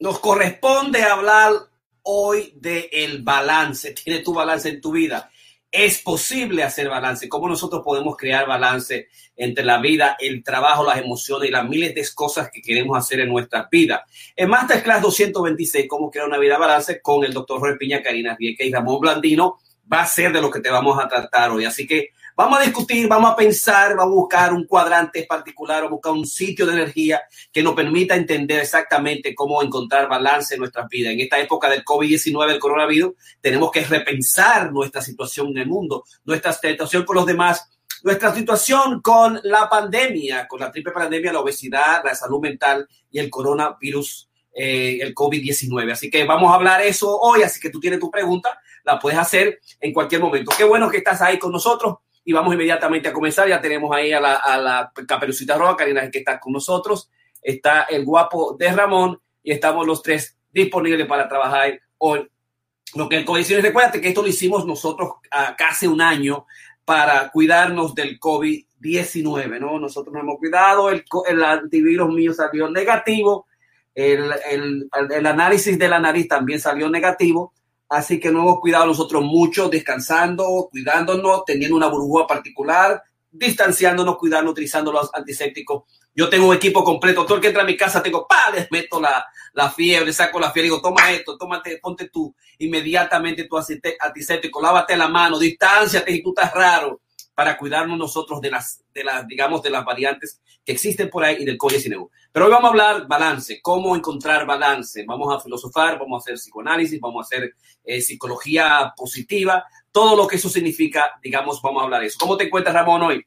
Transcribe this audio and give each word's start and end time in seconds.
Nos 0.00 0.20
corresponde 0.20 1.02
hablar 1.02 1.54
hoy 2.02 2.52
de 2.54 2.88
el 2.92 3.22
balance. 3.22 3.92
Tiene 3.92 4.20
tu 4.20 4.32
balance 4.32 4.68
en 4.68 4.80
tu 4.80 4.92
vida. 4.92 5.28
es 5.70 6.00
posible 6.00 6.62
hacer 6.62 6.88
balance, 6.88 7.28
cómo 7.28 7.46
nosotros 7.46 7.82
podemos 7.84 8.16
crear 8.16 8.46
balance 8.46 9.08
entre 9.36 9.64
la 9.64 9.78
vida, 9.78 10.16
el 10.18 10.42
trabajo, 10.42 10.82
las 10.82 10.96
emociones 10.96 11.50
y 11.50 11.52
las 11.52 11.68
miles 11.68 11.94
de 11.94 12.06
cosas 12.14 12.48
que 12.50 12.62
queremos 12.62 12.96
hacer 12.96 13.20
en 13.20 13.28
nuestra 13.28 13.68
vida. 13.70 14.06
En 14.34 14.48
Masterclass 14.48 15.02
226, 15.02 15.86
cómo 15.86 16.10
crear 16.10 16.26
una 16.26 16.38
vida 16.38 16.56
balance 16.56 17.02
con 17.02 17.22
el 17.22 17.34
doctor 17.34 17.60
Jorge 17.60 17.76
Piña, 17.76 18.02
Karina 18.02 18.34
Vieque 18.38 18.64
y 18.64 18.72
Ramón 18.72 19.00
Blandino, 19.00 19.58
va 19.92 20.02
a 20.02 20.06
ser 20.06 20.32
de 20.32 20.40
lo 20.40 20.50
que 20.50 20.60
te 20.60 20.70
vamos 20.70 20.98
a 20.98 21.06
tratar 21.06 21.50
hoy. 21.50 21.66
Así 21.66 21.86
que 21.86 22.12
Vamos 22.38 22.60
a 22.60 22.62
discutir, 22.62 23.08
vamos 23.08 23.32
a 23.32 23.34
pensar, 23.34 23.96
vamos 23.96 24.12
a 24.12 24.20
buscar 24.20 24.52
un 24.52 24.64
cuadrante 24.64 25.26
particular 25.28 25.82
o 25.82 25.90
buscar 25.90 26.12
un 26.12 26.24
sitio 26.24 26.66
de 26.66 26.74
energía 26.74 27.20
que 27.52 27.64
nos 27.64 27.74
permita 27.74 28.14
entender 28.14 28.60
exactamente 28.60 29.34
cómo 29.34 29.60
encontrar 29.60 30.08
balance 30.08 30.54
en 30.54 30.60
nuestras 30.60 30.88
vidas. 30.88 31.14
En 31.14 31.18
esta 31.18 31.40
época 31.40 31.68
del 31.68 31.84
COVID-19, 31.84 32.52
el 32.52 32.60
coronavirus, 32.60 33.14
tenemos 33.40 33.72
que 33.72 33.84
repensar 33.84 34.70
nuestra 34.70 35.02
situación 35.02 35.48
en 35.48 35.58
el 35.58 35.66
mundo, 35.66 36.04
nuestra 36.26 36.52
situación 36.52 37.04
con 37.04 37.16
los 37.16 37.26
demás, 37.26 37.68
nuestra 38.04 38.32
situación 38.32 39.02
con 39.02 39.40
la 39.42 39.68
pandemia, 39.68 40.46
con 40.46 40.60
la 40.60 40.70
triple 40.70 40.92
pandemia, 40.92 41.32
la 41.32 41.40
obesidad, 41.40 42.02
la 42.04 42.14
salud 42.14 42.40
mental 42.40 42.86
y 43.10 43.18
el 43.18 43.28
coronavirus, 43.30 44.28
eh, 44.54 44.98
el 45.00 45.12
COVID-19. 45.12 45.90
Así 45.90 46.08
que 46.08 46.22
vamos 46.22 46.52
a 46.52 46.54
hablar 46.54 46.82
eso 46.82 47.18
hoy, 47.18 47.42
así 47.42 47.58
que 47.58 47.70
tú 47.70 47.80
tienes 47.80 47.98
tu 47.98 48.12
pregunta, 48.12 48.60
la 48.84 48.96
puedes 48.96 49.18
hacer 49.18 49.58
en 49.80 49.92
cualquier 49.92 50.20
momento. 50.20 50.52
Qué 50.56 50.62
bueno 50.62 50.88
que 50.88 50.98
estás 50.98 51.20
ahí 51.20 51.36
con 51.36 51.50
nosotros 51.50 51.96
y 52.28 52.32
vamos 52.34 52.52
inmediatamente 52.52 53.08
a 53.08 53.12
comenzar. 53.14 53.48
Ya 53.48 53.58
tenemos 53.58 53.90
ahí 53.96 54.12
a 54.12 54.20
la, 54.20 54.34
a 54.34 54.58
la 54.58 54.92
Caperucita 55.08 55.56
Roja, 55.56 55.76
Karina, 55.76 56.10
que 56.10 56.18
está 56.18 56.38
con 56.38 56.52
nosotros. 56.52 57.10
Está 57.40 57.84
el 57.84 58.04
guapo 58.04 58.54
de 58.54 58.70
Ramón 58.70 59.18
y 59.42 59.50
estamos 59.50 59.86
los 59.86 60.02
tres 60.02 60.36
disponibles 60.52 61.06
para 61.06 61.26
trabajar 61.26 61.80
hoy. 61.96 62.28
Lo 62.96 63.08
que 63.08 63.16
el 63.16 63.24
COVID-19, 63.24 63.62
recuérdate 63.62 64.02
que 64.02 64.08
esto 64.08 64.20
lo 64.20 64.28
hicimos 64.28 64.66
nosotros 64.66 65.12
a 65.30 65.56
casi 65.56 65.86
un 65.86 66.02
año 66.02 66.44
para 66.84 67.30
cuidarnos 67.30 67.94
del 67.94 68.20
COVID-19, 68.20 69.58
¿no? 69.58 69.78
Nosotros 69.78 70.12
nos 70.12 70.22
hemos 70.22 70.36
cuidado, 70.36 70.90
el, 70.90 71.06
el 71.30 71.42
antivirus 71.42 72.12
mío 72.12 72.34
salió 72.34 72.68
negativo, 72.68 73.46
el, 73.94 74.30
el, 74.50 74.90
el, 75.10 75.26
análisis 75.26 75.78
de 75.78 75.88
la 75.88 75.98
nariz 75.98 76.28
también 76.28 76.60
salió 76.60 76.90
negativo, 76.90 77.54
Así 77.88 78.20
que 78.20 78.30
no 78.30 78.40
hemos 78.40 78.60
cuidado 78.60 78.86
nosotros 78.86 79.22
mucho, 79.22 79.68
descansando, 79.68 80.68
cuidándonos, 80.70 81.44
teniendo 81.44 81.76
una 81.76 81.88
burbuja 81.88 82.26
particular, 82.26 83.02
distanciándonos, 83.30 84.18
cuidando, 84.18 84.50
utilizando 84.50 84.92
los 84.92 85.10
antisépticos. 85.12 85.84
Yo 86.14 86.28
tengo 86.28 86.48
un 86.48 86.56
equipo 86.56 86.84
completo. 86.84 87.24
Todo 87.24 87.36
el 87.36 87.40
que 87.40 87.48
entra 87.48 87.62
a 87.62 87.66
mi 87.66 87.76
casa, 87.76 88.02
tengo, 88.02 88.26
pa, 88.26 88.50
les 88.52 88.70
meto 88.70 89.00
la, 89.00 89.24
la 89.54 89.70
fiebre, 89.70 90.12
saco 90.12 90.38
la 90.38 90.50
fiebre, 90.50 90.70
digo, 90.70 90.80
toma 90.82 91.10
esto, 91.12 91.36
tómate, 91.38 91.78
ponte 91.78 92.08
tú 92.08 92.34
inmediatamente 92.58 93.44
tu 93.44 93.56
antiséptico, 93.56 94.60
lávate 94.60 94.96
la 94.96 95.08
mano, 95.08 95.38
distánciate 95.38 96.12
si 96.12 96.22
tú 96.22 96.30
estás 96.30 96.52
raro 96.52 97.00
para 97.38 97.56
cuidarnos 97.56 97.96
nosotros 97.96 98.40
de 98.40 98.50
las, 98.50 98.82
de 98.92 99.04
las, 99.04 99.24
digamos, 99.28 99.62
de 99.62 99.70
las 99.70 99.84
variantes 99.84 100.40
que 100.64 100.72
existen 100.72 101.08
por 101.08 101.22
ahí 101.22 101.36
y 101.38 101.44
del 101.44 101.56
COVID-19. 101.56 102.08
Pero 102.32 102.46
hoy 102.46 102.50
vamos 102.50 102.64
a 102.64 102.70
hablar 102.70 103.06
balance, 103.06 103.60
cómo 103.62 103.94
encontrar 103.94 104.44
balance. 104.44 105.04
Vamos 105.06 105.32
a 105.32 105.38
filosofar, 105.38 106.00
vamos 106.00 106.18
a 106.18 106.20
hacer 106.24 106.34
psicoanálisis, 106.34 106.98
vamos 106.98 107.22
a 107.22 107.26
hacer 107.26 107.54
eh, 107.84 108.00
psicología 108.00 108.92
positiva, 108.96 109.64
todo 109.92 110.16
lo 110.16 110.26
que 110.26 110.34
eso 110.34 110.48
significa, 110.48 111.12
digamos, 111.22 111.62
vamos 111.62 111.80
a 111.80 111.84
hablar 111.84 112.00
de 112.00 112.08
eso. 112.08 112.18
¿Cómo 112.18 112.36
te 112.36 112.46
encuentras, 112.46 112.74
Ramón, 112.74 113.02
hoy? 113.02 113.24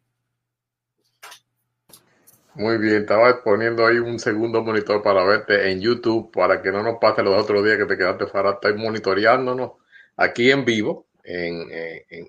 Muy 2.56 2.80
bien, 2.80 3.04
estaba 3.04 3.42
poniendo 3.42 3.88
ahí 3.88 3.96
un 3.96 4.20
segundo 4.20 4.62
monitor 4.62 5.02
para 5.02 5.24
verte 5.24 5.72
en 5.72 5.80
YouTube, 5.80 6.34
para 6.34 6.62
que 6.62 6.70
no 6.70 6.84
nos 6.84 6.98
pase 7.00 7.24
los 7.24 7.42
otros 7.42 7.64
días 7.64 7.78
que 7.78 7.86
te 7.86 7.98
quedaste 7.98 8.28
fuera. 8.28 8.52
Estoy 8.52 8.74
monitoreándonos 8.74 9.72
aquí 10.18 10.52
en 10.52 10.66
vivo 10.66 11.08
en, 11.24 11.70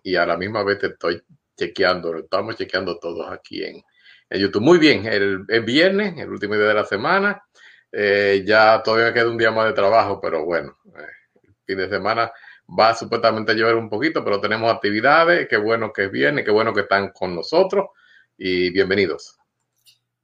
y 0.05 0.15
a 0.15 0.25
la 0.25 0.37
misma 0.37 0.63
vez 0.63 0.79
te 0.79 0.87
estoy 0.87 1.21
chequeando, 1.57 2.17
estamos 2.17 2.57
chequeando 2.57 2.99
todos 2.99 3.31
aquí 3.31 3.65
en, 3.65 3.83
YouTube. 4.31 4.63
Muy 4.63 4.79
bien, 4.79 5.05
el, 5.05 5.45
viernes, 5.63 6.17
el 6.17 6.31
último 6.31 6.55
día 6.55 6.65
de 6.65 6.75
la 6.75 6.87
semana, 6.87 7.43
eh, 7.93 8.43
ya 8.47 8.83
todavía 8.83 9.13
queda 9.13 9.29
un 9.29 9.37
día 9.37 9.51
más 9.51 9.67
de 9.67 9.75
trabajo, 9.75 10.19
pero 10.23 10.47
bueno, 10.47 10.79
eh, 10.87 11.43
el 11.43 11.55
fin 11.67 11.77
de 11.77 11.91
semana 11.91 12.33
va 12.79 12.95
supuestamente 12.95 13.53
a 13.53 13.55
llover 13.55 13.75
un 13.75 13.91
poquito, 13.91 14.25
pero 14.25 14.41
tenemos 14.41 14.73
actividades, 14.73 15.47
qué 15.49 15.59
bueno 15.59 15.93
que 15.93 16.09
viene, 16.09 16.43
qué 16.43 16.51
bueno 16.51 16.73
que 16.73 16.81
están 16.81 17.11
con 17.11 17.35
nosotros 17.35 17.89
y 18.39 18.71
bienvenidos. 18.71 19.39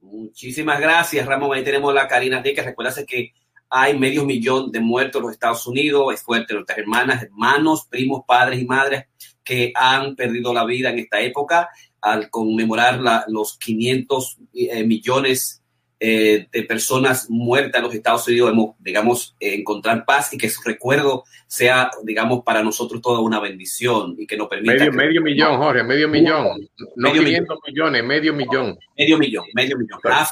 Muchísimas 0.01 0.81
gracias, 0.81 1.27
Ramón. 1.27 1.57
Ahí 1.57 1.65
tenemos 1.65 1.93
la 1.93 2.09
Karina 2.09 2.43
que 2.43 2.63
Recuerda 2.63 3.05
que 3.05 3.33
hay 3.69 3.99
medio 3.99 4.25
millón 4.25 4.73
de 4.73 4.81
muertos 4.81 5.21
en 5.21 5.27
los 5.27 5.33
Estados 5.33 5.67
Unidos. 5.67 6.15
Es 6.15 6.23
fuerte. 6.23 6.55
Nuestras 6.55 6.79
hermanas, 6.79 7.23
hermanos, 7.23 7.87
primos, 7.91 8.23
padres 8.27 8.61
y 8.61 8.65
madres 8.65 9.05
que 9.49 9.73
han 9.75 10.15
perdido 10.15 10.53
la 10.53 10.67
vida 10.67 10.91
en 10.91 10.99
esta 10.99 11.23
época 11.23 11.71
al 12.03 12.29
conmemorar 12.29 13.01
los 13.29 13.57
500 13.57 14.37
eh, 14.53 14.85
millones 14.85 15.63
eh, 15.99 16.47
de 16.53 16.63
personas 16.65 17.31
muertas 17.31 17.79
en 17.79 17.87
los 17.87 17.95
Estados 17.95 18.29
Unidos, 18.29 18.53
hemos, 18.53 18.77
digamos, 18.79 19.35
encontrar 19.41 20.05
paz 20.05 20.35
y 20.35 20.39
que 20.39 20.51
su 20.51 20.61
recuerdo 20.63 21.25
sea, 21.47 21.91
digamos, 22.05 22.45
para 22.45 22.63
nosotros 22.63 23.01
toda 23.01 23.21
una 23.21 23.41
bendición 23.41 24.17
y 24.19 24.27
que 24.27 24.37
nos 24.37 24.49
permita... 24.49 24.75
Medio, 24.75 24.93
medio 24.93 25.23
millón, 25.23 25.57
Jorge, 25.57 25.83
medio 25.83 26.09
millón. 26.09 26.69
No 26.97 27.09
medio 27.09 27.25
500 27.25 27.59
millones, 27.67 28.05
medio 28.05 28.35
millón. 28.35 28.79
Medio 28.99 29.19
millón, 29.19 29.45
medio 29.55 29.79
millón. 29.79 29.99
Ah, 30.05 30.29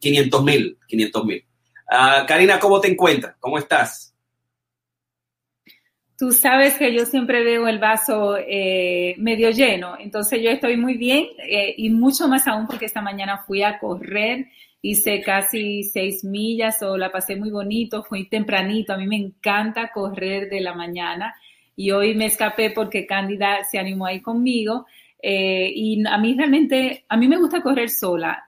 500 0.00 0.44
mil, 0.44 0.76
500 0.88 1.24
mil. 1.24 1.44
Karina, 2.26 2.58
¿cómo 2.58 2.80
te 2.80 2.88
encuentras? 2.88 3.36
¿Cómo 3.38 3.58
estás? 3.58 4.13
Tú 6.16 6.30
sabes 6.30 6.74
que 6.74 6.94
yo 6.94 7.06
siempre 7.06 7.42
veo 7.42 7.66
el 7.66 7.80
vaso 7.80 8.36
eh, 8.36 9.16
medio 9.18 9.50
lleno, 9.50 9.96
entonces 9.98 10.40
yo 10.40 10.50
estoy 10.50 10.76
muy 10.76 10.96
bien 10.96 11.26
eh, 11.48 11.74
y 11.76 11.90
mucho 11.90 12.28
más 12.28 12.46
aún 12.46 12.68
porque 12.68 12.86
esta 12.86 13.02
mañana 13.02 13.38
fui 13.44 13.64
a 13.64 13.80
correr, 13.80 14.46
hice 14.80 15.22
casi 15.22 15.82
seis 15.82 16.22
millas 16.22 16.80
o 16.82 16.96
la 16.96 17.10
pasé 17.10 17.34
muy 17.34 17.50
bonito, 17.50 18.04
fui 18.04 18.28
tempranito, 18.28 18.92
a 18.92 18.96
mí 18.96 19.08
me 19.08 19.16
encanta 19.16 19.90
correr 19.92 20.48
de 20.48 20.60
la 20.60 20.74
mañana 20.74 21.34
y 21.74 21.90
hoy 21.90 22.14
me 22.14 22.26
escapé 22.26 22.70
porque 22.70 23.06
Cándida 23.06 23.64
se 23.64 23.80
animó 23.80 24.06
ahí 24.06 24.20
conmigo 24.20 24.86
eh, 25.20 25.72
y 25.74 26.06
a 26.06 26.18
mí 26.18 26.34
realmente, 26.36 27.06
a 27.08 27.16
mí 27.16 27.26
me 27.26 27.38
gusta 27.38 27.60
correr 27.60 27.90
sola, 27.90 28.46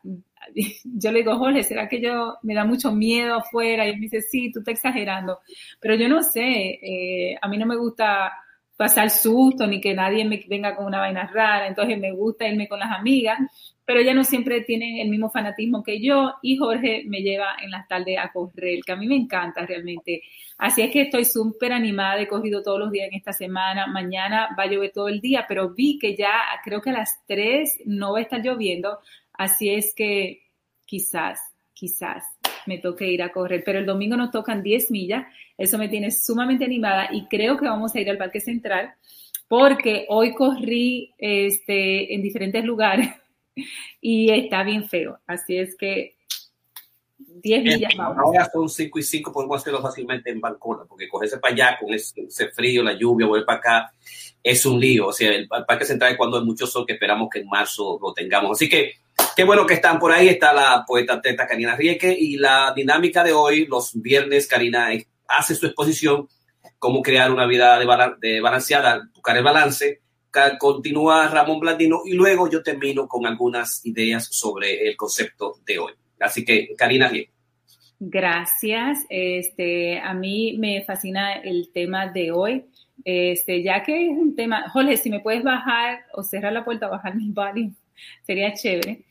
yo 0.85 1.13
le 1.13 1.21
digo, 1.21 1.37
Jorge, 1.37 1.63
¿será 1.63 1.89
que 1.89 2.01
yo 2.01 2.37
me 2.43 2.55
da 2.55 2.65
mucho 2.65 2.93
miedo 2.93 3.37
afuera? 3.37 3.87
Y 3.87 3.91
él 3.91 3.97
me 3.97 4.03
dice, 4.03 4.23
sí, 4.23 4.51
tú 4.53 4.61
estás 4.61 4.75
exagerando. 4.75 5.41
Pero 5.81 5.95
yo 5.95 6.09
no 6.09 6.23
sé, 6.23 6.79
eh, 6.83 7.37
a 7.41 7.49
mí 7.49 7.59
no 7.59 7.67
me 7.67 7.77
gusta 7.77 8.33
pasar 8.77 9.11
susto 9.11 9.67
ni 9.67 9.81
que 9.81 9.95
nadie 9.95 10.25
me 10.25 10.45
venga 10.49 10.77
con 10.77 10.87
una 10.87 10.99
vaina 10.99 11.31
rara, 11.33 11.67
entonces 11.67 11.99
me 11.99 12.13
gusta 12.13 12.47
irme 12.47 12.69
con 12.69 12.79
las 12.79 12.93
amigas, 12.93 13.39
pero 13.85 14.01
ella 14.01 14.13
no 14.13 14.25
siempre 14.25 14.61
tiene 14.63 15.01
el 15.01 15.09
mismo 15.09 15.31
fanatismo 15.31 15.83
que 15.83 16.01
yo 16.01 16.35
y 16.43 16.57
Jorge 16.57 17.05
me 17.07 17.23
lleva 17.23 17.57
en 17.63 17.71
las 17.71 17.89
tardes 17.89 18.19
a 18.19 18.31
correr, 18.33 18.81
que 18.85 18.93
a 18.93 18.97
mí 18.97 19.07
me 19.07 19.17
encanta 19.17 19.65
realmente. 19.65 20.23
Así 20.59 20.83
es 20.83 20.91
que 20.91 21.03
estoy 21.03 21.25
súper 21.25 21.73
animada, 21.73 22.21
he 22.21 22.29
corrido 22.29 22.63
todos 22.63 22.79
los 22.79 22.91
días 22.91 23.09
en 23.09 23.15
esta 23.15 23.33
semana, 23.33 23.87
mañana 23.87 24.49
va 24.59 24.65
a 24.65 24.67
llover 24.67 24.91
todo 24.93 25.09
el 25.09 25.21
día, 25.21 25.47
pero 25.49 25.73
vi 25.73 25.99
que 25.99 26.17
ya 26.17 26.33
creo 26.65 26.81
que 26.81 26.91
a 26.91 26.95
las 26.95 27.25
3 27.27 27.83
no 27.87 28.13
va 28.13 28.19
a 28.19 28.23
estar 28.23 28.43
lloviendo, 28.43 28.99
Así 29.39 29.71
es 29.71 29.95
que 29.95 30.43
quizás, 30.85 31.41
quizás 31.75 32.25
me 32.67 32.79
toque 32.79 33.07
ir 33.07 33.23
a 33.23 33.33
correr, 33.33 33.63
pero 33.65 33.79
el 33.79 33.87
domingo 33.87 34.17
nos 34.17 34.31
tocan 34.31 34.63
10 34.63 34.91
millas, 34.91 35.27
eso 35.57 35.79
me 35.79 35.89
tiene 35.89 36.11
sumamente 36.11 36.65
animada 36.65 37.09
y 37.13 37.27
creo 37.27 37.57
que 37.57 37.67
vamos 37.67 37.95
a 37.95 38.01
ir 38.01 38.11
al 38.11 38.19
Parque 38.19 38.41
Central 38.41 38.95
porque 39.49 40.07
hoy 40.09 40.35
corrí 40.35 41.15
este, 41.19 42.15
en 42.15 42.23
diferentes 42.23 42.65
lugares 42.65 43.09
y 44.01 44.31
está 44.31 44.63
bien 44.65 44.89
feo, 44.89 45.19
así 45.27 45.57
es 45.57 45.77
que 45.77 46.17
10 47.19 47.63
millas 47.63 47.93
vamos. 47.97 48.19
Ahora 48.19 48.49
son 48.53 48.69
5 48.69 48.99
y 48.99 49.03
5, 49.03 49.33
podemos 49.33 49.61
hacerlo 49.61 49.83
fácilmente 49.83 50.31
en 50.31 50.41
Bancona, 50.41 50.85
porque 50.85 51.09
cogerse 51.09 51.39
para 51.39 51.55
allá 51.55 51.79
con 51.79 51.93
ese, 51.93 52.49
frío, 52.49 52.83
la 52.83 52.95
lluvia, 52.95 53.27
volver 53.27 53.45
para 53.45 53.59
acá, 53.59 53.93
es 54.43 54.65
un 54.67 54.81
lío. 54.81 55.09
O 55.09 55.13
sea, 55.13 55.31
el, 55.31 55.49
el 55.51 55.65
Parque 55.67 55.85
Central 55.85 56.13
es 56.13 56.17
cuando 56.17 56.39
hay 56.39 56.45
mucho 56.45 56.67
sol, 56.67 56.87
que 56.87 56.95
esperamos 56.95 57.29
que 57.31 57.41
en 57.41 57.49
marzo 57.49 57.99
lo 58.03 58.13
tengamos. 58.13 58.53
Así 58.53 58.69
que 58.69 58.95
Qué 59.37 59.45
bueno 59.45 59.67
que 59.67 59.75
están 59.75 59.99
por 59.99 60.13
ahí. 60.13 60.29
Está 60.29 60.55
la 60.55 60.83
poeta 60.87 61.21
teta 61.21 61.47
Karina 61.47 61.77
Rieke 61.77 62.17
y 62.19 62.39
la 62.39 62.73
dinámica 62.75 63.23
de 63.23 63.35
hoy, 63.35 63.67
los 63.67 63.93
viernes, 64.01 64.47
Karina 64.47 64.89
hace 65.29 65.55
su 65.55 65.67
exposición, 65.67 66.27
cómo 66.79 67.03
crear 67.03 67.31
una 67.31 67.47
vida 67.47 67.79
de, 67.79 68.41
balanceada, 68.41 69.07
buscar 69.13 69.37
el 69.37 69.45
balance. 69.45 70.01
Continúa 70.59 71.29
Ramón 71.29 71.61
Blandino 71.61 72.01
y 72.07 72.15
luego 72.15 72.49
yo 72.49 72.63
termino 72.63 73.07
con 73.07 73.27
algunas 73.27 73.85
ideas 73.85 74.27
sobre 74.31 74.89
el 74.89 74.97
concepto 74.97 75.57
de 75.67 75.81
hoy. 75.81 75.93
Así 76.19 76.43
que, 76.43 76.75
Karina 76.75 77.09
Rieke. 77.09 77.31
Gracias. 78.01 79.05
Este, 79.11 79.99
a 79.99 80.15
mí 80.15 80.57
me 80.59 80.83
fascina 80.87 81.35
el 81.35 81.71
tema 81.75 82.07
de 82.07 82.33
hoy. 82.33 82.65
Este, 83.05 83.63
ya 83.63 83.83
que 83.83 84.07
es 84.07 84.17
un 84.17 84.35
tema, 84.35 84.71
Jorge, 84.71 84.97
si 84.97 85.11
me 85.11 85.21
puedes 85.21 85.43
bajar 85.43 86.07
o 86.15 86.23
cerrar 86.23 86.55
la 86.55 86.65
puerta, 86.65 86.89
bajar 86.89 87.15
mi 87.15 87.31
volumen, 87.31 87.77
sería 88.25 88.55
chévere. 88.55 89.05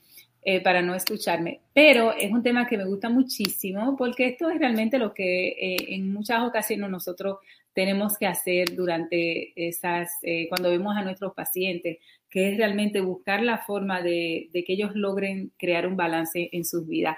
Eh, 0.47 0.61
para 0.61 0.83
no 0.83 0.93
escucharme. 0.93 1.61
Pero 1.73 2.13
es 2.15 2.31
un 2.31 2.43
tema 2.43 2.67
que 2.67 2.77
me 2.77 2.85
gusta 2.85 3.09
muchísimo 3.09 3.97
porque 3.97 4.27
esto 4.27 4.47
es 4.51 4.59
realmente 4.59 4.99
lo 4.99 5.11
que 5.11 5.47
eh, 5.47 5.77
en 5.95 6.13
muchas 6.13 6.43
ocasiones 6.43 6.87
nosotros 6.87 7.39
tenemos 7.73 8.15
que 8.19 8.27
hacer 8.27 8.75
durante 8.75 9.53
esas, 9.55 10.07
eh, 10.21 10.47
cuando 10.47 10.69
vemos 10.69 10.95
a 10.95 11.01
nuestros 11.01 11.33
pacientes, 11.33 11.97
que 12.29 12.51
es 12.51 12.57
realmente 12.57 13.01
buscar 13.01 13.41
la 13.41 13.57
forma 13.57 14.03
de, 14.03 14.51
que 14.53 14.73
ellos 14.73 14.91
logren 14.93 15.51
crear 15.57 15.87
un 15.87 15.97
balance 15.97 16.47
en 16.51 16.63
sus 16.63 16.87
vidas. 16.87 17.17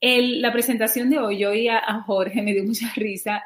la 0.00 0.52
presentación 0.52 1.10
de 1.10 1.18
hoy, 1.18 1.38
yo 1.38 1.50
oí 1.50 1.66
a, 1.66 1.80
Jorge, 2.06 2.42
me 2.42 2.52
dio 2.52 2.62
mucha 2.62 2.92
risa 2.94 3.42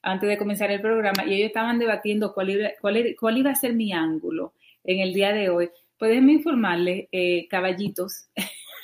antes 0.00 0.28
de 0.30 0.38
comenzar 0.38 0.70
el 0.70 0.80
programa 0.80 1.26
y 1.26 1.34
ellos 1.34 1.48
estaban 1.48 1.78
debatiendo 1.78 2.32
cuál 2.32 2.72
cuál, 2.80 3.14
cuál 3.20 3.36
iba 3.36 3.50
a 3.50 3.54
ser 3.54 3.74
mi 3.74 3.92
ángulo 3.92 4.54
en 4.82 5.00
el 5.00 5.12
día 5.12 5.34
de 5.34 5.50
hoy 5.50 5.68
pueden 6.04 6.28
informarle, 6.28 7.08
eh, 7.12 7.48
caballitos 7.48 8.28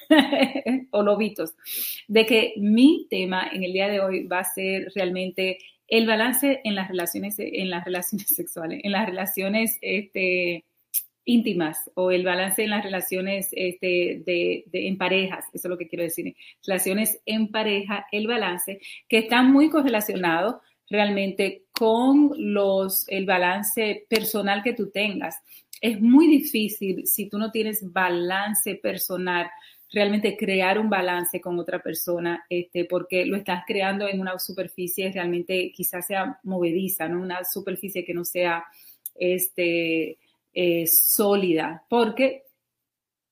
o 0.90 1.02
lobitos, 1.02 1.54
de 2.08 2.24
que 2.24 2.54
mi 2.56 3.06
tema 3.10 3.46
en 3.52 3.62
el 3.62 3.74
día 3.74 3.90
de 3.90 4.00
hoy 4.00 4.26
va 4.26 4.38
a 4.38 4.44
ser 4.44 4.90
realmente 4.94 5.58
el 5.86 6.06
balance 6.06 6.62
en 6.64 6.74
las 6.74 6.88
relaciones, 6.88 7.34
en 7.38 7.68
las 7.68 7.84
relaciones 7.84 8.28
sexuales, 8.34 8.80
en 8.84 8.92
las 8.92 9.04
relaciones 9.04 9.76
este, 9.82 10.64
íntimas 11.26 11.90
o 11.92 12.10
el 12.10 12.24
balance 12.24 12.64
en 12.64 12.70
las 12.70 12.84
relaciones 12.84 13.50
este, 13.52 14.24
en 14.72 14.96
parejas, 14.96 15.44
eso 15.52 15.68
es 15.68 15.70
lo 15.70 15.76
que 15.76 15.88
quiero 15.88 16.04
decir, 16.04 16.34
relaciones 16.66 17.20
en 17.26 17.48
pareja, 17.48 18.06
el 18.12 18.28
balance, 18.28 18.80
que 19.10 19.18
está 19.18 19.42
muy 19.42 19.68
correlacionado 19.68 20.62
realmente 20.88 21.64
con 21.70 22.32
los, 22.38 23.06
el 23.08 23.26
balance 23.26 24.06
personal 24.08 24.62
que 24.62 24.72
tú 24.72 24.90
tengas 24.90 25.36
es 25.80 26.00
muy 26.00 26.26
difícil 26.26 27.06
si 27.06 27.28
tú 27.28 27.38
no 27.38 27.50
tienes 27.50 27.92
balance 27.92 28.74
personal, 28.76 29.50
realmente 29.92 30.36
crear 30.36 30.78
un 30.78 30.88
balance 30.88 31.40
con 31.40 31.58
otra 31.58 31.82
persona, 31.82 32.44
este, 32.48 32.84
porque 32.84 33.26
lo 33.26 33.36
estás 33.36 33.64
creando 33.66 34.08
en 34.08 34.20
una 34.20 34.38
superficie 34.38 35.10
realmente 35.10 35.72
quizás 35.72 36.06
sea 36.06 36.38
movediza, 36.44 37.08
¿no? 37.08 37.20
Una 37.20 37.44
superficie 37.44 38.04
que 38.04 38.14
no 38.14 38.24
sea 38.24 38.64
este, 39.16 40.18
eh, 40.52 40.86
sólida, 40.86 41.84
porque 41.88 42.44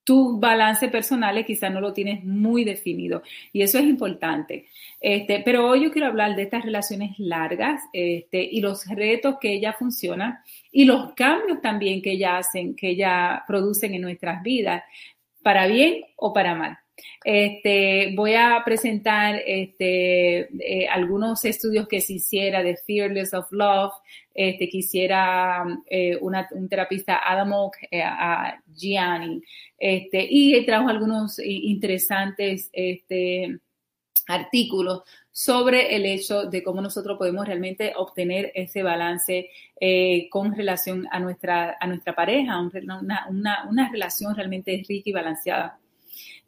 tu 0.09 0.41
balance 0.41 0.89
personal 0.89 1.45
quizás 1.45 1.71
no 1.71 1.83
lo 1.83 1.93
tienes 1.93 2.25
muy 2.25 2.65
definido 2.65 3.23
y 3.53 3.61
eso 3.61 3.77
es 3.77 3.85
importante. 3.85 4.65
Este, 4.99 5.43
pero 5.45 5.69
hoy 5.69 5.85
yo 5.85 5.93
quiero 5.93 6.07
hablar 6.07 6.35
de 6.35 6.45
estas 6.45 6.65
relaciones 6.65 7.19
largas 7.19 7.83
este, 7.93 8.43
y 8.43 8.63
los 8.63 8.87
retos 8.87 9.37
que 9.39 9.53
ellas 9.53 9.77
funcionan 9.79 10.39
y 10.73 10.87
los 10.87 11.13
cambios 11.13 11.61
también 11.61 12.01
que 12.01 12.13
ellas 12.13 12.47
hacen, 12.47 12.75
que 12.75 12.89
ellas 12.89 13.43
producen 13.47 13.93
en 13.93 14.01
nuestras 14.01 14.43
vidas, 14.43 14.83
para 15.43 15.67
bien 15.67 16.07
o 16.17 16.33
para 16.33 16.55
mal. 16.55 16.79
Este, 17.25 18.13
voy 18.15 18.35
a 18.35 18.63
presentar 18.65 19.41
este, 19.47 20.49
eh, 20.61 20.89
algunos 20.89 21.45
estudios 21.45 21.89
que 21.89 22.01
se 22.01 22.15
hiciera 22.15 22.63
de 22.63 22.77
Fearless 22.77 23.35
of 23.35 23.51
Love. 23.51 23.93
Este, 24.35 24.69
quisiera 24.69 25.65
eh, 25.87 26.17
una, 26.21 26.49
un 26.53 26.69
terapista 26.69 27.21
Adam 27.25 27.53
Oak, 27.53 27.77
eh, 27.91 28.03
a 28.03 28.63
Gianni, 28.73 29.43
este, 29.77 30.27
y 30.29 30.65
trajo 30.65 30.89
algunos 30.89 31.39
interesantes 31.41 32.71
artículos 34.29 35.03
sobre 35.31 35.97
el 35.97 36.05
hecho 36.07 36.45
de 36.45 36.63
cómo 36.63 36.81
nosotros 36.81 37.19
podemos 37.19 37.47
realmente 37.47 37.93
obtener 37.97 38.53
ese 38.55 38.83
balance 38.83 39.51
con 40.31 40.55
relación 40.55 41.07
a 41.11 41.19
nuestra, 41.19 41.79
pareja, 42.15 42.61
una 42.61 43.91
relación 43.91 44.35
realmente 44.37 44.83
rica 44.87 45.11
y 45.11 45.13
balanceada. 45.13 45.79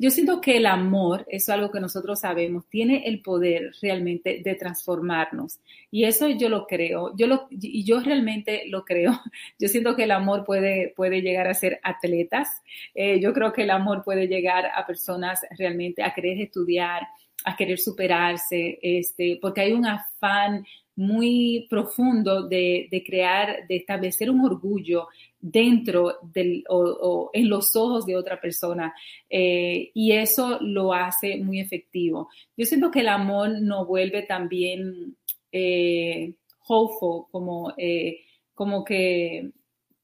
Yo 0.00 0.10
siento 0.10 0.40
que 0.40 0.56
el 0.56 0.64
amor, 0.64 1.26
eso 1.28 1.52
es 1.52 1.58
algo 1.58 1.70
que 1.70 1.78
nosotros 1.78 2.20
sabemos, 2.20 2.66
tiene 2.70 3.02
el 3.06 3.20
poder 3.20 3.72
realmente 3.82 4.40
de 4.42 4.54
transformarnos. 4.54 5.60
Y 5.90 6.04
eso 6.04 6.30
yo 6.30 6.48
lo 6.48 6.66
creo, 6.66 7.14
yo 7.18 7.26
lo, 7.26 7.48
y 7.50 7.84
yo 7.84 8.00
realmente 8.00 8.62
lo 8.68 8.86
creo. 8.86 9.12
Yo 9.58 9.68
siento 9.68 9.96
que 9.96 10.04
el 10.04 10.12
amor 10.12 10.46
puede, 10.46 10.94
puede 10.96 11.20
llegar 11.20 11.48
a 11.48 11.52
ser 11.52 11.80
atletas. 11.82 12.62
Eh, 12.94 13.20
yo 13.20 13.34
creo 13.34 13.52
que 13.52 13.64
el 13.64 13.70
amor 13.70 14.02
puede 14.02 14.26
llegar 14.26 14.70
a 14.74 14.86
personas 14.86 15.40
realmente 15.58 16.02
a 16.02 16.14
querer 16.14 16.40
estudiar, 16.40 17.06
a 17.44 17.54
querer 17.54 17.78
superarse, 17.78 18.78
este, 18.80 19.38
porque 19.40 19.60
hay 19.60 19.72
un 19.72 19.84
afán 19.84 20.64
muy 20.96 21.66
profundo 21.70 22.46
de, 22.46 22.88
de, 22.90 23.02
crear, 23.02 23.66
de 23.68 23.76
establecer 23.76 24.30
un 24.30 24.44
orgullo 24.44 25.08
dentro 25.38 26.18
del, 26.22 26.64
o, 26.68 27.30
en 27.32 27.48
los 27.48 27.74
ojos 27.74 28.04
de 28.04 28.16
otra 28.16 28.40
persona 28.40 28.94
eh, 29.28 29.90
y 29.94 30.12
eso 30.12 30.58
lo 30.60 30.92
hace 30.92 31.38
muy 31.38 31.60
efectivo. 31.60 32.28
Yo 32.56 32.66
siento 32.66 32.90
que 32.90 33.00
el 33.00 33.08
amor 33.08 33.60
no 33.62 33.86
vuelve 33.86 34.22
también 34.22 35.16
eh, 35.52 36.34
hopeful, 36.68 37.26
como, 37.30 37.72
eh, 37.76 38.20
como 38.54 38.84
que 38.84 39.50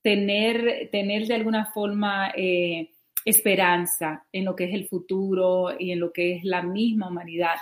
tener, 0.03 0.89
tener 0.91 1.27
de 1.27 1.35
alguna 1.35 1.67
forma 1.67 2.31
eh, 2.37 2.91
esperanza 3.25 4.25
en 4.33 4.45
lo 4.45 4.55
que 4.55 4.65
es 4.65 4.75
el 4.75 4.89
futuro 4.89 5.75
y 5.79 5.91
en 5.91 6.01
lo 6.01 6.13
que 6.13 6.37
es 6.37 6.45
la 6.45 6.63
misma 6.63 7.09
humanidad. 7.09 7.57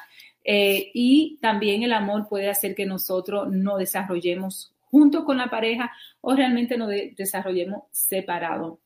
Y 0.44 1.38
también 1.40 1.82
el 1.82 1.92
amor 1.92 2.28
puede 2.28 2.50
hacer 2.50 2.74
que 2.74 2.84
nosotros 2.84 3.50
no 3.50 3.78
desarrollemos 3.78 4.74
junto 4.94 5.24
con 5.24 5.38
la 5.38 5.50
pareja 5.50 5.90
o 6.20 6.36
realmente 6.36 6.76
nos 6.76 6.88
desarrollemos 7.16 7.82
separado. 7.90 8.78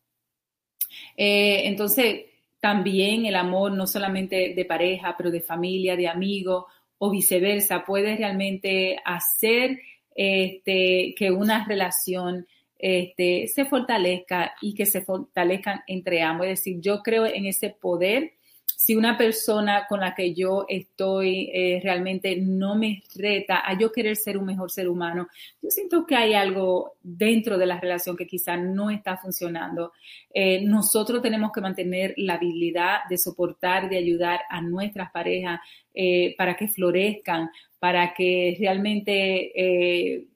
Eh, 1.16 1.66
entonces, 1.66 2.25
también 2.60 3.26
el 3.26 3.37
amor, 3.37 3.72
no 3.72 3.87
solamente 3.87 4.55
de 4.55 4.64
pareja, 4.64 5.14
pero 5.19 5.31
de 5.31 5.43
familia, 5.43 5.96
de 5.96 6.08
amigo 6.08 6.66
o 6.96 7.10
viceversa, 7.10 7.84
puede 7.84 8.16
realmente 8.16 8.99
hacer 9.04 9.78
este, 10.14 11.14
que 11.14 11.30
una 11.30 11.66
relación 11.66 12.47
este, 12.78 13.47
se 13.49 13.66
fortalezca 13.66 14.54
y 14.62 14.75
que 14.75 14.87
se 14.87 15.02
fortalezcan 15.02 15.82
entre 15.87 16.23
ambos. 16.23 16.47
Es 16.47 16.61
decir, 16.61 16.80
yo 16.80 17.02
creo 17.02 17.26
en 17.26 17.44
ese 17.44 17.68
poder 17.71 18.32
si 18.78 18.94
una 18.94 19.18
persona 19.18 19.87
con 19.88 19.99
la 19.99 20.14
que 20.14 20.32
yo 20.35 20.64
estoy 20.68 21.50
eh, 21.52 21.80
realmente 21.82 22.37
no 22.37 22.76
me 22.76 23.02
reta 23.16 23.68
a 23.68 23.76
yo 23.76 23.90
querer 23.90 24.14
ser 24.14 24.38
un 24.38 24.44
mejor 24.44 24.70
ser 24.70 24.88
humano, 24.88 25.26
yo 25.61 25.68
siento 25.68 26.06
que 26.06 26.14
hay 26.14 26.35
algo 26.35 26.94
dentro 27.02 27.58
de 27.58 27.66
la 27.66 27.80
relación 27.80 28.16
que 28.16 28.28
quizá 28.28 28.56
no 28.56 28.88
está 28.88 29.16
funcionando. 29.16 29.94
Eh, 30.32 30.62
nosotros 30.64 31.20
tenemos 31.20 31.50
que 31.50 31.61
mantener 31.61 32.14
la 32.18 32.35
habilidad 32.35 32.99
de 33.11 33.18
soportar, 33.18 33.88
de 33.88 33.99
ayudar 33.99 34.42
a 34.49 34.61
nuestras 34.61 35.11
parejas 35.11 35.58
eh, 35.92 36.37
para 36.38 36.54
que 36.54 36.68
florezcan, 36.68 37.50
para 37.80 38.14
que 38.14 38.56
realmente 38.61 40.28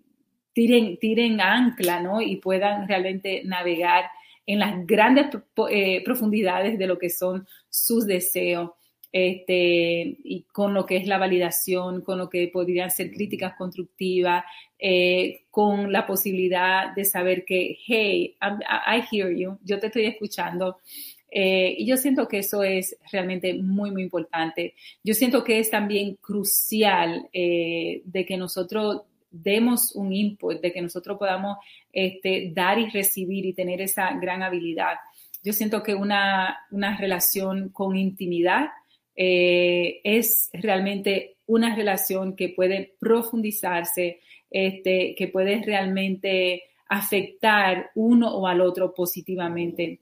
tiren, 0.53 0.97
tiren 0.97 1.41
ancla, 1.41 2.01
¿no? 2.01 2.21
Y 2.21 2.37
puedan 2.39 2.89
realmente 2.89 3.43
navegar 3.45 4.07
en 4.47 4.59
las 4.59 4.87
grandes 4.87 5.27
eh, 5.71 6.03
profundidades 6.05 6.79
de 6.79 6.87
lo 6.87 6.99
que 6.99 7.11
son 7.11 7.47
sus 7.69 8.07
deseos. 8.07 8.71
Este, 9.15 10.17
y 10.25 10.47
con 10.53 10.73
lo 10.73 10.87
que 10.87 10.97
es 10.97 11.07
la 11.07 11.19
validación, 11.19 12.01
con 12.01 12.17
lo 12.17 12.31
que 12.31 12.49
podrían 12.49 12.91
ser 12.91 13.11
críticas 13.11 13.55
constructivas, 13.59 14.43
eh, 14.79 15.43
con 15.51 15.93
la 15.93 16.07
posibilidad 16.07 16.95
de 16.95 17.05
saber 17.05 17.45
que, 17.45 17.77
hey, 17.87 18.37
I 18.41 19.03
hear 19.15 19.31
you, 19.37 19.59
yo 19.63 19.79
te 19.79 19.89
estoy 19.89 20.07
escuchando. 20.07 20.79
Eh, 21.31 21.75
y 21.79 21.87
yo 21.87 21.99
siento 21.99 22.27
que 22.27 22.39
eso 22.39 22.63
es 22.63 22.97
realmente 23.11 23.53
muy, 23.55 23.91
muy 23.91 24.03
importante. 24.03 24.75
Yo 25.05 25.13
siento 25.13 25.45
que 25.45 25.59
es 25.59 25.71
también 25.71 26.17
crucial 26.17 27.29
de 27.33 28.25
que 28.27 28.37
nosotros 28.39 29.03
demos 29.33 29.97
un 29.97 30.13
input, 30.13 30.61
de 30.61 30.73
que 30.73 30.83
nosotros 30.83 31.19
podamos 31.19 31.59
este, 31.93 32.53
dar 32.55 32.79
y 32.79 32.89
recibir 32.91 33.47
y 33.47 33.55
tener 33.55 33.81
esa 33.81 34.13
gran 34.19 34.43
habilidad. 34.43 34.97
Yo 35.43 35.53
siento 35.53 35.83
que 35.83 35.95
una, 35.95 36.67
relación 36.71 37.71
con 37.71 37.97
intimidad 37.97 38.69
eh, 39.17 40.01
es 40.05 40.51
realmente 40.53 41.37
una 41.47 41.75
relación 41.75 42.37
que 42.37 42.51
puede 42.51 42.95
profundizarse, 43.01 44.21
este, 44.51 45.15
que 45.17 45.29
puede 45.29 45.63
realmente 45.63 46.63
afectar 46.89 47.91
uno 47.95 48.35
o 48.35 48.47
al 48.47 48.61
otro 48.61 48.95
positivamente. 48.95 49.99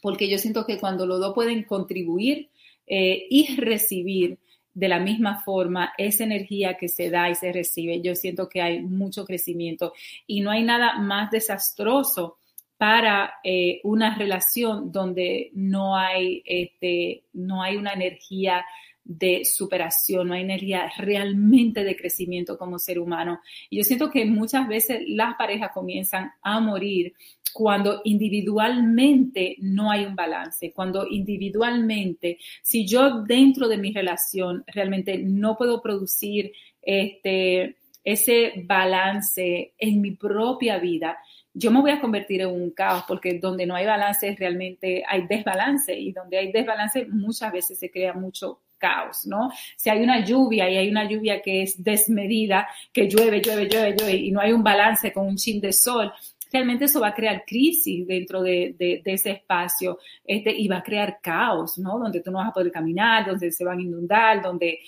porque 0.00 0.28
yo 0.28 0.38
siento 0.38 0.64
que 0.64 0.78
cuando 0.78 1.06
los 1.06 1.18
dos 1.18 1.34
pueden 1.34 1.64
contribuir 1.64 2.50
eh, 2.86 3.26
y 3.28 3.56
recibir 3.56 4.38
de 4.78 4.88
la 4.88 5.00
misma 5.00 5.40
forma 5.40 5.92
esa 5.98 6.22
energía 6.22 6.76
que 6.76 6.88
se 6.88 7.10
da 7.10 7.28
y 7.28 7.34
se 7.34 7.52
recibe, 7.52 8.00
yo 8.00 8.14
siento 8.14 8.48
que 8.48 8.62
hay 8.62 8.80
mucho 8.80 9.24
crecimiento 9.24 9.92
y 10.24 10.40
no 10.40 10.52
hay 10.52 10.62
nada 10.62 10.98
más 11.00 11.32
desastroso 11.32 12.36
para 12.76 13.34
eh, 13.42 13.80
una 13.82 14.16
relación 14.16 14.92
donde 14.92 15.50
no 15.52 15.96
hay, 15.96 16.44
este, 16.46 17.24
no 17.32 17.60
hay 17.60 17.76
una 17.76 17.92
energía 17.92 18.64
de 19.02 19.44
superación, 19.44 20.28
no 20.28 20.34
hay 20.34 20.42
energía 20.42 20.92
realmente 20.96 21.82
de 21.82 21.96
crecimiento 21.96 22.56
como 22.56 22.78
ser 22.78 23.00
humano. 23.00 23.40
Y 23.70 23.78
yo 23.78 23.82
siento 23.82 24.10
que 24.10 24.26
muchas 24.26 24.68
veces 24.68 25.00
las 25.08 25.34
parejas 25.34 25.72
comienzan 25.74 26.30
a 26.40 26.60
morir 26.60 27.14
cuando 27.58 28.02
individualmente 28.04 29.56
no 29.58 29.90
hay 29.90 30.04
un 30.04 30.14
balance, 30.14 30.72
cuando 30.72 31.08
individualmente, 31.08 32.38
si 32.62 32.86
yo 32.86 33.24
dentro 33.24 33.66
de 33.66 33.78
mi 33.78 33.92
relación 33.92 34.62
realmente 34.68 35.18
no 35.18 35.56
puedo 35.56 35.82
producir 35.82 36.52
este, 36.80 37.74
ese 38.04 38.62
balance 38.64 39.74
en 39.76 40.00
mi 40.00 40.12
propia 40.12 40.78
vida, 40.78 41.18
yo 41.52 41.72
me 41.72 41.80
voy 41.80 41.90
a 41.90 42.00
convertir 42.00 42.42
en 42.42 42.50
un 42.50 42.70
caos 42.70 43.02
porque 43.08 43.40
donde 43.40 43.66
no 43.66 43.74
hay 43.74 43.86
balance 43.86 44.36
realmente 44.38 45.02
hay 45.04 45.26
desbalance 45.26 45.98
y 45.98 46.12
donde 46.12 46.38
hay 46.38 46.52
desbalance 46.52 47.06
muchas 47.06 47.50
veces 47.50 47.76
se 47.76 47.90
crea 47.90 48.12
mucho 48.12 48.60
caos, 48.78 49.26
¿no? 49.26 49.50
Si 49.76 49.90
hay 49.90 50.00
una 50.00 50.24
lluvia 50.24 50.70
y 50.70 50.76
hay 50.76 50.88
una 50.88 51.08
lluvia 51.10 51.42
que 51.42 51.62
es 51.62 51.82
desmedida, 51.82 52.68
que 52.92 53.08
llueve, 53.08 53.40
llueve, 53.40 53.68
llueve, 53.68 53.96
llueve 53.98 54.14
y 54.14 54.30
no 54.30 54.40
hay 54.40 54.52
un 54.52 54.62
balance 54.62 55.12
con 55.12 55.26
un 55.26 55.36
chin 55.36 55.60
de 55.60 55.72
sol, 55.72 56.12
realmente 56.52 56.86
eso 56.86 57.00
va 57.00 57.08
a 57.08 57.14
crear 57.14 57.44
crisis 57.46 58.06
dentro 58.06 58.42
de, 58.42 58.74
ese 59.04 59.30
espacio 59.30 59.98
este, 60.24 60.52
y 60.52 60.68
va 60.68 60.78
a 60.78 60.82
crear 60.82 61.18
caos, 61.22 61.78
¿no? 61.78 61.98
Donde 61.98 62.20
tú 62.20 62.30
no 62.30 62.38
vas 62.38 62.48
a 62.48 62.52
poder 62.52 62.72
caminar, 62.72 63.26
donde 63.26 63.50
se 63.52 63.64
van 63.64 63.78
a 63.78 63.82
inundar, 63.82 64.42
donde 64.42 64.80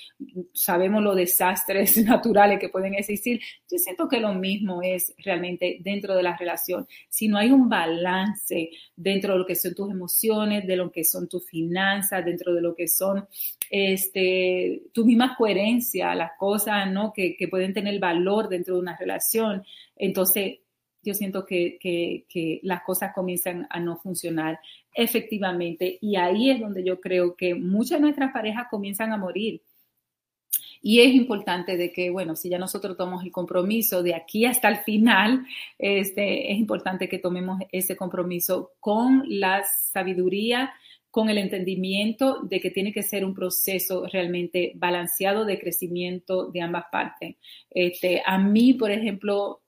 sabemos 0.52 1.02
los 1.02 1.16
desastres 1.16 1.96
naturales 2.04 2.58
que 2.58 2.68
pueden 2.68 2.94
existir. 2.94 3.40
Yo 3.70 3.78
siento 3.78 4.08
que 4.08 4.20
lo 4.20 4.34
mismo 4.34 4.82
es 4.82 5.14
realmente 5.18 5.78
dentro 5.80 6.14
de 6.14 6.22
la 6.22 6.36
relación. 6.36 6.86
Si 7.08 7.28
no 7.28 7.38
hay 7.38 7.50
un 7.50 7.68
balance 7.68 8.70
dentro 8.96 9.34
de 9.34 9.38
lo 9.40 9.46
que 9.46 9.54
son 9.54 9.74
tus 9.74 9.90
emociones, 9.90 10.66
de 10.66 10.76
lo 10.76 10.90
que 10.90 11.04
son 11.04 11.28
tus 11.28 11.46
finanzas, 11.46 12.24
dentro 12.24 12.54
de 12.54 12.62
lo 12.62 12.74
que 12.74 12.88
son 12.88 13.26
este, 13.70 14.82
tu 14.92 15.04
misma 15.04 15.36
coherencia, 15.36 16.14
las 16.14 16.32
cosas, 16.38 16.90
¿no? 16.90 17.12
Que, 17.12 17.36
que 17.36 17.48
pueden 17.48 17.72
tener 17.72 17.98
valor 17.98 18.48
dentro 18.48 18.74
de 18.74 18.80
una 18.80 18.96
relación, 18.96 19.64
entonces 19.96 20.58
yo 21.02 21.14
siento 21.14 21.46
que, 21.46 21.78
que, 21.80 22.60
las 22.62 22.82
cosas 22.82 23.12
comienzan 23.14 23.66
a 23.70 23.80
no 23.80 23.96
funcionar 23.96 24.60
efectivamente 24.94 25.98
y 26.00 26.16
ahí 26.16 26.50
es 26.50 26.60
donde 26.60 26.84
yo 26.84 27.00
creo 27.00 27.34
que 27.36 27.54
muchas 27.54 27.98
de 27.98 28.00
nuestras 28.00 28.32
parejas 28.32 28.66
comienzan 28.70 29.12
a 29.12 29.16
morir. 29.16 29.62
Y 30.82 31.00
es 31.00 31.14
importante 31.14 31.76
de 31.76 31.92
que, 31.92 32.10
bueno, 32.10 32.36
si 32.36 32.48
ya 32.48 32.58
nosotros 32.58 32.96
tomamos 32.96 33.22
el 33.24 33.32
compromiso 33.32 34.02
de 34.02 34.14
aquí 34.14 34.46
hasta 34.46 34.68
el 34.68 34.78
final, 34.78 35.46
este, 35.78 36.52
es 36.52 36.58
importante 36.58 37.08
que 37.08 37.18
tomemos 37.18 37.60
ese 37.70 37.96
compromiso 37.96 38.72
con 38.80 39.24
la 39.26 39.62
sabiduría, 39.64 40.72
con 41.10 41.28
el 41.28 41.38
entendimiento 41.38 42.40
de 42.42 42.60
que 42.60 42.70
tiene 42.70 42.92
que 42.92 43.02
ser 43.02 43.24
un 43.24 43.34
proceso 43.34 44.06
realmente 44.10 44.72
balanceado 44.76 45.44
de 45.44 45.58
crecimiento 45.58 46.46
de 46.46 46.62
ambas 46.62 46.84
partes. 46.90 47.36
Este, 47.68 48.22
a 48.24 48.38
mí, 48.38 48.74
por 48.74 48.90
ejemplo, 48.90 49.60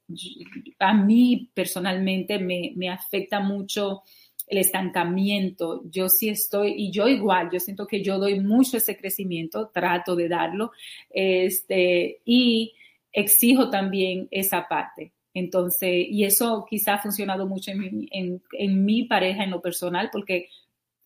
a 0.79 0.95
mí 0.95 1.51
personalmente 1.55 2.39
me, 2.39 2.73
me 2.77 2.89
afecta 2.89 3.41
mucho 3.41 4.03
el 4.47 4.59
estancamiento. 4.59 5.83
Yo 5.91 6.09
sí 6.09 6.29
estoy, 6.29 6.75
y 6.77 6.91
yo 6.91 7.09
igual, 7.09 7.49
yo 7.53 7.61
siento 7.61 7.87
que 7.87 8.03
yo 8.03 8.19
doy 8.19 8.41
mucho 8.41 8.77
ese 8.77 8.97
crecimiento, 8.97 9.71
trato 9.73 10.15
de 10.15 10.29
darlo, 10.29 10.73
este, 11.11 12.21
y 12.25 12.75
exijo 13.13 13.71
también 13.71 14.29
esa 14.31 14.69
parte. 14.69 15.13
Entonces, 15.35 16.07
y 16.09 16.25
eso 16.25 16.67
quizá 16.69 16.95
ha 16.95 17.03
funcionado 17.03 17.47
mucho 17.47 17.71
en 17.71 17.79
mi, 17.79 18.09
en, 18.11 18.43
en 18.53 18.85
mi 18.85 19.05
pareja, 19.05 19.45
en 19.45 19.51
lo 19.51 19.63
personal, 19.63 20.11
porque 20.13 20.49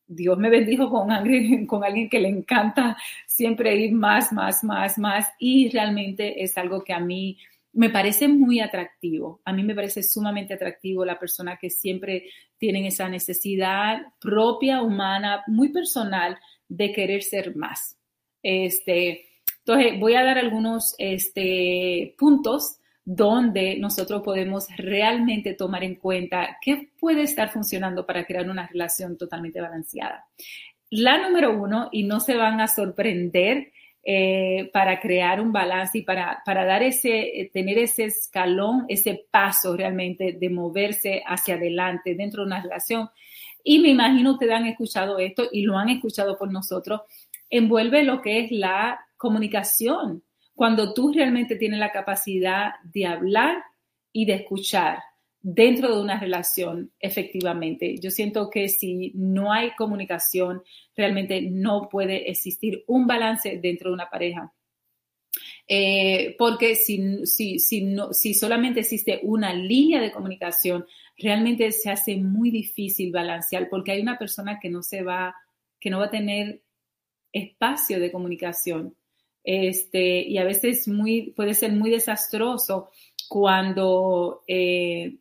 Dios 0.08 0.38
me 0.38 0.50
bendijo 0.50 0.90
con 0.90 1.10
alguien, 1.10 1.66
con 1.68 1.84
alguien 1.84 2.08
que 2.08 2.20
le 2.20 2.28
encanta 2.28 2.96
siempre 3.26 3.76
ir 3.76 3.92
más, 3.92 4.32
más, 4.32 4.64
más, 4.64 4.98
más, 4.98 5.28
y 5.38 5.68
realmente 5.70 6.42
es 6.42 6.56
algo 6.58 6.82
que 6.82 6.92
a 6.92 7.00
mí 7.00 7.38
me 7.76 7.90
parece 7.90 8.26
muy 8.26 8.60
atractivo. 8.60 9.42
A 9.44 9.52
mí 9.52 9.62
me 9.62 9.74
parece 9.74 10.02
sumamente 10.02 10.54
atractivo 10.54 11.04
la 11.04 11.18
persona 11.18 11.58
que 11.60 11.68
siempre 11.68 12.30
tienen 12.56 12.86
esa 12.86 13.08
necesidad 13.08 14.00
propia, 14.18 14.80
humana, 14.80 15.42
muy 15.46 15.68
personal 15.68 16.38
de 16.68 16.92
querer 16.92 17.22
ser 17.22 17.54
más. 17.54 17.98
Este, 18.42 19.26
entonces, 19.58 20.00
voy 20.00 20.14
a 20.14 20.24
dar 20.24 20.38
algunos 20.38 20.94
este, 20.96 22.14
puntos 22.16 22.78
donde 23.04 23.76
nosotros 23.78 24.22
podemos 24.22 24.68
realmente 24.78 25.52
tomar 25.52 25.84
en 25.84 25.96
cuenta 25.96 26.56
qué 26.62 26.90
puede 26.98 27.22
estar 27.22 27.50
funcionando 27.50 28.06
para 28.06 28.24
crear 28.24 28.48
una 28.48 28.66
relación 28.66 29.18
totalmente 29.18 29.60
balanceada. 29.60 30.24
La 30.88 31.18
número 31.18 31.52
uno, 31.52 31.90
y 31.92 32.04
no 32.04 32.20
se 32.20 32.36
van 32.36 32.60
a 32.60 32.68
sorprender, 32.68 33.72
eh, 34.08 34.70
para 34.72 35.00
crear 35.00 35.40
un 35.40 35.50
balance 35.50 35.98
y 35.98 36.02
para, 36.02 36.40
para 36.44 36.64
dar 36.64 36.80
ese, 36.84 37.40
eh, 37.40 37.50
tener 37.52 37.76
ese 37.76 38.04
escalón, 38.04 38.84
ese 38.86 39.26
paso 39.32 39.76
realmente 39.76 40.36
de 40.38 40.48
moverse 40.48 41.24
hacia 41.26 41.56
adelante 41.56 42.14
dentro 42.14 42.42
de 42.42 42.46
una 42.46 42.62
relación. 42.62 43.10
Y 43.64 43.80
me 43.80 43.88
imagino 43.88 44.34
ustedes 44.34 44.52
han 44.52 44.66
escuchado 44.66 45.18
esto 45.18 45.48
y 45.50 45.62
lo 45.62 45.76
han 45.76 45.88
escuchado 45.88 46.38
por 46.38 46.52
nosotros, 46.52 47.00
envuelve 47.50 48.04
lo 48.04 48.22
que 48.22 48.44
es 48.44 48.52
la 48.52 49.00
comunicación. 49.16 50.22
Cuando 50.54 50.94
tú 50.94 51.12
realmente 51.12 51.56
tienes 51.56 51.80
la 51.80 51.90
capacidad 51.90 52.74
de 52.84 53.06
hablar 53.06 53.60
y 54.12 54.24
de 54.24 54.34
escuchar, 54.34 55.00
dentro 55.48 55.94
de 55.94 56.02
una 56.02 56.18
relación 56.18 56.90
efectivamente. 56.98 57.94
Yo 57.98 58.10
siento 58.10 58.50
que 58.50 58.68
si 58.68 59.12
no 59.14 59.52
hay 59.52 59.76
comunicación, 59.76 60.64
realmente 60.96 61.40
no 61.40 61.88
puede 61.88 62.28
existir 62.28 62.82
un 62.88 63.06
balance 63.06 63.60
dentro 63.62 63.90
de 63.90 63.94
una 63.94 64.10
pareja. 64.10 64.52
Eh, 65.68 66.34
porque 66.36 66.74
si, 66.74 67.24
si, 67.26 67.60
si, 67.60 67.84
no, 67.84 68.12
si 68.12 68.34
solamente 68.34 68.80
existe 68.80 69.20
una 69.22 69.52
línea 69.52 70.00
de 70.00 70.10
comunicación, 70.10 70.84
realmente 71.16 71.70
se 71.70 71.90
hace 71.90 72.16
muy 72.16 72.50
difícil 72.50 73.12
balancear 73.12 73.68
porque 73.68 73.92
hay 73.92 74.00
una 74.00 74.18
persona 74.18 74.58
que 74.60 74.68
no 74.68 74.82
se 74.82 75.04
va, 75.04 75.36
que 75.78 75.90
no 75.90 76.00
va 76.00 76.06
a 76.06 76.10
tener 76.10 76.62
espacio 77.32 78.00
de 78.00 78.10
comunicación. 78.10 78.96
Este, 79.44 80.22
y 80.26 80.38
a 80.38 80.44
veces 80.44 80.88
muy, 80.88 81.30
puede 81.36 81.54
ser 81.54 81.70
muy 81.70 81.90
desastroso 81.90 82.90
cuando 83.28 84.42
eh, 84.48 85.18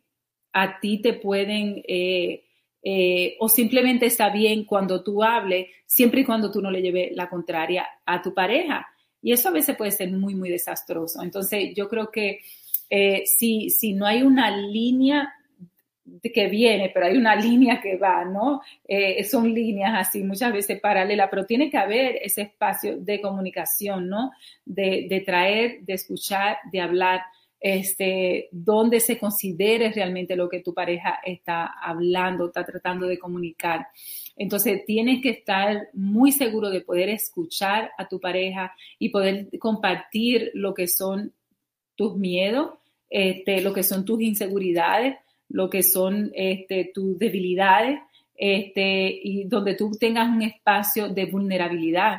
a 0.58 0.80
ti 0.80 1.02
te 1.02 1.12
pueden, 1.12 1.82
eh, 1.86 2.42
eh, 2.82 3.36
o 3.40 3.46
simplemente 3.46 4.06
está 4.06 4.30
bien 4.30 4.64
cuando 4.64 5.02
tú 5.02 5.22
hables, 5.22 5.66
siempre 5.84 6.22
y 6.22 6.24
cuando 6.24 6.50
tú 6.50 6.62
no 6.62 6.70
le 6.70 6.80
lleves 6.80 7.14
la 7.14 7.28
contraria 7.28 7.86
a 8.06 8.22
tu 8.22 8.32
pareja. 8.32 8.86
Y 9.20 9.32
eso 9.32 9.50
a 9.50 9.52
veces 9.52 9.76
puede 9.76 9.90
ser 9.90 10.10
muy, 10.12 10.34
muy 10.34 10.48
desastroso. 10.48 11.22
Entonces, 11.22 11.74
yo 11.74 11.90
creo 11.90 12.10
que 12.10 12.40
eh, 12.88 13.24
si, 13.26 13.68
si 13.68 13.92
no 13.92 14.06
hay 14.06 14.22
una 14.22 14.50
línea 14.56 15.30
que 16.22 16.48
viene, 16.48 16.90
pero 16.94 17.04
hay 17.04 17.18
una 17.18 17.36
línea 17.36 17.78
que 17.78 17.98
va, 17.98 18.24
¿no? 18.24 18.62
son 19.28 19.52
líneas 19.52 19.92
así 19.96 20.22
muchas 20.22 20.52
veces 20.52 20.80
paralelas, 20.80 21.28
pero 21.28 21.44
tiene 21.44 21.68
que 21.68 21.76
haber 21.76 22.16
ese 22.22 22.42
espacio 22.42 22.96
de 22.96 23.20
comunicación, 23.20 24.08
¿no? 24.08 24.30
De, 24.64 25.06
de 25.08 25.20
traer, 25.20 25.80
de 25.80 25.94
escuchar, 25.94 26.58
de 26.70 26.80
hablar 26.80 27.22
este, 27.68 28.48
donde 28.52 29.00
se 29.00 29.18
considere 29.18 29.90
realmente 29.90 30.36
lo 30.36 30.48
que 30.48 30.60
tu 30.60 30.72
pareja 30.72 31.18
está 31.24 31.66
hablando, 31.82 32.46
está 32.46 32.64
tratando 32.64 33.08
de 33.08 33.18
comunicar. 33.18 33.88
Entonces, 34.36 34.84
tienes 34.86 35.20
que 35.20 35.30
estar 35.30 35.88
muy 35.92 36.30
seguro 36.30 36.70
de 36.70 36.82
poder 36.82 37.08
escuchar 37.08 37.90
a 37.98 38.06
tu 38.06 38.20
pareja 38.20 38.72
y 39.00 39.08
poder 39.08 39.48
compartir 39.58 40.52
lo 40.54 40.74
que 40.74 40.86
son 40.86 41.32
tus 41.96 42.14
miedos, 42.16 42.70
este, 43.10 43.60
lo 43.62 43.72
que 43.72 43.82
son 43.82 44.04
tus 44.04 44.20
inseguridades, 44.20 45.16
lo 45.48 45.68
que 45.68 45.82
son 45.82 46.30
este, 46.36 46.92
tus 46.94 47.18
debilidades, 47.18 47.98
este, 48.36 49.08
y 49.24 49.42
donde 49.42 49.74
tú 49.74 49.90
tengas 49.98 50.28
un 50.28 50.42
espacio 50.42 51.08
de 51.08 51.24
vulnerabilidad 51.24 52.18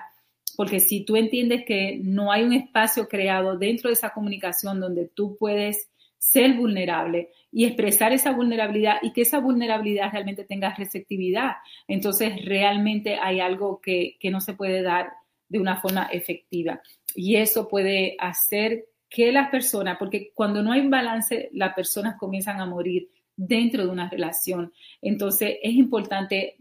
porque 0.57 0.79
si 0.79 1.05
tú 1.05 1.15
entiendes 1.15 1.63
que 1.65 2.01
no 2.03 2.31
hay 2.31 2.43
un 2.43 2.51
espacio 2.51 3.07
creado 3.07 3.57
dentro 3.57 3.89
de 3.89 3.93
esa 3.93 4.09
comunicación 4.09 4.79
donde 4.79 5.07
tú 5.07 5.37
puedes 5.37 5.91
ser 6.17 6.55
vulnerable 6.55 7.29
y 7.51 7.65
expresar 7.65 8.11
esa 8.11 8.31
vulnerabilidad 8.31 8.97
y 9.03 9.13
que 9.13 9.21
esa 9.21 9.39
vulnerabilidad 9.39 10.11
realmente 10.11 10.45
tenga 10.45 10.73
receptividad, 10.73 11.51
entonces 11.87 12.43
realmente 12.43 13.17
hay 13.21 13.39
algo 13.39 13.79
que, 13.79 14.17
que 14.19 14.31
no 14.31 14.41
se 14.41 14.55
puede 14.55 14.81
dar 14.81 15.11
de 15.47 15.59
una 15.59 15.79
forma 15.79 16.09
efectiva. 16.11 16.81
Y 17.13 17.35
eso 17.35 17.67
puede 17.67 18.15
hacer 18.17 18.85
que 19.09 19.31
las 19.31 19.49
personas, 19.49 19.97
porque 19.99 20.31
cuando 20.33 20.63
no 20.63 20.71
hay 20.71 20.87
balance, 20.87 21.49
las 21.53 21.75
personas 21.75 22.17
comienzan 22.17 22.59
a 22.59 22.65
morir 22.65 23.09
dentro 23.35 23.85
de 23.85 23.91
una 23.91 24.09
relación. 24.09 24.73
Entonces 25.03 25.57
es 25.61 25.73
importante 25.73 26.57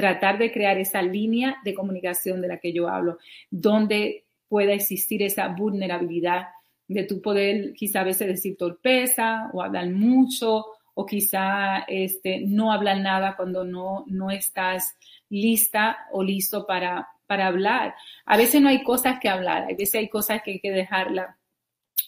tratar 0.00 0.38
de 0.38 0.50
crear 0.50 0.78
esa 0.78 1.02
línea 1.02 1.58
de 1.62 1.74
comunicación 1.74 2.40
de 2.40 2.48
la 2.48 2.56
que 2.56 2.72
yo 2.72 2.88
hablo, 2.88 3.18
donde 3.50 4.24
pueda 4.48 4.72
existir 4.72 5.22
esa 5.22 5.48
vulnerabilidad 5.48 6.48
de 6.88 7.04
tu 7.04 7.20
poder 7.20 7.74
quizá 7.74 8.00
a 8.00 8.04
veces 8.04 8.26
decir 8.26 8.56
torpeza 8.56 9.50
o 9.52 9.62
hablar 9.62 9.90
mucho 9.90 10.64
o 10.94 11.04
quizá 11.04 11.80
este, 11.86 12.40
no 12.40 12.72
hablar 12.72 13.00
nada 13.00 13.36
cuando 13.36 13.62
no, 13.62 14.06
no 14.08 14.30
estás 14.30 14.96
lista 15.28 15.98
o 16.12 16.22
listo 16.22 16.66
para, 16.66 17.06
para 17.26 17.46
hablar. 17.46 17.94
A 18.24 18.38
veces 18.38 18.62
no 18.62 18.70
hay 18.70 18.82
cosas 18.82 19.20
que 19.20 19.28
hablar, 19.28 19.64
a 19.64 19.76
veces 19.76 19.96
hay 19.96 20.08
cosas 20.08 20.40
que 20.42 20.52
hay 20.52 20.60
que 20.60 20.72
dejarla 20.72 21.36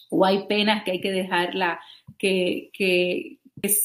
o 0.09 0.25
hay 0.25 0.47
penas 0.47 0.83
que 0.83 0.91
hay 0.93 0.99
que 0.99 1.11
dejarla 1.11 1.79
que, 2.17 2.71
que, 2.73 3.37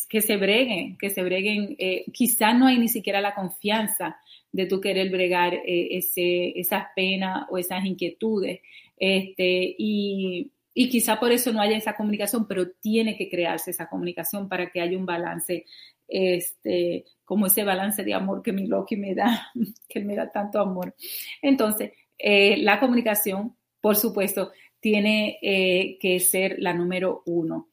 que 0.09 0.21
se 0.21 0.37
breguen, 0.37 0.99
que 0.99 1.11
se 1.11 1.23
breguen. 1.23 1.77
Eh, 1.79 2.05
quizá 2.13 2.53
no 2.53 2.67
hay 2.67 2.79
ni 2.79 2.89
siquiera 2.89 3.21
la 3.21 3.35
confianza 3.35 4.19
de 4.51 4.67
tú 4.67 4.81
querer 4.81 5.09
bregar 5.11 5.55
eh, 5.55 5.97
ese, 5.99 6.59
esas 6.59 6.87
penas 6.97 7.47
o 7.49 7.59
esas 7.59 7.85
inquietudes. 7.85 8.61
Este, 8.97 9.77
y, 9.79 10.51
y 10.75 10.89
quizá 10.89 11.21
por 11.21 11.31
eso 11.31 11.53
no 11.53 11.61
haya 11.61 11.77
esa 11.77 11.95
comunicación, 11.95 12.49
pero 12.49 12.73
tiene 12.81 13.17
que 13.17 13.29
crearse 13.29 13.71
esa 13.71 13.89
comunicación 13.89 14.49
para 14.49 14.69
que 14.71 14.81
haya 14.81 14.99
un 14.99 15.07
balance, 15.07 15.65
este, 16.09 17.05
como 17.25 17.47
ese 17.47 17.63
balance 17.63 18.03
de 18.03 18.15
amor 18.15 18.43
que 18.43 18.53
mi 18.53 18.67
Loki 18.67 18.97
me 18.97 19.15
da, 19.15 19.53
que 19.89 20.01
me 20.01 20.17
da 20.17 20.33
tanto 20.33 20.59
amor. 20.59 20.97
Entonces, 21.41 21.93
eh, 22.19 22.57
la 22.57 22.81
comunicación, 22.81 23.57
por 23.81 23.95
supuesto, 23.95 24.51
tiene 24.81 25.39
que 26.01 26.21
ser 26.21 26.57
la 26.59 26.73
número 26.73 27.23
uno. 27.27 27.69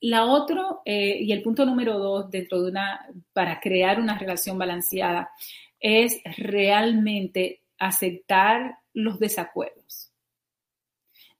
La 0.00 0.24
otro, 0.24 0.80
eh, 0.84 1.18
y 1.20 1.32
el 1.32 1.42
punto 1.42 1.66
número 1.66 1.98
dos 1.98 2.30
dentro 2.30 2.62
de 2.62 2.70
una, 2.70 3.06
para 3.32 3.60
crear 3.60 4.00
una 4.00 4.18
relación 4.18 4.56
balanceada, 4.58 5.30
es 5.78 6.20
realmente 6.36 7.62
aceptar 7.78 8.78
los 8.92 9.18
desacuerdos. 9.18 10.10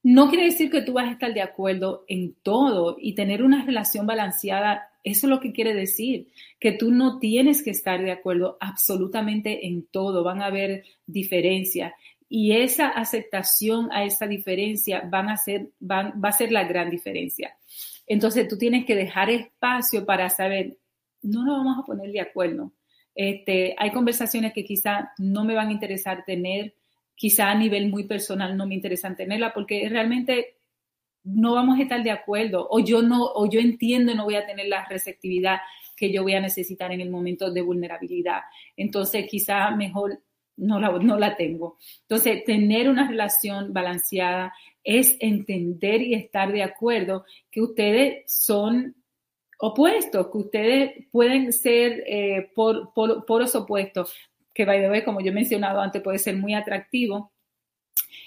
No 0.02 0.28
quiere 0.30 0.44
decir 0.44 0.70
que 0.70 0.80
tú 0.82 0.94
vas 0.94 1.08
a 1.08 1.12
estar 1.12 1.32
de 1.34 1.42
acuerdo 1.42 2.04
en 2.08 2.34
todo 2.42 2.96
y 2.98 3.14
tener 3.14 3.42
una 3.42 3.64
relación 3.64 4.06
balanceada. 4.06 4.88
Eso 5.04 5.26
es 5.26 5.30
lo 5.30 5.40
que 5.40 5.52
quiere 5.52 5.74
decir, 5.74 6.28
que 6.58 6.72
tú 6.72 6.90
no 6.90 7.18
tienes 7.18 7.62
que 7.62 7.70
estar 7.70 8.02
de 8.02 8.12
acuerdo 8.12 8.56
absolutamente 8.60 9.66
en 9.66 9.86
todo. 9.86 10.24
Van 10.24 10.40
a 10.40 10.46
haber 10.46 10.84
diferencias 11.06 11.92
y 12.30 12.52
esa 12.52 12.88
aceptación 12.88 13.90
a 13.92 14.04
esa 14.04 14.26
diferencia 14.26 15.02
van 15.10 15.28
a 15.28 15.36
ser, 15.36 15.68
va 15.82 16.14
a 16.22 16.32
ser 16.32 16.52
la 16.52 16.64
gran 16.64 16.88
diferencia. 16.88 17.54
Entonces 18.10 18.48
tú 18.48 18.58
tienes 18.58 18.84
que 18.86 18.96
dejar 18.96 19.30
espacio 19.30 20.04
para 20.04 20.28
saber, 20.30 20.76
no 21.22 21.44
nos 21.44 21.58
vamos 21.58 21.78
a 21.78 21.86
poner 21.86 22.10
de 22.10 22.20
acuerdo. 22.20 22.72
Este, 23.14 23.76
hay 23.78 23.92
conversaciones 23.92 24.52
que 24.52 24.64
quizá 24.64 25.12
no 25.18 25.44
me 25.44 25.54
van 25.54 25.68
a 25.68 25.72
interesar 25.72 26.24
tener, 26.26 26.74
quizá 27.14 27.52
a 27.52 27.54
nivel 27.54 27.88
muy 27.88 28.08
personal 28.08 28.56
no 28.56 28.66
me 28.66 28.74
interesan 28.74 29.14
tenerla 29.14 29.54
porque 29.54 29.88
realmente 29.88 30.56
no 31.22 31.54
vamos 31.54 31.78
a 31.78 31.82
estar 31.82 32.02
de 32.02 32.10
acuerdo 32.10 32.66
o 32.68 32.80
yo 32.80 33.00
no 33.00 33.26
o 33.26 33.48
yo 33.48 33.60
entiendo 33.60 34.12
no 34.12 34.24
voy 34.24 34.34
a 34.34 34.46
tener 34.46 34.66
la 34.66 34.86
receptividad 34.86 35.58
que 35.96 36.10
yo 36.10 36.24
voy 36.24 36.34
a 36.34 36.40
necesitar 36.40 36.90
en 36.90 37.00
el 37.00 37.10
momento 37.10 37.52
de 37.52 37.62
vulnerabilidad. 37.62 38.40
Entonces, 38.76 39.28
quizá 39.30 39.70
mejor 39.70 40.18
no 40.56 40.80
la, 40.80 40.90
no 40.98 41.16
la 41.16 41.36
tengo. 41.36 41.78
Entonces, 42.00 42.42
tener 42.44 42.88
una 42.88 43.06
relación 43.06 43.72
balanceada 43.72 44.52
es 44.84 45.16
entender 45.20 46.02
y 46.02 46.14
estar 46.14 46.52
de 46.52 46.62
acuerdo 46.62 47.24
que 47.50 47.60
ustedes 47.60 48.24
son 48.26 48.94
opuestos, 49.58 50.28
que 50.30 50.38
ustedes 50.38 51.06
pueden 51.10 51.52
ser 51.52 52.02
eh, 52.06 52.50
por, 52.54 52.94
por, 52.94 53.42
opuestos, 53.54 54.14
que 54.54 54.64
by 54.64 54.80
the 54.80 54.90
way, 54.90 55.04
como 55.04 55.20
yo 55.20 55.30
he 55.30 55.34
mencionado 55.34 55.80
antes, 55.80 56.02
puede 56.02 56.18
ser 56.18 56.36
muy 56.36 56.54
atractivo. 56.54 57.32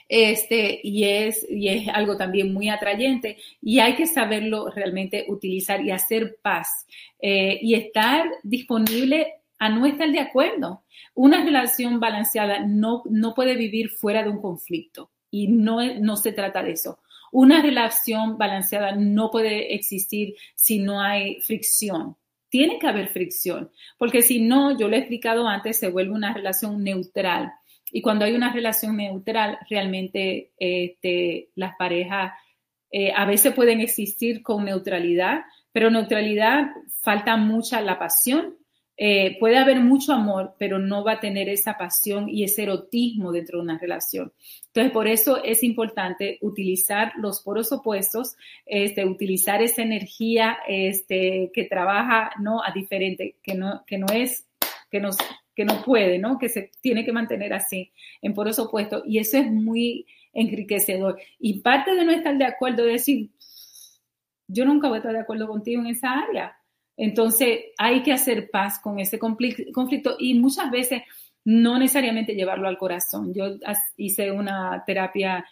Este, 0.07 0.79
y 0.83 1.05
es, 1.05 1.45
y 1.49 1.69
es 1.69 1.87
algo 1.87 2.17
también 2.17 2.53
muy 2.53 2.67
atrayente 2.67 3.37
y 3.61 3.79
hay 3.79 3.95
que 3.95 4.05
saberlo 4.05 4.69
realmente 4.69 5.25
utilizar 5.29 5.81
y 5.81 5.91
hacer 5.91 6.37
paz 6.41 6.85
eh, 7.19 7.57
y 7.61 7.73
estar 7.73 8.29
disponible 8.43 9.33
a 9.57 9.69
no 9.69 9.85
estar 9.85 10.11
de 10.11 10.19
acuerdo. 10.19 10.83
Una 11.15 11.43
relación 11.43 11.99
balanceada 11.99 12.59
no, 12.59 13.01
no 13.05 13.33
puede 13.33 13.55
vivir 13.55 13.89
fuera 13.89 14.23
de 14.23 14.29
un 14.29 14.41
conflicto 14.41 15.12
y 15.33 15.47
no, 15.47 15.79
no 15.95 16.15
se 16.15 16.31
trata 16.31 16.61
de 16.61 16.73
eso. 16.73 16.99
Una 17.31 17.59
relación 17.59 18.37
balanceada 18.37 18.95
no 18.95 19.31
puede 19.31 19.73
existir 19.73 20.35
si 20.53 20.77
no 20.77 21.01
hay 21.01 21.41
fricción. 21.41 22.15
Tiene 22.49 22.77
que 22.77 22.85
haber 22.85 23.07
fricción, 23.07 23.71
porque 23.97 24.21
si 24.21 24.41
no, 24.41 24.77
yo 24.77 24.87
lo 24.87 24.95
he 24.95 24.99
explicado 24.99 25.47
antes, 25.47 25.79
se 25.79 25.89
vuelve 25.89 26.13
una 26.13 26.35
relación 26.35 26.83
neutral. 26.83 27.51
Y 27.91 28.03
cuando 28.03 28.25
hay 28.25 28.35
una 28.35 28.53
relación 28.53 28.97
neutral, 28.97 29.57
realmente 29.67 30.51
este, 30.59 31.49
las 31.55 31.75
parejas 31.77 32.33
eh, 32.91 33.11
a 33.15 33.25
veces 33.25 33.55
pueden 33.55 33.81
existir 33.81 34.43
con 34.43 34.65
neutralidad, 34.65 35.45
pero 35.71 35.89
neutralidad 35.89 36.67
falta 37.01 37.37
mucha 37.37 37.81
la 37.81 37.97
pasión 37.97 38.55
eh, 38.95 39.37
puede 39.39 39.57
haber 39.57 39.79
mucho 39.79 40.13
amor, 40.13 40.53
pero 40.59 40.77
no 40.77 41.03
va 41.03 41.13
a 41.13 41.19
tener 41.19 41.49
esa 41.49 41.77
pasión 41.77 42.29
y 42.29 42.43
ese 42.43 42.63
erotismo 42.63 43.31
dentro 43.31 43.57
de 43.57 43.63
una 43.63 43.79
relación. 43.79 44.33
Entonces, 44.67 44.91
por 44.91 45.07
eso 45.07 45.43
es 45.43 45.63
importante 45.63 46.37
utilizar 46.41 47.13
los 47.17 47.41
poros 47.41 47.71
opuestos, 47.71 48.35
este, 48.65 49.05
utilizar 49.05 49.61
esa 49.63 49.81
energía 49.81 50.59
este, 50.67 51.51
que 51.53 51.63
trabaja 51.65 52.31
¿no? 52.39 52.63
a 52.63 52.71
diferente, 52.71 53.37
que 53.41 53.55
no, 53.55 53.83
que 53.87 53.97
no 53.97 54.07
es, 54.13 54.47
que 54.91 54.99
no, 54.99 55.09
que 55.55 55.65
no 55.65 55.81
puede, 55.83 56.19
¿no? 56.19 56.37
que 56.37 56.49
se 56.49 56.71
tiene 56.81 57.03
que 57.03 57.11
mantener 57.11 57.53
así, 57.53 57.91
en 58.21 58.35
poros 58.35 58.59
opuestos. 58.59 59.01
Y 59.07 59.17
eso 59.17 59.37
es 59.37 59.51
muy 59.51 60.05
enriquecedor. 60.33 61.19
Y 61.39 61.61
parte 61.61 61.95
de 61.95 62.05
no 62.05 62.11
estar 62.11 62.37
de 62.37 62.45
acuerdo 62.45 62.85
es 62.85 62.93
decir, 62.93 63.31
yo 64.47 64.65
nunca 64.65 64.87
voy 64.87 64.97
a 64.97 64.99
estar 64.99 65.13
de 65.13 65.19
acuerdo 65.19 65.47
contigo 65.47 65.81
en 65.81 65.87
esa 65.87 66.11
área 66.11 66.55
entonces 66.97 67.59
hay 67.77 68.03
que 68.03 68.13
hacer 68.13 68.49
paz 68.51 68.79
con 68.79 68.99
ese 68.99 69.19
conflicto 69.19 70.15
y 70.19 70.35
muchas 70.35 70.69
veces 70.71 71.01
no 71.45 71.77
necesariamente 71.77 72.35
llevarlo 72.35 72.67
al 72.67 72.77
corazón. 72.77 73.33
Yo 73.33 73.57
hice 73.97 74.31
una 74.31 74.83
terapia 74.85 75.45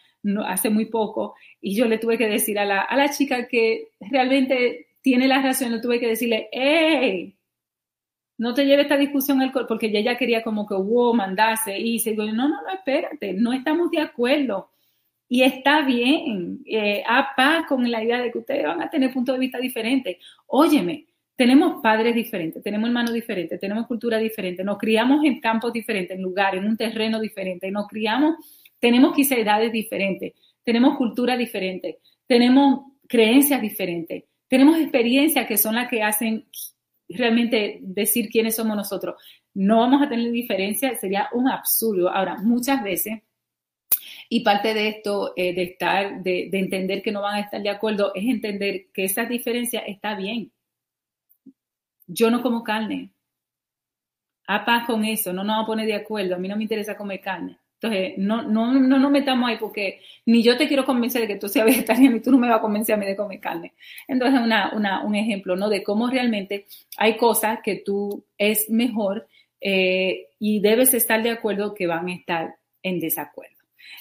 hace 0.45 0.69
muy 0.69 0.85
poco 0.85 1.35
y 1.59 1.75
yo 1.75 1.85
le 1.87 1.97
tuve 1.97 2.17
que 2.17 2.27
decir 2.27 2.59
a 2.59 2.65
la, 2.65 2.81
a 2.81 2.95
la 2.95 3.09
chica 3.09 3.47
que 3.47 3.89
realmente 3.99 4.87
tiene 5.01 5.27
la 5.27 5.41
razón, 5.41 5.71
le 5.71 5.79
tuve 5.79 5.99
que 5.99 6.07
decirle, 6.07 6.47
hey, 6.51 7.35
no 8.37 8.53
te 8.53 8.65
lleve 8.65 8.83
esta 8.83 8.97
discusión 8.97 9.41
al 9.41 9.51
porque 9.51 9.91
ella 9.93 10.17
quería 10.17 10.43
como 10.43 10.67
que, 10.67 10.75
wow, 10.75 11.13
mandase 11.13 11.77
y 11.77 11.99
se 11.99 12.11
digo, 12.11 12.25
no, 12.25 12.47
no, 12.47 12.61
no, 12.61 12.69
espérate, 12.73 13.33
no 13.33 13.53
estamos 13.53 13.91
de 13.91 14.01
acuerdo. 14.01 14.69
Y 15.27 15.43
está 15.43 15.81
bien, 15.83 16.61
eh, 16.65 17.03
a 17.07 17.35
paz 17.35 17.65
con 17.67 17.89
la 17.89 18.03
idea 18.03 18.19
de 18.19 18.31
que 18.31 18.39
ustedes 18.39 18.65
van 18.65 18.81
a 18.81 18.89
tener 18.89 19.13
puntos 19.13 19.35
de 19.35 19.39
vista 19.39 19.59
diferentes. 19.59 20.17
Óyeme, 20.47 21.05
tenemos 21.41 21.81
padres 21.81 22.13
diferentes, 22.13 22.61
tenemos 22.61 22.87
hermanos 22.87 23.15
diferentes, 23.15 23.59
tenemos 23.59 23.87
cultura 23.87 24.19
diferente, 24.19 24.63
nos 24.63 24.77
criamos 24.77 25.25
en 25.25 25.39
campos 25.39 25.73
diferentes, 25.73 26.15
en 26.15 26.21
lugares, 26.21 26.61
en 26.61 26.67
un 26.67 26.77
terreno 26.77 27.19
diferente, 27.19 27.71
nos 27.71 27.87
criamos, 27.87 28.35
tenemos 28.77 29.15
quizá 29.15 29.33
edades 29.33 29.71
diferentes, 29.71 30.33
tenemos 30.63 30.95
cultura 30.97 31.35
diferente, 31.35 31.97
tenemos 32.27 32.81
creencias 33.07 33.59
diferentes, 33.59 34.25
tenemos 34.47 34.77
experiencias 34.77 35.47
que 35.47 35.57
son 35.57 35.73
las 35.73 35.89
que 35.89 36.03
hacen 36.03 36.45
realmente 37.09 37.79
decir 37.81 38.29
quiénes 38.29 38.55
somos 38.55 38.77
nosotros. 38.77 39.15
No 39.55 39.79
vamos 39.79 40.03
a 40.03 40.09
tener 40.09 40.31
diferencia, 40.31 40.93
sería 40.93 41.27
un 41.33 41.49
absurdo. 41.49 42.11
Ahora, 42.11 42.37
muchas 42.37 42.83
veces, 42.83 43.23
y 44.29 44.41
parte 44.41 44.75
de 44.75 44.89
esto, 44.89 45.33
eh, 45.35 45.55
de 45.55 45.63
estar, 45.63 46.21
de, 46.21 46.49
de 46.51 46.59
entender 46.59 47.01
que 47.01 47.11
no 47.11 47.23
van 47.23 47.37
a 47.37 47.39
estar 47.39 47.63
de 47.63 47.69
acuerdo, 47.69 48.11
es 48.13 48.25
entender 48.25 48.91
que 48.93 49.05
esas 49.05 49.27
diferencias 49.27 49.81
está 49.87 50.13
bien 50.13 50.51
yo 52.13 52.29
no 52.29 52.41
como 52.41 52.63
carne. 52.63 53.11
A 54.47 54.65
paz 54.65 54.85
con 54.85 55.05
eso, 55.05 55.31
no 55.31 55.43
nos 55.43 55.53
vamos 55.53 55.63
a 55.63 55.67
poner 55.67 55.85
de 55.87 55.95
acuerdo. 55.95 56.35
A 56.35 56.37
mí 56.37 56.47
no 56.47 56.57
me 56.57 56.63
interesa 56.63 56.97
comer 56.97 57.21
carne. 57.21 57.57
Entonces, 57.81 58.13
no, 58.17 58.43
no, 58.43 58.71
no 58.73 58.99
nos 58.99 59.11
metamos 59.11 59.49
ahí 59.49 59.57
porque 59.57 60.01
ni 60.27 60.43
yo 60.43 60.55
te 60.55 60.67
quiero 60.67 60.85
convencer 60.85 61.21
de 61.21 61.27
que 61.27 61.37
tú 61.37 61.47
seas 61.47 61.65
vegetariano 61.71 62.17
y 62.17 62.21
tú 62.21 62.31
no 62.31 62.37
me 62.37 62.47
vas 62.47 62.59
a 62.59 62.61
convencer 62.61 62.95
a 62.95 62.97
mí 62.97 63.05
de 63.05 63.15
comer 63.15 63.39
carne. 63.39 63.73
Entonces, 64.07 64.39
una, 64.39 64.71
una, 64.73 65.03
un 65.03 65.15
ejemplo, 65.15 65.55
¿no? 65.55 65.69
De 65.69 65.83
cómo 65.83 66.07
realmente 66.07 66.67
hay 66.97 67.17
cosas 67.17 67.59
que 67.63 67.77
tú 67.77 68.25
es 68.37 68.69
mejor 68.69 69.27
eh, 69.59 70.27
y 70.37 70.59
debes 70.59 70.93
estar 70.93 71.23
de 71.23 71.31
acuerdo 71.31 71.73
que 71.73 71.87
van 71.87 72.09
a 72.09 72.13
estar 72.13 72.55
en 72.83 72.99
desacuerdo. 72.99 73.55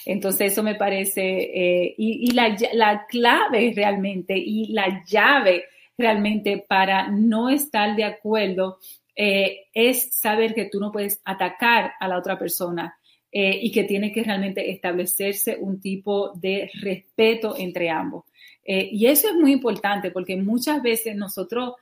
Entonces, 0.05 0.51
eso 0.51 0.63
me 0.63 0.75
parece, 0.75 1.21
eh, 1.21 1.95
y, 1.97 2.29
y 2.29 2.31
la, 2.33 2.55
la 2.73 3.05
clave 3.07 3.73
realmente, 3.75 4.37
y 4.37 4.73
la 4.73 5.03
llave 5.05 5.65
realmente 6.01 6.65
para 6.67 7.07
no 7.09 7.49
estar 7.49 7.95
de 7.95 8.03
acuerdo 8.03 8.79
eh, 9.15 9.67
es 9.73 10.17
saber 10.17 10.53
que 10.53 10.65
tú 10.65 10.79
no 10.79 10.91
puedes 10.91 11.21
atacar 11.23 11.93
a 11.99 12.07
la 12.07 12.17
otra 12.17 12.39
persona 12.39 12.97
eh, 13.31 13.59
y 13.61 13.71
que 13.71 13.83
tiene 13.83 14.11
que 14.11 14.23
realmente 14.23 14.71
establecerse 14.71 15.57
un 15.59 15.79
tipo 15.79 16.31
de 16.33 16.69
respeto 16.81 17.55
entre 17.57 17.89
ambos. 17.89 18.25
Eh, 18.63 18.89
y 18.91 19.05
eso 19.05 19.29
es 19.29 19.35
muy 19.35 19.51
importante 19.51 20.11
porque 20.11 20.35
muchas 20.37 20.81
veces 20.81 21.15
nosotros 21.15 21.75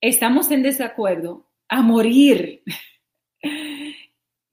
estamos 0.00 0.50
en 0.50 0.62
desacuerdo 0.62 1.46
a 1.68 1.82
morir. 1.82 2.62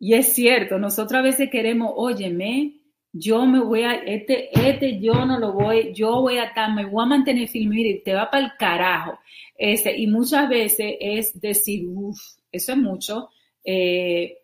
Y 0.06 0.16
es 0.16 0.34
cierto, 0.34 0.80
nosotros 0.80 1.20
a 1.20 1.22
veces 1.22 1.50
queremos, 1.50 1.94
óyeme, 1.96 2.74
yo 3.14 3.46
me 3.46 3.60
voy 3.60 3.84
a, 3.84 3.94
este, 3.94 4.50
este 4.68 5.00
yo 5.00 5.26
no 5.26 5.40
lo 5.40 5.54
voy, 5.54 5.94
yo 5.94 6.22
voy 6.22 6.38
a 6.40 6.46
estar, 6.46 6.74
me 6.74 6.86
voy 6.86 7.04
a 7.04 7.08
mantener 7.08 7.48
firme 7.48 7.80
y 7.82 8.00
te 8.00 8.14
va 8.14 8.30
para 8.30 8.44
el 8.44 8.52
carajo. 8.58 9.20
Este, 9.56 9.96
y 9.96 10.08
muchas 10.08 10.50
veces 10.50 10.96
es 11.00 11.40
decir, 11.40 11.86
uff, 11.88 12.20
eso 12.52 12.72
es 12.72 12.78
mucho. 12.78 13.30
Eh, 13.64 14.40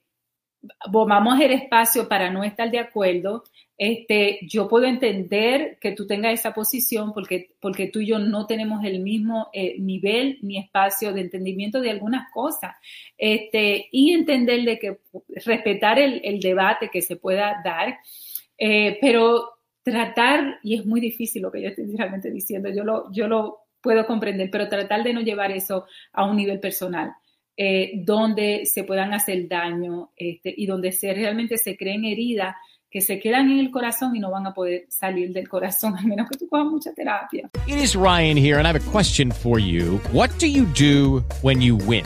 vamos 0.91 1.33
hacer 1.33 1.51
espacio 1.51 2.07
para 2.07 2.29
no 2.29 2.43
estar 2.43 2.69
de 2.69 2.79
acuerdo. 2.79 3.43
Este, 3.75 4.39
yo 4.43 4.67
puedo 4.67 4.85
entender 4.85 5.79
que 5.79 5.93
tú 5.93 6.05
tengas 6.05 6.33
esa 6.33 6.53
posición 6.53 7.13
porque, 7.13 7.55
porque 7.61 7.87
tú 7.87 8.01
y 8.01 8.07
yo 8.07 8.19
no 8.19 8.45
tenemos 8.45 8.83
el 8.83 8.99
mismo 8.99 9.47
eh, 9.53 9.77
nivel 9.79 10.37
ni 10.41 10.57
espacio 10.57 11.13
de 11.13 11.21
entendimiento 11.21 11.79
de 11.81 11.89
algunas 11.89 12.31
cosas. 12.31 12.75
Este, 13.17 13.87
y 13.91 14.11
entender 14.11 14.63
de 14.63 14.77
que 14.77 14.99
respetar 15.43 15.97
el, 15.97 16.21
el 16.23 16.39
debate 16.39 16.89
que 16.89 17.01
se 17.01 17.15
pueda 17.15 17.61
dar, 17.63 17.97
eh, 18.59 18.97
pero 19.01 19.49
tratar, 19.81 20.59
y 20.61 20.75
es 20.75 20.85
muy 20.85 20.99
difícil 20.99 21.41
lo 21.41 21.51
que 21.51 21.61
yo 21.61 21.69
estoy 21.69 21.85
realmente 21.97 22.29
diciendo, 22.29 22.69
yo 22.69 22.83
lo, 22.83 23.11
yo 23.11 23.27
lo 23.27 23.59
puedo 23.81 24.05
comprender, 24.05 24.49
pero 24.51 24.67
tratar 24.67 25.03
de 25.03 25.13
no 25.13 25.21
llevar 25.21 25.51
eso 25.51 25.85
a 26.13 26.25
un 26.25 26.35
nivel 26.35 26.59
personal. 26.59 27.13
Eh, 27.61 28.03
donde 28.05 28.65
se 28.65 28.85
puedan 28.85 29.13
hacer 29.13 29.45
daño 29.49 30.11
este, 30.15 30.53
y 30.55 30.65
donde 30.65 30.93
se, 30.93 31.13
realmente 31.13 31.57
se 31.57 31.75
creen 31.75 32.05
heridas 32.05 32.55
que 32.89 33.01
se 33.01 33.19
quedan 33.19 33.51
en 33.51 33.59
el 33.59 33.69
corazón 33.69 34.15
y 34.15 34.19
no 34.19 34.31
van 34.31 34.47
a 34.47 34.53
poder 34.53 34.85
salir 34.87 35.33
del 35.33 35.49
corazón 35.49 35.95
a 35.99 36.01
menos 36.01 36.29
que 36.29 36.37
tú 36.37 36.47
cojas 36.47 36.67
mucha 36.67 36.93
terapia. 36.93 37.49
It 37.67 37.75
is 37.75 37.95
Ryan 37.95 38.37
here 38.37 38.57
and 38.57 38.65
I 38.65 38.71
have 38.71 38.79
a 38.79 38.91
question 38.91 39.31
for 39.31 39.59
you. 39.59 39.99
What 40.13 40.29
do 40.39 40.47
you 40.47 40.65
do 40.67 41.21
when 41.41 41.61
you 41.61 41.75
win? 41.75 42.05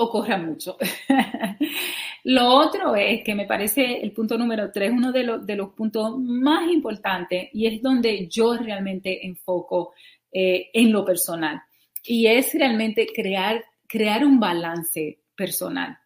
Ocurra 0.00 0.38
mucho. 0.38 0.76
Lo 2.24 2.46
otro 2.54 2.94
es 2.94 3.24
que 3.24 3.34
me 3.34 3.46
parece 3.46 4.00
el 4.00 4.12
punto 4.12 4.38
número 4.38 4.70
tres, 4.70 4.92
uno 4.92 5.10
de, 5.10 5.24
los 5.24 5.44
de 5.44 5.56
los 5.56 5.70
puntos 5.70 6.16
más 6.18 6.70
importantes 6.70 7.48
y 7.52 7.66
es 7.66 7.82
donde 7.82 8.28
yo 8.28 8.56
realmente 8.56 9.26
enfoco 9.26 9.94
eh, 10.30 10.70
en 10.72 10.92
lo 10.92 11.04
personal 11.04 11.60
y 12.04 12.26
es 12.28 12.54
realmente 12.54 13.08
crear, 13.12 13.64
crear 13.88 14.24
un 14.24 14.38
balance 14.38 15.18
personal. 15.34 15.98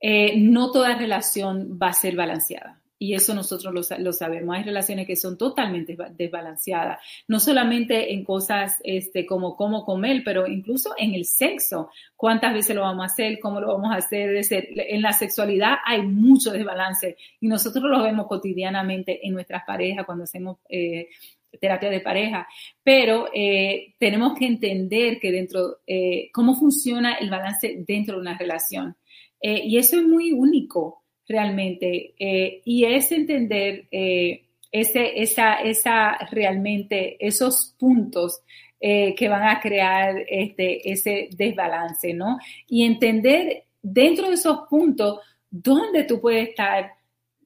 Eh, 0.00 0.38
no 0.38 0.70
toda 0.70 0.96
relación 0.96 1.78
va 1.80 1.88
a 1.88 1.92
ser 1.92 2.16
balanceada. 2.16 2.80
Y 3.04 3.12
eso 3.12 3.34
nosotros 3.34 3.74
lo, 3.74 3.98
lo, 3.98 4.12
sabemos. 4.14 4.56
Hay 4.56 4.62
relaciones 4.62 5.06
que 5.06 5.14
son 5.14 5.36
totalmente 5.36 5.94
desbalanceadas, 6.16 7.00
no 7.28 7.38
solamente 7.38 8.14
en 8.14 8.24
cosas 8.24 8.80
este, 8.82 9.26
como 9.26 9.56
cómo 9.56 9.84
comer, 9.84 10.22
pero 10.24 10.46
incluso 10.46 10.94
en 10.96 11.12
el 11.12 11.26
sexo. 11.26 11.90
¿Cuántas 12.16 12.54
veces 12.54 12.74
lo 12.74 12.80
vamos 12.80 13.02
a 13.02 13.12
hacer? 13.12 13.38
¿Cómo 13.40 13.60
lo 13.60 13.66
vamos 13.66 13.92
a 13.92 13.96
hacer? 13.96 14.40
En 14.50 15.02
la 15.02 15.12
sexualidad 15.12 15.74
hay 15.84 16.00
mucho 16.00 16.50
desbalance 16.50 17.18
y 17.40 17.46
nosotros 17.46 17.84
lo 17.84 18.02
vemos 18.02 18.26
cotidianamente 18.26 19.26
en 19.26 19.34
nuestras 19.34 19.64
parejas 19.66 20.06
cuando 20.06 20.24
hacemos 20.24 20.56
eh, 20.70 21.10
terapia 21.60 21.90
de 21.90 22.00
pareja, 22.00 22.48
pero 22.82 23.28
eh, 23.34 23.96
tenemos 23.98 24.32
que 24.38 24.46
entender 24.46 25.20
que 25.20 25.30
dentro, 25.30 25.80
eh, 25.86 26.30
cómo 26.32 26.56
funciona 26.56 27.16
el 27.16 27.28
balance 27.28 27.84
dentro 27.86 28.14
de 28.14 28.22
una 28.22 28.38
relación. 28.38 28.96
Y 29.46 29.76
eso 29.76 29.98
es 29.98 30.02
muy 30.02 30.32
único 30.32 31.03
realmente. 31.28 32.14
Eh, 32.18 32.62
y 32.64 32.84
es 32.84 33.10
entender 33.12 33.86
eh, 33.90 34.44
ese, 34.70 35.22
esa, 35.22 35.54
esa, 35.54 36.18
realmente 36.30 37.16
esos 37.24 37.74
puntos 37.78 38.42
eh, 38.80 39.14
que 39.14 39.28
van 39.28 39.48
a 39.48 39.60
crear 39.60 40.24
este, 40.28 40.90
ese 40.90 41.28
desbalance, 41.36 42.12
¿no? 42.12 42.38
Y 42.68 42.84
entender 42.84 43.64
dentro 43.80 44.28
de 44.28 44.34
esos 44.34 44.68
puntos 44.68 45.20
dónde 45.50 46.04
tú 46.04 46.20
puedes 46.20 46.48
estar, 46.48 46.90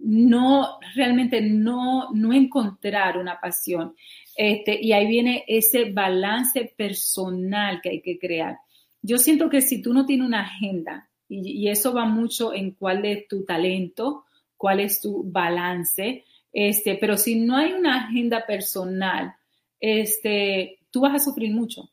no, 0.01 0.79
realmente 0.95 1.41
no, 1.41 2.11
no 2.13 2.33
encontrar 2.33 3.19
una 3.19 3.39
pasión. 3.39 3.95
Este, 4.35 4.79
y 4.81 4.93
ahí 4.93 5.07
viene 5.07 5.45
ese 5.47 5.91
balance 5.91 6.73
personal 6.77 7.81
que 7.83 7.91
hay 7.91 8.01
que 8.01 8.19
crear. 8.19 8.57
Yo 9.03 9.19
siento 9.19 9.51
que 9.51 9.61
si 9.61 9.83
tú 9.83 9.93
no 9.93 10.07
tienes 10.07 10.27
una 10.27 10.41
agenda, 10.41 11.08
y, 11.29 11.69
eso 11.69 11.93
va 11.93 12.05
mucho 12.05 12.53
en 12.53 12.73
cuál 12.73 13.05
es 13.05 13.29
tu 13.29 13.45
talento, 13.45 14.25
cuál 14.57 14.81
es 14.81 15.01
tu 15.01 15.23
balance. 15.25 16.25
Este, 16.53 16.97
pero 16.97 17.17
si 17.17 17.37
no 17.37 17.57
hay 17.57 17.73
una 17.73 18.07
agenda 18.07 18.45
personal, 18.47 19.35
este, 19.81 20.81
tú 20.91 21.03
vas 21.03 21.15
a 21.15 21.25
sufrir 21.25 21.53
mucho. 21.53 21.91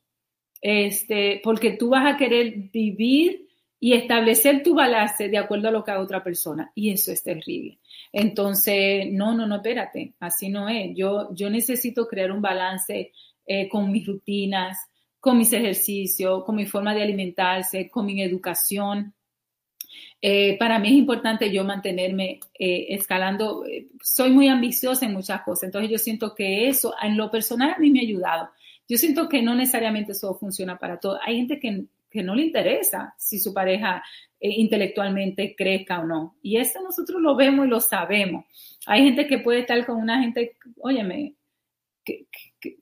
Este, 0.62 1.42
porque 1.44 1.72
tú 1.72 1.90
vas 1.90 2.14
a 2.14 2.18
querer 2.18 2.54
vivir 2.72 3.48
y 3.80 3.94
establecer 3.94 4.64
tu 4.64 4.74
balance 4.74 5.30
de 5.30 5.38
acuerdo 5.38 5.68
a 5.68 5.72
lo 5.72 5.84
que 5.84 5.92
haga 5.92 6.02
otra 6.02 6.24
persona. 6.24 6.72
Y 6.74 6.90
eso 6.90 7.12
es 7.12 7.22
terrible. 7.22 7.80
Entonces, 8.12 9.12
no, 9.12 9.36
no, 9.36 9.46
no, 9.46 9.58
espérate, 9.58 10.14
así 10.20 10.50
no 10.50 10.70
es. 10.70 10.96
Yo, 10.96 11.34
yo 11.36 11.50
necesito 11.50 12.08
crear 12.08 12.32
un 12.32 12.42
balance 12.42 13.12
eh, 13.46 13.70
con 13.70 13.92
mis 13.92 14.08
rutinas, 14.08 14.78
con 15.20 15.38
mis 15.38 15.52
ejercicios, 15.54 16.44
con 16.46 16.56
mi 16.56 16.66
forma 16.66 16.94
de 16.94 17.04
alimentarse, 17.04 17.90
con 17.90 18.06
mi 18.06 18.22
educación. 18.22 19.14
Eh, 20.28 20.58
para 20.58 20.80
mí 20.80 20.88
es 20.88 20.96
importante 20.96 21.52
yo 21.52 21.64
mantenerme 21.64 22.40
eh, 22.58 22.88
escalando. 22.90 23.64
Eh, 23.64 23.90
soy 24.02 24.32
muy 24.32 24.48
ambiciosa 24.48 25.06
en 25.06 25.14
muchas 25.14 25.44
cosas, 25.44 25.66
entonces 25.66 25.92
yo 25.92 26.00
siento 26.00 26.34
que 26.34 26.68
eso 26.68 26.96
en 27.00 27.16
lo 27.16 27.30
personal 27.30 27.76
a 27.76 27.78
mí 27.78 27.92
me 27.92 28.00
ha 28.00 28.02
ayudado. 28.02 28.50
Yo 28.90 28.98
siento 28.98 29.30
que 29.30 29.44
no 29.44 29.54
necesariamente 29.54 30.14
eso 30.14 30.34
funciona 30.34 30.80
para 30.80 31.00
todos. 31.00 31.20
Hay 31.24 31.38
gente 31.38 31.60
que, 31.60 31.86
que 32.10 32.24
no 32.24 32.34
le 32.34 32.42
interesa 32.42 33.14
si 33.20 33.38
su 33.38 33.54
pareja 33.54 34.04
intelectualmente 34.40 35.56
crezca 35.56 36.00
o 36.00 36.08
no. 36.08 36.38
Y 36.42 36.58
eso 36.58 36.82
nosotros 36.82 37.22
lo 37.22 37.36
vemos 37.36 37.68
y 37.68 37.70
lo 37.70 37.80
sabemos. 37.80 38.46
Hay 38.88 39.04
gente 39.04 39.28
que 39.28 39.38
puede 39.38 39.60
estar 39.60 39.86
con 39.86 39.98
una 39.98 40.24
gente, 40.24 40.58
óyeme, 40.78 41.36
que, 42.04 42.26
que, 42.60 42.78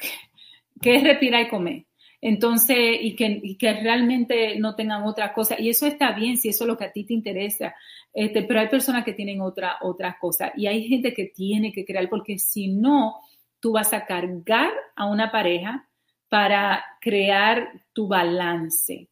que 0.82 0.96
es 0.96 1.04
respirar 1.04 1.42
y 1.42 1.50
comer. 1.50 1.86
Entonces, 2.26 2.78
y 3.02 3.16
que, 3.16 3.74
realmente 3.82 4.58
no 4.58 4.76
tengan 4.76 5.04
otra 5.04 5.34
cosa. 5.34 5.60
Y 5.60 5.68
eso 5.68 5.86
está 5.86 6.14
bien 6.14 6.38
si 6.38 6.48
eso 6.48 6.64
es 6.64 6.68
lo 6.70 6.78
que 6.78 6.86
a 6.86 6.92
ti 6.92 7.04
te 7.04 7.14
interesa. 7.14 7.76
Este, 8.14 8.44
pero 8.44 8.62
hay 8.62 8.70
personas 8.70 9.04
que 9.04 9.12
tienen 9.12 9.42
otra, 9.42 9.78
otras 9.82 10.16
cosas. 10.22 10.54
Y 10.56 10.68
hay 10.68 10.88
gente 10.88 11.14
que 11.14 11.26
tiene 11.26 11.74
que 11.74 11.84
crear, 11.84 12.08
porque 12.10 12.40
si 12.40 12.70
no, 12.70 13.16
tú 13.60 13.74
vas 13.74 13.92
a 13.92 14.06
cargar 14.06 14.72
a 14.96 15.06
una 15.06 15.32
pareja 15.32 15.90
para 16.30 16.84
crear 17.02 17.84
tu 17.92 18.08
balance 18.08 19.10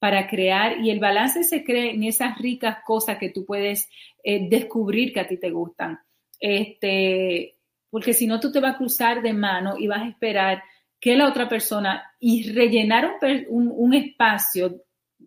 para 0.00 0.26
crear, 0.26 0.80
y 0.80 0.88
el 0.88 0.98
balance 0.98 1.44
se 1.44 1.62
crea 1.62 1.92
en 1.92 2.04
esas 2.04 2.38
ricas 2.38 2.78
cosas 2.86 3.18
que 3.18 3.28
tú 3.28 3.44
puedes 3.44 3.86
eh, 4.24 4.48
descubrir 4.48 5.12
que 5.12 5.20
a 5.20 5.28
ti 5.28 5.36
te 5.36 5.50
gustan. 5.50 6.00
Este, 6.40 7.58
porque 7.90 8.14
si 8.14 8.26
no, 8.26 8.40
tú 8.40 8.50
te 8.50 8.60
vas 8.60 8.76
a 8.76 8.78
cruzar 8.78 9.20
de 9.20 9.34
mano 9.34 9.76
y 9.78 9.86
vas 9.88 10.00
a 10.00 10.08
esperar 10.08 10.62
que 11.00 11.16
la 11.16 11.28
otra 11.28 11.48
persona 11.48 12.14
y 12.20 12.52
rellenar 12.52 13.18
un, 13.48 13.72
un, 13.74 13.94
espacio 13.94 14.82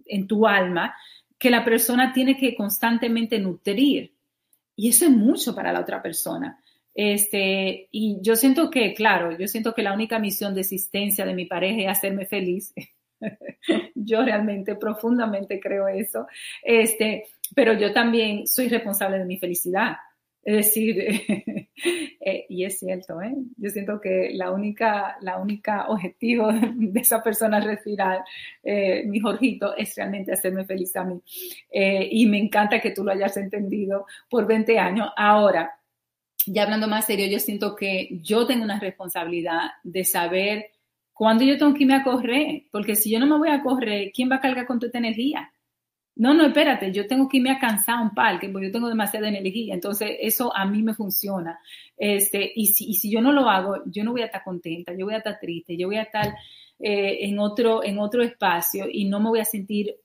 en 0.05 0.27
tu 0.27 0.45
alma 0.45 0.95
que 1.37 1.49
la 1.49 1.65
persona 1.65 2.13
tiene 2.13 2.37
que 2.37 2.55
constantemente 2.55 3.39
nutrir. 3.39 4.13
Y 4.75 4.89
eso 4.89 5.05
es 5.05 5.11
mucho 5.11 5.55
para 5.55 5.73
la 5.73 5.81
otra 5.81 6.01
persona. 6.01 6.59
Este, 6.93 7.87
y 7.91 8.19
yo 8.21 8.35
siento 8.35 8.69
que, 8.69 8.93
claro, 8.93 9.35
yo 9.37 9.47
siento 9.47 9.73
que 9.73 9.81
la 9.81 9.93
única 9.93 10.19
misión 10.19 10.53
de 10.53 10.61
existencia 10.61 11.25
de 11.25 11.33
mi 11.33 11.45
pareja 11.45 11.81
es 11.81 11.97
hacerme 11.97 12.27
feliz. 12.27 12.73
yo 13.95 14.23
realmente 14.23 14.75
profundamente 14.75 15.59
creo 15.59 15.87
eso. 15.87 16.27
Este, 16.61 17.25
pero 17.55 17.73
yo 17.73 17.91
también 17.93 18.47
soy 18.47 18.69
responsable 18.69 19.17
de 19.17 19.25
mi 19.25 19.37
felicidad. 19.37 19.97
Es 20.43 20.55
decir, 20.55 20.97
eh, 22.19 22.45
y 22.49 22.65
es 22.65 22.79
cierto, 22.79 23.21
¿eh? 23.21 23.33
yo 23.55 23.69
siento 23.69 23.99
que 24.01 24.31
la 24.33 24.51
única, 24.51 25.17
la 25.21 25.37
única 25.37 25.87
objetivo 25.87 26.51
de 26.75 26.99
esa 26.99 27.23
persona 27.23 27.61
respirar, 27.61 28.23
eh, 28.61 29.03
mi 29.05 29.19
Jorgito, 29.19 29.75
es 29.75 29.95
realmente 29.95 30.33
hacerme 30.33 30.65
feliz 30.65 30.95
a 30.97 31.05
mí. 31.05 31.21
Eh, 31.71 32.09
y 32.11 32.25
me 32.27 32.39
encanta 32.39 32.81
que 32.81 32.91
tú 32.91 33.03
lo 33.03 33.11
hayas 33.11 33.37
entendido 33.37 34.05
por 34.29 34.45
20 34.45 34.77
años. 34.77 35.09
Ahora, 35.15 35.79
ya 36.45 36.63
hablando 36.63 36.87
más 36.89 37.05
serio, 37.05 37.27
yo 37.27 37.39
siento 37.39 37.75
que 37.75 38.09
yo 38.21 38.45
tengo 38.45 38.65
una 38.65 38.79
responsabilidad 38.79 39.71
de 39.83 40.03
saber 40.03 40.71
cuándo 41.13 41.45
yo 41.45 41.57
tengo 41.57 41.73
que 41.73 41.83
irme 41.83 41.95
a 41.95 42.03
correr, 42.03 42.63
porque 42.71 42.95
si 42.95 43.11
yo 43.11 43.19
no 43.19 43.27
me 43.27 43.37
voy 43.37 43.49
a 43.49 43.61
correr, 43.61 44.11
¿quién 44.13 44.29
va 44.29 44.37
a 44.37 44.41
cargar 44.41 44.65
con 44.65 44.79
esta 44.83 44.97
energía? 44.97 45.53
No, 46.15 46.33
no, 46.33 46.45
espérate, 46.45 46.91
yo 46.91 47.07
tengo 47.07 47.27
que 47.27 47.37
irme 47.37 47.51
a 47.51 47.59
cansar 47.59 47.99
un 47.99 48.13
parque 48.13 48.47
porque 48.49 48.67
yo 48.67 48.71
tengo 48.71 48.87
demasiada 48.87 49.27
energía. 49.27 49.73
Entonces, 49.73 50.11
eso 50.21 50.55
a 50.55 50.65
mí 50.65 50.83
me 50.83 50.93
funciona. 50.93 51.59
Este, 51.97 52.51
y, 52.55 52.67
si, 52.67 52.89
y 52.89 52.93
si 52.95 53.09
yo 53.09 53.19
no 53.21 53.31
lo 53.31 53.49
hago, 53.49 53.77
yo 53.87 54.03
no 54.03 54.11
voy 54.11 54.21
a 54.21 54.25
estar 54.25 54.43
contenta, 54.43 54.93
yo 54.95 55.05
voy 55.05 55.15
a 55.15 55.17
estar 55.17 55.39
triste, 55.39 55.75
yo 55.75 55.87
voy 55.87 55.97
a 55.97 56.03
estar 56.03 56.35
eh, 56.79 57.25
en, 57.27 57.39
otro, 57.39 57.83
en 57.83 57.97
otro 57.97 58.21
espacio 58.23 58.85
y 58.91 59.05
no 59.05 59.19
me 59.19 59.29
voy 59.29 59.39
a 59.39 59.45
sentir, 59.45 59.95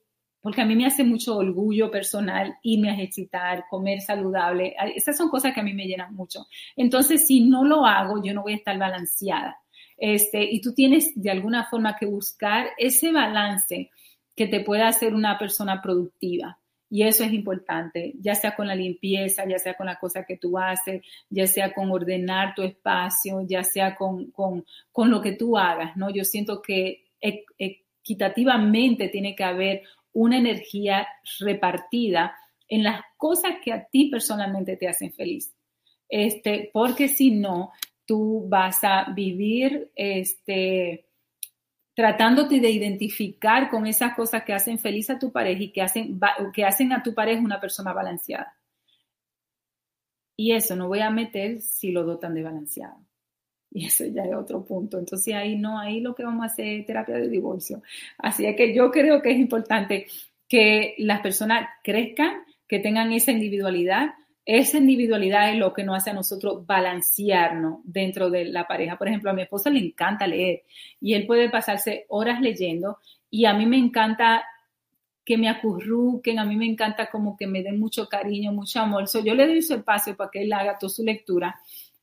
porque 0.41 0.61
a 0.61 0.65
mí 0.65 0.75
me 0.75 0.85
hace 0.85 1.03
mucho 1.03 1.37
orgullo 1.37 1.91
personal 1.91 2.55
irme 2.63 2.89
a 2.89 2.93
ejercitar, 2.93 3.65
comer 3.69 4.01
saludable. 4.01 4.75
Esas 4.95 5.15
son 5.15 5.29
cosas 5.29 5.53
que 5.53 5.59
a 5.59 5.63
mí 5.63 5.73
me 5.73 5.85
llenan 5.85 6.15
mucho. 6.15 6.47
Entonces, 6.75 7.27
si 7.27 7.41
no 7.41 7.63
lo 7.65 7.85
hago, 7.85 8.23
yo 8.23 8.33
no 8.33 8.41
voy 8.41 8.53
a 8.53 8.57
estar 8.57 8.77
balanceada. 8.79 9.59
Este, 9.97 10.41
y 10.43 10.61
tú 10.61 10.73
tienes 10.73 11.11
de 11.13 11.29
alguna 11.29 11.65
forma 11.65 11.97
que 11.97 12.05
buscar 12.05 12.69
ese 12.77 13.11
balance 13.11 13.91
que 14.39 14.47
te 14.47 14.61
pueda 14.61 14.87
hacer 14.87 15.13
una 15.13 15.37
persona 15.37 15.81
productiva. 15.81 16.57
Y 16.89 17.03
eso 17.03 17.25
es 17.25 17.33
importante, 17.33 18.13
ya 18.21 18.35
sea 18.35 18.55
con 18.55 18.67
la 18.67 18.73
limpieza, 18.73 19.45
ya 19.45 19.59
sea 19.59 19.73
con 19.73 19.87
la 19.87 19.99
cosa 19.99 20.23
que 20.23 20.37
tú 20.37 20.57
haces, 20.57 21.01
ya 21.29 21.45
sea 21.45 21.73
con 21.73 21.91
ordenar 21.91 22.55
tu 22.55 22.61
espacio, 22.61 23.45
ya 23.45 23.65
sea 23.65 23.97
con, 23.97 24.31
con, 24.31 24.65
con 24.93 25.11
lo 25.11 25.19
que 25.19 25.33
tú 25.33 25.57
hagas, 25.57 25.97
¿no? 25.97 26.09
Yo 26.09 26.23
siento 26.23 26.61
que 26.61 27.09
equitativamente 27.19 29.09
tiene 29.09 29.35
que 29.35 29.43
haber 29.43 29.83
una 30.13 30.37
energía 30.37 31.05
repartida 31.41 32.33
en 32.69 32.83
las 32.83 33.01
cosas 33.17 33.55
que 33.61 33.73
a 33.73 33.83
ti 33.83 34.05
personalmente 34.05 34.77
te 34.77 34.87
hacen 34.87 35.11
feliz. 35.11 35.53
Este, 36.07 36.69
porque 36.71 37.09
si 37.09 37.31
no, 37.31 37.73
tú 38.05 38.45
vas 38.47 38.85
a 38.85 39.11
vivir 39.13 39.91
este, 39.97 41.08
tratándote 41.99 42.61
de 42.61 42.69
identificar 42.69 43.69
con 43.69 43.85
esas 43.85 44.15
cosas 44.15 44.45
que 44.45 44.53
hacen 44.53 44.79
feliz 44.79 45.09
a 45.09 45.19
tu 45.19 45.33
pareja 45.33 45.63
y 45.63 45.69
que 45.73 45.81
hacen, 45.81 46.17
que 46.53 46.63
hacen 46.63 46.93
a 46.93 47.03
tu 47.03 47.13
pareja 47.13 47.41
una 47.41 47.59
persona 47.59 47.91
balanceada. 47.91 48.57
Y 50.37 50.53
eso 50.53 50.77
no 50.77 50.87
voy 50.87 51.01
a 51.01 51.09
meter 51.09 51.59
si 51.59 51.91
lo 51.91 52.05
dotan 52.05 52.35
de 52.35 52.43
balanceado. 52.43 53.05
Y 53.69 53.87
eso 53.87 54.05
ya 54.05 54.23
es 54.23 54.33
otro 54.33 54.63
punto. 54.63 54.97
Entonces 54.97 55.35
ahí 55.35 55.57
no, 55.57 55.77
ahí 55.77 55.99
lo 55.99 56.15
que 56.15 56.23
vamos 56.23 56.43
a 56.43 56.45
hacer 56.45 56.67
es 56.67 56.85
terapia 56.85 57.15
de 57.15 57.27
divorcio. 57.27 57.83
Así 58.17 58.45
es 58.45 58.55
que 58.55 58.73
yo 58.73 58.91
creo 58.91 59.21
que 59.21 59.31
es 59.31 59.37
importante 59.37 60.07
que 60.47 60.95
las 60.99 61.19
personas 61.19 61.67
crezcan, 61.83 62.43
que 62.65 62.79
tengan 62.79 63.11
esa 63.11 63.33
individualidad, 63.33 64.13
esa 64.57 64.79
individualidad 64.79 65.51
es 65.51 65.59
lo 65.59 65.73
que 65.73 65.83
nos 65.83 65.97
hace 65.97 66.09
a 66.09 66.13
nosotros 66.13 66.65
balancearnos 66.65 67.81
dentro 67.83 68.31
de 68.31 68.45
la 68.45 68.67
pareja. 68.67 68.97
Por 68.97 69.07
ejemplo, 69.07 69.29
a 69.29 69.33
mi 69.35 69.43
esposo 69.43 69.69
le 69.69 69.79
encanta 69.79 70.25
leer 70.25 70.63
y 70.99 71.13
él 71.13 71.27
puede 71.27 71.51
pasarse 71.51 72.05
horas 72.09 72.41
leyendo 72.41 72.97
y 73.29 73.45
a 73.45 73.53
mí 73.53 73.67
me 73.67 73.77
encanta 73.77 74.43
que 75.23 75.37
me 75.37 75.49
acurruquen, 75.49 76.39
a 76.39 76.45
mí 76.45 76.55
me 76.55 76.65
encanta 76.65 77.11
como 77.11 77.37
que 77.37 77.45
me 77.45 77.61
den 77.61 77.79
mucho 77.79 78.09
cariño, 78.09 78.51
mucho 78.51 78.79
amor. 78.79 79.05
yo 79.23 79.35
le 79.35 79.45
doy 79.45 79.61
su 79.61 79.75
espacio 79.75 80.17
para 80.17 80.31
que 80.31 80.41
él 80.41 80.51
haga 80.51 80.79
toda 80.79 80.89
su 80.89 81.03
lectura, 81.03 81.55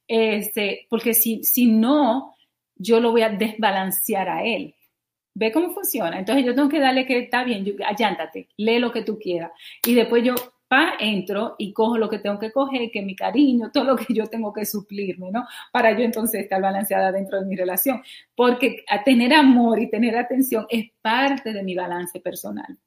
este, 0.07 0.87
porque 0.89 1.15
si, 1.15 1.43
si 1.43 1.67
no, 1.67 2.37
yo 2.77 3.01
lo 3.01 3.11
voy 3.11 3.23
a 3.23 3.31
desbalancear 3.31 4.29
a 4.29 4.45
él. 4.45 4.73
¿Ve 5.35 5.51
cómo 5.51 5.75
funciona? 5.75 6.17
Entonces 6.17 6.47
yo 6.47 6.55
tengo 6.55 6.69
que 6.69 6.79
darle 6.79 7.07
que 7.07 7.19
está 7.19 7.43
bien, 7.43 7.65
yo, 7.65 7.75
allántate, 7.85 8.47
lee 8.57 8.79
lo 8.79 8.93
que 8.93 9.03
tú 9.03 9.19
quieras. 9.19 9.51
Y 9.85 9.95
después 9.95 10.23
yo 10.23 10.37
pa, 10.69 10.95
entro 10.99 11.55
y 11.59 11.73
cojo 11.73 11.99
lo 11.99 12.09
que 12.09 12.19
tengo 12.19 12.39
que 12.39 12.53
coger, 12.53 12.91
que 12.91 13.03
mi 13.03 13.15
cariño, 13.15 13.71
todo 13.73 13.85
lo 13.85 13.97
que 13.97 14.13
yo 14.13 14.27
tengo 14.27 14.53
que 14.53 14.65
suplirme, 14.65 15.31
¿no? 15.31 15.47
Para 15.73 15.97
yo 15.97 16.05
entonces 16.05 16.43
estar 16.43 16.61
balanceada 16.61 17.13
dentro 17.13 17.41
de 17.41 17.47
mi 17.47 17.57
relación. 17.57 18.03
Porque 18.35 18.85
tener 19.05 19.33
amor 19.35 19.81
y 19.81 19.91
tener 19.91 20.17
atención 20.17 20.67
es 20.69 20.91
parte 21.01 21.53
de 21.53 21.63
mi 21.63 21.75
balance 21.75 22.21
personal. 22.21 22.79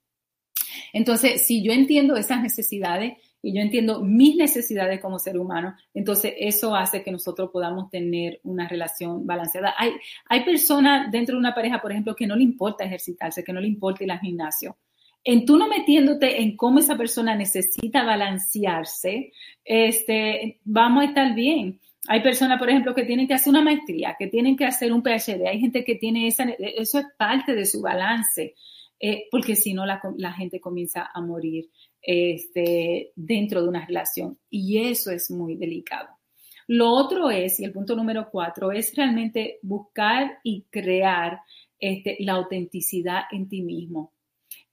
Entonces, 0.93 1.45
si 1.45 1.63
yo 1.63 1.71
entiendo 1.71 2.15
esas 2.15 2.41
necesidades 2.41 3.13
y 3.41 3.53
yo 3.53 3.61
entiendo 3.61 4.01
mis 4.01 4.35
necesidades 4.35 4.99
como 4.99 5.19
ser 5.19 5.37
humano, 5.37 5.75
entonces 5.93 6.33
eso 6.37 6.75
hace 6.75 7.03
que 7.03 7.11
nosotros 7.11 7.49
podamos 7.51 7.89
tener 7.89 8.39
una 8.43 8.67
relación 8.67 9.25
balanceada. 9.25 9.75
Hay, 9.77 9.93
hay 10.27 10.43
personas 10.43 11.11
dentro 11.11 11.35
de 11.35 11.39
una 11.39 11.55
pareja, 11.55 11.81
por 11.81 11.91
ejemplo, 11.91 12.15
que 12.15 12.27
no 12.27 12.35
le 12.35 12.43
importa 12.43 12.83
ejercitarse, 12.83 13.43
que 13.43 13.53
no 13.53 13.61
le 13.61 13.67
importa 13.67 14.03
ir 14.03 14.11
al 14.11 14.19
gimnasio 14.19 14.77
en 15.31 15.45
tú 15.45 15.59
no 15.59 15.67
metiéndote 15.67 16.41
en 16.41 16.57
cómo 16.57 16.79
esa 16.79 16.97
persona 16.97 17.35
necesita 17.35 18.03
balancearse, 18.03 19.31
este, 19.63 20.59
vamos 20.63 21.03
a 21.03 21.07
estar 21.07 21.35
bien. 21.35 21.79
Hay 22.07 22.23
personas, 22.23 22.57
por 22.57 22.67
ejemplo, 22.67 22.95
que 22.95 23.03
tienen 23.03 23.27
que 23.27 23.35
hacer 23.35 23.51
una 23.51 23.61
maestría, 23.61 24.15
que 24.17 24.25
tienen 24.25 24.57
que 24.57 24.65
hacer 24.65 24.91
un 24.91 25.03
PhD. 25.03 25.45
Hay 25.47 25.59
gente 25.59 25.83
que 25.83 25.95
tiene 25.95 26.25
esa, 26.25 26.45
eso 26.45 26.97
es 26.97 27.05
parte 27.15 27.53
de 27.53 27.67
su 27.67 27.79
balance, 27.79 28.55
eh, 28.99 29.25
porque 29.29 29.55
si 29.55 29.71
no 29.75 29.85
la, 29.85 30.01
la, 30.17 30.33
gente 30.33 30.59
comienza 30.59 31.11
a 31.13 31.21
morir 31.21 31.69
este, 32.01 33.11
dentro 33.15 33.61
de 33.61 33.69
una 33.69 33.85
relación. 33.85 34.39
Y 34.49 34.79
eso 34.89 35.11
es 35.11 35.29
muy 35.29 35.57
delicado. 35.57 36.09
Lo 36.65 36.89
otro 36.89 37.29
es, 37.29 37.59
y 37.59 37.65
el 37.65 37.71
punto 37.71 37.95
número 37.95 38.29
cuatro, 38.31 38.71
es 38.71 38.95
realmente 38.95 39.59
buscar 39.61 40.39
y 40.43 40.63
crear 40.71 41.39
este, 41.77 42.17
la 42.21 42.33
autenticidad 42.33 43.25
en 43.31 43.47
ti 43.47 43.61
mismo. 43.61 44.13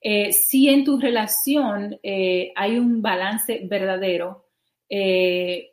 Eh, 0.09 0.33
si 0.33 0.69
en 0.69 0.85
tu 0.85 1.01
relación 1.01 1.99
eh, 2.01 2.53
hay 2.55 2.79
un 2.79 3.03
balance 3.03 3.63
verdadero, 3.65 4.47
eh, 4.89 5.73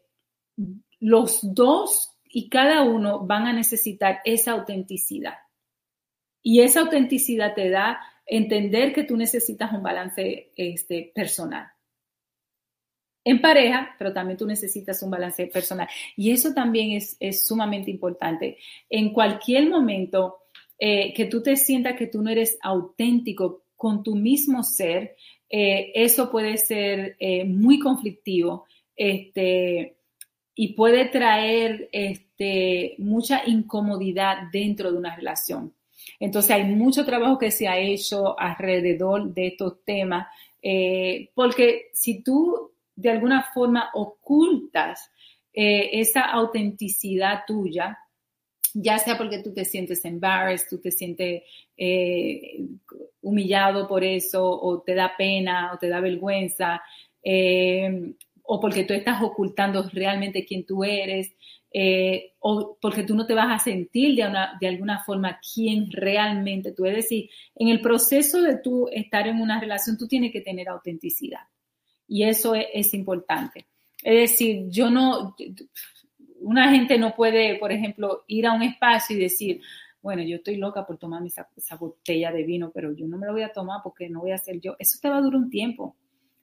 los 1.01 1.53
dos 1.53 2.17
y 2.23 2.49
cada 2.49 2.81
uno 2.81 3.27
van 3.27 3.45
a 3.45 3.53
necesitar 3.53 4.21
esa 4.25 4.53
autenticidad. 4.53 5.35
Y 6.41 6.61
esa 6.61 6.79
autenticidad 6.79 7.53
te 7.53 7.69
da 7.69 8.01
entender 8.25 8.91
que 8.91 9.03
tú 9.03 9.15
necesitas 9.15 9.71
un 9.71 9.83
balance 9.83 10.51
este, 10.55 11.11
personal. 11.13 11.67
En 13.23 13.39
pareja, 13.39 13.95
pero 13.99 14.13
también 14.13 14.39
tú 14.39 14.47
necesitas 14.47 15.03
un 15.03 15.11
balance 15.11 15.45
personal. 15.45 15.87
Y 16.17 16.31
eso 16.31 16.55
también 16.55 16.93
es, 16.93 17.15
es 17.19 17.45
sumamente 17.45 17.91
importante. 17.91 18.57
En 18.89 19.13
cualquier 19.13 19.69
momento 19.69 20.39
que 20.79 21.29
tú 21.31 21.41
te 21.41 21.55
sientas 21.55 21.95
que 21.95 22.07
tú 22.07 22.21
no 22.21 22.29
eres 22.29 22.57
auténtico 22.61 23.62
con 23.83 24.01
tu 24.01 24.15
mismo 24.15 24.63
ser, 24.63 25.17
eh, 25.49 25.91
eso 25.93 26.31
puede 26.31 26.55
ser 26.55 27.17
eh, 27.19 27.43
muy 27.43 27.79
conflictivo 27.79 28.63
este, 28.95 29.97
y 30.55 30.71
puede 30.73 31.09
traer 31.09 31.89
este, 31.91 32.95
mucha 32.99 33.41
incomodidad 33.45 34.43
dentro 34.53 34.89
de 34.89 34.97
una 34.97 35.13
relación. 35.13 35.73
Entonces 36.17 36.49
hay 36.51 36.63
mucho 36.63 37.03
trabajo 37.03 37.37
que 37.37 37.51
se 37.51 37.67
ha 37.67 37.77
hecho 37.77 38.39
alrededor 38.39 39.33
de 39.33 39.47
estos 39.47 39.83
temas, 39.83 40.27
eh, 40.61 41.31
porque 41.35 41.87
si 41.91 42.23
tú 42.23 42.71
de 42.95 43.09
alguna 43.09 43.43
forma 43.53 43.89
ocultas 43.95 45.11
esa 45.55 46.21
autenticidad 46.21 47.41
tuya, 47.45 47.99
ya 48.73 48.97
sea 48.97 49.17
porque 49.17 49.39
tú 49.39 49.53
te 49.53 49.65
sientes 49.65 50.03
embarrassed, 50.05 50.67
tú 50.69 50.79
te 50.79 50.91
sientes 50.91 51.43
eh, 51.77 52.65
humillado 53.21 53.87
por 53.87 54.03
eso, 54.03 54.43
o 54.43 54.81
te 54.81 54.95
da 54.95 55.13
pena, 55.17 55.71
o 55.73 55.77
te 55.77 55.89
da 55.89 55.99
vergüenza, 55.99 56.81
eh, 57.23 58.13
o 58.43 58.59
porque 58.59 58.83
tú 58.83 58.93
estás 58.93 59.21
ocultando 59.21 59.89
realmente 59.93 60.45
quién 60.45 60.65
tú 60.65 60.83
eres, 60.83 61.35
eh, 61.71 62.33
o 62.39 62.77
porque 62.81 63.03
tú 63.03 63.15
no 63.15 63.25
te 63.25 63.33
vas 63.33 63.51
a 63.51 63.63
sentir 63.63 64.15
de, 64.15 64.29
de 64.59 64.67
alguna 64.67 65.03
forma 65.03 65.39
quién 65.53 65.91
realmente 65.91 66.71
tú 66.71 66.85
eres. 66.85 67.11
Y 67.11 67.29
en 67.55 67.69
el 67.69 67.81
proceso 67.81 68.41
de 68.41 68.57
tú 68.57 68.87
estar 68.91 69.27
en 69.27 69.41
una 69.41 69.59
relación, 69.59 69.97
tú 69.97 70.07
tienes 70.07 70.31
que 70.31 70.41
tener 70.41 70.69
autenticidad. 70.69 71.41
Y 72.07 72.23
eso 72.23 72.53
es 72.55 72.93
importante. 72.93 73.67
Es 74.03 74.31
decir, 74.31 74.65
yo 74.69 74.89
no, 74.89 75.35
una 76.43 76.71
gente 76.71 76.97
no 76.97 77.15
puede, 77.15 77.57
por 77.57 77.71
ejemplo, 77.71 78.23
ir 78.27 78.45
a 78.45 78.53
un 78.53 78.61
espacio 78.61 79.15
y 79.15 79.19
decir, 79.19 79.61
bueno, 80.01 80.21
yo 80.21 80.35
estoy 80.35 80.57
loca 80.57 80.85
por 80.85 80.97
tomarme 80.97 81.29
esa, 81.29 81.75
botella 81.77 82.31
de 82.31 82.43
vino, 82.43 82.71
pero 82.73 82.93
yo 82.93 83.07
no 83.07 83.17
me 83.17 83.25
lo 83.25 83.33
voy 83.33 83.43
a 83.43 83.53
tomar 83.53 83.79
porque 83.83 84.09
no 84.09 84.21
voy 84.21 84.31
a 84.31 84.35
hacer 84.35 84.59
yo. 84.59 84.75
Eso 84.77 84.99
te 85.01 85.09
va 85.09 85.17
a 85.17 85.21
durar 85.21 85.39
un 85.39 85.49
tiempo. 85.49 85.95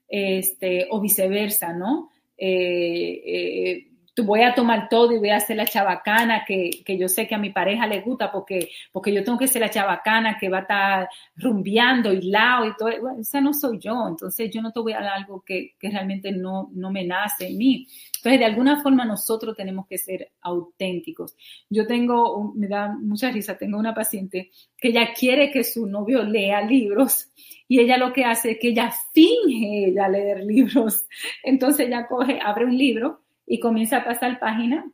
Este, 0.07 0.87
o 0.89 0.99
viceversa, 0.99 1.71
¿no? 1.71 2.09
Eh, 2.37 3.21
eh, 3.25 3.90
voy 4.17 4.41
a 4.41 4.53
tomar 4.53 4.89
todo 4.89 5.13
y 5.13 5.19
voy 5.19 5.29
a 5.29 5.37
hacer 5.37 5.57
la 5.57 5.65
chabacana 5.65 6.43
que, 6.45 6.69
que, 6.85 6.97
yo 6.97 7.07
sé 7.07 7.27
que 7.27 7.35
a 7.35 7.37
mi 7.37 7.51
pareja 7.51 7.87
le 7.87 8.01
gusta 8.01 8.31
porque, 8.31 8.69
porque 8.91 9.13
yo 9.13 9.23
tengo 9.23 9.37
que 9.37 9.47
ser 9.47 9.61
la 9.61 9.69
chabacana 9.69 10.37
que 10.37 10.49
va 10.49 10.59
a 10.59 10.61
estar 10.61 11.09
rumbeando 11.35 12.11
y 12.11 12.29
lao 12.29 12.65
y 12.65 12.75
todo. 12.75 12.89
Bueno, 12.99 13.21
no 13.41 13.53
soy 13.53 13.79
yo. 13.79 14.07
Entonces 14.07 14.51
yo 14.51 14.61
no 14.61 14.71
te 14.71 14.79
voy 14.79 14.93
a 14.93 15.01
dar 15.01 15.13
algo 15.13 15.41
que, 15.45 15.75
que 15.79 15.89
realmente 15.89 16.31
no, 16.31 16.69
no 16.73 16.91
me 16.91 17.05
nace 17.05 17.47
en 17.47 17.57
mí. 17.57 17.87
Entonces, 18.17 18.39
de 18.39 18.45
alguna 18.45 18.81
forma 18.81 19.05
nosotros 19.05 19.55
tenemos 19.55 19.87
que 19.87 19.97
ser 19.97 20.31
auténticos. 20.41 21.35
Yo 21.69 21.87
tengo, 21.87 22.53
me 22.55 22.67
da 22.67 22.89
mucha 22.89 23.31
risa, 23.31 23.57
tengo 23.57 23.79
una 23.79 23.95
paciente 23.95 24.51
que 24.77 24.89
ella 24.89 25.13
quiere 25.17 25.51
que 25.51 25.63
su 25.63 25.87
novio 25.87 26.21
lea 26.23 26.61
libros 26.61 27.29
y 27.67 27.79
ella 27.79 27.97
lo 27.97 28.11
que 28.11 28.25
hace 28.25 28.51
es 28.51 28.57
que 28.59 28.69
ella 28.69 28.93
finge 29.13 29.87
ella 29.87 30.07
leer 30.09 30.43
libros. 30.43 31.05
Entonces 31.43 31.87
ella 31.87 32.05
coge, 32.07 32.39
abre 32.43 32.65
un 32.65 32.77
libro 32.77 33.21
y 33.51 33.59
comienza 33.59 33.97
a 33.97 34.05
pasar 34.05 34.39
página 34.39 34.85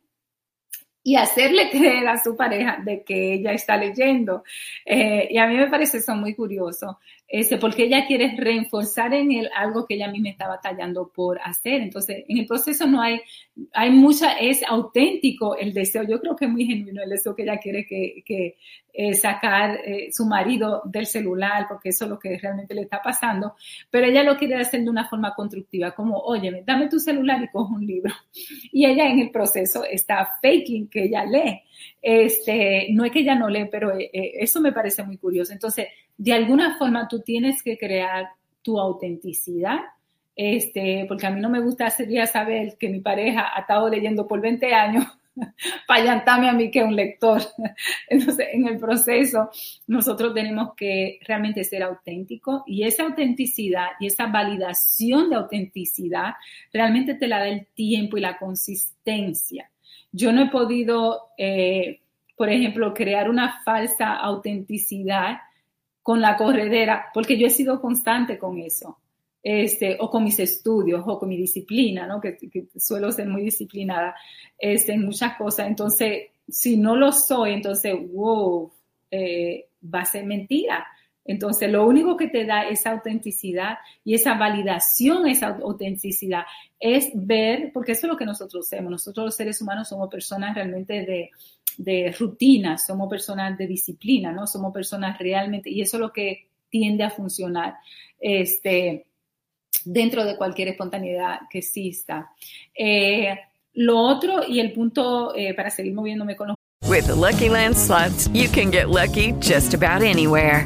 y 1.03 1.15
hacerle 1.15 1.69
creer 1.71 2.07
a 2.07 2.17
su 2.17 2.35
pareja 2.35 2.79
de 2.83 3.03
que 3.03 3.35
ella 3.35 3.51
está 3.51 3.77
leyendo. 3.77 4.43
Eh, 4.83 5.27
y 5.29 5.37
a 5.37 5.45
mí 5.45 5.55
me 5.55 5.69
parece 5.69 5.99
eso 5.99 6.15
muy 6.15 6.33
curioso, 6.33 6.99
este, 7.29 7.57
porque 7.57 7.83
ella 7.83 8.07
quiere 8.07 8.35
reforzar 8.37 9.13
en 9.13 9.31
él 9.33 9.49
algo 9.53 9.85
que 9.85 9.95
ella 9.95 10.09
misma 10.09 10.29
está 10.29 10.47
batallando 10.47 11.11
por 11.13 11.39
hacer. 11.43 11.81
Entonces, 11.81 12.23
en 12.27 12.37
el 12.37 12.45
proceso 12.45 12.87
no 12.87 13.01
hay, 13.01 13.19
hay 13.73 13.89
mucha, 13.91 14.33
es 14.39 14.63
auténtico 14.63 15.57
el 15.57 15.73
deseo. 15.73 16.03
Yo 16.03 16.21
creo 16.21 16.37
que 16.37 16.45
es 16.45 16.51
muy 16.51 16.65
genuino 16.65 17.03
el 17.03 17.09
deseo 17.09 17.35
que 17.35 17.43
ella 17.43 17.57
quiere 17.57 17.85
que, 17.85 18.55
eh, 18.99 19.13
sacar 19.13 19.79
eh, 19.85 20.09
su 20.11 20.25
marido 20.25 20.81
del 20.85 21.05
celular, 21.05 21.67
porque 21.67 21.89
eso 21.89 22.05
es 22.05 22.09
lo 22.09 22.17
que 22.17 22.37
realmente 22.39 22.73
le 22.73 22.81
está 22.81 22.99
pasando, 22.99 23.53
pero 23.91 24.07
ella 24.07 24.23
lo 24.23 24.37
quiere 24.37 24.55
hacer 24.55 24.81
de 24.81 24.89
una 24.89 25.07
forma 25.07 25.35
constructiva, 25.35 25.91
como, 25.91 26.17
oye, 26.17 26.63
dame 26.65 26.87
tu 26.87 26.99
celular 26.99 27.43
y 27.43 27.49
coge 27.49 27.73
un 27.73 27.85
libro. 27.85 28.13
Y 28.71 28.85
ella 28.85 29.07
en 29.07 29.19
el 29.19 29.31
proceso 29.31 29.83
está 29.83 30.29
faking 30.41 30.87
que 30.87 31.05
ella 31.05 31.25
lee. 31.25 31.61
Este, 32.09 32.87
no 32.93 33.03
es 33.03 33.11
que 33.11 33.19
ella 33.19 33.35
no 33.35 33.49
lee, 33.49 33.67
pero 33.69 33.91
eh, 33.99 34.09
eso 34.13 34.61
me 34.61 34.71
parece 34.71 35.03
muy 35.03 35.17
curioso. 35.17 35.51
Entonces, 35.51 35.87
de 36.17 36.31
alguna 36.31 36.77
forma 36.77 37.05
tú 37.09 37.19
tienes 37.19 37.61
que 37.61 37.77
crear 37.77 38.29
tu 38.61 38.79
autenticidad, 38.79 39.79
este, 40.33 41.03
porque 41.09 41.27
a 41.27 41.31
mí 41.31 41.41
no 41.41 41.49
me 41.49 41.59
gusta 41.59 41.89
sería 41.89 42.25
saber 42.25 42.77
que 42.79 42.87
mi 42.87 43.01
pareja 43.01 43.51
ha 43.53 43.59
estado 43.59 43.89
leyendo 43.89 44.25
por 44.25 44.39
20 44.39 44.73
años 44.73 45.03
para 45.87 46.23
a 46.25 46.53
mí 46.53 46.71
que 46.71 46.79
es 46.79 46.85
un 46.85 46.95
lector. 46.95 47.41
Entonces, 48.09 48.47
en 48.53 48.69
el 48.69 48.79
proceso, 48.79 49.49
nosotros 49.87 50.33
tenemos 50.33 50.75
que 50.77 51.19
realmente 51.27 51.65
ser 51.65 51.83
auténticos 51.83 52.61
y 52.67 52.83
esa 52.83 53.03
autenticidad 53.03 53.87
y 53.99 54.07
esa 54.07 54.27
validación 54.27 55.29
de 55.29 55.35
autenticidad 55.35 56.35
realmente 56.71 57.15
te 57.15 57.27
la 57.27 57.39
da 57.39 57.49
el 57.49 57.67
tiempo 57.75 58.15
y 58.15 58.21
la 58.21 58.37
consistencia. 58.37 59.69
Yo 60.17 60.31
no 60.31 60.41
he 60.41 60.49
podido, 60.49 61.29
eh, 61.37 62.01
por 62.35 62.49
ejemplo, 62.49 62.93
crear 62.93 63.29
una 63.29 63.61
falsa 63.63 64.15
autenticidad 64.15 65.37
con 66.01 66.21
la 66.21 66.35
corredera 66.37 67.07
porque 67.13 67.37
yo 67.37 67.45
he 67.45 67.51
sido 67.51 67.79
constante 67.79 68.39
con 68.39 68.57
eso 68.57 68.97
este, 69.43 69.97
o 69.99 70.09
con 70.09 70.23
mis 70.23 70.39
estudios 70.39 71.03
o 71.05 71.19
con 71.19 71.29
mi 71.29 71.37
disciplina, 71.37 72.07
¿no? 72.07 72.19
que, 72.19 72.37
suelo 72.75 73.11
ser 73.11 73.27
muy 73.27 73.43
disciplinada 73.43 74.15
este, 74.57 74.93
en 74.93 75.05
muchas 75.05 75.37
cosas. 75.37 75.67
Entonces, 75.67 76.31
si 76.47 76.77
no 76.77 76.95
lo 76.95 77.11
soy, 77.11 77.53
entonces, 77.53 77.95
wow, 78.11 78.71
eh, 79.11 79.67
va 79.93 80.01
a 80.01 80.05
ser 80.05 80.25
mentira. 80.25 80.85
Entonces, 81.27 81.69
lo 81.69 81.85
único 81.85 82.15
que 82.15 82.29
te 82.29 82.45
da 82.45 82.67
esa 82.67 82.91
autenticidad 82.91 83.77
y 84.03 84.15
esa 84.15 84.35
validación, 84.35 85.27
esa 85.27 85.57
autenticidad, 85.61 86.43
es 86.79 87.09
ver, 87.13 87.71
porque 87.73 87.91
eso 87.91 88.07
es 88.07 88.11
lo 88.11 88.17
que 88.17 88.25
nosotros 88.25 88.65
hacemos. 88.65 88.89
Nosotros 88.89 89.25
los 89.25 89.35
seres 89.35 89.61
humanos 89.61 89.89
somos 89.89 90.09
personas 90.09 90.55
realmente 90.55 91.29
de, 91.77 92.15
rutina, 92.17 92.77
somos 92.77 93.09
personas 93.09 93.57
de 93.57 93.67
disciplina, 93.67 94.31
¿no? 94.31 94.47
Somos 94.47 94.73
personas 94.73 95.19
realmente, 95.19 95.69
y 95.69 95.81
eso 95.81 95.97
es 95.97 96.01
lo 96.01 96.13
que 96.13 96.47
tiende 96.69 97.03
a 97.03 97.09
funcionar. 97.09 97.75
Este, 98.19 99.05
dentro 99.83 100.25
de 100.25 100.37
cualquier 100.37 100.69
espontaneidad 100.69 101.41
que 101.49 101.59
exista. 101.59 102.31
Eh, 102.73 103.37
lo 103.73 103.99
otro 103.99 104.41
y 104.47 104.59
el 104.59 104.71
punto 104.73 105.35
eh, 105.35 105.53
para 105.53 105.69
seguir 105.69 105.93
moviéndome 105.93 106.35
con 106.35 106.47
los... 106.47 106.57
With 106.89 107.07
the 107.07 107.15
Lucky 107.15 107.49
Land 107.49 107.75
slots, 107.75 108.27
you 108.29 108.49
can 108.49 108.71
get 108.71 108.89
lucky 108.89 109.33
just 109.39 109.73
about 109.73 110.01
anywhere. 110.01 110.65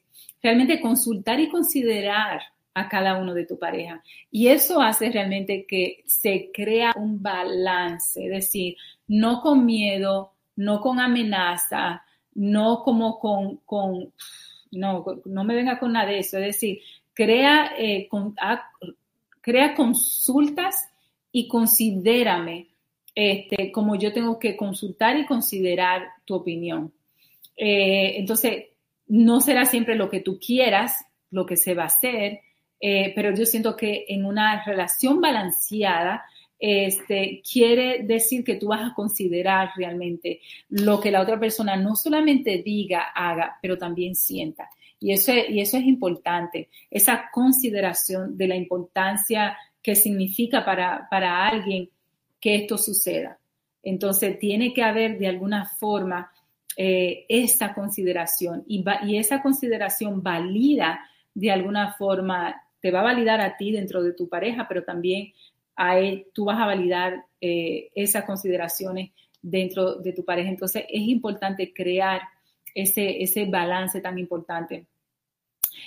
realmente 0.41 0.81
consultar 0.81 1.39
y 1.39 1.49
considerar 1.49 2.41
a 2.73 2.87
cada 2.87 3.17
uno 3.17 3.33
de 3.33 3.45
tu 3.45 3.59
pareja. 3.59 4.01
Y 4.31 4.47
eso 4.47 4.81
hace 4.81 5.09
realmente 5.11 5.65
que 5.67 6.03
se 6.05 6.51
crea 6.53 6.93
un 6.95 7.21
balance, 7.21 8.25
es 8.25 8.31
decir, 8.31 8.77
no 9.07 9.41
con 9.41 9.65
miedo, 9.65 10.33
no 10.55 10.79
con 10.81 10.99
amenaza, 10.99 12.03
no 12.33 12.81
como 12.83 13.19
con, 13.19 13.57
con 13.65 14.13
no, 14.71 15.05
no 15.25 15.43
me 15.43 15.55
venga 15.55 15.79
con 15.79 15.93
nada 15.93 16.09
de 16.09 16.19
eso, 16.19 16.37
es 16.37 16.45
decir, 16.45 16.79
crea, 17.13 17.73
eh, 17.77 18.07
con, 18.07 18.35
crea 19.41 19.75
consultas 19.75 20.89
y 21.31 21.47
considérame 21.47 22.67
este, 23.13 23.71
como 23.71 23.95
yo 23.95 24.13
tengo 24.13 24.39
que 24.39 24.55
consultar 24.55 25.17
y 25.17 25.25
considerar 25.25 26.07
tu 26.25 26.35
opinión. 26.35 26.93
Eh, 27.57 28.15
entonces, 28.17 28.67
no 29.11 29.41
será 29.41 29.65
siempre 29.65 29.95
lo 29.95 30.09
que 30.09 30.21
tú 30.21 30.39
quieras, 30.39 31.05
lo 31.31 31.45
que 31.45 31.57
se 31.57 31.73
va 31.73 31.83
a 31.83 31.87
hacer, 31.87 32.39
eh, 32.79 33.11
pero 33.13 33.35
yo 33.35 33.45
siento 33.45 33.75
que 33.75 34.05
en 34.07 34.25
una 34.25 34.63
relación 34.63 35.19
balanceada, 35.19 36.23
este, 36.57 37.41
quiere 37.41 38.03
decir 38.03 38.45
que 38.45 38.55
tú 38.55 38.67
vas 38.67 38.89
a 38.89 38.93
considerar 38.93 39.71
realmente 39.75 40.39
lo 40.69 41.01
que 41.01 41.11
la 41.11 41.19
otra 41.19 41.37
persona 41.37 41.75
no 41.75 41.97
solamente 41.97 42.61
diga, 42.63 43.11
haga, 43.13 43.57
pero 43.61 43.77
también 43.77 44.15
sienta. 44.15 44.69
Y 44.97 45.11
eso, 45.11 45.33
y 45.35 45.59
eso 45.59 45.75
es 45.75 45.83
importante, 45.83 46.69
esa 46.89 47.29
consideración 47.33 48.37
de 48.37 48.47
la 48.47 48.55
importancia 48.55 49.57
que 49.83 49.95
significa 49.95 50.63
para, 50.63 51.09
para 51.09 51.49
alguien 51.49 51.89
que 52.39 52.55
esto 52.55 52.77
suceda. 52.77 53.37
Entonces, 53.83 54.39
tiene 54.39 54.73
que 54.73 54.83
haber 54.83 55.17
de 55.17 55.27
alguna 55.27 55.65
forma 55.65 56.30
eh, 56.77 57.25
esa 57.27 57.73
consideración 57.73 58.63
y, 58.67 58.83
y, 59.03 59.17
esa 59.17 59.41
consideración 59.41 60.23
valida 60.23 61.01
de 61.33 61.51
alguna 61.51 61.93
forma, 61.93 62.61
te 62.79 62.91
va 62.91 63.01
a 63.01 63.03
validar 63.03 63.41
a 63.41 63.57
ti 63.57 63.71
dentro 63.71 64.03
de 64.03 64.13
tu 64.13 64.27
pareja, 64.29 64.67
pero 64.67 64.83
también 64.83 65.33
a 65.75 65.97
él, 65.99 66.27
tú 66.33 66.45
vas 66.45 66.59
a 66.59 66.65
validar 66.65 67.25
eh, 67.39 67.89
esas 67.95 68.25
consideraciones 68.25 69.11
dentro 69.41 69.95
de 69.95 70.13
tu 70.13 70.23
pareja. 70.23 70.49
Entonces, 70.49 70.85
es 70.89 71.01
importante 71.01 71.73
crear 71.73 72.21
ese, 72.75 73.21
ese 73.21 73.45
balance 73.45 73.99
tan 74.01 74.17
importante. 74.17 74.85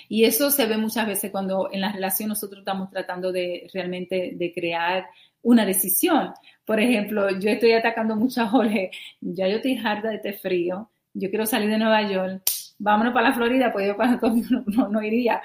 Y 0.09 0.25
eso 0.25 0.51
se 0.51 0.65
ve 0.65 0.77
muchas 0.77 1.07
veces 1.07 1.31
cuando 1.31 1.69
en 1.71 1.81
la 1.81 1.91
relación 1.91 2.29
nosotros 2.29 2.59
estamos 2.59 2.89
tratando 2.89 3.31
de 3.31 3.69
realmente 3.73 4.31
de 4.35 4.53
crear 4.53 5.05
una 5.45 5.65
decisión. 5.65 6.33
Por 6.65 6.79
ejemplo, 6.79 7.29
yo 7.39 7.49
estoy 7.49 7.73
atacando 7.73 8.15
mucho 8.15 8.41
a 8.41 8.47
Jorge, 8.47 8.91
ya 9.21 9.47
yo 9.47 9.57
estoy 9.57 9.77
harta 9.77 10.09
de 10.09 10.15
este 10.15 10.33
frío, 10.33 10.89
yo 11.13 11.29
quiero 11.29 11.45
salir 11.45 11.69
de 11.69 11.77
Nueva 11.77 12.01
York, 12.09 12.41
vámonos 12.79 13.13
para 13.13 13.29
la 13.29 13.35
Florida, 13.35 13.71
pues 13.71 13.87
yo 13.87 13.95
no, 14.67 14.89
no, 14.89 15.01
iría. 15.03 15.41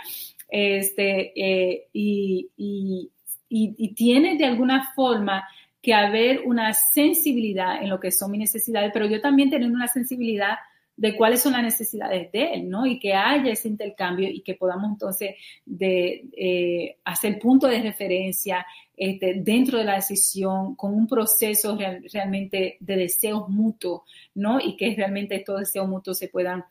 Este, 0.49 1.33
eh, 1.37 1.89
y, 1.93 2.51
y, 2.57 3.11
y, 3.49 3.75
y 3.77 3.95
tiene 3.95 4.37
de 4.37 4.47
alguna 4.47 4.91
forma 4.95 5.47
que 5.83 5.95
haber 5.95 6.41
una 6.45 6.73
sensibilidad 6.73 7.83
en 7.83 7.91
lo 7.91 8.01
que 8.01 8.11
son 8.11 8.31
mis 8.31 8.41
necesidades, 8.41 8.91
pero 8.93 9.07
yo 9.07 9.21
también 9.21 9.51
tener 9.51 9.71
una 9.71 9.87
sensibilidad 9.87 10.57
de 11.01 11.17
cuáles 11.17 11.41
son 11.41 11.55
las 11.55 11.63
necesidades 11.63 12.31
de 12.31 12.53
él, 12.53 12.69
¿no? 12.69 12.85
Y 12.85 12.99
que 12.99 13.15
haya 13.15 13.51
ese 13.51 13.69
intercambio 13.69 14.29
y 14.29 14.43
que 14.43 14.55
podamos 14.55 14.91
entonces 14.91 15.35
de, 15.65 16.27
eh, 16.37 16.99
hacer 17.07 17.39
punto 17.39 17.67
de 17.67 17.81
referencia 17.81 18.67
este, 19.01 19.33
dentro 19.37 19.79
de 19.79 19.85
la 19.85 19.95
decisión 19.95 20.77
con 20.77 20.93
un 20.93 21.07
proceso 21.07 21.75
realmente 22.13 22.77
de 22.81 22.97
deseos 22.97 23.49
mutuos, 23.49 24.03
¿no? 24.35 24.61
Y 24.61 24.77
que 24.77 24.95
realmente 24.95 25.37
estos 25.37 25.61
deseos 25.61 25.89
mutuos 25.89 26.19
se 26.19 26.29
puedan 26.29 26.67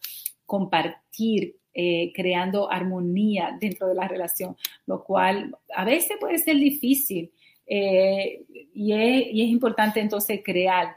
compartir 0.46 1.56
eh, 1.74 2.12
creando 2.14 2.72
armonía 2.72 3.58
dentro 3.60 3.88
de 3.88 3.96
la 3.96 4.08
relación, 4.08 4.56
lo 4.86 5.04
cual 5.04 5.58
a 5.76 5.84
veces 5.84 6.18
puede 6.20 6.38
ser 6.38 6.58
difícil 6.58 7.32
eh, 7.66 8.46
y, 8.76 8.94
es, 8.94 9.50
importante 9.50 10.00
entonces 10.00 10.42
crear 10.46 10.94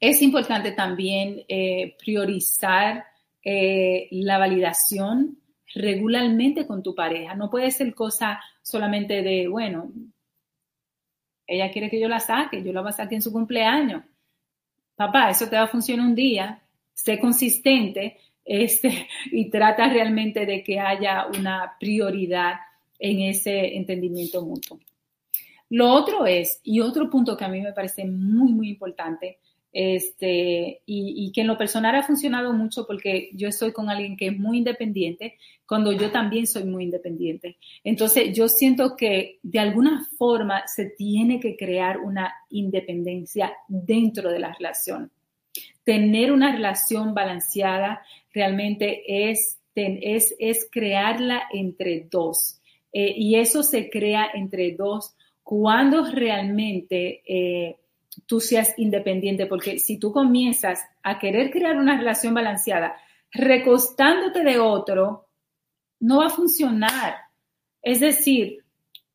Es 0.00 0.22
importante 0.22 0.72
también 0.72 1.44
eh, 1.46 1.94
priorizar 2.00 3.04
la 3.44 4.38
validación 4.38 5.39
regularmente 5.74 6.66
con 6.66 6.82
tu 6.82 6.94
pareja. 6.94 7.34
No 7.34 7.50
puede 7.50 7.70
ser 7.70 7.94
cosa 7.94 8.40
solamente 8.62 9.22
de, 9.22 9.48
bueno, 9.48 9.92
ella 11.46 11.70
quiere 11.70 11.90
que 11.90 12.00
yo 12.00 12.08
la 12.08 12.20
saque, 12.20 12.62
yo 12.62 12.72
la 12.72 12.80
voy 12.80 12.90
a 12.90 12.92
sacar 12.92 13.14
en 13.14 13.22
su 13.22 13.32
cumpleaños. 13.32 14.04
Papá, 14.94 15.30
eso 15.30 15.48
te 15.48 15.56
va 15.56 15.62
a 15.62 15.68
funcionar 15.68 16.06
un 16.06 16.14
día, 16.14 16.62
sé 16.94 17.18
consistente 17.18 18.18
este, 18.44 19.08
y 19.32 19.50
trata 19.50 19.88
realmente 19.88 20.46
de 20.46 20.62
que 20.62 20.78
haya 20.78 21.26
una 21.26 21.76
prioridad 21.78 22.54
en 22.98 23.20
ese 23.22 23.76
entendimiento 23.76 24.42
mutuo. 24.42 24.78
Lo 25.70 25.88
otro 25.92 26.26
es, 26.26 26.60
y 26.64 26.80
otro 26.80 27.08
punto 27.08 27.36
que 27.36 27.44
a 27.44 27.48
mí 27.48 27.60
me 27.60 27.72
parece 27.72 28.04
muy, 28.04 28.52
muy 28.52 28.68
importante, 28.68 29.38
este, 29.72 30.82
y, 30.84 31.26
y, 31.26 31.32
que 31.32 31.42
en 31.42 31.46
lo 31.46 31.56
personal 31.56 31.94
ha 31.94 32.02
funcionado 32.02 32.52
mucho 32.52 32.86
porque 32.86 33.30
yo 33.34 33.48
estoy 33.48 33.72
con 33.72 33.88
alguien 33.88 34.16
que 34.16 34.28
es 34.28 34.38
muy 34.38 34.58
independiente, 34.58 35.36
cuando 35.70 35.92
yo 35.92 36.10
también 36.10 36.48
soy 36.48 36.64
muy 36.64 36.82
independiente. 36.82 37.56
Entonces, 37.84 38.36
yo 38.36 38.48
siento 38.48 38.96
que 38.96 39.38
de 39.44 39.60
alguna 39.60 40.04
forma 40.18 40.66
se 40.66 40.86
tiene 40.86 41.38
que 41.38 41.56
crear 41.56 41.98
una 41.98 42.34
independencia 42.48 43.52
dentro 43.68 44.32
de 44.32 44.40
la 44.40 44.52
relación. 44.52 45.12
Tener 45.84 46.32
una 46.32 46.50
relación 46.50 47.14
balanceada 47.14 48.02
realmente 48.34 49.30
es, 49.30 49.60
es, 49.76 50.34
es 50.40 50.68
crearla 50.68 51.44
entre 51.52 52.08
dos. 52.10 52.60
Eh, 52.92 53.14
y 53.16 53.36
eso 53.36 53.62
se 53.62 53.88
crea 53.88 54.26
entre 54.34 54.74
dos 54.74 55.14
cuando 55.44 56.04
realmente... 56.04 57.22
Eh, 57.24 57.76
tú 58.26 58.40
seas 58.40 58.74
independiente, 58.78 59.46
porque 59.46 59.78
si 59.78 59.98
tú 59.98 60.12
comienzas 60.12 60.84
a 61.02 61.18
querer 61.18 61.50
crear 61.50 61.76
una 61.76 61.98
relación 61.98 62.34
balanceada 62.34 62.96
recostándote 63.32 64.42
de 64.42 64.58
otro, 64.58 65.26
no 66.00 66.18
va 66.18 66.26
a 66.26 66.30
funcionar. 66.30 67.14
Es 67.82 68.00
decir, 68.00 68.64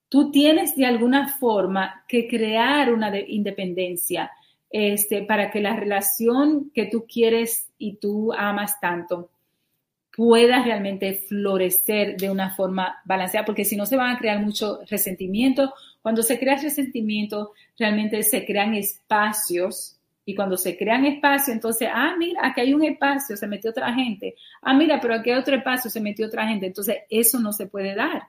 tú 0.10 0.32
tienes 0.32 0.76
de 0.76 0.86
alguna 0.86 1.28
forma 1.28 2.06
que 2.08 2.28
crear 2.28 2.93
una 2.93 3.18
independencia 3.20 4.32
este, 4.70 5.24
para 5.24 5.51
que 5.51 5.62
la 5.62 5.76
relación 5.76 6.72
que 6.74 6.86
tú 6.86 7.06
quieres 7.08 7.72
y 7.78 7.97
tú 7.97 8.34
amas 8.34 8.80
tanto 8.80 9.30
pueda 10.16 10.64
realmente 10.64 11.14
florecer 11.28 12.16
de 12.16 12.30
una 12.30 12.56
forma 12.56 12.95
balanceada, 13.03 13.45
porque 13.45 13.66
si 13.66 13.76
no 13.76 13.86
se 13.86 13.97
van 13.97 14.16
a 14.16 14.18
crear 14.18 14.39
mucho 14.39 14.80
resentimiento. 14.89 15.74
Cuando 16.01 16.24
se 16.24 16.39
crea 16.39 16.56
resentimiento, 16.56 17.51
realmente 17.78 18.24
se 18.24 18.46
crean 18.46 18.74
espacios 18.74 20.00
y 20.26 20.34
cuando 20.34 20.58
se 20.58 20.76
crean 20.76 21.06
espacios, 21.06 21.56
entonces, 21.56 21.88
ah, 21.94 22.16
mira, 22.18 22.42
aquí 22.48 22.62
hay 22.62 22.74
un 22.74 22.84
espacio, 22.84 23.38
se 23.38 23.48
metió 23.48 23.70
otra 23.70 23.94
gente. 23.94 24.36
Ah, 24.62 24.74
mira, 24.74 25.00
pero 25.00 25.14
aquí 25.14 25.30
hay 25.30 25.38
otro 25.38 25.56
espacio, 25.56 25.92
se 25.92 26.02
metió 26.02 26.26
otra 26.26 26.48
gente. 26.48 26.66
Entonces, 26.66 26.98
eso 27.10 27.40
no 27.40 27.54
se 27.54 27.68
puede 27.68 27.94
dar. 27.94 28.24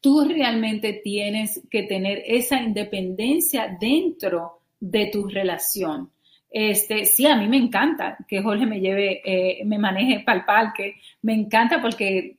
Tú 0.00 0.24
realmente 0.26 1.00
tienes 1.04 1.60
que 1.70 1.82
tener 1.82 2.22
esa 2.26 2.60
independencia 2.60 3.76
dentro 3.78 4.62
de 4.80 5.10
tu 5.12 5.28
relación. 5.28 6.10
Este, 6.50 7.04
sí, 7.04 7.26
a 7.26 7.36
mí 7.36 7.48
me 7.48 7.56
encanta 7.58 8.16
que 8.26 8.42
Jorge 8.42 8.66
me 8.66 8.80
lleve, 8.80 9.20
eh, 9.24 9.64
me 9.64 9.78
maneje 9.78 10.20
para 10.20 10.38
el 10.38 10.44
parque. 10.44 10.96
Me 11.20 11.34
encanta 11.34 11.80
porque 11.80 12.38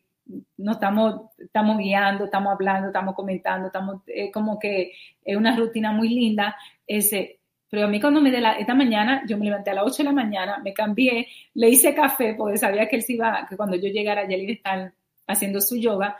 nos 0.57 0.75
estamos, 0.75 1.31
estamos 1.37 1.77
guiando, 1.77 2.25
estamos 2.25 2.53
hablando, 2.53 2.87
estamos 2.87 3.15
comentando, 3.15 3.67
estamos 3.67 4.01
como 4.33 4.57
que 4.59 4.93
es 5.23 5.37
una 5.37 5.55
rutina 5.55 5.91
muy 5.91 6.09
linda. 6.09 6.55
Ese, 6.87 7.39
pero 7.69 7.85
a 7.85 7.89
mí 7.89 7.99
cuando 7.99 8.21
me 8.21 8.31
de 8.31 8.41
la, 8.41 8.53
esta 8.53 8.75
mañana, 8.75 9.23
yo 9.27 9.37
me 9.37 9.45
levanté 9.45 9.71
a 9.71 9.73
las 9.73 9.85
8 9.85 9.97
de 9.97 10.03
la 10.03 10.11
mañana, 10.11 10.59
me 10.63 10.73
cambié, 10.73 11.27
le 11.55 11.69
hice 11.69 11.95
café 11.95 12.35
porque 12.35 12.57
sabía 12.57 12.87
que 12.87 12.97
él 12.97 13.01
se 13.01 13.13
iba, 13.13 13.45
que 13.49 13.57
cuando 13.57 13.75
yo 13.75 13.89
llegara 13.89 14.27
ya 14.27 14.35
él 14.35 14.43
iba 14.43 14.51
a 14.51 14.53
estar 14.53 14.93
haciendo 15.27 15.59
su 15.59 15.77
yoga 15.77 16.17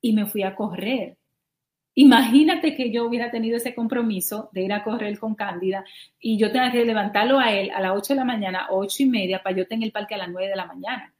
y 0.00 0.12
me 0.12 0.26
fui 0.26 0.42
a 0.42 0.54
correr. 0.54 1.16
Imagínate 1.94 2.74
que 2.76 2.92
yo 2.92 3.06
hubiera 3.06 3.30
tenido 3.30 3.56
ese 3.56 3.74
compromiso 3.74 4.50
de 4.52 4.62
ir 4.62 4.72
a 4.72 4.84
correr 4.84 5.18
con 5.18 5.34
Cándida 5.34 5.84
y 6.20 6.38
yo 6.38 6.52
tenga 6.52 6.70
que 6.70 6.84
levantarlo 6.84 7.38
a 7.38 7.52
él 7.52 7.70
a 7.70 7.80
las 7.80 7.92
8 7.96 8.14
de 8.14 8.18
la 8.18 8.24
mañana, 8.24 8.66
8 8.70 9.02
y 9.02 9.06
media, 9.06 9.42
para 9.42 9.56
yo 9.56 9.62
estar 9.62 9.76
en 9.76 9.82
el 9.82 9.92
parque 9.92 10.14
a 10.14 10.18
las 10.18 10.28
9 10.30 10.48
de 10.48 10.56
la 10.56 10.66
mañana. 10.66 11.12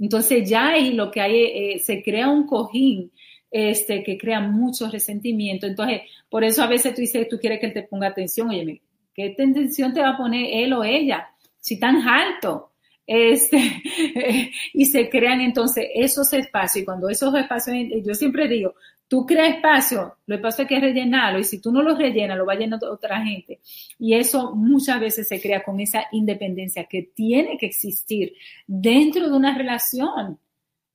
Entonces 0.00 0.48
ya 0.48 0.70
ahí 0.70 0.94
lo 0.94 1.10
que 1.10 1.20
hay, 1.20 1.36
eh, 1.44 1.78
se 1.78 2.02
crea 2.02 2.28
un 2.28 2.46
cojín 2.46 3.12
este, 3.50 4.02
que 4.02 4.16
crea 4.16 4.40
mucho 4.40 4.88
resentimiento. 4.90 5.66
Entonces, 5.66 6.02
por 6.28 6.42
eso 6.42 6.62
a 6.62 6.66
veces 6.66 6.94
tú 6.94 7.02
dices, 7.02 7.28
tú 7.28 7.38
quieres 7.38 7.60
que 7.60 7.66
él 7.66 7.72
te 7.74 7.82
ponga 7.82 8.08
atención. 8.08 8.48
Oye, 8.48 8.80
¿qué 9.14 9.34
atención 9.38 9.92
te 9.92 10.00
va 10.00 10.10
a 10.10 10.16
poner 10.16 10.46
él 10.50 10.72
o 10.72 10.84
ella? 10.84 11.28
Si 11.58 11.78
tan 11.78 11.96
alto. 12.08 12.72
Este, 13.06 13.58
y 14.72 14.84
se 14.86 15.08
crean 15.10 15.40
entonces 15.40 15.86
esos 15.94 16.32
espacios. 16.32 16.82
Y 16.82 16.84
cuando 16.86 17.08
esos 17.08 17.34
espacios, 17.34 17.76
yo 18.04 18.14
siempre 18.14 18.48
digo, 18.48 18.74
Tú 19.10 19.26
creas 19.26 19.56
espacio, 19.56 20.18
lo 20.24 20.36
que 20.36 20.42
pasa 20.42 20.62
es 20.62 20.68
que 20.68 20.78
rellenarlo 20.78 21.40
y 21.40 21.44
si 21.44 21.60
tú 21.60 21.72
no 21.72 21.82
lo 21.82 21.96
rellenas, 21.96 22.38
lo 22.38 22.46
va 22.46 22.52
a 22.52 22.56
llenar 22.56 22.78
otra 22.84 23.20
gente. 23.24 23.58
Y 23.98 24.14
eso 24.14 24.54
muchas 24.54 25.00
veces 25.00 25.26
se 25.26 25.40
crea 25.40 25.64
con 25.64 25.80
esa 25.80 26.04
independencia 26.12 26.84
que 26.84 27.10
tiene 27.12 27.58
que 27.58 27.66
existir 27.66 28.34
dentro 28.68 29.28
de 29.28 29.36
una 29.36 29.58
relación. 29.58 30.38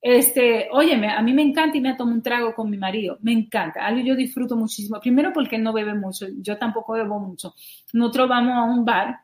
Este, 0.02 0.70
óyeme, 0.72 1.10
a 1.10 1.22
mí 1.22 1.34
me 1.34 1.42
encanta 1.42 1.76
y 1.76 1.82
me 1.82 1.94
tomo 1.96 2.14
un 2.14 2.22
trago 2.22 2.56
con 2.56 2.70
mi 2.70 2.78
marido, 2.78 3.18
me 3.22 3.34
encanta, 3.34 3.86
algo 3.86 4.00
yo 4.00 4.16
disfruto 4.16 4.56
muchísimo. 4.56 4.98
Primero 5.02 5.34
porque 5.34 5.58
él 5.58 5.64
no 5.64 5.74
bebe 5.74 5.94
mucho, 5.94 6.26
yo 6.38 6.58
tampoco 6.58 6.94
bebo 6.94 7.20
mucho. 7.20 7.54
Nosotros 7.92 8.30
vamos 8.30 8.54
a 8.54 8.64
un 8.64 8.86
bar 8.86 9.20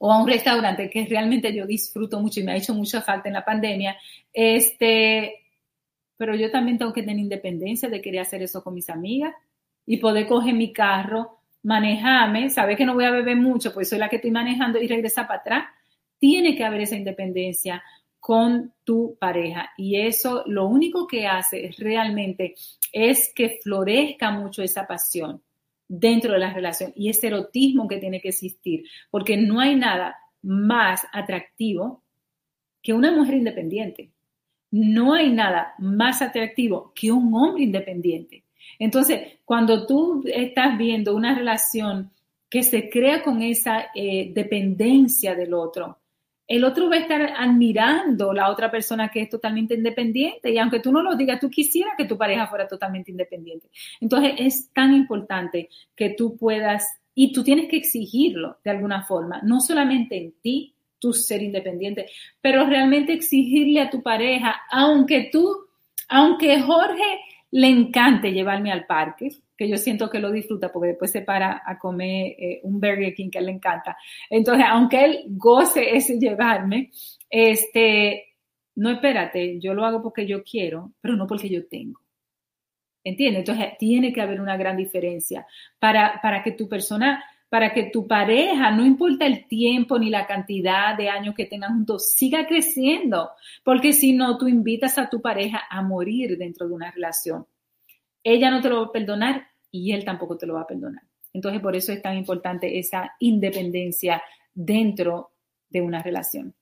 o 0.00 0.12
a 0.12 0.20
un 0.20 0.26
restaurante 0.26 0.90
que 0.90 1.06
realmente 1.06 1.54
yo 1.54 1.64
disfruto 1.64 2.18
mucho 2.18 2.40
y 2.40 2.42
me 2.42 2.50
ha 2.50 2.56
hecho 2.56 2.74
mucha 2.74 3.00
falta 3.00 3.28
en 3.28 3.34
la 3.34 3.44
pandemia. 3.44 3.96
Este, 4.32 5.45
pero 6.16 6.34
yo 6.34 6.50
también 6.50 6.78
tengo 6.78 6.92
que 6.92 7.02
tener 7.02 7.18
independencia 7.18 7.88
de 7.88 8.00
querer 8.00 8.20
hacer 8.20 8.42
eso 8.42 8.62
con 8.62 8.74
mis 8.74 8.90
amigas 8.90 9.34
y 9.84 9.98
poder 9.98 10.26
coger 10.26 10.54
mi 10.54 10.72
carro, 10.72 11.38
manejarme, 11.62 12.50
saber 12.50 12.76
que 12.76 12.86
no 12.86 12.94
voy 12.94 13.04
a 13.04 13.10
beber 13.10 13.36
mucho, 13.36 13.72
pues 13.72 13.88
soy 13.88 13.98
la 13.98 14.08
que 14.08 14.16
estoy 14.16 14.30
manejando 14.30 14.80
y 14.80 14.88
regresar 14.88 15.26
para 15.26 15.40
atrás. 15.40 15.64
Tiene 16.18 16.56
que 16.56 16.64
haber 16.64 16.82
esa 16.82 16.96
independencia 16.96 17.82
con 18.18 18.72
tu 18.82 19.16
pareja 19.20 19.70
y 19.76 20.00
eso 20.00 20.42
lo 20.46 20.66
único 20.66 21.06
que 21.06 21.26
hace 21.26 21.70
realmente 21.78 22.54
es 22.90 23.32
que 23.34 23.60
florezca 23.62 24.30
mucho 24.30 24.62
esa 24.62 24.86
pasión 24.86 25.42
dentro 25.86 26.32
de 26.32 26.40
la 26.40 26.52
relación 26.52 26.92
y 26.96 27.08
ese 27.08 27.28
erotismo 27.28 27.86
que 27.86 27.98
tiene 27.98 28.20
que 28.20 28.30
existir, 28.30 28.84
porque 29.10 29.36
no 29.36 29.60
hay 29.60 29.76
nada 29.76 30.16
más 30.42 31.06
atractivo 31.12 32.02
que 32.82 32.92
una 32.92 33.12
mujer 33.12 33.34
independiente 33.34 34.10
no 34.76 35.14
hay 35.14 35.32
nada 35.32 35.74
más 35.78 36.22
atractivo 36.22 36.92
que 36.94 37.10
un 37.10 37.32
hombre 37.34 37.64
independiente. 37.64 38.44
Entonces, 38.78 39.38
cuando 39.44 39.86
tú 39.86 40.22
estás 40.26 40.76
viendo 40.76 41.16
una 41.16 41.34
relación 41.34 42.10
que 42.48 42.62
se 42.62 42.90
crea 42.90 43.22
con 43.22 43.42
esa 43.42 43.86
eh, 43.94 44.32
dependencia 44.34 45.34
del 45.34 45.54
otro, 45.54 45.98
el 46.46 46.62
otro 46.62 46.88
va 46.88 46.96
a 46.96 47.00
estar 47.00 47.22
admirando 47.36 48.32
la 48.32 48.50
otra 48.50 48.70
persona 48.70 49.08
que 49.08 49.22
es 49.22 49.28
totalmente 49.28 49.74
independiente 49.74 50.52
y 50.52 50.58
aunque 50.58 50.78
tú 50.78 50.92
no 50.92 51.02
lo 51.02 51.16
digas, 51.16 51.40
tú 51.40 51.50
quisieras 51.50 51.94
que 51.96 52.04
tu 52.04 52.16
pareja 52.16 52.46
fuera 52.46 52.68
totalmente 52.68 53.10
independiente. 53.10 53.68
Entonces 54.00 54.34
es 54.38 54.72
tan 54.72 54.94
importante 54.94 55.68
que 55.96 56.10
tú 56.10 56.36
puedas, 56.36 56.86
y 57.14 57.32
tú 57.32 57.42
tienes 57.42 57.68
que 57.68 57.78
exigirlo 57.78 58.58
de 58.62 58.70
alguna 58.70 59.02
forma, 59.04 59.40
no 59.42 59.60
solamente 59.60 60.16
en 60.16 60.34
ti, 60.40 60.75
tu 60.98 61.12
ser 61.12 61.42
independiente, 61.42 62.06
pero 62.40 62.66
realmente 62.66 63.12
exigirle 63.12 63.80
a 63.80 63.90
tu 63.90 64.02
pareja, 64.02 64.62
aunque 64.70 65.28
tú, 65.30 65.66
aunque 66.08 66.60
Jorge 66.60 67.20
le 67.50 67.68
encante 67.68 68.32
llevarme 68.32 68.72
al 68.72 68.86
parque, 68.86 69.30
que 69.56 69.68
yo 69.68 69.76
siento 69.76 70.10
que 70.10 70.18
lo 70.18 70.30
disfruta 70.30 70.70
porque 70.70 70.88
después 70.88 71.10
se 71.10 71.22
para 71.22 71.62
a 71.64 71.78
comer 71.78 72.34
eh, 72.38 72.60
un 72.64 72.80
Burger 72.80 73.14
King 73.14 73.30
que 73.30 73.40
le 73.40 73.52
encanta. 73.52 73.96
Entonces, 74.28 74.66
aunque 74.68 75.04
él 75.04 75.24
goce 75.28 75.96
ese 75.96 76.18
llevarme, 76.18 76.90
este, 77.30 78.34
no 78.74 78.90
espérate, 78.90 79.58
yo 79.58 79.72
lo 79.74 79.84
hago 79.84 80.02
porque 80.02 80.26
yo 80.26 80.42
quiero, 80.42 80.92
pero 81.00 81.16
no 81.16 81.26
porque 81.26 81.48
yo 81.48 81.66
tengo. 81.66 82.00
¿Entiendes? 83.02 83.40
Entonces, 83.40 83.78
tiene 83.78 84.12
que 84.12 84.20
haber 84.20 84.40
una 84.40 84.56
gran 84.56 84.76
diferencia 84.76 85.46
para, 85.78 86.20
para 86.20 86.42
que 86.42 86.52
tu 86.52 86.68
persona 86.68 87.24
para 87.48 87.72
que 87.72 87.84
tu 87.84 88.06
pareja, 88.06 88.70
no 88.70 88.84
importa 88.84 89.26
el 89.26 89.46
tiempo 89.46 89.98
ni 89.98 90.10
la 90.10 90.26
cantidad 90.26 90.96
de 90.96 91.08
años 91.08 91.34
que 91.34 91.46
tengan 91.46 91.74
juntos, 91.74 92.12
siga 92.12 92.46
creciendo, 92.46 93.30
porque 93.62 93.92
si 93.92 94.12
no, 94.12 94.36
tú 94.36 94.48
invitas 94.48 94.98
a 94.98 95.08
tu 95.08 95.20
pareja 95.20 95.62
a 95.70 95.82
morir 95.82 96.36
dentro 96.36 96.66
de 96.66 96.74
una 96.74 96.90
relación. 96.90 97.46
Ella 98.22 98.50
no 98.50 98.60
te 98.60 98.68
lo 98.68 98.80
va 98.80 98.86
a 98.88 98.92
perdonar 98.92 99.46
y 99.70 99.92
él 99.92 100.04
tampoco 100.04 100.36
te 100.36 100.46
lo 100.46 100.54
va 100.54 100.62
a 100.62 100.66
perdonar. 100.66 101.02
Entonces, 101.32 101.60
por 101.60 101.76
eso 101.76 101.92
es 101.92 102.02
tan 102.02 102.16
importante 102.16 102.78
esa 102.78 103.12
independencia 103.20 104.22
dentro 104.54 105.32
de 105.68 105.82
una 105.82 106.02
relación. 106.02 106.54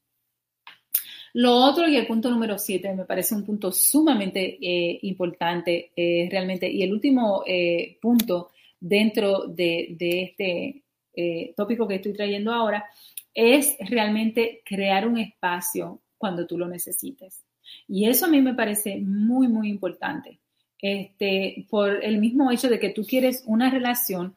Lo 1.35 1.53
otro 1.57 1.89
y 1.89 1.97
el 1.97 2.07
punto 2.07 2.31
número 2.31 2.59
siete 2.59 2.95
me 2.95 3.05
parece 3.05 3.35
un 3.35 3.45
punto 3.45 3.73
sumamente 3.73 4.57
eh, 4.61 4.99
importante 5.03 5.91
eh, 5.97 6.29
realmente. 6.31 6.71
Y 6.71 6.83
el 6.83 6.93
último 6.93 7.43
eh, 7.47 7.99
punto 8.01 8.51
dentro 8.87 9.47
de, 9.47 9.97
este, 9.99 10.83
eh, 11.15 11.55
tópico 11.57 11.89
que 11.89 11.95
estoy 11.95 12.13
trayendo 12.13 12.53
ahora, 12.53 12.85
es 13.33 13.77
realmente 13.81 14.63
crear 14.65 15.09
un 15.09 15.19
espacio 15.19 16.03
cuando 16.19 16.47
tú 16.47 16.59
lo 16.59 16.69
necesites. 16.69 17.43
Y 17.89 18.07
eso 18.07 18.27
a 18.27 18.29
mí 18.29 18.43
me 18.43 18.55
parece 18.55 18.99
muy, 19.01 19.49
muy 19.49 19.71
importante. 19.71 20.39
Este, 20.79 21.67
por 21.71 22.05
el 22.05 22.19
mismo 22.19 22.51
hecho 22.51 22.69
de 22.69 22.79
que 22.79 22.91
tú 22.91 23.07
quieres 23.07 23.43
una 23.47 23.71
relación 23.71 24.37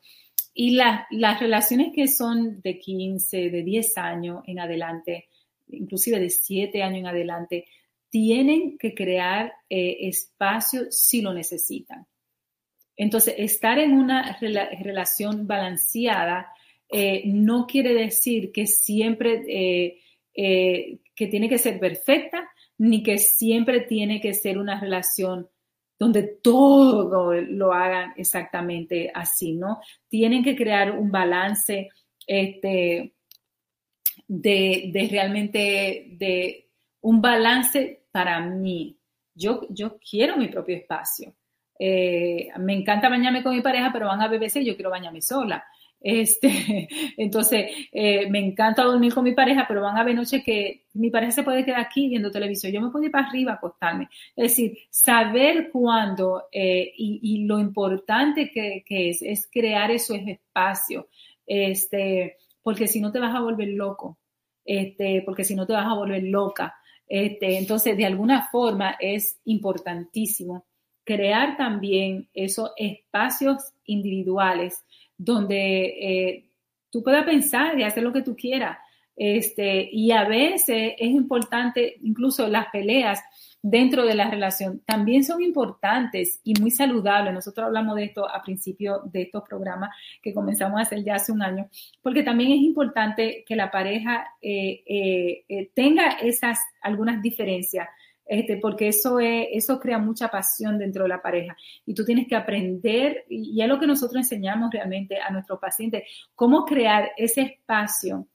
y 0.54 0.72
las 0.72 1.39
relaciones 1.39 1.91
que 1.93 2.08
son 2.08 2.62
de 2.62 2.80
15, 2.80 3.50
de 3.50 3.64
10 3.64 3.98
años 3.98 4.43
en 4.48 4.60
adelante, 4.60 5.28
inclusive 5.68 6.22
de 6.22 6.30
7 6.30 6.82
años 6.82 7.00
en 7.00 7.08
adelante, 7.08 7.66
tienen 8.10 8.78
que 8.78 8.95
crear 8.95 9.54
eh, 9.70 9.98
espacio 10.08 10.89
si 10.89 11.22
lo 11.22 11.34
necesitan. 11.34 12.08
Entonces, 12.98 13.36
estar 13.38 13.80
en 13.80 13.93
una 13.93 14.38
relación 14.39 15.48
balanceada 15.48 16.52
eh, 16.89 17.24
no 17.26 17.68
quiere 17.68 17.93
decir 17.93 18.52
que 18.52 18.66
siempre, 18.66 19.43
eh, 20.34 21.00
que 21.16 21.28
tiene 21.28 21.48
que 21.48 21.58
ser 21.58 21.80
perfecta, 21.80 22.50
ni 22.80 23.04
que 23.04 23.18
siempre 23.18 23.82
tiene 23.82 24.20
que 24.20 24.34
ser 24.34 24.58
una 24.58 24.80
relación 24.80 25.48
donde 26.00 26.24
todo 26.24 27.34
lo 27.34 27.74
hagan 27.74 28.14
exactamente 28.18 29.12
así, 29.14 29.54
¿no? 29.54 29.80
Tienen 30.08 30.43
que 30.43 30.56
crear 30.56 30.91
un 30.91 31.12
balance 31.12 31.89
este, 32.28 33.16
de, 34.28 35.08
realmente, 35.10 36.08
de 36.18 36.70
un 37.02 37.22
balance 37.22 38.06
para 38.12 38.39
mí. 38.41 39.00
Yo, 39.34 39.62
yo 39.70 39.98
quiero 39.98 40.38
mi 40.38 40.50
propio 40.50 40.78
espacio. 40.78 41.36
Eh, 41.80 42.49
me 42.59 42.73
encanta 42.73 43.09
bañarme 43.09 43.43
con 43.43 43.55
mi 43.55 43.61
pareja, 43.61 43.91
pero 43.93 44.07
van 44.07 44.21
a 44.21 44.28
BBC 44.28 44.63
yo 44.63 44.75
quiero 44.75 44.89
bañarme 44.89 45.21
sola. 45.21 45.63
Este, 45.99 46.88
entonces, 47.17 47.71
eh, 47.91 48.30
me 48.30 48.39
encanta 48.39 48.84
dormir 48.84 49.13
con 49.13 49.23
mi 49.23 49.34
pareja, 49.34 49.65
pero 49.67 49.82
van 49.82 49.97
a 49.97 50.03
ver 50.03 50.15
noches 50.15 50.43
que 50.43 50.86
mi 50.93 51.09
pareja 51.09 51.32
se 51.32 51.43
puede 51.43 51.65
quedar 51.65 51.82
aquí 51.82 52.07
viendo 52.09 52.32
televisión. 52.32 52.71
Yo 52.71 52.82
me 52.82 52.89
puedo 52.89 53.05
ir 53.05 53.11
para 53.11 53.28
arriba 53.28 53.53
a 53.53 53.55
acostarme. 53.55 54.09
Es 54.36 54.51
decir, 54.51 54.78
saber 54.89 55.69
cuándo 55.71 56.45
eh, 56.51 56.91
y, 56.97 57.45
lo 57.45 57.59
importante 57.59 58.51
que, 58.51 58.84
es, 58.88 59.21
es 59.21 59.49
crear 59.51 59.91
esos 59.91 60.17
espacios. 60.25 61.05
Este, 61.45 62.38
porque 62.61 62.88
si 62.88 62.99
no 62.99 63.11
te 63.11 63.19
vas 63.19 63.36
a 63.36 63.41
volver 63.41 63.69
loco. 63.69 64.19
Este, 64.65 65.23
porque 65.25 65.43
si 65.43 65.55
no 65.55 65.65
te 65.65 65.73
vas 65.73 65.86
a 65.86 65.95
volver 65.95 66.23
loca. 66.23 66.75
Este, 67.07 67.57
entonces, 67.57 67.95
de 67.95 68.05
alguna 68.05 68.49
forma 68.51 68.97
es 68.99 69.39
importantísimo 69.45 70.65
crear 71.08 71.55
también 71.55 72.28
esos 72.34 72.72
espacios 72.76 73.74
individuales 73.86 74.84
donde 75.18 75.86
eh, 75.86 76.49
tú 76.91 77.01
puedas 77.01 77.24
pensar 77.24 77.80
y 77.80 77.84
hacer 77.84 78.03
lo 78.03 78.12
que 78.12 78.24
tú 78.24 78.36
quieras. 78.36 78.78
Este, 79.16 79.89
y 79.91 80.12
a 80.12 80.26
veces 80.26 80.93
es 80.99 81.10
importante, 81.10 81.95
incluso 82.01 82.47
las 82.49 82.68
peleas 82.72 83.24
dentro 83.62 84.05
de 84.05 84.16
la 84.16 84.30
relación 84.30 84.82
también 84.86 85.24
son 85.24 85.41
importantes 85.41 86.41
y 86.43 86.60
muy 86.60 86.72
saludables. 86.72 87.34
Nosotros 87.34 87.68
hablamos 87.68 87.95
de 87.95 88.03
esto 88.03 88.30
a 88.30 88.43
principio 88.43 89.01
de 89.05 89.24
estos 89.24 89.43
programas 89.47 89.91
que 90.22 90.34
comenzamos 90.34 90.78
a 90.78 90.84
hacer 90.84 91.05
ya 91.05 91.16
hace 91.16 91.32
un 91.32 91.41
año, 91.41 91.70
porque 92.01 92.22
también 92.22 92.51
es 92.51 92.60
importante 92.60 93.45
que 93.47 93.55
la 93.55 93.72
pareja 93.72 94.28
eh, 94.41 94.84
eh, 95.47 95.72
tenga 95.74 96.10
esas 96.22 96.60
algunas 96.82 97.22
diferencias 97.22 97.88
este, 98.28 98.57
porque 98.57 98.89
eso, 98.89 99.19
es, 99.19 99.47
eso 99.51 99.80
crea 99.80 99.97
mucha 99.97 100.30
pasión 100.30 100.78
dentro 100.78 101.03
de 101.03 101.09
la 101.09 101.21
pareja. 101.21 101.55
Y 101.86 101.93
tú 101.93 102.03
tienes 102.03 102.28
que 102.28 102.36
aprender, 102.36 103.25
y 103.30 103.61
es 103.61 103.67
lo 103.67 103.80
que 103.80 103.88
nosotros 103.88 104.17
enseñamos 104.17 104.71
realmente 104.71 105.19
a 105.19 105.32
nuestros 105.32 105.59
pacientes, 105.59 106.03
cómo 106.36 106.65
crear 106.65 107.11
ese 107.17 107.41
espacio 107.41 108.28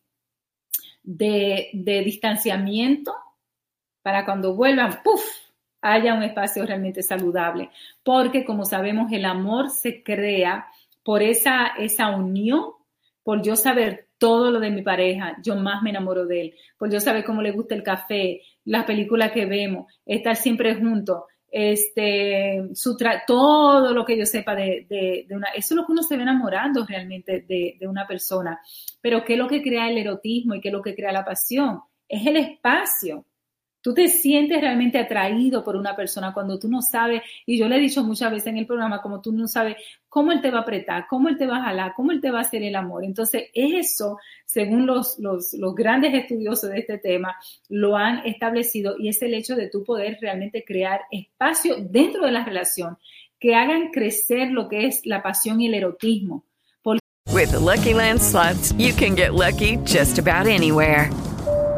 de, 1.02 1.70
de 1.72 2.02
distanciamiento 2.02 3.14
para 4.02 4.24
cuando 4.24 4.54
vuelvan, 4.54 5.00
¡puf! 5.02 5.22
haya 5.82 6.14
un 6.14 6.22
espacio 6.22 6.64
realmente 6.64 7.02
saludable. 7.02 7.70
Porque 8.02 8.44
como 8.44 8.64
sabemos, 8.64 9.12
el 9.12 9.24
amor 9.24 9.68
se 9.68 10.02
crea 10.02 10.66
por 11.02 11.22
esa, 11.22 11.66
esa 11.78 12.10
unión, 12.10 12.70
por 13.22 13.42
yo 13.42 13.56
saber 13.56 14.08
todo 14.18 14.52
lo 14.52 14.60
de 14.60 14.70
mi 14.70 14.82
pareja, 14.82 15.36
yo 15.42 15.56
más 15.56 15.82
me 15.82 15.90
enamoro 15.90 16.26
de 16.26 16.40
él, 16.40 16.54
por 16.78 16.90
yo 16.90 17.00
saber 17.00 17.24
cómo 17.24 17.42
le 17.42 17.50
gusta 17.50 17.74
el 17.74 17.82
café, 17.82 18.40
las 18.64 18.84
películas 18.84 19.32
que 19.32 19.46
vemos, 19.46 19.92
estar 20.06 20.36
siempre 20.36 20.74
juntos, 20.74 21.22
este, 21.52 22.62
su 22.72 22.96
todo 23.26 23.92
lo 23.92 24.04
que 24.06 24.16
yo 24.16 24.24
sepa 24.24 24.54
de, 24.54 24.86
de, 24.88 25.26
una, 25.36 25.48
eso 25.48 25.74
es 25.74 25.76
lo 25.76 25.86
que 25.86 25.92
uno 25.92 26.02
se 26.02 26.16
ve 26.16 26.22
enamorando 26.22 26.86
realmente 26.86 27.44
de, 27.46 27.76
de 27.78 27.86
una 27.86 28.06
persona. 28.06 28.58
Pero 29.00 29.22
¿qué 29.24 29.34
es 29.34 29.38
lo 29.38 29.48
que 29.48 29.62
crea 29.62 29.90
el 29.90 29.98
erotismo 29.98 30.54
y 30.54 30.60
qué 30.60 30.68
es 30.68 30.74
lo 30.74 30.82
que 30.82 30.94
crea 30.94 31.12
la 31.12 31.24
pasión? 31.24 31.80
Es 32.08 32.26
el 32.26 32.36
espacio. 32.36 33.26
Tú 33.82 33.92
te 33.92 34.06
sientes 34.06 34.60
realmente 34.60 34.98
atraído 34.98 35.64
por 35.64 35.74
una 35.74 35.96
persona 35.96 36.32
cuando 36.32 36.58
tú 36.58 36.68
no 36.68 36.80
sabes, 36.80 37.22
y 37.44 37.58
yo 37.58 37.68
le 37.68 37.76
he 37.76 37.80
dicho 37.80 38.04
muchas 38.04 38.30
veces 38.30 38.46
en 38.46 38.58
el 38.58 38.66
programa, 38.66 39.02
como 39.02 39.20
tú 39.20 39.32
no 39.32 39.48
sabes 39.48 39.76
cómo 40.08 40.30
él 40.30 40.40
te 40.40 40.52
va 40.52 40.58
a 40.58 40.62
apretar, 40.62 41.06
cómo 41.08 41.28
él 41.28 41.36
te 41.36 41.46
va 41.46 41.56
a 41.58 41.64
jalar, 41.64 41.92
cómo 41.96 42.12
él 42.12 42.20
te 42.20 42.30
va 42.30 42.38
a 42.38 42.42
hacer 42.42 42.62
el 42.62 42.76
amor. 42.76 43.04
Entonces, 43.04 43.44
eso, 43.52 44.18
según 44.46 44.86
los, 44.86 45.18
los, 45.18 45.52
grandes 45.74 46.14
estudiosos 46.14 46.70
de 46.70 46.78
este 46.78 46.98
tema, 46.98 47.34
lo 47.68 47.96
han 47.96 48.24
establecido 48.24 48.94
y 48.98 49.08
es 49.08 49.20
el 49.22 49.34
hecho 49.34 49.56
de 49.56 49.68
tú 49.68 49.82
poder 49.82 50.16
realmente 50.20 50.64
crear 50.64 51.00
espacio 51.10 51.76
dentro 51.80 52.24
de 52.24 52.32
la 52.32 52.44
relación 52.44 52.96
que 53.40 53.56
hagan 53.56 53.90
crecer 53.90 54.52
lo 54.52 54.68
que 54.68 54.86
es 54.86 55.04
la 55.04 55.22
pasión 55.22 55.60
y 55.60 55.66
el 55.66 55.74
erotismo. 55.74 56.44
With 57.32 57.54
Lucky 57.54 57.94
Land 57.94 58.20
you 58.78 58.92
can 58.92 59.16
get 59.16 59.32
lucky 59.32 59.78
just 59.84 60.18
about 60.18 60.46
anywhere. 60.46 61.10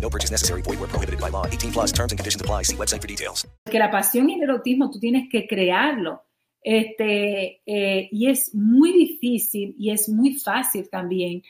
No 0.00 0.08
purchase 0.08 0.30
necessary. 0.30 0.62
Void 0.62 0.80
where 0.80 0.88
prohibited 0.88 1.20
by 1.20 1.28
law. 1.30 1.46
18 1.46 1.72
plus 1.72 1.92
terms 1.92 2.12
and 2.12 2.18
conditions 2.18 2.40
apply. 2.40 2.62
See 2.62 2.76
website 2.76 3.02
for 3.02 3.08
details. 3.08 3.46
Que 3.70 3.78
la 3.78 3.90
pasión 3.90 4.30
y 4.30 4.34
el 4.34 4.42
erotismo 4.44 4.90
tú 4.90 4.98
tienes 4.98 5.28
que 5.28 5.46
crearlo. 5.46 6.22
Este, 6.62 7.62
eh, 7.64 8.08
y 8.10 8.28
es 8.28 8.54
muy 8.54 8.92
difícil 8.92 9.74
y 9.78 9.90
es 9.90 10.08
muy 10.08 10.34
fácil 10.34 10.88
también 10.90 11.42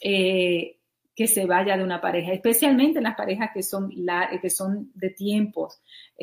eh, 0.00 0.78
que 1.14 1.28
se 1.28 1.46
vaya 1.46 1.76
de 1.76 1.84
una 1.84 2.00
pareja, 2.00 2.32
especialmente 2.32 2.98
en 2.98 3.04
las 3.04 3.14
parejas 3.14 3.50
que 3.54 3.62
son, 3.62 3.90
que 4.40 4.50
son 4.50 4.90
de 4.94 5.10
tiempos. 5.10 5.80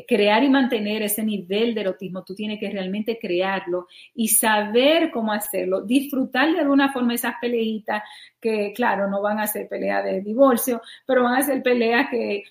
Crear 0.08 0.42
y 0.42 0.48
mantener 0.48 1.02
ese 1.02 1.22
nivel 1.22 1.74
de 1.74 1.82
erotismo, 1.82 2.24
tú 2.24 2.34
tienes 2.34 2.58
que 2.58 2.70
realmente 2.70 3.18
crearlo 3.18 3.86
y 4.14 4.28
saber 4.28 5.10
cómo 5.10 5.32
hacerlo, 5.32 5.82
disfrutar 5.82 6.52
de 6.52 6.60
alguna 6.60 6.92
forma 6.92 7.14
esas 7.14 7.34
peleitas 7.40 8.02
que, 8.40 8.72
claro, 8.74 9.08
no 9.08 9.20
van 9.20 9.38
a 9.38 9.46
ser 9.46 9.68
peleas 9.68 10.04
de 10.04 10.22
divorcio, 10.22 10.80
pero 11.06 11.24
van 11.24 11.34
a 11.34 11.42
ser 11.42 11.62
peleas 11.62 12.08
que, 12.10 12.44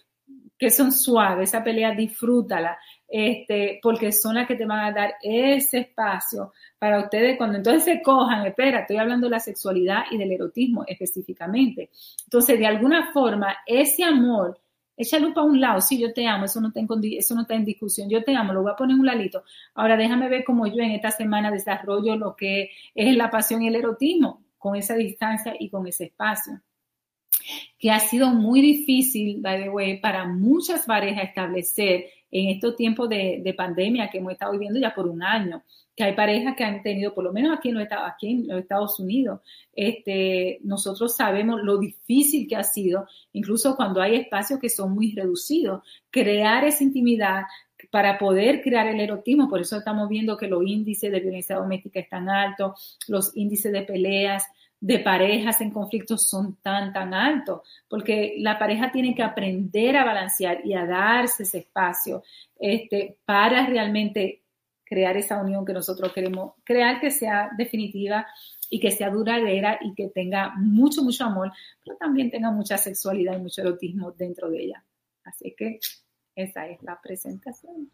que 0.62 0.70
son 0.70 0.92
suaves, 0.92 1.50
esa 1.50 1.64
pelea 1.64 1.96
disfrútala, 1.96 2.78
este, 3.08 3.80
porque 3.82 4.12
son 4.12 4.36
las 4.36 4.48
que 4.48 4.56
te 4.56 4.68
van 4.68 4.86
a 4.86 4.92
dar 4.92 5.16
ese 5.24 5.80
espacio 5.80 6.54
para 6.78 7.00
ustedes 7.00 7.36
cuando 7.36 7.58
entonces 7.58 7.84
se 7.84 8.02
cojan, 8.04 8.46
espera, 8.46 8.82
estoy 8.82 8.98
hablando 8.98 9.26
de 9.26 9.32
la 9.32 9.40
sexualidad 9.40 10.04
y 10.12 10.20
del 10.20 10.32
erotismo 10.32 10.84
específicamente. 10.86 11.90
Entonces, 12.26 12.60
de 12.60 12.68
alguna 12.68 13.12
forma, 13.12 13.58
ese 13.66 14.04
amor, 14.04 14.61
échalo 15.02 15.34
para 15.34 15.48
un 15.48 15.60
lado, 15.60 15.82
sí, 15.82 16.00
yo 16.00 16.14
te 16.14 16.28
amo, 16.28 16.46
eso 16.46 16.62
no, 16.62 16.70
está 16.70 17.56
en, 17.56 17.66
discusión, 17.66 18.10
yo 18.10 18.24
te 18.24 18.36
amo, 18.36 18.54
lo 18.54 18.64
voy 18.64 18.72
a 18.72 18.76
poner 18.76 18.96
un 18.98 19.06
ladito. 19.06 19.44
Ahora 19.76 19.98
déjame 19.98 20.30
ver 20.30 20.44
cómo 20.44 20.68
yo 20.68 20.82
en 20.82 20.92
esta 20.92 21.12
semana 21.12 21.52
desarrollo 21.52 22.16
lo 22.16 22.36
que 22.36 22.72
es 22.96 23.16
la 23.16 23.30
pasión 23.30 23.62
y 23.62 23.68
el 23.68 23.76
erotismo, 23.76 24.44
con 24.58 24.76
esa 24.76 24.96
distancia 24.96 25.56
y 25.60 25.70
con 25.70 25.88
ese 25.88 26.06
espacio 26.06 26.62
que 27.80 27.92
ha 27.92 28.00
sido 28.00 28.30
muy 28.30 28.62
difícil, 28.62 29.42
by 29.42 29.64
the 29.64 29.70
way, 29.70 30.00
para 30.00 30.26
muchas 30.26 30.86
parejas 30.86 31.24
establecer 31.24 32.06
en 32.30 32.50
estos 32.50 32.76
tiempos 32.76 33.10
de, 33.10 33.42
de 33.44 33.54
pandemia 33.54 34.10
que 34.10 34.20
hemos 34.20 34.34
estado 34.34 34.52
viviendo 34.54 34.80
ya 34.80 34.94
por 34.94 35.08
un 35.08 35.24
año, 35.24 35.64
hay 36.04 36.14
parejas 36.14 36.56
que 36.56 36.64
han 36.64 36.82
tenido, 36.84 37.14
por 37.14 37.24
lo 37.24 37.34
menos 37.34 37.58
aquí 37.58 37.70
en 37.70 37.76
los 37.76 37.84
Estados, 37.84 38.12
aquí 38.12 38.32
en 38.32 38.48
los 38.48 38.60
Estados 38.60 39.00
Unidos, 39.00 39.42
este, 39.74 40.60
nosotros 40.64 41.16
sabemos 41.16 41.62
lo 41.62 41.78
difícil 41.78 42.48
que 42.48 42.56
ha 42.56 42.64
sido, 42.64 43.08
incluso 43.34 43.76
cuando 43.76 44.02
hay 44.02 44.16
espacios 44.16 44.60
que 44.60 44.70
son 44.70 44.94
muy 44.94 45.14
reducidos, 45.14 45.82
crear 46.10 46.66
esa 46.66 46.84
intimidad 46.84 47.44
para 47.90 48.18
poder 48.18 48.62
crear 48.62 48.88
el 48.88 49.00
erotismo. 49.00 49.50
Por 49.50 49.62
eso 49.62 49.78
estamos 49.78 50.08
viendo 50.08 50.38
que 50.38 50.48
los 50.48 50.64
índices 50.66 51.12
de 51.12 51.20
violencia 51.20 51.56
doméstica 51.56 52.00
están 52.00 52.30
altos, 52.30 52.98
los 53.08 53.36
índices 53.36 53.72
de 53.72 53.82
peleas 53.82 54.46
de 54.82 54.98
parejas 54.98 55.62
en 55.62 55.70
conflictos 55.70 56.28
son 56.28 56.58
tan, 56.64 56.92
tan 56.92 57.14
altos, 57.14 57.62
porque 57.88 58.34
la 58.40 58.58
pareja 58.58 58.92
tiene 58.92 59.14
que 59.14 59.22
aprender 59.22 59.96
a 59.96 60.04
balancear 60.04 60.66
y 60.66 60.74
a 60.74 60.88
darse 60.88 61.44
ese 61.44 61.60
espacio 61.60 62.24
este, 62.60 63.18
para 63.24 63.68
realmente 63.68 64.41
crear 64.92 65.16
esa 65.16 65.42
unión 65.42 65.66
que 65.66 65.72
nosotros 65.72 66.12
queremos 66.12 66.56
crear, 66.66 67.00
que 67.00 67.12
sea 67.12 67.50
definitiva 67.58 68.28
y 68.70 68.78
que 68.78 68.92
sea 68.92 69.10
duradera 69.10 69.80
y 69.82 69.96
que 69.96 70.10
tenga 70.10 70.54
mucho, 70.58 71.02
mucho 71.02 71.24
amor, 71.24 71.50
pero 71.82 71.96
también 71.96 72.30
tenga 72.30 72.52
mucha 72.52 72.78
sexualidad 72.78 73.38
y 73.38 73.42
mucho 73.42 73.62
erotismo 73.62 74.12
dentro 74.12 74.50
de 74.50 74.64
ella. 74.64 74.84
Así 75.24 75.56
que 75.58 75.80
esa 76.36 76.68
es 76.68 76.84
la 76.84 77.00
presentación. 77.02 77.90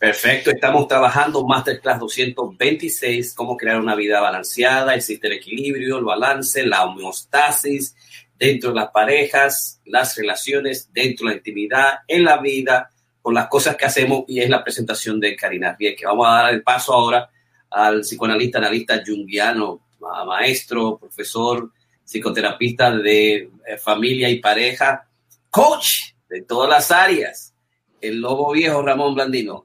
Perfecto, 0.00 0.50
estamos 0.50 0.88
trabajando 0.88 1.46
Masterclass 1.46 2.00
226, 2.00 3.34
cómo 3.34 3.56
crear 3.56 3.78
una 3.78 3.94
vida 3.94 4.20
balanceada, 4.20 4.96
existe 4.96 5.28
el 5.28 5.34
equilibrio, 5.34 5.98
el 5.98 6.04
balance, 6.04 6.66
la 6.66 6.86
homeostasis 6.86 7.94
dentro 8.36 8.70
de 8.70 8.80
las 8.80 8.90
parejas, 8.90 9.80
las 9.84 10.16
relaciones, 10.16 10.92
dentro 10.92 11.28
de 11.28 11.34
la 11.34 11.38
intimidad, 11.38 11.98
en 12.08 12.24
la 12.24 12.38
vida, 12.38 12.90
con 13.22 13.34
las 13.34 13.46
cosas 13.46 13.76
que 13.76 13.86
hacemos 13.86 14.24
y 14.26 14.40
es 14.40 14.50
la 14.50 14.62
presentación 14.64 15.20
de 15.20 15.36
Karina 15.36 15.76
que 15.78 15.96
Vamos 16.04 16.26
a 16.26 16.42
dar 16.42 16.54
el 16.54 16.62
paso 16.62 16.92
ahora 16.92 17.30
al 17.70 18.00
psicoanalista, 18.00 18.58
analista 18.58 19.02
junguiano, 19.06 19.86
maestro, 20.26 20.98
profesor, 20.98 21.70
psicoterapista 22.04 22.90
de 22.90 23.50
eh, 23.66 23.78
familia 23.78 24.28
y 24.28 24.40
pareja, 24.40 25.08
coach 25.48 26.12
de 26.28 26.42
todas 26.42 26.68
las 26.68 26.90
áreas, 26.90 27.54
el 28.00 28.20
lobo 28.20 28.52
viejo 28.52 28.82
Ramón 28.82 29.14
Blandino. 29.14 29.64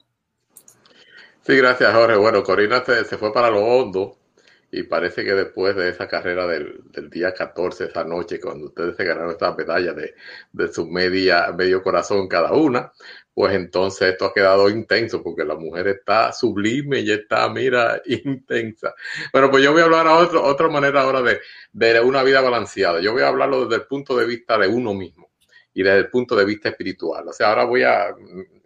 Sí, 1.41 1.55
gracias, 1.55 1.93
Jorge. 1.93 2.17
Bueno, 2.17 2.43
Corina 2.43 2.83
se, 2.83 3.17
fue 3.17 3.33
para 3.33 3.49
lo 3.49 3.65
hondo 3.65 4.17
y 4.69 4.83
parece 4.83 5.23
que 5.23 5.33
después 5.33 5.75
de 5.75 5.89
esa 5.89 6.07
carrera 6.07 6.45
del, 6.45 6.83
día 7.09 7.33
14, 7.33 7.85
esa 7.85 8.03
noche, 8.03 8.39
cuando 8.39 8.67
ustedes 8.67 8.97
se 8.97 9.05
ganaron 9.05 9.31
esta 9.31 9.55
medalla 9.55 9.93
de, 9.93 10.13
de 10.51 10.67
su 10.73 10.87
media, 10.87 11.53
medio 11.53 11.81
corazón 11.81 12.27
cada 12.27 12.51
una, 12.51 12.91
pues 13.37 13.53
entonces 13.53 14.13
esto 14.13 14.25
ha 14.25 14.33
quedado 14.33 14.67
intenso 14.67 15.21
porque 15.21 15.45
la 15.45 15.53
mujer 15.53 15.89
está 15.89 16.33
sublime 16.33 17.01
y 17.01 17.11
está, 17.11 17.47
mira, 17.49 18.01
intensa. 18.07 18.95
Bueno, 19.31 19.51
pues 19.51 19.63
yo 19.63 19.73
voy 19.73 19.81
a 19.81 19.85
hablar 19.85 20.07
a 20.07 20.15
otra 20.15 20.69
manera 20.69 21.03
ahora 21.03 21.21
de, 21.21 21.39
de 21.71 21.99
una 21.99 22.23
vida 22.23 22.41
balanceada. 22.41 22.99
Yo 22.99 23.13
voy 23.13 23.21
a 23.21 23.27
hablarlo 23.27 23.65
desde 23.65 23.83
el 23.83 23.87
punto 23.87 24.17
de 24.17 24.25
vista 24.25 24.57
de 24.57 24.67
uno 24.67 24.95
mismo 24.95 25.29
y 25.71 25.83
desde 25.83 25.99
el 25.99 26.09
punto 26.09 26.35
de 26.35 26.45
vista 26.45 26.69
espiritual. 26.69 27.27
O 27.27 27.31
sea, 27.31 27.49
ahora 27.49 27.65
voy 27.65 27.83
a, 27.83 28.07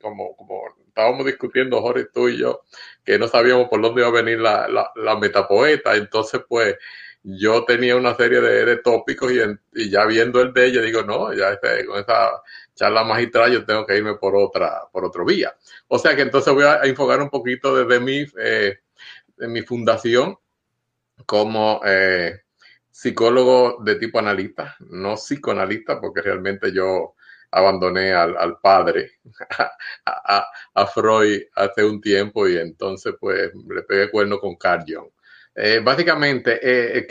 como, 0.01 0.37
como 0.37 0.61
estábamos 0.87 1.25
discutiendo 1.25 1.81
Jorge, 1.81 2.05
tú 2.05 2.29
y 2.29 2.37
yo, 2.37 2.61
que 3.03 3.19
no 3.19 3.27
sabíamos 3.27 3.67
por 3.67 3.81
dónde 3.81 3.99
iba 3.99 4.07
a 4.07 4.23
venir 4.23 4.39
la, 4.39 4.69
la, 4.95 5.17
metapoeta, 5.17 5.97
entonces 5.97 6.43
pues 6.47 6.77
yo 7.23 7.65
tenía 7.65 7.97
una 7.97 8.15
serie 8.15 8.39
de, 8.39 8.77
tópicos 8.77 9.33
y, 9.73 9.89
ya 9.89 10.05
viendo 10.05 10.39
el 10.41 10.53
de 10.53 10.67
ella 10.67 10.81
digo, 10.81 11.03
no, 11.03 11.33
ya 11.33 11.49
este, 11.49 11.85
con 11.85 11.99
esa 11.99 12.41
charla 12.81 13.03
magistral 13.03 13.51
yo 13.51 13.63
tengo 13.63 13.85
que 13.85 13.95
irme 13.95 14.15
por 14.15 14.35
otra, 14.35 14.81
por 14.91 15.05
otro 15.05 15.23
vía. 15.23 15.55
O 15.87 15.99
sea 15.99 16.15
que 16.15 16.23
entonces 16.23 16.51
voy 16.51 16.63
a 16.63 16.81
enfocar 16.83 17.21
un 17.21 17.29
poquito 17.29 17.75
desde 17.75 17.99
mi, 17.99 18.25
eh, 18.39 18.79
de 19.37 19.47
mi 19.47 19.61
fundación 19.61 20.35
como 21.27 21.79
eh, 21.85 22.41
psicólogo 22.89 23.83
de 23.83 23.97
tipo 23.97 24.17
analista, 24.17 24.75
no 24.79 25.13
psicoanalista, 25.13 26.01
porque 26.01 26.23
realmente 26.23 26.71
yo 26.73 27.13
abandoné 27.51 28.13
al, 28.13 28.57
padre, 28.59 29.19
a, 30.73 30.87
Freud 30.87 31.39
hace 31.53 31.85
un 31.85 32.01
tiempo 32.01 32.47
y 32.47 32.57
entonces 32.57 33.13
pues 33.19 33.51
le 33.69 33.83
pegué 33.83 34.09
cuerno 34.09 34.39
con 34.39 34.55
Carl 34.55 34.83
Jung. 34.87 35.11
Eh, 35.53 35.81
básicamente, 35.83 36.53
eh, 36.53 36.97
eh 36.97 37.05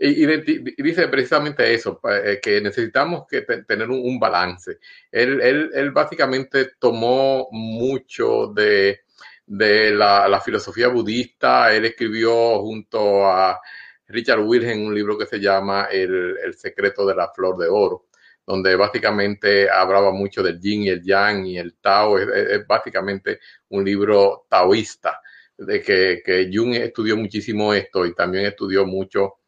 Jung 0.00 0.74
dice 0.78 1.08
precisamente 1.08 1.74
eso, 1.74 2.00
eh, 2.10 2.40
que 2.42 2.60
necesitamos 2.60 3.26
tener 3.28 3.90
un, 3.90 4.18
balance. 4.18 4.78
Él, 5.12 5.40
él, 5.42 5.90
básicamente 5.90 6.72
tomó 6.78 7.48
mucho 7.50 8.46
de, 8.54 9.00
de 9.46 9.90
la, 9.90 10.40
filosofía 10.42 10.88
budista, 10.88 11.74
él 11.74 11.84
escribió 11.84 12.60
junto 12.60 13.26
a 13.26 13.60
Richard 14.08 14.40
Wilhelm 14.40 14.86
un 14.86 14.94
libro 14.94 15.18
que 15.18 15.26
se 15.26 15.38
llama 15.38 15.88
El, 15.90 16.36
el 16.42 16.54
secreto 16.54 17.06
de 17.06 17.14
la 17.14 17.28
flor 17.28 17.58
de 17.58 17.68
oro 17.68 18.06
donde 18.46 18.74
básicamente 18.74 19.70
hablaba 19.70 20.10
mucho 20.10 20.42
del 20.42 20.58
yin 20.58 20.82
y 20.82 20.88
el 20.88 21.02
yang 21.02 21.46
y 21.46 21.56
el 21.56 21.74
Tao, 21.74 22.18
es, 22.18 22.66
básicamente 22.66 23.38
un 23.68 23.84
libro 23.84 24.46
taoísta, 24.48 25.20
de 25.56 25.80
que, 25.80 26.20
que, 26.24 26.50
Jung 26.52 26.74
estudió 26.74 27.16
muchísimo 27.16 27.72
esto 27.72 28.04
y 28.04 28.14
también 28.14 28.46
estudió 28.46 28.84
mucho 28.86 29.39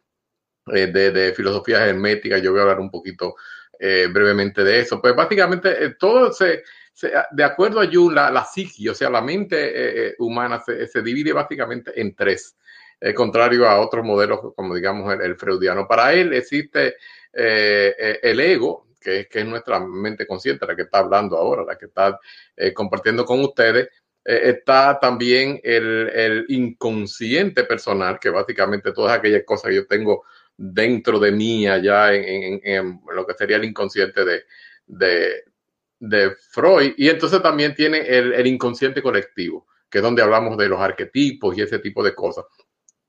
eh, 0.75 0.87
de, 0.87 1.33
filosofía 1.35 1.87
hermética, 1.87 2.39
yo 2.39 2.53
voy 2.53 2.61
a 2.61 2.63
hablar 2.63 2.81
un 2.81 2.91
poquito 2.91 3.35
eh, 3.79 4.09
brevemente 4.13 4.63
de 4.63 4.81
eso. 4.81 5.01
Pues 5.01 5.15
básicamente 5.15 5.85
eh, 5.85 5.95
todo 5.99 6.33
se, 6.33 6.63
de 7.31 7.45
acuerdo 7.45 7.81
a 7.81 7.87
Jung, 7.87 8.13
la, 8.13 8.31
la 8.31 8.45
psique, 8.45 8.91
o 8.91 8.95
sea, 8.95 9.11
la 9.11 9.21
mente 9.21 10.15
humana 10.19 10.61
se, 10.61 11.03
divide 11.03 11.33
básicamente 11.33 11.99
en 12.01 12.15
tres, 12.15 12.57
contrario 13.15 13.67
a 13.67 13.81
otros 13.81 14.05
modelos 14.05 14.41
como 14.55 14.75
digamos 14.75 15.13
el, 15.21 15.37
freudiano. 15.37 15.89
Para 15.89 16.13
él 16.13 16.33
existe 16.35 16.97
el 17.33 18.41
ego, 18.41 18.87
que, 19.03 19.29
es 19.31 19.47
nuestra 19.47 19.81
mente 19.81 20.27
consciente, 20.27 20.67
la 20.67 20.77
que 20.77 20.83
está 20.83 20.99
hablando 20.99 21.37
ahora, 21.37 21.65
la 21.65 21.77
que 21.77 21.87
está 21.87 22.19
eh, 22.57 22.73
compartiendo 22.73 23.25
con 23.25 23.41
ustedes, 23.41 23.89
eh, 24.25 24.41
está 24.45 24.99
también 25.01 25.61
el, 25.63 26.47
inconsciente 26.49 27.65
personal, 27.65 28.19
que 28.19 28.31
básicamente 28.31 28.93
todas 28.93 29.19
aquellas 29.19 29.43
cosas 29.45 29.71
que 29.71 29.77
yo 29.77 29.87
tengo 29.87 30.25
dentro 30.57 31.19
de 31.19 31.33
mí, 31.33 31.67
allá 31.67 32.15
en, 32.15 33.01
lo 33.13 33.27
que 33.27 33.35
sería 33.35 33.57
el 33.57 33.65
inconsciente 33.65 34.25
de, 34.25 35.45
de, 35.99 36.37
Freud, 36.51 36.95
y 36.97 37.09
entonces 37.09 37.43
también 37.43 37.75
tiene 37.75 37.99
el, 37.99 38.47
inconsciente 38.47 39.03
colectivo, 39.03 39.67
que 39.89 39.99
es 39.99 40.05
donde 40.05 40.23
hablamos 40.23 40.57
de 40.57 40.69
los 40.69 40.81
arquetipos 40.81 41.57
y 41.57 41.63
ese 41.63 41.79
tipo 41.79 42.03
de 42.03 42.15
cosas. 42.15 42.45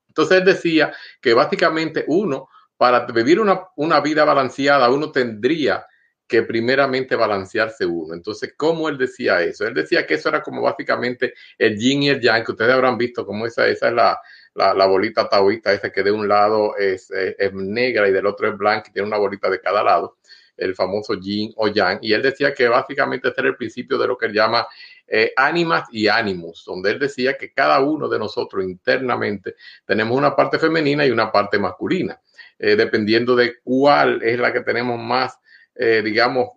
Entonces 0.07 0.37
él 0.37 0.45
decía 0.45 0.93
que 1.19 1.33
básicamente 1.33 2.05
uno 2.07 2.49
para 2.77 3.05
vivir 3.05 3.39
una, 3.39 3.67
una 3.77 3.99
vida 4.01 4.25
balanceada, 4.25 4.89
uno 4.89 5.11
tendría 5.11 5.85
que 6.27 6.43
primeramente 6.43 7.15
balancearse 7.15 7.85
uno. 7.85 8.13
Entonces, 8.13 8.53
¿cómo 8.57 8.89
él 8.89 8.97
decía 8.97 9.41
eso? 9.41 9.67
Él 9.67 9.73
decía 9.73 10.05
que 10.05 10.15
eso 10.15 10.29
era 10.29 10.41
como 10.41 10.61
básicamente 10.61 11.33
el 11.57 11.77
yin 11.77 12.03
y 12.03 12.09
el 12.09 12.21
yang, 12.21 12.43
que 12.43 12.53
ustedes 12.53 12.73
habrán 12.73 12.97
visto 12.97 13.25
como 13.25 13.45
esa, 13.45 13.67
esa 13.67 13.89
es 13.89 13.93
la, 13.93 14.19
la, 14.55 14.85
bolita 14.85 15.27
taoísta, 15.27 15.73
esa 15.73 15.91
que 15.91 16.03
de 16.03 16.11
un 16.11 16.27
lado 16.27 16.77
es, 16.77 17.09
es, 17.11 17.53
negra 17.53 18.07
y 18.07 18.11
del 18.11 18.25
otro 18.25 18.47
es 18.47 18.57
blanca 18.57 18.89
y 18.89 18.93
tiene 18.93 19.07
una 19.07 19.17
bolita 19.17 19.49
de 19.49 19.59
cada 19.59 19.83
lado, 19.83 20.17
el 20.57 20.75
famoso 20.75 21.15
yin 21.15 21.51
o 21.55 21.67
yang. 21.67 21.99
Y 22.01 22.13
él 22.13 22.21
decía 22.21 22.53
que 22.53 22.67
básicamente 22.67 23.29
ese 23.29 23.41
era 23.41 23.49
el 23.49 23.57
principio 23.57 23.97
de 23.97 24.07
lo 24.07 24.17
que 24.17 24.27
él 24.27 24.33
llama 24.33 24.67
eh, 25.07 25.33
ánimas 25.35 25.87
y 25.91 26.07
ánimos, 26.07 26.63
donde 26.65 26.91
él 26.91 26.99
decía 26.99 27.37
que 27.37 27.51
cada 27.51 27.79
uno 27.81 28.07
de 28.07 28.19
nosotros 28.19 28.63
internamente 28.63 29.55
tenemos 29.85 30.17
una 30.17 30.35
parte 30.35 30.59
femenina 30.59 31.05
y 31.05 31.11
una 31.11 31.31
parte 31.31 31.59
masculina. 31.59 32.19
Eh, 32.59 32.75
dependiendo 32.75 33.35
de 33.35 33.55
cuál 33.63 34.21
es 34.23 34.39
la 34.39 34.53
que 34.53 34.61
tenemos 34.61 34.99
más, 34.99 35.37
eh, 35.75 36.01
digamos, 36.03 36.49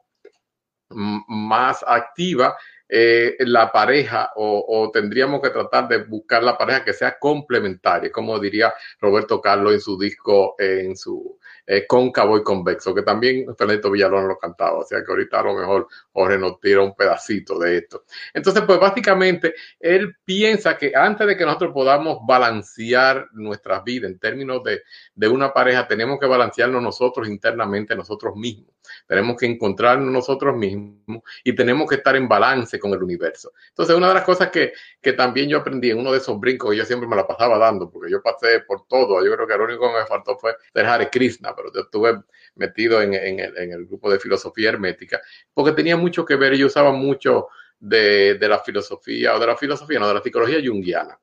más 0.89 1.85
activa, 1.87 2.57
eh, 2.89 3.37
la 3.41 3.73
pareja 3.73 4.31
o, 4.37 4.91
tendríamos 4.93 5.41
que 5.41 5.51
tratar 5.51 5.89
de 5.89 6.05
buscar 6.05 6.43
la 6.43 6.57
pareja 6.57 6.85
que 6.85 6.93
sea 6.93 7.19
complementaria, 7.19 8.13
como 8.13 8.39
diría 8.39 8.73
Roberto 9.01 9.41
Carlos 9.41 9.73
en 9.73 9.81
su 9.81 9.99
disco, 9.99 10.55
en 10.59 10.97
su 10.97 11.39
eh, 11.67 11.87
cóncavo 11.87 12.39
y 12.39 12.43
convexo, 12.43 12.95
que 12.95 13.03
también 13.03 13.47
Fernando 13.57 13.91
Villalón 13.91 14.29
lo 14.29 14.39
cantaba, 14.39 14.79
o 14.79 14.85
sea 14.85 15.05
que 15.05 15.11
ahorita 15.11 15.41
a 15.41 15.43
lo 15.43 15.55
mejor 15.55 15.89
Jorge 16.13 16.39
nos 16.39 16.61
tira 16.61 16.81
un 16.81 16.95
pedacito 16.95 17.59
de 17.59 17.79
esto. 17.79 18.05
Entonces, 18.33 18.63
pues 18.67 18.79
básicamente 18.79 19.55
él 19.81 20.17
piensa 20.25 20.77
que 20.77 20.93
antes 20.95 21.27
de 21.27 21.37
que 21.37 21.45
nosotros 21.45 21.73
podamos 21.73 22.19
balancear 22.27 23.29
nuestras 23.33 23.83
vidas 23.85 24.11
en 24.11 24.19
términos 24.19 24.63
de, 24.63 24.83
de 25.15 25.29
una 25.29 25.53
pareja, 25.53 25.89
tenemos 25.89 26.19
que 26.21 26.27
balancearnos 26.27 26.83
nosotros 26.83 27.29
internamente, 27.29 27.97
nosotros 27.97 28.37
mismos. 28.37 28.77
Tenemos 29.07 29.37
que 29.37 29.47
encontrarnos 29.47 30.13
nosotros 30.13 30.57
mismos 30.57 31.23
y 31.43 31.55
tenemos 31.55 31.89
que 31.89 31.97
estar 31.97 32.15
en 32.15 32.29
balance 32.29 32.79
con 32.79 32.93
el 32.93 33.03
universo. 33.03 33.53
Entonces, 33.71 33.97
una 33.97 34.09
de 34.09 34.15
las 34.15 34.25
cosas 34.25 34.51
que, 34.51 34.73
que 35.01 35.13
también 35.13 35.49
yo 35.49 35.59
aprendí 35.59 35.91
en 35.91 35.99
uno 35.99 36.13
de 36.13 36.19
esos 36.19 36.39
brincos, 36.39 36.75
y 36.75 36.79
yo 36.79 36.85
siempre 36.85 37.09
me 37.09 37.17
la 37.17 37.27
pasaba 37.27 37.59
dando, 37.59 37.91
porque 37.91 38.11
yo 38.11 38.23
pasé 38.23 38.61
por 38.61 38.87
todo, 38.87 39.25
yo 39.25 39.35
creo 39.35 39.47
que 39.47 39.57
lo 39.57 39.65
único 39.65 39.89
que 39.89 39.99
me 40.01 40.07
faltó 40.07 40.39
fue 40.39 40.55
Hare 40.75 41.11
Krishna, 41.11 41.55
pero 41.57 41.73
yo 41.73 41.81
estuve 41.81 42.23
metido 42.55 43.01
en, 43.03 43.15
el, 43.15 43.87
grupo 43.87 44.11
de 44.11 44.19
filosofía 44.19 44.69
hermética, 44.69 45.21
porque 45.55 45.73
tenía 45.73 45.97
mucho 45.97 46.25
que 46.25 46.37
ver, 46.37 46.55
yo 46.55 46.67
usaba 46.67 46.93
mucho 46.93 47.49
de, 47.79 48.35
de 48.35 48.49
la 48.49 48.59
filosofía, 48.61 49.35
o 49.35 49.41
de 49.41 49.47
la 49.47 49.57
filosofía, 49.57 49.99
no, 49.99 50.09
de 50.09 50.15
la 50.15 50.23
psicología 50.23 50.59
junguiana 50.65 51.19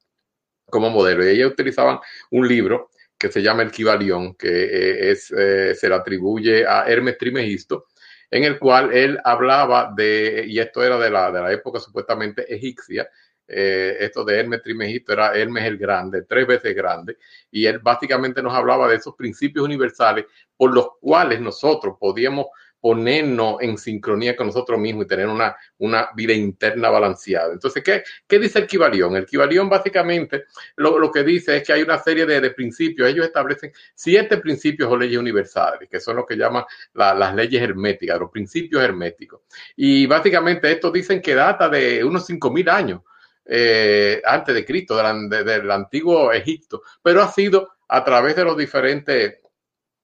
como 0.73 0.89
modelo. 0.89 1.23
Y 1.23 1.29
ellos 1.29 1.51
utilizaban 1.51 1.99
un 2.31 2.47
libro 2.47 2.89
que 3.17 3.31
se 3.31 3.41
llama 3.41 3.63
El 3.63 3.71
Kibalión, 3.71 4.35
que 4.35 4.49
eh, 4.49 5.11
es, 5.11 5.31
eh, 5.31 5.75
se 5.75 5.87
le 5.87 5.95
atribuye 5.95 6.65
a 6.67 6.85
Hermes 6.85 7.17
Trimegisto, 7.17 7.87
en 8.29 8.43
el 8.43 8.59
cual 8.59 8.91
él 8.91 9.19
hablaba 9.23 9.93
de, 9.95 10.43
y 10.47 10.59
esto 10.59 10.83
era 10.83 10.97
de 10.97 11.09
la, 11.09 11.31
de 11.31 11.41
la 11.41 11.51
época 11.51 11.79
supuestamente 11.79 12.53
egipcia, 12.53 13.07
eh, 13.47 13.97
esto 13.99 14.23
de 14.23 14.39
Hermes 14.39 14.61
Trimegisto 14.61 15.13
era 15.13 15.33
Hermes 15.33 15.65
el 15.65 15.77
Grande, 15.77 16.23
tres 16.23 16.47
veces 16.47 16.75
grande, 16.75 17.17
y 17.51 17.65
él 17.65 17.79
básicamente 17.79 18.41
nos 18.41 18.53
hablaba 18.53 18.87
de 18.87 18.95
esos 18.95 19.15
principios 19.15 19.65
universales 19.65 20.25
por 20.55 20.73
los 20.73 20.87
cuales 20.99 21.41
nosotros 21.41 21.95
podíamos 21.99 22.47
ponernos 22.83 23.61
en 23.61 23.77
sincronía 23.77 24.35
con 24.35 24.47
nosotros 24.47 24.77
mismos 24.77 25.05
y 25.05 25.07
tener 25.07 25.27
una, 25.27 25.55
una 25.77 26.09
vida 26.17 26.33
interna 26.33 26.89
balanceada. 26.89 27.53
Entonces, 27.53 27.81
¿qué, 27.81 28.03
qué 28.27 28.39
dice 28.39 28.59
el 28.59 28.67
Kibalión? 28.67 29.15
El 29.15 29.25
Kibalión 29.25 29.69
básicamente 29.69 30.43
lo, 30.75 30.99
lo, 30.99 31.09
que 31.09 31.23
dice 31.23 31.55
es 31.55 31.63
que 31.63 31.71
hay 31.71 31.81
una 31.81 31.97
serie 31.97 32.25
de, 32.25 32.41
de, 32.41 32.51
principios. 32.51 33.07
Ellos 33.07 33.25
establecen 33.25 33.71
siete 33.95 34.35
principios 34.35 34.91
o 34.91 34.97
leyes 34.97 35.17
universales, 35.17 35.87
que 35.89 36.01
son 36.01 36.17
lo 36.17 36.25
que 36.25 36.35
llaman 36.35 36.65
la, 36.93 37.13
las 37.13 37.33
leyes 37.33 37.61
herméticas, 37.61 38.19
los 38.19 38.29
principios 38.29 38.83
herméticos. 38.83 39.43
Y 39.77 40.05
básicamente 40.05 40.69
estos 40.69 40.91
dicen 40.91 41.21
que 41.21 41.35
data 41.35 41.69
de 41.69 42.03
unos 42.03 42.25
cinco 42.25 42.51
mil 42.51 42.67
años. 42.67 42.99
Eh, 43.45 44.21
antes 44.25 44.55
de 44.55 44.65
Cristo, 44.65 44.95
del 44.95 45.29
de, 45.29 45.43
de, 45.43 45.73
antiguo 45.73 46.31
Egipto, 46.31 46.81
pero 47.01 47.21
ha 47.21 47.31
sido 47.31 47.73
a 47.87 48.03
través 48.03 48.35
de 48.35 48.45
los 48.45 48.57
diferentes 48.57 49.39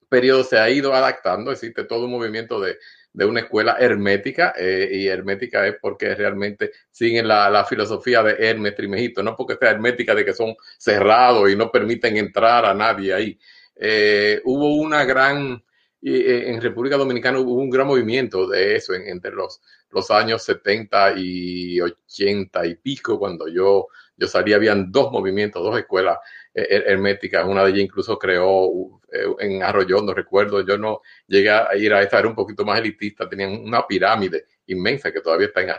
periodo 0.09 0.43
se 0.43 0.57
ha 0.57 0.69
ido 0.69 0.93
adaptando, 0.93 1.51
existe 1.51 1.83
todo 1.85 2.05
un 2.05 2.11
movimiento 2.11 2.59
de, 2.59 2.77
de 3.13 3.25
una 3.25 3.41
escuela 3.41 3.77
hermética, 3.79 4.53
eh, 4.57 4.89
y 4.91 5.07
hermética 5.07 5.65
es 5.67 5.75
porque 5.79 6.15
realmente 6.15 6.71
siguen 6.89 7.27
la, 7.27 7.49
la, 7.49 7.63
filosofía 7.63 8.23
de 8.23 8.35
Hermes 8.39 8.75
Trimegito, 8.75 9.23
no 9.23 9.35
porque 9.35 9.55
sea 9.55 9.69
hermética 9.69 10.15
de 10.15 10.25
que 10.25 10.33
son 10.33 10.55
cerrados 10.77 11.49
y 11.49 11.55
no 11.55 11.71
permiten 11.71 12.17
entrar 12.17 12.65
a 12.65 12.73
nadie 12.73 13.13
ahí. 13.13 13.39
Eh, 13.75 14.41
hubo 14.43 14.75
una 14.75 15.05
gran, 15.05 15.63
eh, 16.01 16.49
en 16.49 16.61
República 16.61 16.97
Dominicana 16.97 17.39
hubo 17.39 17.53
un 17.55 17.69
gran 17.69 17.87
movimiento 17.87 18.47
de 18.47 18.75
eso 18.75 18.93
en, 18.93 19.07
entre 19.07 19.31
los, 19.31 19.61
los 19.89 20.09
años 20.11 20.43
70 20.43 21.13
y 21.17 21.81
80 21.81 22.65
y 22.65 22.75
pico, 22.75 23.19
cuando 23.19 23.47
yo, 23.47 23.87
yo 24.15 24.27
salí, 24.27 24.53
habían 24.53 24.91
dos 24.91 25.11
movimientos, 25.11 25.63
dos 25.63 25.77
escuelas 25.77 26.17
herméticas, 26.51 27.45
una 27.47 27.63
de 27.63 27.69
ellas 27.69 27.83
incluso 27.83 28.17
creó 28.17 28.99
en 29.39 29.63
Arroyondo, 29.63 30.13
recuerdo, 30.13 30.65
yo 30.65 30.77
no 30.77 31.01
llegué 31.27 31.51
a 31.51 31.69
ir 31.77 31.93
a 31.93 32.01
esa, 32.01 32.19
era 32.19 32.27
un 32.27 32.35
poquito 32.35 32.65
más 32.65 32.79
elitista, 32.79 33.29
tenían 33.29 33.51
una 33.51 33.87
pirámide 33.87 34.45
inmensa 34.73 35.11
que 35.11 35.21
todavía 35.21 35.47
está 35.47 35.61
en 35.61 35.69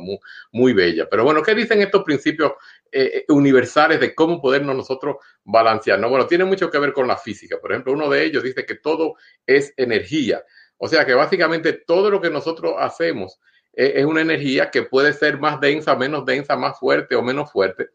muy, 0.00 0.18
muy 0.52 0.72
bella. 0.72 1.08
Pero 1.10 1.24
bueno, 1.24 1.42
¿qué 1.42 1.54
dicen 1.54 1.80
estos 1.80 2.04
principios 2.04 2.52
eh, 2.90 3.24
universales 3.28 4.00
de 4.00 4.14
cómo 4.14 4.40
podernos 4.40 4.76
nosotros 4.76 5.16
balancear? 5.44 5.98
No, 5.98 6.08
bueno, 6.08 6.26
tiene 6.26 6.44
mucho 6.44 6.70
que 6.70 6.78
ver 6.78 6.92
con 6.92 7.06
la 7.06 7.16
física. 7.16 7.58
Por 7.60 7.72
ejemplo, 7.72 7.92
uno 7.92 8.08
de 8.08 8.24
ellos 8.24 8.42
dice 8.42 8.64
que 8.64 8.76
todo 8.76 9.14
es 9.46 9.72
energía. 9.76 10.42
O 10.76 10.88
sea 10.88 11.04
que 11.04 11.14
básicamente 11.14 11.72
todo 11.72 12.10
lo 12.10 12.20
que 12.20 12.30
nosotros 12.30 12.74
hacemos 12.78 13.40
eh, 13.72 13.94
es 13.96 14.04
una 14.04 14.20
energía 14.20 14.70
que 14.70 14.82
puede 14.82 15.12
ser 15.12 15.38
más 15.38 15.60
densa, 15.60 15.96
menos 15.96 16.24
densa, 16.24 16.56
más 16.56 16.78
fuerte 16.78 17.16
o 17.16 17.22
menos 17.22 17.50
fuerte 17.50 17.90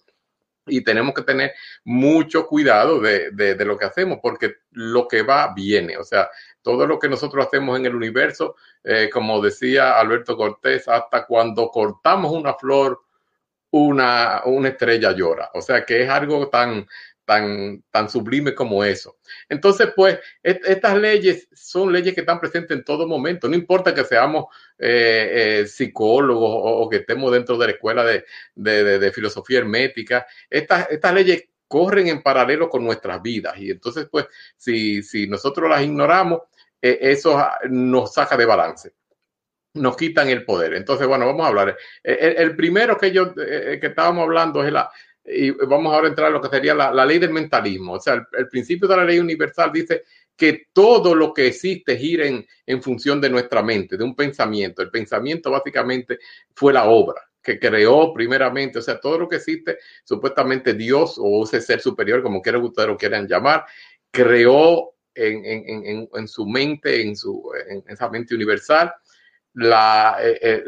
y 0.66 0.84
tenemos 0.84 1.14
que 1.14 1.24
tener 1.24 1.54
mucho 1.84 2.47
cuidado 2.47 2.99
de, 2.99 3.32
de, 3.32 3.56
de, 3.56 3.66
lo 3.66 3.78
que 3.78 3.86
hacemos, 3.86 4.20
porque 4.22 4.56
lo 4.72 5.08
que 5.08 5.22
va 5.22 5.54
viene. 5.54 5.97
O 5.97 6.04
sea, 6.04 6.30
todo 6.64 6.88
lo 6.88 6.97
que 6.97 7.09
nosotros 7.09 7.45
hacemos 7.45 7.78
en 7.78 7.86
el 7.86 7.95
universo, 7.95 8.55
eh, 8.84 9.09
como 9.11 9.41
decía 9.41 9.99
Alberto 9.99 10.36
Cortés, 10.36 10.88
hasta 10.88 11.26
cuando 11.28 11.68
cortamos 11.68 12.32
una 12.32 12.55
flor, 12.55 13.01
una, 13.72 14.41
una 14.45 14.70
estrella 14.70 15.11
llora. 15.11 15.51
O 15.53 15.61
sea, 15.61 15.86
que 15.86 16.03
es 16.03 16.09
algo 16.09 16.47
tan, 16.49 16.88
tan, 17.26 17.84
tan 17.91 18.09
sublime 18.09 18.53
como 18.53 18.84
eso. 18.84 19.18
Entonces, 19.49 19.89
pues, 19.95 20.20
estas 20.41 20.97
leyes 20.97 21.47
son 21.53 21.91
leyes 21.91 22.14
que 22.14 22.22
están 22.22 22.39
presentes 22.39 22.78
en 22.78 22.84
todo 22.84 23.07
momento. 23.07 23.47
No 23.47 23.55
importa 23.55 23.93
que 23.93 24.03
seamos 24.03 24.45
eh, 24.78 25.61
eh, 25.61 25.68
psicólogos 25.68 26.51
o, 26.53 26.89
que 26.89 26.97
estemos 26.97 27.32
dentro 27.32 27.57
de 27.57 27.68
la 27.68 27.74
escuela 27.74 28.03
de, 28.03 28.26
de, 28.55 28.84
de, 28.84 28.99
de 28.99 29.11
filosofía 29.11 29.59
hermética, 29.59 30.26
estas, 30.49 30.89
estas 30.89 31.14
leyes 31.14 31.43
corren 31.74 32.08
en 32.08 32.22
paralelo 32.22 32.70
con 32.70 32.84
nuestras 32.84 33.20
vidas. 33.20 33.58
Y 33.58 33.72
entonces, 33.72 34.08
pues, 34.12 34.28
si, 34.56 35.02
si 35.02 35.26
nosotros 35.26 35.68
las 35.68 35.82
ignoramos, 35.82 36.42
eh, 36.80 37.00
eso 37.02 37.44
nos 37.68 38.14
saca 38.14 38.38
de 38.38 38.46
balance 38.46 38.94
nos 39.76 39.98
quitan 39.98 40.30
el 40.30 40.46
poder. 40.46 40.76
Entonces, 40.76 41.08
bueno, 41.08 41.26
vamos 41.26 41.44
a 41.44 41.50
hablar. 41.50 41.76
El, 42.04 42.36
el 42.38 42.56
primero 42.56 42.96
que 42.96 43.12
yo 43.12 43.34
eh, 43.36 43.80
que 43.82 43.88
estábamos 43.88 44.22
hablando 44.22 44.64
es 44.64 44.72
la, 44.72 44.92
y 45.26 45.50
vamos 45.50 45.92
ahora 45.92 46.10
entrar 46.10 46.28
a 46.28 46.30
lo 46.30 46.40
que 46.40 46.50
sería 46.50 46.76
la, 46.76 46.92
la 46.94 47.04
ley 47.08 47.18
del 47.18 47.34
mentalismo. 47.34 47.94
O 47.94 48.00
sea, 48.00 48.14
el, 48.14 48.28
el, 48.34 48.48
principio 48.50 48.88
de 48.88 48.98
la 48.98 49.04
ley 49.04 49.18
universal 49.18 49.72
dice 49.74 50.04
que 50.38 50.68
todo 50.72 51.16
lo 51.16 51.34
que 51.34 51.48
existe 51.48 51.98
gira 51.98 52.28
en, 52.28 52.46
en, 52.68 52.84
función 52.84 53.20
de 53.20 53.32
nuestra 53.32 53.64
mente, 53.64 53.98
de 53.98 54.04
un 54.04 54.16
pensamiento. 54.16 54.84
El 54.84 54.92
pensamiento 54.92 55.50
básicamente 55.50 56.20
fue 56.54 56.72
la 56.72 56.86
obra 56.86 57.20
que 57.44 57.60
creó 57.60 58.14
primeramente, 58.14 58.80
o 58.80 58.82
sea, 58.82 59.00
todo 59.00 59.20
lo 59.20 59.30
que 59.30 59.36
existe, 59.36 59.78
supuestamente 60.04 60.74
Dios 60.74 61.16
o 61.18 61.44
ese 61.44 61.62
ser 61.62 61.82
superior, 61.82 62.24
como 62.24 62.41
quiera 62.41 62.58
ustedes 62.58 62.88
lo 62.88 62.98
quieran 62.98 63.28
llamar, 63.28 63.66
creó 64.10 64.96
en, 65.14 65.46
en, 65.46 65.86
en, 65.86 66.10
en 66.14 66.28
su 66.28 66.48
mente, 66.48 67.02
en, 67.02 67.16
su, 67.16 67.44
esa 67.88 68.10
mente 68.10 68.34
universal, 68.34 68.94
la, 69.56 70.18
el, 70.22 70.32
eh, 70.32 70.39
eh, 70.41 70.64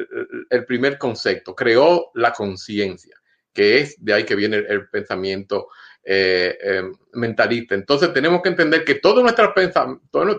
el 0.49 0.65
primer 0.65 0.97
concepto, 0.97 1.55
creó 1.55 2.11
la 2.13 2.31
conciencia, 2.33 3.15
que 3.53 3.79
es 3.79 3.95
de 4.03 4.13
ahí 4.13 4.23
que 4.25 4.35
viene 4.35 4.57
el 4.57 4.89
pensamiento 4.89 5.69
eh, 6.07 6.55
eh, 6.61 6.83
mentalista. 7.13 7.73
Entonces 7.73 8.13
tenemos 8.13 8.43
que 8.43 8.49
entender 8.49 8.85
que 8.85 8.95
todo 8.95 9.23
nuestro, 9.23 9.51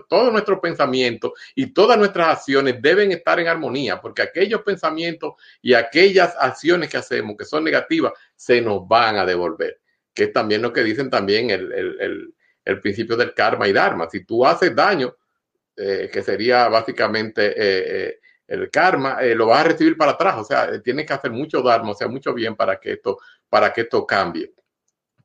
todo, 0.07 0.31
nuestro 0.31 0.61
pensamiento 0.61 1.33
y 1.55 1.73
todas 1.73 1.97
nuestras 1.97 2.37
acciones 2.37 2.81
deben 2.81 3.11
estar 3.11 3.37
en 3.41 3.49
armonía, 3.49 3.99
porque 3.99 4.21
aquellos 4.21 4.61
pensamientos 4.61 5.33
y 5.61 5.73
aquellas 5.73 6.35
acciones 6.39 6.89
que 6.89 6.95
hacemos 6.95 7.35
que 7.37 7.43
son 7.43 7.65
negativas 7.65 8.13
se 8.33 8.61
nos 8.61 8.87
van 8.87 9.17
a 9.17 9.25
devolver, 9.25 9.81
que 10.13 10.25
es 10.25 10.31
también 10.31 10.61
lo 10.61 10.71
que 10.71 10.83
dicen 10.83 11.09
también 11.09 11.49
el, 11.49 11.69
el, 11.73 12.33
el, 12.63 12.79
principio 12.79 13.17
del 13.17 13.33
karma 13.33 13.67
y 13.67 13.73
dharma. 13.73 14.09
Si 14.09 14.23
tú 14.23 14.45
haces 14.45 14.73
daño, 14.73 15.17
eh, 15.75 16.09
que 16.09 16.23
sería 16.23 16.69
básicamente 16.69 18.21
el 18.47 18.71
karma, 18.71 19.21
lo 19.21 19.47
vas 19.47 19.65
a 19.65 19.67
recibir 19.67 19.97
para 19.97 20.11
atrás. 20.11 20.35
O 20.37 20.43
sea, 20.45 20.81
tienes 20.81 21.05
que 21.05 21.13
hacer 21.13 21.31
mucho 21.31 21.61
dharma, 21.61 21.91
o 21.91 21.93
sea, 21.93 22.07
mucho 22.07 22.33
bien 22.33 22.55
para 22.55 22.79
que 22.79 22.93
esto, 22.93 23.17
para 23.49 23.73
que 23.73 23.81
esto 23.81 24.07
cambie. 24.07 24.53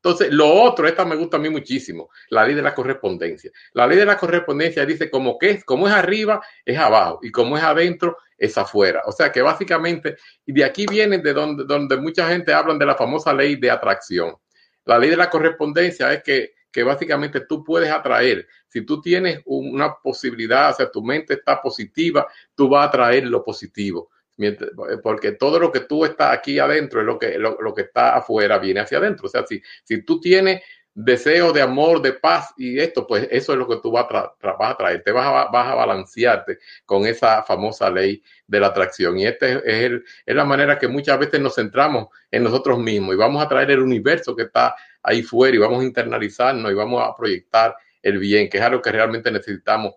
Entonces, 0.03 0.33
lo 0.33 0.53
otro, 0.53 0.85
esta 0.85 1.05
me 1.05 1.15
gusta 1.15 1.37
a 1.37 1.39
mí 1.39 1.49
muchísimo, 1.49 2.09
la 2.27 2.45
ley 2.45 2.55
de 2.55 2.61
la 2.61 2.75
correspondencia. 2.75 3.51
La 3.71 3.87
ley 3.87 3.97
de 3.97 4.05
la 4.05 4.17
correspondencia 4.17 4.85
dice 4.85 5.09
como 5.09 5.37
que 5.39 5.51
es, 5.51 5.63
como 5.63 5.87
es 5.87 5.93
arriba, 5.93 6.41
es 6.65 6.77
abajo, 6.77 7.19
y 7.21 7.31
como 7.31 7.57
es 7.57 7.63
adentro, 7.63 8.17
es 8.37 8.57
afuera. 8.57 9.03
O 9.05 9.13
sea 9.13 9.31
que 9.31 9.41
básicamente, 9.41 10.17
y 10.45 10.51
de 10.51 10.65
aquí 10.65 10.85
viene 10.87 11.19
de 11.19 11.31
donde, 11.31 11.63
donde 11.63 11.95
mucha 11.95 12.27
gente 12.27 12.53
habla 12.53 12.73
de 12.73 12.85
la 12.85 12.95
famosa 12.95 13.33
ley 13.33 13.55
de 13.55 13.71
atracción. 13.71 14.35
La 14.83 14.99
ley 14.99 15.09
de 15.09 15.15
la 15.15 15.29
correspondencia 15.29 16.11
es 16.11 16.21
que, 16.21 16.51
que 16.69 16.83
básicamente 16.83 17.39
tú 17.47 17.63
puedes 17.63 17.89
atraer. 17.89 18.45
Si 18.67 18.81
tú 18.85 18.99
tienes 18.99 19.39
una 19.45 19.95
posibilidad, 20.03 20.71
o 20.71 20.73
sea, 20.73 20.91
tu 20.91 21.01
mente 21.01 21.35
está 21.35 21.61
positiva, 21.61 22.27
tú 22.53 22.67
vas 22.67 22.81
a 22.81 22.87
atraer 22.89 23.25
lo 23.27 23.41
positivo 23.41 24.09
porque 25.03 25.33
todo 25.33 25.59
lo 25.59 25.71
que 25.71 25.81
tú 25.81 26.05
estás 26.05 26.33
aquí 26.33 26.59
adentro 26.59 27.01
es 27.01 27.05
lo 27.05 27.19
que, 27.19 27.37
lo, 27.37 27.57
lo, 27.61 27.73
que 27.73 27.83
está 27.83 28.15
afuera, 28.15 28.57
viene 28.57 28.79
hacia 28.79 28.97
adentro. 28.97 29.27
O 29.27 29.29
sea, 29.29 29.45
si, 29.45 29.61
si 29.83 30.03
tú 30.03 30.19
tienes 30.19 30.61
deseo 30.95 31.51
de 31.51 31.61
amor, 31.61 32.01
de 32.01 32.13
paz 32.13 32.53
y 32.55 32.79
esto, 32.79 33.07
pues 33.07 33.27
eso 33.31 33.53
es 33.53 33.57
lo 33.57 33.67
que 33.67 33.77
tú 33.77 33.91
vas 33.91 34.05
a, 34.11 34.33
tra 34.39 34.53
vas 34.53 34.73
a 34.73 34.77
traer, 34.77 35.03
te 35.03 35.11
vas 35.11 35.51
vas 35.51 35.67
a 35.67 35.75
balancearte 35.75 36.59
con 36.85 37.05
esa 37.05 37.43
famosa 37.43 37.89
ley 37.89 38.21
de 38.47 38.59
la 38.59 38.67
atracción. 38.67 39.17
Y 39.17 39.25
esta 39.25 39.47
es, 39.47 39.91
es 40.25 40.35
la 40.35 40.45
manera 40.45 40.77
que 40.77 40.87
muchas 40.87 41.17
veces 41.19 41.39
nos 41.41 41.55
centramos 41.55 42.07
en 42.29 42.43
nosotros 42.43 42.77
mismos 42.79 43.15
y 43.15 43.17
vamos 43.17 43.43
a 43.43 43.49
traer 43.49 43.71
el 43.71 43.79
universo 43.79 44.35
que 44.35 44.43
está 44.43 44.75
ahí 45.01 45.23
fuera 45.23 45.55
y 45.55 45.59
vamos 45.59 45.81
a 45.81 45.85
internalizarnos 45.85 46.71
y 46.71 46.75
vamos 46.75 47.03
a 47.03 47.15
proyectar 47.15 47.75
el 48.01 48.19
bien, 48.19 48.49
que 48.49 48.57
es 48.57 48.63
algo 48.63 48.81
que 48.81 48.91
realmente 48.91 49.31
necesitamos 49.31 49.95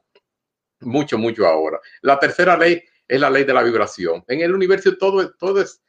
mucho, 0.81 1.19
mucho 1.19 1.47
ahora. 1.47 1.79
La 2.03 2.19
tercera 2.19 2.57
ley 2.57 2.83
es 3.09 3.21
la 3.21 3.31
ley 3.31 3.45
de 3.45 3.55
la 3.55 3.63
vibración. 3.63 4.25
En 4.29 4.41
el 4.41 4.55
universo 4.55 4.97
todo, 4.97 5.35
todo 5.37 5.61
es, 5.61 5.83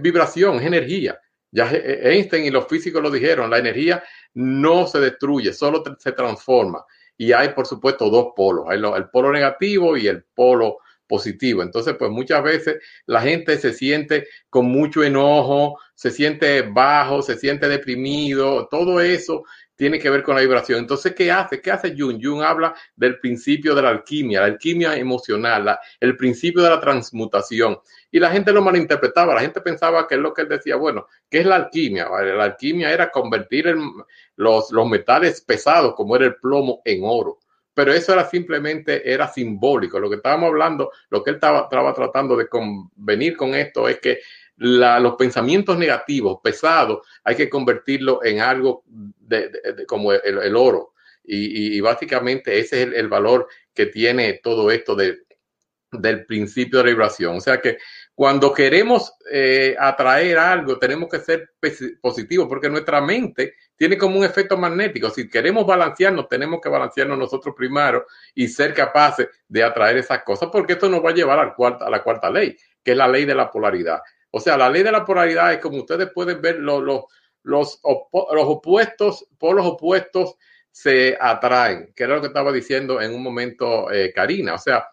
vibración, 0.00 0.56
es 0.56 0.66
energía. 0.66 1.18
Ya 1.50 1.70
Einstein 1.70 2.44
y 2.44 2.50
los 2.50 2.66
físicos 2.66 3.02
lo 3.02 3.10
dijeron, 3.10 3.50
la 3.50 3.58
energía 3.58 4.02
no 4.34 4.86
se 4.86 5.00
destruye, 5.00 5.52
solo 5.52 5.82
se 5.98 6.12
transforma. 6.12 6.84
Y 7.16 7.32
hay, 7.32 7.50
por 7.50 7.66
supuesto, 7.66 8.10
dos 8.10 8.28
polos. 8.36 8.66
El 8.70 9.08
polo 9.10 9.32
negativo 9.32 9.96
y 9.96 10.06
el 10.06 10.24
polo 10.34 10.78
positivo. 11.08 11.62
Entonces, 11.62 11.96
pues 11.98 12.10
muchas 12.10 12.42
veces 12.44 12.76
la 13.06 13.22
gente 13.22 13.56
se 13.58 13.72
siente 13.72 14.28
con 14.50 14.66
mucho 14.66 15.02
enojo, 15.02 15.78
se 15.94 16.10
siente 16.10 16.62
bajo, 16.62 17.22
se 17.22 17.36
siente 17.36 17.66
deprimido, 17.66 18.68
todo 18.70 19.00
eso 19.00 19.44
tiene 19.78 20.00
que 20.00 20.10
ver 20.10 20.24
con 20.24 20.34
la 20.34 20.40
vibración. 20.40 20.80
Entonces, 20.80 21.14
¿qué 21.14 21.30
hace? 21.30 21.62
¿Qué 21.62 21.70
hace 21.70 21.94
Jung? 21.96 22.18
Jung 22.20 22.42
habla 22.42 22.74
del 22.96 23.20
principio 23.20 23.76
de 23.76 23.82
la 23.82 23.90
alquimia, 23.90 24.40
la 24.40 24.46
alquimia 24.46 24.96
emocional, 24.96 25.78
el 26.00 26.16
principio 26.16 26.62
de 26.62 26.70
la 26.70 26.80
transmutación. 26.80 27.78
Y 28.10 28.18
la 28.18 28.30
gente 28.30 28.52
lo 28.52 28.60
malinterpretaba, 28.60 29.34
la 29.34 29.40
gente 29.40 29.60
pensaba 29.60 30.08
que 30.08 30.16
es 30.16 30.20
lo 30.20 30.34
que 30.34 30.42
él 30.42 30.48
decía, 30.48 30.74
bueno, 30.74 31.06
¿qué 31.30 31.38
es 31.38 31.46
la 31.46 31.54
alquimia? 31.54 32.08
La 32.08 32.44
alquimia 32.44 32.92
era 32.92 33.08
convertir 33.12 33.72
los 34.34 34.72
metales 34.90 35.40
pesados, 35.42 35.94
como 35.94 36.16
era 36.16 36.26
el 36.26 36.34
plomo, 36.36 36.82
en 36.84 37.02
oro 37.04 37.38
pero 37.78 37.92
eso 37.92 38.12
era 38.12 38.28
simplemente, 38.28 39.08
era 39.08 39.28
simbólico. 39.28 40.00
Lo 40.00 40.10
que 40.10 40.16
estábamos 40.16 40.48
hablando, 40.48 40.90
lo 41.10 41.22
que 41.22 41.30
él 41.30 41.36
estaba, 41.36 41.60
estaba 41.60 41.94
tratando 41.94 42.36
de 42.36 42.48
convenir 42.48 43.36
con 43.36 43.54
esto 43.54 43.88
es 43.88 44.00
que 44.00 44.18
la, 44.58 44.98
los 44.98 45.14
pensamientos 45.14 45.78
negativos, 45.78 46.40
pesados, 46.42 47.06
hay 47.24 47.36
que 47.36 47.48
convertirlo 47.48 48.24
en 48.24 48.40
algo 48.40 48.82
de, 48.86 49.50
de, 49.50 49.86
como 49.86 50.12
el, 50.12 50.56
oro. 50.56 50.94
Y, 51.24 51.80
básicamente 51.80 52.58
ese 52.58 52.82
es 52.82 52.88
el, 52.94 53.08
valor 53.08 53.48
que 53.74 53.86
tiene 53.86 54.40
todo 54.42 54.70
esto 54.70 54.94
de, 54.96 55.18
del 55.92 56.24
principio 56.24 56.78
de 56.78 56.90
vibración. 56.90 57.36
O 57.36 57.40
sea 57.40 57.60
que 57.60 57.78
cuando 58.14 58.52
queremos 58.52 59.12
eh, 59.30 59.76
atraer 59.78 60.38
algo, 60.38 60.78
tenemos 60.78 61.08
que 61.08 61.20
ser 61.20 61.50
positivos, 62.00 62.48
porque 62.48 62.68
nuestra 62.68 63.00
mente 63.00 63.54
tiene 63.76 63.96
como 63.96 64.18
un 64.18 64.24
efecto 64.24 64.56
magnético. 64.56 65.10
Si 65.10 65.28
queremos 65.28 65.64
balancearnos, 65.64 66.28
tenemos 66.28 66.60
que 66.60 66.68
balancearnos 66.68 67.16
nosotros 67.16 67.54
primero 67.56 68.06
y 68.34 68.48
ser 68.48 68.74
capaces 68.74 69.28
de 69.46 69.62
atraer 69.62 69.98
esas 69.98 70.24
cosas, 70.24 70.48
porque 70.50 70.72
esto 70.72 70.88
nos 70.88 71.04
va 71.04 71.10
a 71.10 71.14
llevar 71.14 71.38
al 71.38 71.54
cuarta, 71.54 71.86
a 71.86 71.90
la 71.90 72.02
cuarta 72.02 72.28
ley, 72.28 72.56
que 72.82 72.90
es 72.90 72.96
la 72.96 73.06
ley 73.06 73.24
de 73.24 73.36
la 73.36 73.50
polaridad. 73.50 74.00
O 74.30 74.40
sea, 74.40 74.56
la 74.56 74.68
ley 74.70 74.82
de 74.82 74.92
la 74.92 75.04
polaridad 75.04 75.52
es 75.52 75.58
como 75.58 75.78
ustedes 75.78 76.10
pueden 76.12 76.40
ver, 76.40 76.58
los, 76.58 76.82
los, 76.82 77.04
los, 77.42 77.80
los 77.82 78.44
opuestos, 78.44 79.26
polos 79.38 79.66
opuestos 79.66 80.36
se 80.70 81.16
atraen, 81.20 81.92
que 81.94 82.04
era 82.04 82.16
lo 82.16 82.20
que 82.20 82.28
estaba 82.28 82.52
diciendo 82.52 83.00
en 83.00 83.14
un 83.14 83.22
momento 83.22 83.90
eh, 83.90 84.12
Karina. 84.14 84.54
O 84.54 84.58
sea, 84.58 84.88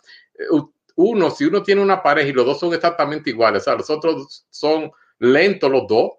uno, 0.95 1.29
si 1.29 1.45
uno 1.45 1.61
tiene 1.61 1.81
una 1.81 2.01
pareja 2.01 2.29
y 2.29 2.33
los 2.33 2.45
dos 2.45 2.59
son 2.59 2.73
exactamente 2.73 3.29
iguales, 3.29 3.61
o 3.61 3.65
sea, 3.65 3.75
los 3.75 3.89
otros 3.89 4.47
son 4.49 4.91
lentos 5.19 5.69
los 5.69 5.87
dos, 5.87 6.11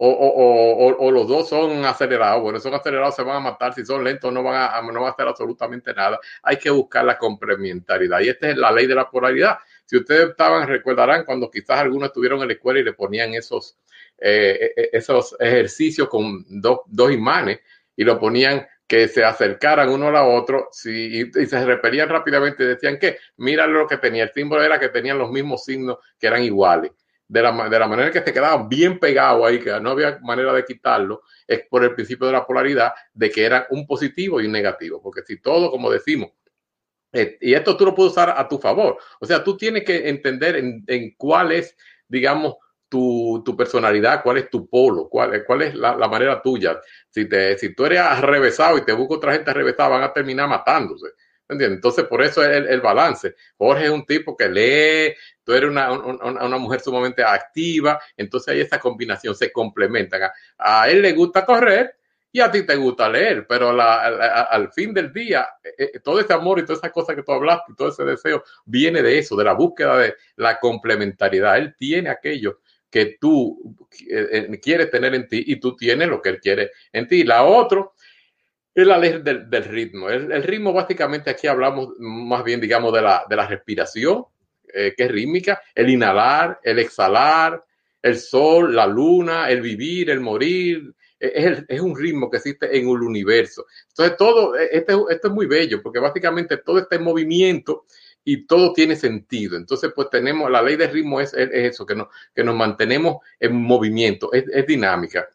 o, 0.00 0.08
o, 0.08 0.86
o, 0.86 1.06
o, 1.06 1.10
los 1.10 1.26
dos 1.26 1.48
son 1.48 1.84
acelerados. 1.84 2.40
Bueno, 2.40 2.60
son 2.60 2.74
acelerados, 2.74 3.16
se 3.16 3.22
van 3.22 3.36
a 3.36 3.40
matar. 3.40 3.74
Si 3.74 3.84
son 3.84 4.04
lentos, 4.04 4.32
no 4.32 4.42
van 4.44 4.54
a, 4.54 4.80
no 4.80 5.00
van 5.00 5.10
a 5.10 5.12
hacer 5.12 5.26
absolutamente 5.26 5.92
nada. 5.92 6.20
Hay 6.42 6.56
que 6.56 6.70
buscar 6.70 7.04
la 7.04 7.18
complementariedad. 7.18 8.20
Y 8.20 8.28
esta 8.28 8.48
es 8.50 8.56
la 8.56 8.70
ley 8.70 8.86
de 8.86 8.94
la 8.94 9.10
polaridad. 9.10 9.58
Si 9.88 9.96
ustedes 9.96 10.28
estaban, 10.28 10.68
recordarán 10.68 11.24
cuando 11.24 11.50
quizás 11.50 11.78
algunos 11.78 12.08
estuvieron 12.08 12.42
en 12.42 12.48
la 12.48 12.52
escuela 12.52 12.78
y 12.78 12.84
le 12.84 12.92
ponían 12.92 13.32
esos, 13.32 13.78
eh, 14.18 14.90
esos 14.92 15.34
ejercicios 15.40 16.10
con 16.10 16.44
dos, 16.46 16.80
dos 16.88 17.10
imanes 17.10 17.60
y 17.96 18.04
lo 18.04 18.20
ponían 18.20 18.66
que 18.86 19.08
se 19.08 19.24
acercaran 19.24 19.88
uno 19.88 20.08
a 20.08 20.12
la 20.12 20.24
otro 20.24 20.68
y, 20.84 21.24
se 21.24 21.64
repelían 21.64 22.10
rápidamente 22.10 22.64
y 22.64 22.66
decían 22.66 22.98
que 22.98 23.16
mira 23.38 23.66
lo 23.66 23.86
que 23.86 23.96
tenía. 23.96 24.24
El 24.24 24.32
símbolo 24.34 24.62
era 24.62 24.78
que 24.78 24.90
tenían 24.90 25.16
los 25.16 25.30
mismos 25.30 25.64
signos 25.64 25.96
que 26.18 26.26
eran 26.26 26.42
iguales 26.42 26.92
de 27.26 27.42
la, 27.42 27.68
de 27.70 27.78
la 27.78 27.88
manera 27.88 28.10
que 28.10 28.20
se 28.20 28.32
quedaban 28.32 28.68
bien 28.68 28.98
pegados 28.98 29.46
ahí, 29.46 29.58
que 29.58 29.80
no 29.80 29.92
había 29.92 30.18
manera 30.20 30.52
de 30.52 30.66
quitarlo, 30.66 31.22
es 31.46 31.62
por 31.70 31.82
el 31.82 31.94
principio 31.94 32.26
de 32.26 32.34
la 32.34 32.46
polaridad, 32.46 32.92
de 33.14 33.30
que 33.30 33.42
era 33.42 33.66
un 33.70 33.86
positivo 33.86 34.38
y 34.38 34.46
un 34.46 34.52
negativo. 34.52 35.00
Porque 35.00 35.22
si 35.22 35.40
todo, 35.40 35.70
como 35.70 35.90
decimos, 35.90 36.32
eh, 37.12 37.38
y 37.40 37.54
esto 37.54 37.76
tú 37.76 37.84
lo 37.86 37.94
puedes 37.94 38.12
usar 38.12 38.34
a 38.36 38.46
tu 38.48 38.58
favor, 38.58 38.98
o 39.20 39.26
sea, 39.26 39.42
tú 39.42 39.56
tienes 39.56 39.84
que 39.84 40.08
entender 40.08 40.56
en, 40.56 41.14
cuál 41.16 41.52
es, 41.52 41.76
digamos, 42.06 42.56
tu, 42.88 43.42
tu, 43.44 43.56
personalidad, 43.56 44.22
cuál 44.22 44.38
es 44.38 44.50
tu 44.50 44.68
polo, 44.68 45.08
cuál, 45.08 45.44
cuál 45.44 45.62
es 45.62 45.74
la, 45.74 45.94
la, 45.94 46.08
manera 46.08 46.40
tuya. 46.40 46.80
Si, 47.10 47.28
te, 47.28 47.58
si 47.58 47.74
tú 47.74 47.84
eres 47.84 48.00
arrevesado 48.00 48.78
y 48.78 48.84
te 48.84 48.92
busca 48.92 49.16
otra 49.16 49.32
gente 49.34 49.50
arrevesada, 49.50 49.90
van 49.90 50.02
a 50.04 50.12
terminar 50.12 50.48
matándose. 50.48 51.08
Entonces, 51.48 52.04
por 52.04 52.22
eso 52.22 52.42
es 52.42 52.56
el, 52.56 52.66
el, 52.66 52.80
balance. 52.80 53.34
Jorge 53.56 53.84
es 53.84 53.90
un 53.90 54.04
tipo 54.04 54.36
que 54.36 54.48
lee, 54.48 55.14
tú 55.42 55.52
eres 55.52 55.70
una, 55.70 55.90
una, 55.92 56.44
una, 56.44 56.58
mujer 56.58 56.80
sumamente 56.80 57.22
activa, 57.22 58.00
entonces 58.16 58.52
hay 58.52 58.60
esa 58.60 58.78
combinación, 58.78 59.34
se 59.34 59.50
complementan. 59.50 60.30
A, 60.58 60.90
él 60.90 61.00
le 61.00 61.12
gusta 61.12 61.46
correr 61.46 61.96
y 62.38 62.40
a 62.40 62.50
ti 62.52 62.64
te 62.64 62.76
gusta 62.76 63.08
leer, 63.08 63.46
pero 63.48 63.70
al 63.70 64.72
fin 64.72 64.94
del 64.94 65.12
día, 65.12 65.48
eh, 65.76 65.98
todo 65.98 66.20
ese 66.20 66.32
amor 66.32 66.60
y 66.60 66.62
todas 66.62 66.78
esas 66.78 66.92
cosas 66.92 67.16
que 67.16 67.24
tú 67.24 67.32
hablaste 67.32 67.72
y 67.72 67.74
todo 67.74 67.88
ese 67.88 68.04
deseo 68.04 68.44
viene 68.64 69.02
de 69.02 69.18
eso, 69.18 69.34
de 69.34 69.42
la 69.42 69.54
búsqueda 69.54 69.98
de 69.98 70.14
la 70.36 70.60
complementariedad. 70.60 71.58
Él 71.58 71.74
tiene 71.76 72.10
aquello 72.10 72.60
que 72.88 73.16
tú 73.20 73.76
eh, 74.08 74.58
quieres 74.62 74.88
tener 74.88 75.16
en 75.16 75.26
ti 75.26 75.42
y 75.48 75.56
tú 75.56 75.74
tienes 75.74 76.06
lo 76.06 76.22
que 76.22 76.28
él 76.28 76.40
quiere 76.40 76.70
en 76.92 77.08
ti. 77.08 77.24
La 77.24 77.42
otra 77.42 77.88
es 78.72 78.86
la 78.86 78.98
ley 78.98 79.20
del, 79.20 79.64
ritmo. 79.64 80.08
El, 80.08 80.42
ritmo, 80.44 80.72
básicamente, 80.72 81.30
aquí 81.30 81.48
hablamos 81.48 81.88
más 81.98 82.44
bien, 82.44 82.60
digamos, 82.60 82.92
de 82.92 83.02
la, 83.02 83.24
de 83.28 83.34
la 83.34 83.48
respiración, 83.48 84.26
eh, 84.72 84.94
que 84.96 85.04
es 85.04 85.10
rítmica, 85.10 85.60
el 85.74 85.90
inhalar, 85.90 86.60
el 86.62 86.78
exhalar, 86.78 87.64
el 88.00 88.16
sol, 88.16 88.76
la 88.76 88.86
luna, 88.86 89.50
el 89.50 89.60
vivir, 89.60 90.10
el 90.10 90.20
morir. 90.20 90.94
Es, 91.20 91.64
es 91.66 91.80
un 91.80 91.96
ritmo 91.96 92.30
que 92.30 92.36
existe 92.36 92.76
en 92.76 92.88
el 92.88 93.02
universo. 93.02 93.66
Entonces, 93.88 94.16
todo, 94.16 94.54
este, 94.56 94.92
esto 95.10 95.28
es 95.28 95.34
muy 95.34 95.46
bello, 95.46 95.82
porque 95.82 95.98
básicamente 95.98 96.58
todo 96.58 96.78
está 96.78 96.96
en 96.96 97.04
movimiento 97.04 97.84
y 98.24 98.46
todo 98.46 98.72
tiene 98.72 98.94
sentido. 98.94 99.56
Entonces, 99.56 99.92
pues 99.94 100.10
tenemos, 100.10 100.50
la 100.50 100.62
ley 100.62 100.76
del 100.76 100.92
ritmo 100.92 101.20
es, 101.20 101.32
es, 101.34 101.48
es 101.52 101.72
eso, 101.72 101.86
que, 101.86 101.94
no, 101.94 102.08
que 102.34 102.44
nos 102.44 102.54
mantenemos 102.54 103.16
en 103.40 103.56
movimiento, 103.56 104.32
es, 104.32 104.44
es 104.52 104.66
dinámica. 104.66 105.28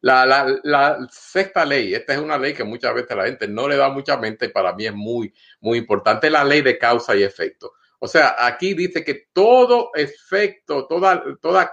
La, 0.00 0.26
la, 0.26 0.60
la, 0.64 1.08
sexta 1.10 1.64
ley, 1.64 1.94
esta 1.94 2.12
es 2.12 2.18
una 2.18 2.36
ley 2.36 2.52
que 2.52 2.62
muchas 2.62 2.94
veces 2.94 3.16
la 3.16 3.24
gente 3.24 3.48
no 3.48 3.66
le 3.66 3.76
da 3.76 3.88
mucha 3.88 4.18
mente 4.18 4.46
y 4.46 4.48
para 4.50 4.74
mí 4.74 4.84
es 4.84 4.92
muy, 4.92 5.32
muy 5.60 5.78
importante, 5.78 6.28
la 6.28 6.44
ley 6.44 6.60
de 6.60 6.76
causa 6.76 7.16
y 7.16 7.22
efecto. 7.22 7.72
O 8.00 8.06
sea, 8.06 8.36
aquí 8.38 8.74
dice 8.74 9.02
que 9.02 9.28
todo 9.32 9.92
efecto, 9.94 10.86
toda, 10.86 11.24
toda 11.40 11.72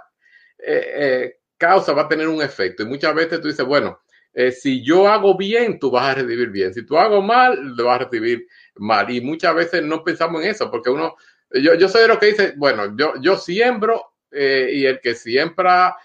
eh, 0.57 0.93
eh, 0.95 1.41
causa 1.62 1.93
va 1.93 2.03
a 2.03 2.07
tener 2.07 2.28
un 2.28 2.41
efecto. 2.41 2.84
Y 2.84 2.88
muchas 2.88 3.14
veces 3.14 3.39
tú 3.39 3.47
dices, 3.47 3.66
bueno, 3.66 4.01
eh, 4.34 4.51
si 4.51 4.84
yo 4.84 5.07
hago 5.07 5.38
bien, 5.38 5.78
tú 5.78 5.91
vas 5.91 6.09
a 6.09 6.16
recibir 6.16 6.49
bien. 6.49 6.74
Si 6.74 6.86
tú 6.86 6.97
hago 6.97 7.22
mal, 7.22 7.76
lo 7.78 7.86
vas 7.86 8.01
a 8.01 8.03
recibir 8.05 8.47
mal. 8.76 9.09
Y 9.12 9.22
muchas 9.22 9.53
veces 9.53 9.84
no 9.84 10.03
pensamos 10.03 10.41
en 10.43 10.49
eso, 10.49 10.72
porque 10.72 10.89
uno, 10.89 11.16
yo, 11.51 11.76
yo 11.76 11.88
soy 11.88 12.01
de 12.01 12.07
lo 12.07 12.20
que 12.20 12.28
dice, 12.28 12.53
bueno, 12.57 12.95
yo, 12.97 13.14
yo 13.22 13.38
siembro 13.38 14.14
y 14.34 14.86
el 14.86 15.01
que 15.01 15.14
siembra 15.14 15.95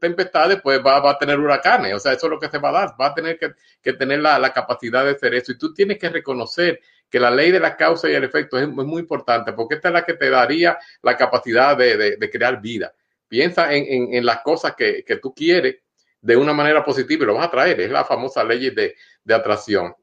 tempestades, 0.00 0.60
pues 0.62 0.80
va, 0.84 1.00
va, 1.00 1.12
a 1.12 1.18
tener 1.18 1.38
huracanes. 1.38 1.94
O 1.94 1.98
sea, 1.98 2.12
eso 2.12 2.26
es 2.26 2.30
lo 2.30 2.38
que 2.38 2.48
se 2.48 2.58
va 2.58 2.70
a 2.70 2.72
dar. 2.72 2.94
Va 3.00 3.06
a 3.06 3.14
tener 3.14 3.38
que, 3.38 3.52
que 3.82 3.92
tener 3.92 4.20
la, 4.20 4.52
capacidad 4.52 5.04
de 5.04 5.12
hacer 5.12 5.34
eso. 5.34 5.52
Y 5.52 5.58
tú 5.58 5.74
tienes 5.74 5.98
que 5.98 6.08
reconocer 6.08 6.80
que 7.10 7.20
la 7.20 7.30
ley 7.30 7.50
de 7.50 7.60
la 7.60 7.76
causa 7.76 8.08
y 8.08 8.14
el 8.14 8.24
efecto 8.24 8.58
es, 8.58 8.68
muy 8.68 9.00
importante, 9.00 9.52
porque 9.52 9.76
esta 9.76 9.88
es 9.88 9.94
la 9.94 10.04
que 10.04 10.14
te 10.14 10.30
daría 10.30 10.78
la 11.02 11.16
capacidad 11.16 11.76
de, 11.76 12.16
de 12.16 12.30
crear 12.30 12.60
vida. 12.60 12.92
Piensa 13.28 13.72
en, 13.74 14.14
en, 14.14 14.24
las 14.24 14.40
cosas 14.40 14.74
que, 14.76 15.04
que, 15.04 15.16
tú 15.16 15.34
quieres 15.34 15.76
de 16.20 16.36
una 16.36 16.52
manera 16.52 16.84
positiva 16.84 17.24
y 17.24 17.26
lo 17.26 17.34
vas 17.34 17.46
a 17.46 17.50
traer. 17.50 17.80
Es 17.80 17.90
la 17.90 18.04
famosa 18.04 18.42
ley 18.42 18.70
de, 18.70 18.94
de 19.22 19.34
atracción. 19.34 19.94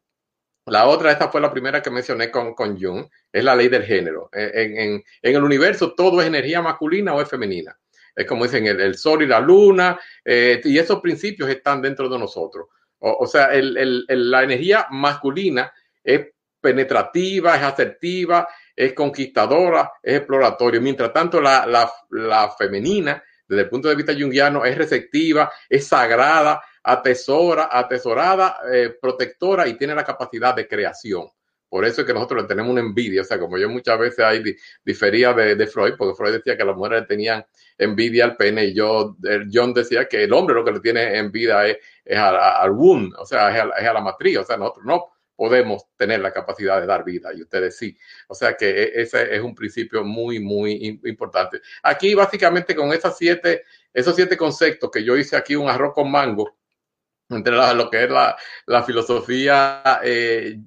La 0.67 0.87
otra, 0.87 1.11
esta 1.11 1.29
fue 1.29 1.41
la 1.41 1.51
primera 1.51 1.81
que 1.81 1.91
mencioné 1.91 2.31
con, 2.31 2.53
con 2.53 2.79
Jung, 2.79 3.07
es 3.31 3.43
la 3.43 3.55
ley 3.55 3.67
del 3.67 3.83
género. 3.83 4.29
En, 4.31 4.77
en, 4.77 5.03
el 5.21 5.43
universo 5.43 5.93
todo 5.93 6.21
es 6.21 6.27
energía 6.27 6.61
masculina 6.61 7.13
o 7.13 7.21
es 7.21 7.29
femenina 7.29 7.77
es 8.15 8.25
como 8.25 8.45
dicen 8.45 8.65
el, 8.65 8.79
el 8.79 8.97
sol 8.97 9.23
y 9.23 9.27
la 9.27 9.39
luna, 9.39 9.99
eh, 10.23 10.61
y 10.63 10.77
esos 10.77 11.01
principios 11.01 11.49
están 11.49 11.81
dentro 11.81 12.07
de 12.07 12.17
nosotros. 12.17 12.67
O, 12.99 13.11
o 13.19 13.27
sea, 13.27 13.47
el, 13.47 13.75
el, 13.77 14.31
la 14.31 14.43
energía 14.43 14.87
masculina 14.89 15.71
es 16.03 16.27
penetrativa, 16.61 17.55
es 17.55 17.63
asertiva, 17.63 18.47
es 18.75 18.93
conquistadora, 18.93 19.93
es 20.01 20.17
exploratoria. 20.17 20.81
Mientras 20.81 21.13
tanto, 21.13 21.39
la, 21.39 21.65
la, 21.65 21.91
la 22.09 22.49
femenina, 22.57 23.23
desde 23.47 23.63
el 23.63 23.69
punto 23.69 23.87
de 23.87 23.95
vista 23.95 24.13
junguiano, 24.13 24.65
es 24.65 24.77
receptiva, 24.77 25.51
es 25.69 25.87
sagrada, 25.87 26.61
atesora, 26.83 27.69
atesorada, 27.71 28.57
eh, 28.71 28.95
protectora 28.99 29.67
y 29.67 29.75
tiene 29.75 29.95
la 29.95 30.03
capacidad 30.03 30.55
de 30.55 30.67
creación. 30.67 31.27
Por 31.67 31.83
eso 31.83 32.01
es 32.01 32.07
que 32.07 32.13
nosotros 32.13 32.43
le 32.43 32.47
tenemos 32.47 32.71
una 32.71 32.81
envidia. 32.81 33.21
O 33.21 33.25
sea, 33.25 33.39
como 33.39 33.57
yo 33.57 33.69
muchas 33.69 33.99
veces 33.99 34.19
ahí 34.19 34.41
difería 34.83 35.33
de, 35.33 35.55
de, 35.55 35.67
Freud, 35.67 35.95
porque 35.97 36.15
Freud 36.15 36.33
decía 36.33 36.55
que 36.55 36.63
las 36.63 36.75
mujeres 36.75 37.07
tenían 37.07 37.45
envidia 37.77 38.23
al 38.23 38.37
pene 38.37 38.65
y 38.65 38.73
yo, 38.73 39.17
John 39.51 39.73
decía 39.73 40.07
que 40.07 40.23
el 40.23 40.31
hombre 40.31 40.55
lo 40.55 40.63
que 40.63 40.71
le 40.71 40.79
tiene 40.79 41.17
envidia 41.17 41.65
es, 41.67 41.77
es 42.05 42.17
al 42.17 42.71
womb, 42.71 43.13
o 43.17 43.25
sea, 43.25 43.49
es 43.49 43.61
a, 43.61 43.69
es 43.77 43.87
a, 43.87 43.93
la 43.93 44.01
matriz. 44.01 44.37
O 44.37 44.43
sea, 44.45 44.57
nosotros 44.57 44.85
no 44.85 45.14
podemos 45.35 45.85
tener 45.97 46.19
la 46.21 46.31
capacidad 46.31 46.79
de 46.79 46.87
dar 46.87 47.03
vida 47.03 47.31
y 47.33 47.41
ustedes 47.41 47.77
sí. 47.77 47.97
O 48.27 48.35
sea 48.35 48.55
que 48.55 48.69
e, 48.69 49.01
ese 49.01 49.35
es 49.35 49.41
un 49.41 49.53
principio 49.53 50.03
muy, 50.03 50.39
muy 50.39 50.99
importante. 51.03 51.61
Aquí 51.83 52.13
básicamente 52.13 52.75
con 52.75 52.93
esas 52.93 53.17
siete, 53.17 53.63
esos 53.93 54.15
siete 54.15 54.37
conceptos 54.37 54.89
que 54.91 55.03
yo 55.03 55.17
hice 55.17 55.35
aquí 55.35 55.55
un 55.55 55.69
arroz 55.69 55.93
con 55.93 56.09
mango, 56.09 56.57
entre 57.29 57.55
lo 57.55 57.89
que 57.89 58.03
es 58.03 58.09
la, 58.09 58.37
la 58.67 58.83
filosofía 58.83 59.99
eh, 60.03 60.59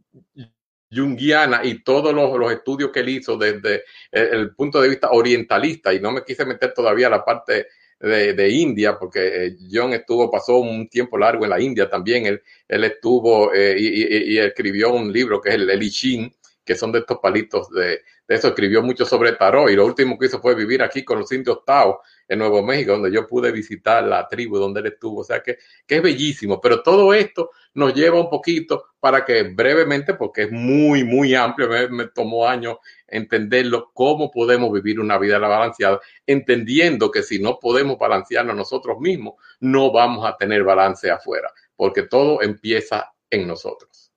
junguiana 0.90 1.60
y 1.64 1.82
todos 1.82 2.14
los, 2.14 2.36
los, 2.38 2.52
estudios 2.52 2.90
que 2.90 3.00
él 3.00 3.10
hizo 3.10 3.36
desde 3.36 3.84
el, 4.10 4.34
el, 4.34 4.54
punto 4.54 4.80
de 4.80 4.88
vista 4.88 5.10
orientalista, 5.10 5.92
y 5.92 6.00
no 6.00 6.12
me 6.12 6.24
quise 6.24 6.44
meter 6.44 6.74
todavía 6.74 7.08
la 7.08 7.24
parte 7.24 7.68
de, 8.00 8.32
de 8.34 8.50
India, 8.50 8.98
porque 8.98 9.46
eh, 9.46 9.56
John 9.70 9.92
estuvo, 9.92 10.30
pasó 10.30 10.58
un 10.58 10.88
tiempo 10.88 11.18
largo 11.18 11.44
en 11.44 11.50
la 11.50 11.60
India 11.60 11.88
también. 11.88 12.26
Él, 12.26 12.42
él 12.68 12.84
estuvo 12.84 13.52
eh, 13.52 13.76
y, 13.78 14.38
escribió 14.38 14.92
un 14.92 15.12
libro 15.12 15.40
que 15.40 15.50
es 15.50 15.54
el, 15.56 15.68
el 15.70 16.32
que 16.64 16.74
son 16.74 16.92
de 16.92 16.98
estos 16.98 17.18
palitos 17.18 17.70
de, 17.70 18.02
de 18.28 18.34
eso. 18.34 18.48
Escribió 18.48 18.82
mucho 18.82 19.04
sobre 19.04 19.32
tarot 19.32 19.70
y 19.70 19.74
lo 19.74 19.86
último 19.86 20.18
que 20.18 20.26
hizo 20.26 20.40
fue 20.40 20.54
vivir 20.54 20.82
aquí 20.82 21.02
con 21.02 21.18
los 21.18 21.32
indios 21.32 21.64
Tao 21.64 22.02
en 22.28 22.38
Nuevo 22.38 22.62
México, 22.62 22.92
donde 22.92 23.10
yo 23.10 23.26
pude 23.26 23.50
visitar 23.50 24.04
la 24.04 24.28
tribu 24.28 24.58
donde 24.58 24.80
él 24.80 24.86
estuvo. 24.86 25.22
O 25.22 25.24
sea 25.24 25.42
que, 25.42 25.58
que 25.86 25.96
es 25.96 26.02
bellísimo. 26.02 26.60
Pero 26.60 26.82
todo 26.82 27.14
esto 27.14 27.50
nos 27.74 27.94
lleva 27.94 28.20
un 28.20 28.28
poquito 28.28 28.84
para 29.00 29.24
que 29.24 29.44
brevemente, 29.44 30.14
porque 30.14 30.42
es 30.42 30.52
muy, 30.52 31.04
muy 31.04 31.34
amplio, 31.34 31.68
me 31.90 32.08
tomó 32.08 32.46
años 32.46 32.76
entenderlo, 33.08 33.90
cómo 33.92 34.30
podemos 34.30 34.72
vivir 34.72 35.00
una 35.00 35.18
vida 35.18 35.38
balanceada, 35.38 36.00
entendiendo 36.26 37.10
que 37.10 37.22
si 37.22 37.38
no 37.38 37.58
podemos 37.58 37.98
balancearnos 37.98 38.54
nosotros 38.54 38.98
mismos, 39.00 39.34
no 39.60 39.90
vamos 39.90 40.26
a 40.26 40.36
tener 40.36 40.62
balance 40.62 41.10
afuera, 41.10 41.50
porque 41.76 42.02
todo 42.02 42.42
empieza 42.42 43.12
en 43.30 43.46
nosotros. 43.46 44.12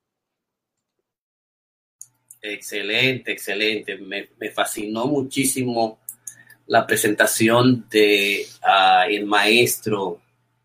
Excelente, 2.40 3.32
excelente. 3.32 3.96
Me, 3.96 4.28
fascinó 4.52 5.06
muchísimo 5.06 6.00
la 6.66 6.86
presentación 6.86 7.86
de 7.88 8.44
ah, 8.62 9.06
el 9.08 9.26
maestro 9.26 10.20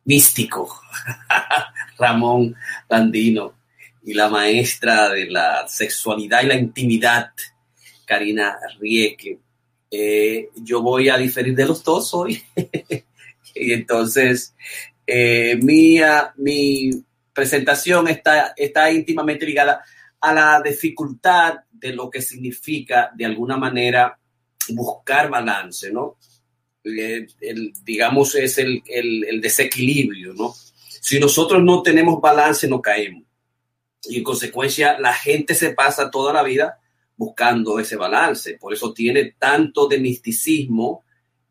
místico 0.05 0.81
Ramón 1.99 2.55
Landino 2.89 3.55
y 4.03 4.13
la 4.13 4.29
maestra 4.29 5.09
de 5.09 5.29
la 5.29 5.67
sexualidad 5.67 6.41
y 6.43 6.47
la 6.47 6.55
intimidad, 6.55 7.31
Karina 8.07 8.57
Rieke. 8.79 9.37
Eh, 9.91 10.49
yo 10.55 10.81
voy 10.81 11.09
a 11.09 11.17
diferir 11.17 11.53
de 11.53 11.65
los 11.65 11.83
dos 11.83 12.13
hoy. 12.13 12.41
y 13.53 13.73
entonces, 13.73 14.55
eh, 15.05 15.59
mi, 15.61 15.99
mi 16.37 16.91
presentación 17.33 18.07
está, 18.07 18.53
está 18.55 18.91
íntimamente 18.91 19.45
ligada 19.45 19.83
a 20.21 20.33
la 20.33 20.61
dificultad 20.61 21.59
de 21.71 21.93
lo 21.93 22.09
que 22.09 22.21
significa, 22.21 23.11
de 23.13 23.25
alguna 23.25 23.57
manera, 23.57 24.17
buscar 24.69 25.29
balance, 25.29 25.91
¿no? 25.91 26.17
El, 26.83 27.73
digamos, 27.83 28.33
es 28.35 28.57
el, 28.57 28.81
el, 28.87 29.25
el, 29.25 29.41
desequilibrio, 29.41 30.33
¿no? 30.33 30.55
Si 30.87 31.19
nosotros 31.19 31.61
no 31.61 31.81
tenemos 31.83 32.21
balance, 32.21 32.67
no 32.67 32.81
caemos. 32.81 33.23
Y 34.03 34.19
en 34.19 34.23
consecuencia, 34.23 34.97
la 34.97 35.13
gente 35.13 35.53
se 35.53 35.71
pasa 35.71 36.09
toda 36.09 36.31
la 36.31 36.43
vida 36.43 36.79
buscando 37.17 37.79
ese 37.79 37.97
balance. 37.97 38.57
Por 38.59 38.73
eso 38.73 38.93
tiene 38.93 39.35
tanto 39.37 39.87
de 39.87 39.99
misticismo 39.99 41.03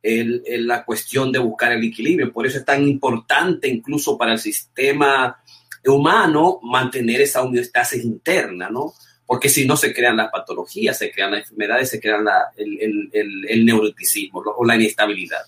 el, 0.02 0.42
la 0.66 0.84
cuestión 0.84 1.32
de 1.32 1.40
buscar 1.40 1.72
el 1.72 1.84
equilibrio. 1.84 2.32
Por 2.32 2.46
eso 2.46 2.58
es 2.58 2.64
tan 2.64 2.86
importante 2.86 3.68
incluso 3.68 4.16
para 4.16 4.32
el 4.32 4.38
sistema 4.38 5.38
humano 5.84 6.60
mantener 6.62 7.20
esa 7.20 7.42
homeostasis 7.42 8.04
interna, 8.04 8.70
¿no? 8.70 8.94
Porque 9.26 9.48
si 9.48 9.66
no 9.66 9.76
se 9.76 9.92
crean 9.92 10.16
las 10.16 10.30
patologías, 10.30 10.96
se 10.96 11.10
crean 11.10 11.32
las 11.32 11.40
enfermedades, 11.40 11.90
se 11.90 12.00
crean 12.00 12.24
el, 12.56 13.64
neuroticismo 13.64 14.40
o 14.56 14.64
la 14.64 14.76
inestabilidad. 14.76 15.44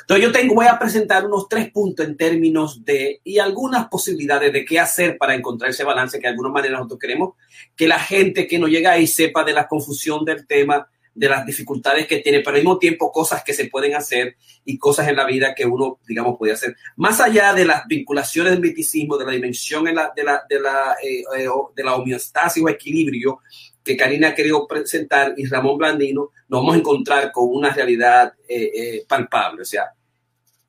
Entonces 0.00 0.26
yo 0.26 0.32
tengo, 0.32 0.54
voy 0.54 0.66
a 0.66 0.78
presentar 0.78 1.24
unos 1.24 1.48
tres 1.48 1.70
puntos 1.70 2.04
en 2.06 2.16
términos 2.16 2.84
de 2.84 3.20
y 3.24 3.38
algunas 3.38 3.88
posibilidades 3.88 4.52
de 4.52 4.64
qué 4.64 4.78
hacer 4.78 5.16
para 5.16 5.34
encontrar 5.34 5.70
ese 5.70 5.84
balance 5.84 6.18
que 6.18 6.26
de 6.26 6.32
alguna 6.32 6.50
manera 6.50 6.76
nosotros 6.76 6.98
queremos 6.98 7.34
que 7.76 7.88
la 7.88 7.98
gente 7.98 8.46
que 8.46 8.58
no 8.58 8.66
llega 8.66 8.92
ahí 8.92 9.06
sepa 9.06 9.44
de 9.44 9.52
la 9.52 9.66
confusión 9.68 10.24
del 10.24 10.46
tema, 10.46 10.88
de 11.14 11.28
las 11.28 11.46
dificultades 11.46 12.06
que 12.06 12.18
tiene, 12.18 12.40
pero 12.40 12.56
al 12.56 12.62
mismo 12.62 12.78
tiempo 12.78 13.12
cosas 13.12 13.44
que 13.44 13.54
se 13.54 13.66
pueden 13.66 13.94
hacer 13.94 14.36
y 14.64 14.76
cosas 14.78 15.08
en 15.08 15.16
la 15.16 15.24
vida 15.24 15.54
que 15.54 15.64
uno, 15.64 16.00
digamos, 16.06 16.36
puede 16.36 16.52
hacer. 16.52 16.76
Más 16.96 17.20
allá 17.20 17.54
de 17.54 17.64
las 17.64 17.86
vinculaciones 17.86 18.52
del 18.52 18.60
miticismo, 18.60 19.16
de 19.16 19.24
la 19.24 19.32
dimensión 19.32 19.86
en 19.86 19.94
la, 19.94 20.12
de, 20.14 20.24
la, 20.24 20.42
de, 20.48 20.60
la, 20.60 20.96
eh, 21.02 21.48
de 21.74 21.84
la 21.84 21.94
homeostasis 21.94 22.62
o 22.62 22.68
equilibrio 22.68 23.40
que 23.84 23.96
Karina 23.96 24.28
ha 24.28 24.34
querido 24.34 24.66
presentar 24.66 25.34
y 25.36 25.46
Ramón 25.46 25.78
Blandino, 25.78 26.30
nos 26.48 26.60
vamos 26.60 26.74
a 26.74 26.78
encontrar 26.78 27.30
con 27.30 27.48
una 27.50 27.72
realidad 27.72 28.32
eh, 28.48 28.70
eh, 28.74 29.04
palpable. 29.06 29.62
O 29.62 29.64
sea, 29.64 29.92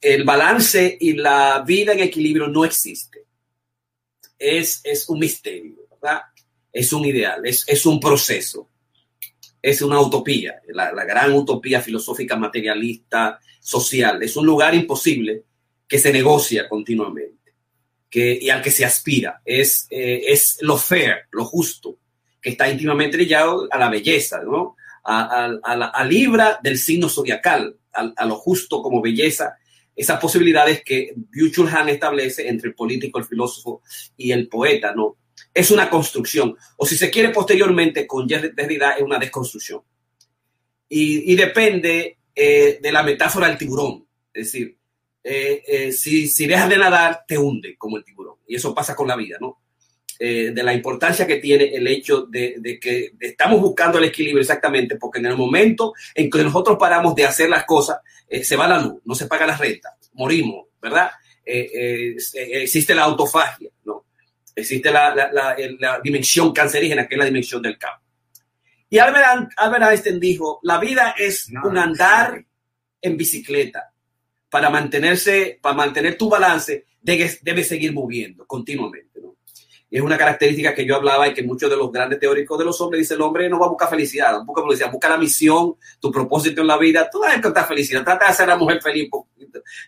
el 0.02 0.24
balance 0.24 0.98
y 1.00 1.14
la 1.14 1.64
vida 1.66 1.94
en 1.94 2.02
equilibrio 2.02 2.48
no 2.48 2.66
existe. 2.66 3.26
Es, 4.38 4.82
es 4.84 5.08
un 5.08 5.20
misterio, 5.20 5.88
¿verdad? 5.90 6.22
Es 6.72 6.92
un 6.92 7.06
ideal, 7.06 7.46
es, 7.46 7.64
es 7.68 7.86
un 7.86 8.00
proceso 8.00 8.70
es 9.66 9.82
una 9.82 10.00
utopía, 10.00 10.62
la, 10.68 10.94
la, 10.94 11.06
gran 11.06 11.34
utopía 11.34 11.82
filosófica, 11.82 12.36
materialista, 12.36 13.40
social. 13.60 14.22
Es 14.22 14.38
un 14.38 14.46
lugar 14.46 14.76
imposible 14.76 15.44
que 15.88 15.98
se 15.98 16.14
negocia 16.14 16.70
continuamente 16.70 17.56
que, 18.08 18.38
y 18.40 18.52
al 18.52 18.62
que 18.62 18.70
se 18.70 18.86
aspira. 18.86 19.42
Es, 19.44 19.88
eh, 19.90 20.22
es 20.28 20.60
lo 20.62 20.78
fair, 20.78 21.24
lo 21.32 21.46
justo, 21.46 21.98
que 22.46 22.52
está 22.52 22.70
íntimamente 22.70 23.18
ligado 23.18 23.68
a 23.72 23.80
la 23.80 23.90
belleza, 23.90 24.44
¿no? 24.44 24.76
A, 25.04 25.48
la 25.76 26.06
libra 26.08 26.60
del 26.62 26.78
signo 26.78 27.10
zodiacal, 27.10 27.76
a, 27.92 28.24
lo 28.28 28.36
justo 28.36 28.84
como 28.84 29.02
belleza. 29.02 29.58
Esas 29.96 30.20
posibilidades 30.20 30.84
que 30.84 31.16
Byung-Chul 31.16 31.74
Han 31.74 31.90
establece 31.90 32.48
entre 32.48 32.70
el 32.70 32.76
político, 32.76 33.18
el 33.18 33.26
filósofo 33.26 33.82
y 34.16 34.32
el 34.32 34.48
poeta, 34.48 34.94
¿no? 34.94 35.18
es 35.52 35.72
una 35.72 35.90
construcción, 35.90 36.56
o 36.78 36.86
si 36.86 36.96
se 36.96 37.10
quiere 37.10 37.30
posteriormente 37.30 38.06
con 38.06 38.28
Derrida 38.28 38.92
es 38.92 39.02
una 39.02 39.18
desconstrucción. 39.18 39.82
Y, 40.88 41.34
y 41.34 41.36
depende 41.36 42.20
eh, 42.36 42.78
de 42.80 42.92
la 42.92 43.02
metáfora 43.02 43.48
del 43.48 43.58
tiburón, 43.58 44.06
es 44.32 44.52
decir, 44.52 44.78
eh, 45.24 45.64
eh, 45.68 45.92
si, 45.92 46.28
si, 46.28 46.46
dejas 46.46 46.70
de 46.70 46.78
nadar, 46.78 47.24
te 47.28 47.40
hunde 47.40 47.76
como 47.76 47.98
el 47.98 48.04
tiburón. 48.04 48.36
Y 48.46 48.56
eso 48.56 48.76
pasa 48.76 48.96
con 48.96 49.08
la 49.08 49.16
vida, 49.16 49.38
¿no? 49.42 49.65
Eh, 50.18 50.52
de 50.54 50.64
la 50.64 50.74
importancia 50.74 51.28
que 51.28 51.38
tiene 51.38 51.66
el 51.76 51.86
hecho 51.88 52.22
de, 52.22 52.56
de, 52.60 52.80
que 52.80 53.12
estamos 53.20 53.60
buscando 53.60 53.98
el 53.98 54.06
equilibrio 54.06 54.40
exactamente, 54.40 54.96
porque 54.96 55.20
en 55.20 55.26
el 55.26 55.36
momento 55.36 55.94
en 56.14 56.30
que 56.30 56.42
nosotros 56.42 56.78
paramos 56.80 57.14
de 57.16 57.26
hacer 57.26 57.50
las 57.50 57.66
cosas, 57.66 58.00
eh, 58.30 58.42
se 58.42 58.56
va 58.56 58.66
la 58.66 58.80
luz, 58.80 59.02
no 59.04 59.14
se 59.14 59.28
paga 59.28 59.46
la 59.46 59.58
renta, 59.58 59.98
morimos, 60.14 60.68
¿verdad? 60.82 61.12
Eh, 61.46 62.16
existe 62.62 62.96
la 62.96 63.04
autofagia, 63.04 63.70
¿no? 63.84 64.06
existe 64.56 64.90
la, 64.90 65.14
la, 65.14 65.32
la, 65.32 65.56
la, 65.80 66.00
dimensión 66.02 66.54
cancerígena, 66.54 67.08
que 67.08 67.16
es 67.16 67.20
la 67.20 67.26
dimensión 67.26 67.62
del 67.62 67.78
campo. 67.78 68.04
Y 68.90 68.98
Albert, 68.98 69.52
Albert 69.58 69.84
Einstein 69.84 70.20
dijo, 70.20 70.60
la 70.64 70.80
vida 70.80 71.16
es 71.18 71.50
no, 71.50 71.68
un 71.68 71.78
andar 71.78 72.44
en 73.02 73.18
bicicleta. 73.18 73.92
Para 74.50 74.70
mantenerse, 74.70 75.60
para 75.62 75.76
mantener 75.76 76.18
tu 76.18 76.30
balance, 76.30 76.86
debes, 77.02 77.44
debes 77.44 77.68
seguir 77.68 77.92
moviendo 77.92 78.48
continuamente. 78.48 79.05
Es 79.98 80.04
una 80.04 80.18
característica 80.18 80.74
que 80.74 80.86
yo 80.86 80.98
hablaba 80.98 81.26
y 81.26 81.34
que 81.34 81.42
muchos 81.42 81.70
de 81.70 81.78
los 81.78 81.90
grandes 81.90 82.20
teóricos 82.20 82.60
de 82.60 82.66
los 82.66 82.82
hombres 82.82 83.00
dicen, 83.00 83.16
el 83.16 83.22
hombre 83.22 83.48
no 83.50 83.58
va 83.58 83.68
a 83.68 83.70
buscar 83.70 83.90
felicidad, 83.90 84.44
busca 84.44 84.62
felicidad, 84.62 84.92
busca 84.92 85.08
la 85.08 85.18
misión, 85.18 85.76
tu 86.02 86.12
propósito 86.12 86.60
en 86.60 86.68
la 86.68 86.78
vida, 86.78 87.10
tú 87.10 87.20
vas 87.20 87.32
a 87.32 87.36
encontrar 87.38 87.66
felicidad, 87.66 88.04
trata 88.04 88.26
de 88.26 88.32
hacer 88.32 88.44
a 88.44 88.54
la 88.54 88.58
mujer 88.58 88.82
feliz. 88.82 89.10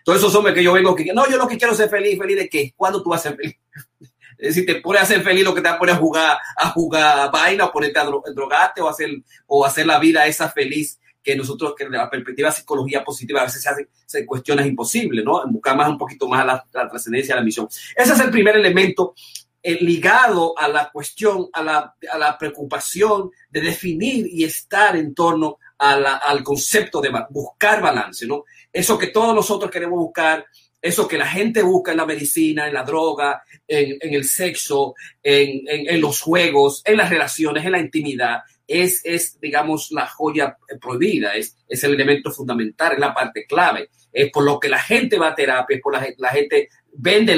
Todos 0.02 0.18
esos 0.18 0.34
hombres 0.34 0.54
que 0.54 0.62
yo 0.62 0.72
vengo, 0.72 0.94
que 0.94 1.12
no, 1.12 1.28
yo 1.28 1.36
lo 1.36 1.46
que 1.46 1.58
quiero 1.58 1.74
ser 1.74 1.90
feliz, 1.90 2.18
feliz 2.18 2.38
de 2.38 2.48
qué, 2.48 2.72
¿cuándo 2.74 3.02
tú 3.02 3.10
vas 3.10 3.20
a 3.20 3.28
ser 3.28 3.36
feliz? 3.36 3.56
Es 4.38 4.54
decir, 4.54 4.64
te 4.64 4.80
pones 4.80 5.02
a 5.02 5.06
ser 5.06 5.20
feliz 5.22 5.42
lo 5.42 5.52
que 5.52 5.60
te 5.60 5.68
va 5.68 5.74
a 5.74 5.78
poner 5.80 5.96
a 5.96 5.98
jugar, 5.98 6.38
a 6.56 6.70
jugar 6.70 7.30
vaina 7.32 7.64
o 7.64 7.72
ponerte 7.72 7.98
a 7.98 8.04
drogarte 8.04 8.80
o 8.80 8.88
hacer, 8.88 9.10
o 9.48 9.66
hacer 9.66 9.84
la 9.84 9.98
vida 9.98 10.26
esa 10.26 10.48
feliz 10.48 11.00
que 11.20 11.34
nosotros, 11.34 11.74
que 11.76 11.88
la 11.88 12.08
perspectiva 12.08 12.48
de 12.48 12.54
psicología 12.54 13.04
positiva, 13.04 13.40
a 13.40 13.44
veces 13.44 13.62
se 13.62 13.68
hace, 13.68 13.88
se 14.06 14.24
cuestiona 14.24 14.62
es 14.62 14.68
imposible, 14.68 15.22
¿no? 15.24 15.42
Buscar 15.48 15.76
más 15.76 15.88
un 15.88 15.98
poquito 15.98 16.28
más 16.28 16.46
la, 16.46 16.64
la 16.72 16.88
trascendencia, 16.88 17.34
la 17.34 17.42
misión. 17.42 17.66
Ese 17.96 18.12
es 18.12 18.20
el 18.20 18.30
primer 18.30 18.56
elemento 18.56 19.14
ligado 19.62 20.58
a 20.58 20.68
la 20.68 20.90
cuestión, 20.90 21.48
a 21.52 21.62
la, 21.62 21.94
a 22.10 22.18
la 22.18 22.38
preocupación 22.38 23.30
de 23.50 23.60
definir 23.60 24.26
y 24.30 24.44
estar 24.44 24.96
en 24.96 25.14
torno 25.14 25.58
a 25.78 25.92
al 25.92 26.42
concepto 26.42 27.00
de 27.00 27.10
buscar 27.30 27.80
balance, 27.80 28.26
¿no? 28.26 28.44
Eso 28.72 28.98
que 28.98 29.08
todos 29.08 29.34
nosotros 29.34 29.70
queremos 29.70 29.98
buscar, 29.98 30.44
eso 30.80 31.08
que 31.08 31.18
la 31.18 31.26
gente 31.26 31.62
busca 31.62 31.90
en 31.90 31.98
la 31.98 32.06
medicina, 32.06 32.66
en 32.66 32.74
la 32.74 32.84
droga, 32.84 33.42
en, 33.66 33.96
en 34.00 34.14
el 34.14 34.24
sexo, 34.24 34.94
en, 35.22 35.62
en, 35.66 36.00
los 36.00 36.20
juegos, 36.20 36.82
en 36.84 36.96
las 36.96 37.10
relaciones, 37.10 37.64
en 37.64 37.72
la 37.72 37.80
intimidad, 37.80 38.40
es, 38.66 39.00
es 39.04 39.40
digamos, 39.40 39.90
la 39.90 40.06
joya 40.06 40.56
prohibida, 40.80 41.34
es, 41.34 41.56
es 41.66 41.82
el 41.84 41.94
elemento 41.94 42.30
fundamental, 42.30 42.92
es 42.92 42.98
la 42.98 43.14
parte 43.14 43.46
clave, 43.46 43.88
es 44.12 44.30
por 44.30 44.44
lo 44.44 44.60
que 44.60 44.68
la 44.68 44.78
gente 44.78 45.18
va 45.18 45.28
a 45.28 45.34
terapia, 45.34 45.76
es 45.76 45.82
por 45.82 45.94
la, 45.94 46.06
la 46.18 46.28
gente 46.30 46.68
vende. 46.92 47.37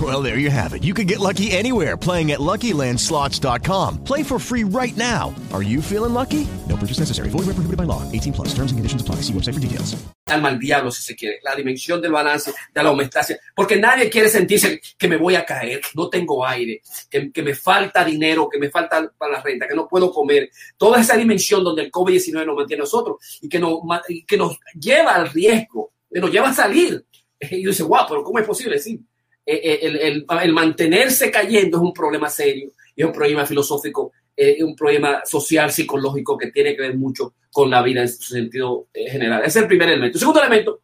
Well, 0.00 0.22
there 0.22 0.38
you 0.38 0.50
have 0.50 0.72
it. 0.72 0.84
You 0.84 0.94
can 0.94 1.08
get 1.08 1.18
lucky 1.18 1.50
anywhere 1.50 1.96
playing 1.96 2.30
at 2.30 2.38
LuckyLandSlots.com. 2.38 4.04
Play 4.04 4.22
for 4.22 4.38
free 4.38 4.62
right 4.62 4.96
now. 4.96 5.34
Are 5.52 5.62
you 5.62 5.82
feeling 5.82 6.14
lucky? 6.14 6.46
No 6.68 6.76
purchase 6.76 7.00
necessary. 7.00 7.28
Void 7.28 7.46
where 7.46 7.58
prohibited 7.58 7.76
by 7.76 7.84
law. 7.84 8.02
18 8.12 8.32
plus. 8.32 8.48
Terms 8.54 8.70
and 8.70 8.78
conditions 8.78 9.02
apply. 9.02 9.16
See 9.16 9.32
website 9.32 9.54
for 9.54 9.60
details. 9.60 10.00
alma 10.30 10.48
al 10.48 10.58
diablo, 10.58 10.90
si 10.90 11.02
se 11.02 11.16
quiere, 11.16 11.40
la 11.42 11.54
dimensión 11.54 12.00
del 12.00 12.12
balance, 12.12 12.52
de 12.72 12.82
la 12.82 12.90
homeostasia, 12.90 13.38
porque 13.54 13.76
nadie 13.76 14.08
quiere 14.08 14.28
sentirse 14.28 14.80
que 14.96 15.08
me 15.08 15.16
voy 15.16 15.34
a 15.34 15.44
caer, 15.44 15.80
que 15.80 15.88
no 15.94 16.08
tengo 16.08 16.46
aire, 16.46 16.80
que, 17.10 17.32
que 17.32 17.42
me 17.42 17.54
falta 17.54 18.04
dinero, 18.04 18.48
que 18.48 18.58
me 18.58 18.70
falta 18.70 19.10
para 19.18 19.32
la 19.32 19.42
renta, 19.42 19.66
que 19.66 19.74
no 19.74 19.88
puedo 19.88 20.12
comer. 20.12 20.50
Toda 20.76 21.00
esa 21.00 21.16
dimensión 21.16 21.64
donde 21.64 21.82
el 21.82 21.90
COVID-19 21.90 22.46
nos 22.46 22.56
mantiene 22.56 22.82
a 22.82 22.84
nosotros 22.84 23.16
y 23.40 23.48
que 23.48 23.58
nos, 23.58 23.80
y 24.08 24.24
que 24.24 24.36
nos 24.36 24.58
lleva 24.78 25.16
al 25.16 25.30
riesgo, 25.30 25.92
que 26.10 26.20
nos 26.20 26.30
lleva 26.30 26.50
a 26.50 26.54
salir. 26.54 27.04
Y 27.40 27.62
yo 27.62 27.70
dice, 27.70 27.82
wow, 27.82 28.04
pero 28.08 28.22
¿cómo 28.22 28.38
es 28.38 28.46
posible? 28.46 28.78
Sí. 28.78 29.04
Eh, 29.52 29.80
eh, 29.82 30.24
El, 30.42 30.52
mantenerse 30.52 31.28
cayendo 31.28 31.78
es 31.78 31.82
un 31.82 31.92
problema 31.92 32.30
serio 32.30 32.70
y 32.94 33.02
es 33.02 33.06
un 33.06 33.12
problema 33.12 33.44
filosófico, 33.44 34.12
eh, 34.36 34.54
es 34.58 34.62
un 34.62 34.76
problema 34.76 35.22
social, 35.24 35.72
psicológico 35.72 36.38
que 36.38 36.52
tiene 36.52 36.76
que 36.76 36.82
ver 36.82 36.96
mucho 36.96 37.34
con 37.50 37.68
la 37.68 37.82
vida 37.82 38.02
en 38.02 38.08
su 38.08 38.32
sentido 38.32 38.86
eh, 38.94 39.10
general. 39.10 39.40
Ese 39.40 39.58
es 39.58 39.62
el 39.62 39.66
primer 39.66 39.88
elemento. 39.88 40.18
El 40.18 40.20
segundo 40.20 40.40
elemento, 40.40 40.82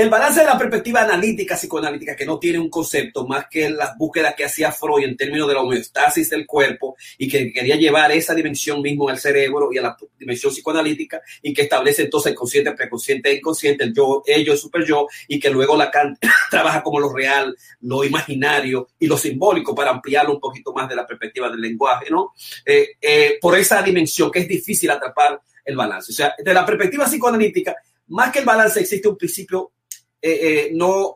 el 0.00 0.08
balance 0.08 0.40
de 0.40 0.46
la 0.46 0.56
perspectiva 0.56 1.02
analítica, 1.02 1.56
psicoanalítica, 1.56 2.16
que 2.16 2.24
no 2.24 2.38
tiene 2.38 2.58
un 2.58 2.70
concepto 2.70 3.26
más 3.26 3.46
que 3.50 3.68
las 3.68 3.98
búsquedas 3.98 4.34
que 4.34 4.46
hacía 4.46 4.72
Freud 4.72 5.04
en 5.04 5.14
términos 5.14 5.46
de 5.46 5.54
la 5.54 5.60
homeostasis 5.60 6.30
del 6.30 6.46
cuerpo 6.46 6.96
y 7.18 7.28
que 7.28 7.52
quería 7.52 7.76
llevar 7.76 8.10
esa 8.12 8.34
dimensión 8.34 8.80
mismo 8.80 9.10
al 9.10 9.18
cerebro 9.18 9.68
y 9.70 9.76
a 9.76 9.82
la 9.82 9.96
dimensión 10.18 10.52
psicoanalítica 10.52 11.20
y 11.42 11.52
que 11.52 11.62
establece 11.62 12.02
entonces 12.02 12.30
el 12.30 12.36
consciente, 12.36 12.72
preconsciente 12.72 13.30
e 13.30 13.34
inconsciente, 13.34 13.84
el 13.84 13.92
yo, 13.92 14.22
ello, 14.24 14.52
el 14.52 14.58
super 14.58 14.86
yo, 14.86 15.06
y 15.28 15.38
que 15.38 15.50
luego 15.50 15.76
Lacan 15.76 16.16
trabaja 16.50 16.82
como 16.82 16.98
lo 16.98 17.12
real, 17.12 17.54
lo 17.82 18.02
imaginario 18.02 18.88
y 18.98 19.06
lo 19.06 19.18
simbólico 19.18 19.74
para 19.74 19.90
ampliarlo 19.90 20.32
un 20.32 20.40
poquito 20.40 20.72
más 20.72 20.88
de 20.88 20.96
la 20.96 21.06
perspectiva 21.06 21.50
del 21.50 21.60
lenguaje, 21.60 22.06
¿no? 22.10 22.32
Eh, 22.64 22.92
eh, 23.02 23.38
por 23.38 23.58
esa 23.58 23.82
dimensión 23.82 24.30
que 24.30 24.38
es 24.38 24.48
difícil 24.48 24.90
atrapar 24.90 25.42
el 25.62 25.76
balance. 25.76 26.10
O 26.10 26.14
sea, 26.14 26.34
de 26.42 26.54
la 26.54 26.64
perspectiva 26.64 27.04
psicoanalítica, 27.04 27.76
más 28.08 28.32
que 28.32 28.38
el 28.38 28.46
balance 28.46 28.80
existe 28.80 29.06
un 29.06 29.16
principio 29.18 29.72
eh, 30.22 30.38
eh, 30.42 30.70
no, 30.74 31.14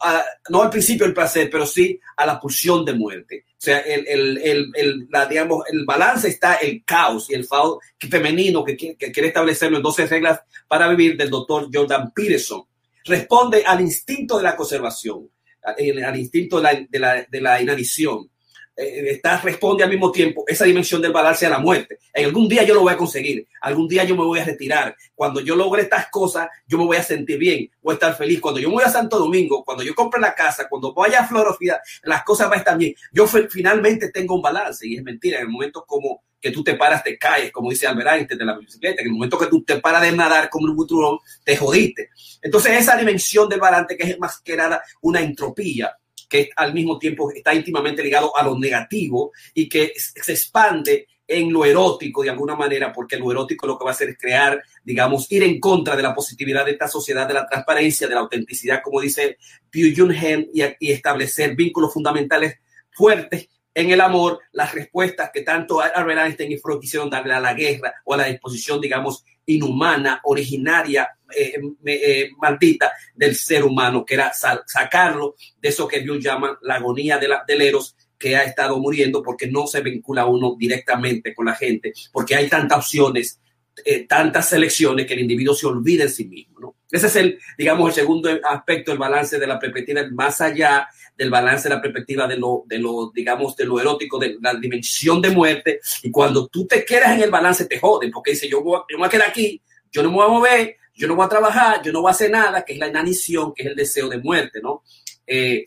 no 0.49 0.63
al 0.63 0.71
principio 0.71 1.05
del 1.07 1.15
placer, 1.15 1.49
pero 1.51 1.67
sí 1.67 2.01
a 2.17 2.25
la 2.27 2.41
pulsión 2.41 2.85
de 2.85 2.95
muerte. 2.95 3.45
O 3.49 3.65
sea, 3.65 3.79
el, 3.81 4.07
el, 4.07 4.39
el, 4.39 4.71
el- 4.75 5.07
la, 5.11 5.27
digamos, 5.27 5.65
el 5.71 5.85
balance 5.85 6.29
está 6.29 6.55
el 6.57 6.85
caos 6.85 7.31
y 7.31 7.35
el 7.35 7.47
caos 7.49 7.79
femenino 8.11 8.65
que 8.65 8.77
quiere 8.77 9.29
establecerlo 9.29 9.77
en 9.79 9.83
12 9.83 10.07
reglas 10.07 10.41
para 10.69 10.89
vivir 10.89 11.17
del 11.17 11.31
doctor 11.31 11.69
Jordan 11.73 12.13
Peterson. 12.15 12.63
Responde 13.05 13.63
al 13.65 13.81
instinto 13.81 14.37
de 14.39 14.43
la 14.45 14.57
conservación, 14.57 15.31
al, 15.63 16.05
al 16.05 16.17
instinto 16.19 16.57
de 16.57 16.63
la, 16.63 16.87
de 16.89 16.99
la, 16.99 17.23
de 17.31 17.41
la 17.41 17.61
inanición. 17.63 18.31
Eh, 18.77 19.11
está, 19.11 19.41
responde 19.41 19.85
al 19.85 19.91
mismo 19.91 20.11
tiempo 20.11 20.45
esa 20.49 20.65
dimensión 20.65 21.01
del 21.01 21.13
balance 21.13 21.47
a 21.47 21.51
la 21.51 21.59
muerte. 21.59 21.99
En 22.13 22.27
algún 22.27 22.49
día 22.49 22.65
yo 22.65 22.75
lo 22.75 22.81
voy 22.81 22.93
a 22.93 22.97
conseguir, 22.97 23.47
algún 23.61 23.87
día 23.87 24.05
yo 24.05 24.17
me 24.17 24.25
voy 24.25 24.41
a 24.41 24.45
retirar. 24.45 24.97
Cuando 25.15 25.41
yo 25.41 25.55
logre 25.55 25.83
estas 25.83 26.09
cosas, 26.11 26.49
yo 26.67 26.79
me 26.79 26.85
voy 26.85 26.97
a 26.97 27.03
sentir 27.03 27.39
bien, 27.39 27.71
voy 27.81 27.93
a 27.93 27.95
estar 27.95 28.17
feliz. 28.17 28.41
Cuando 28.41 28.61
yo 28.61 28.69
me 28.69 28.75
voy 28.75 28.85
a 28.85 28.91
Santo 28.91 29.19
Domingo, 29.19 29.65
cuando 29.65 29.85
yo 29.85 29.95
compre 29.95 30.21
la 30.21 30.35
casa, 30.35 30.69
cuando 30.69 30.93
vaya 30.93 31.21
a 31.21 31.27
Florida, 31.27 31.81
las 32.03 32.25
cosas 32.25 32.49
van 32.49 32.59
a 32.59 32.61
estar 32.61 32.77
bien. 32.77 32.95
Yo 33.13 33.27
finalmente 33.27 34.11
tengo 34.11 34.35
un 34.35 34.43
balance 34.43 34.87
y 34.87 34.97
es 34.97 35.03
mentira. 35.03 35.39
En 35.39 35.45
el 35.45 35.51
momento 35.51 35.85
como 35.87 36.23
que 36.41 36.51
tú 36.51 36.63
te 36.63 36.75
paras, 36.75 37.03
te 37.03 37.17
caes, 37.17 37.51
como 37.51 37.71
dice 37.71 37.87
Albert 37.87 38.11
Einstein 38.11 38.39
de 38.39 38.45
la 38.45 38.59
bicicleta, 38.59 39.01
en 39.01 39.09
el 39.09 39.15
momento 39.15 39.39
que 39.39 39.47
tú 39.47 39.63
te 39.63 39.81
paras 39.81 40.03
de 40.03 40.13
nadar 40.13 40.51
como 40.51 40.67
un 40.67 40.77
butrón, 40.77 41.19
te 41.43 41.57
jodiste. 41.57 42.11
Entonces 42.43 42.73
esa 42.73 42.97
dimensión 42.97 43.49
del 43.49 43.61
balance 43.61 43.97
que 43.97 44.11
es 44.11 44.19
más 44.19 44.41
que 44.43 44.55
nada 44.55 44.83
una 45.01 45.21
entropía, 45.21 45.97
que 46.35 46.51
al 46.57 46.75
mismo 46.75 46.99
tiempo 46.99 47.31
está 47.31 47.55
íntimamente 47.55 48.03
ligado 48.03 48.37
a 48.37 48.43
lo 48.43 48.59
negativo 48.59 49.31
y 49.55 49.69
que 49.69 49.93
se 49.97 50.33
expande 50.33 51.07
en 51.29 51.53
lo 51.53 51.65
erótico 51.65 52.25
de 52.25 52.31
alguna 52.31 52.57
manera, 52.57 52.93
porque 52.93 53.17
lo 53.17 53.31
erótico 53.31 53.69
lo 53.69 53.79
que 53.79 53.85
va 53.85 53.93
a 53.93 53.95
hacer 53.95 54.09
es 54.09 54.19
crear, 54.19 54.61
digamos, 54.83 55.31
ir 55.31 55.45
en 55.45 55.61
contra 55.61 55.95
de 55.95 56.03
la 56.03 56.13
positividad 56.13 56.65
de 56.65 56.73
esta 56.73 56.89
sociedad, 56.89 57.29
de 57.29 57.35
la 57.35 57.47
transparencia, 57.47 58.09
de 58.09 58.15
la 58.15 58.23
autenticidad, 58.23 58.81
como 58.83 59.01
dice 59.01 59.39
Pyu 59.71 59.95
Jun 59.97 60.13
Hen, 60.13 60.51
y, 60.53 60.91
establecer 60.91 61.55
vínculos 61.55 61.93
fundamentales 61.93 62.57
fuertes 62.91 63.49
en 63.73 63.93
el 63.93 64.01
amor, 64.01 64.41
las 64.51 64.75
respuestas 64.75 65.31
que 65.33 65.43
tanto 65.43 65.81
Albert 65.81 66.19
Einstein 66.19 66.51
y 66.51 66.59
Freud 66.59 66.81
quisieron 66.81 67.11
darle 67.11 67.35
a 67.35 67.41
la 67.41 67.55
guerra 67.55 67.95
o 68.05 68.15
a 68.15 68.17
la 68.17 68.25
disposición, 68.27 68.81
digamos, 68.81 69.25
inhumana, 69.47 70.21
originaria, 70.25 71.09
eh, 71.37 71.61
eh, 71.87 72.31
maldita 72.39 72.93
del 73.15 73.35
ser 73.37 73.65
humano, 73.65 74.05
que 74.05 74.15
era 74.15 74.33
sa- 74.33 74.63
sacarlo 74.67 75.35
de 75.61 75.69
eso 75.69 75.87
que 75.89 76.01
Dios 76.01 76.19
llama 76.23 76.59
la 76.63 76.77
agonía 76.77 77.19
de 77.19 77.29
la, 77.29 77.45
del 77.47 77.63
eros, 77.63 77.97
que 78.19 78.37
ha 78.37 78.45
estado 78.45 78.79
muriendo 78.79 79.23
porque 79.23 79.49
no 79.49 79.67
se 79.67 79.81
vincula 79.83 80.27
uno 80.27 80.55
directamente 80.59 81.35
con 81.35 81.47
la 81.47 81.55
gente, 81.55 81.93
porque 82.13 82.35
hay 82.35 82.49
tantas 82.49 82.79
opciones, 82.79 83.41
eh, 83.85 84.07
tantas 84.07 84.49
selecciones 84.49 85.07
que 85.07 85.15
el 85.15 85.21
individuo 85.21 85.55
se 85.55 85.67
olvida 85.67 86.05
en 86.05 86.11
sí 86.11 86.25
mismo. 86.27 86.61
¿no? 86.61 86.77
Ese 86.91 87.09
es 87.09 87.17
el, 87.17 87.39
digamos, 87.59 87.89
el 87.89 87.95
segundo 87.95 88.31
aspecto, 88.45 88.93
el 88.93 88.99
balance 88.99 89.39
de 89.39 89.47
la 89.47 89.59
perspectiva, 89.59 90.03
más 90.13 90.41
allá 90.41 90.87
del 91.17 91.29
balance 91.31 91.69
de 91.69 91.75
la 91.75 91.83
perspectiva 91.83 92.27
de 92.27 92.37
lo, 92.37 92.63
de 92.67 92.79
lo, 92.79 93.11
digamos, 93.13 93.57
de 93.57 93.65
lo 93.65 93.81
erótico, 93.81 94.19
de 94.19 94.37
la 94.41 94.55
dimensión 94.55 95.21
de 95.21 95.31
muerte. 95.31 95.81
Y 96.03 96.11
cuando 96.11 96.47
tú 96.47 96.67
te 96.67 96.85
quedas 96.85 97.17
en 97.17 97.23
el 97.23 97.31
balance, 97.31 97.67
te 97.67 97.79
joden, 97.79 98.11
porque 98.11 98.31
dice, 98.33 98.49
yo, 98.49 98.63
voy 98.63 98.79
yo 98.89 98.97
me 98.97 98.99
voy 98.99 99.07
a 99.09 99.11
quedar 99.11 99.29
aquí, 99.29 99.61
yo 99.93 100.03
no 100.03 100.11
me 100.11 100.17
voy 100.17 100.25
a 100.27 100.29
mover, 100.29 100.77
yo 100.95 101.09
no 101.09 101.17
voy 101.17 101.27
a 101.27 101.29
trabajar, 101.29 101.83
yo 101.83 101.93
no 101.93 102.01
voy 102.01 102.09
a 102.09 102.13
hacer 102.13 102.31
nada, 102.31 102.65
que 102.65 102.75
es 102.75 102.79
la 102.79 102.89
inanición, 102.89 103.53
que 103.55 103.65
es 103.65 103.69
el 103.71 103.77
deseo 103.77 104.09
de 104.09 104.19
muerte, 104.19 104.61
¿no? 104.63 104.83
Eh, 105.27 105.65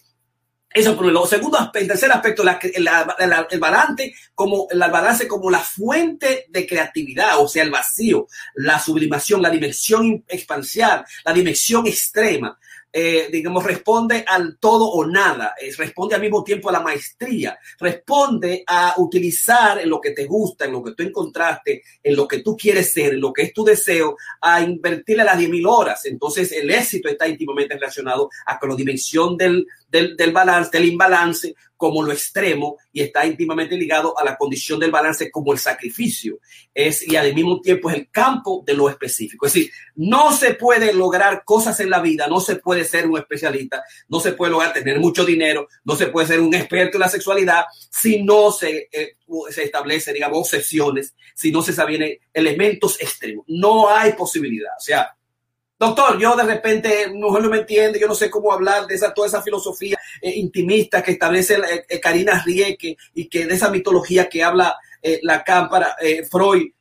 eso 0.77 0.95
por 0.95 1.07
lo 1.07 1.25
segundo 1.25 1.57
aspecto, 1.57 1.87
tercer 1.87 2.11
aspecto, 2.11 2.43
el 2.43 3.59
balance 3.59 4.13
como 4.35 4.67
el 4.69 4.79
balance 4.79 5.27
como 5.27 5.49
la 5.49 5.59
fuente 5.59 6.45
de 6.49 6.67
creatividad, 6.67 7.39
o 7.39 7.47
sea, 7.47 7.63
el 7.63 7.71
vacío, 7.71 8.27
la 8.55 8.79
sublimación, 8.79 9.41
la 9.41 9.49
dimensión 9.49 10.23
expansial, 10.27 11.03
la 11.25 11.33
dimensión 11.33 11.87
extrema. 11.87 12.59
Eh, 12.99 13.29
digamos, 13.31 13.63
responde 13.63 14.25
al 14.27 14.57
todo 14.57 14.87
o 14.87 15.05
nada, 15.05 15.53
eh, 15.61 15.71
responde 15.77 16.15
al 16.15 16.21
mismo 16.21 16.43
tiempo 16.43 16.69
a 16.69 16.71
la 16.71 16.79
maestría, 16.79 17.55
responde 17.79 18.63
a 18.65 18.95
utilizar 18.97 19.79
en 19.79 19.87
lo 19.87 20.01
que 20.01 20.13
te 20.13 20.25
gusta, 20.25 20.65
en 20.65 20.71
lo 20.71 20.83
que 20.83 20.93
tú 20.93 21.03
encontraste, 21.03 21.83
en 22.01 22.15
lo 22.15 22.27
que 22.27 22.39
tú 22.39 22.57
quieres 22.57 22.91
ser, 22.91 23.13
en 23.13 23.21
lo 23.21 23.31
que 23.31 23.43
es 23.43 23.53
tu 23.53 23.63
deseo, 23.63 24.17
a 24.41 24.61
invertirle 24.61 25.23
las 25.23 25.37
10.000 25.37 25.69
horas. 25.69 26.05
Entonces, 26.05 26.51
el 26.51 26.71
éxito 26.71 27.07
está 27.07 27.27
íntimamente 27.27 27.75
relacionado 27.75 28.31
a 28.47 28.57
la 28.59 28.75
dimensión 28.75 29.37
del, 29.37 29.67
del, 29.87 30.15
del 30.15 30.31
balance, 30.31 30.69
del 30.71 30.89
imbalance, 30.89 31.55
como 31.77 32.01
lo 32.01 32.11
extremo, 32.11 32.77
y 32.91 33.01
está 33.01 33.25
íntimamente 33.25 33.77
ligado 33.77 34.17
a 34.17 34.25
la 34.25 34.35
condición 34.35 34.79
del 34.79 34.91
balance 34.91 35.29
como 35.29 35.53
el 35.53 35.59
sacrificio. 35.59 36.39
Es, 36.73 37.07
y 37.07 37.15
al 37.15 37.33
mismo 37.35 37.61
tiempo 37.61 37.89
es 37.89 37.97
el 37.97 38.09
campo 38.09 38.63
de 38.65 38.73
lo 38.73 38.89
específico. 38.89 39.45
Es 39.45 39.53
decir, 39.53 39.71
no 39.95 40.31
se 40.31 40.55
puede 40.55 40.93
lograr 40.93 41.43
cosas 41.45 41.79
en 41.79 41.91
la 41.91 42.01
vida, 42.01 42.27
no 42.27 42.39
se 42.39 42.55
puede 42.55 42.83
ser 42.83 43.07
un 43.07 43.17
especialista, 43.17 43.83
no 44.07 44.19
se 44.19 44.33
puede 44.33 44.51
lograr 44.51 44.73
tener 44.73 44.99
mucho 44.99 45.23
dinero, 45.23 45.67
no 45.83 45.95
se 45.95 46.07
puede 46.07 46.27
ser 46.27 46.39
un 46.39 46.53
experto 46.53 46.97
en 46.97 47.01
la 47.01 47.09
sexualidad 47.09 47.65
si 47.91 48.23
no 48.23 48.51
se, 48.51 48.89
eh, 48.91 49.17
se 49.49 49.63
establece, 49.63 50.13
digamos, 50.13 50.39
obsesiones, 50.39 51.15
si 51.35 51.51
no 51.51 51.61
se 51.61 51.73
saben 51.73 52.19
elementos 52.33 52.99
extremos. 52.99 53.45
No 53.47 53.89
hay 53.89 54.13
posibilidad. 54.13 54.71
O 54.77 54.81
sea, 54.81 55.16
Doctor, 55.79 56.17
yo 56.19 56.35
de 56.35 56.43
repente, 56.43 57.11
no 57.13 57.29
me 57.49 57.57
entiende, 57.59 57.99
yo 57.99 58.07
no 58.07 58.15
sé 58.15 58.29
cómo 58.31 58.51
hablar 58.51 58.87
de 58.87 58.95
esa, 58.95 59.13
toda 59.13 59.27
esa 59.27 59.43
filosofía 59.43 59.97
eh, 60.21 60.31
intimista 60.35 61.03
que 61.03 61.11
establece 61.11 61.53
eh, 61.55 61.85
eh, 61.87 61.99
Karina 61.99 62.41
Rieke 62.43 62.97
y 63.13 63.27
que 63.29 63.45
de 63.45 63.53
esa 63.53 63.69
mitología 63.69 64.27
que 64.27 64.43
habla 64.43 64.75
eh, 65.01 65.19
Lacan 65.21 65.69
para 65.69 65.95
Freud, 66.31 66.71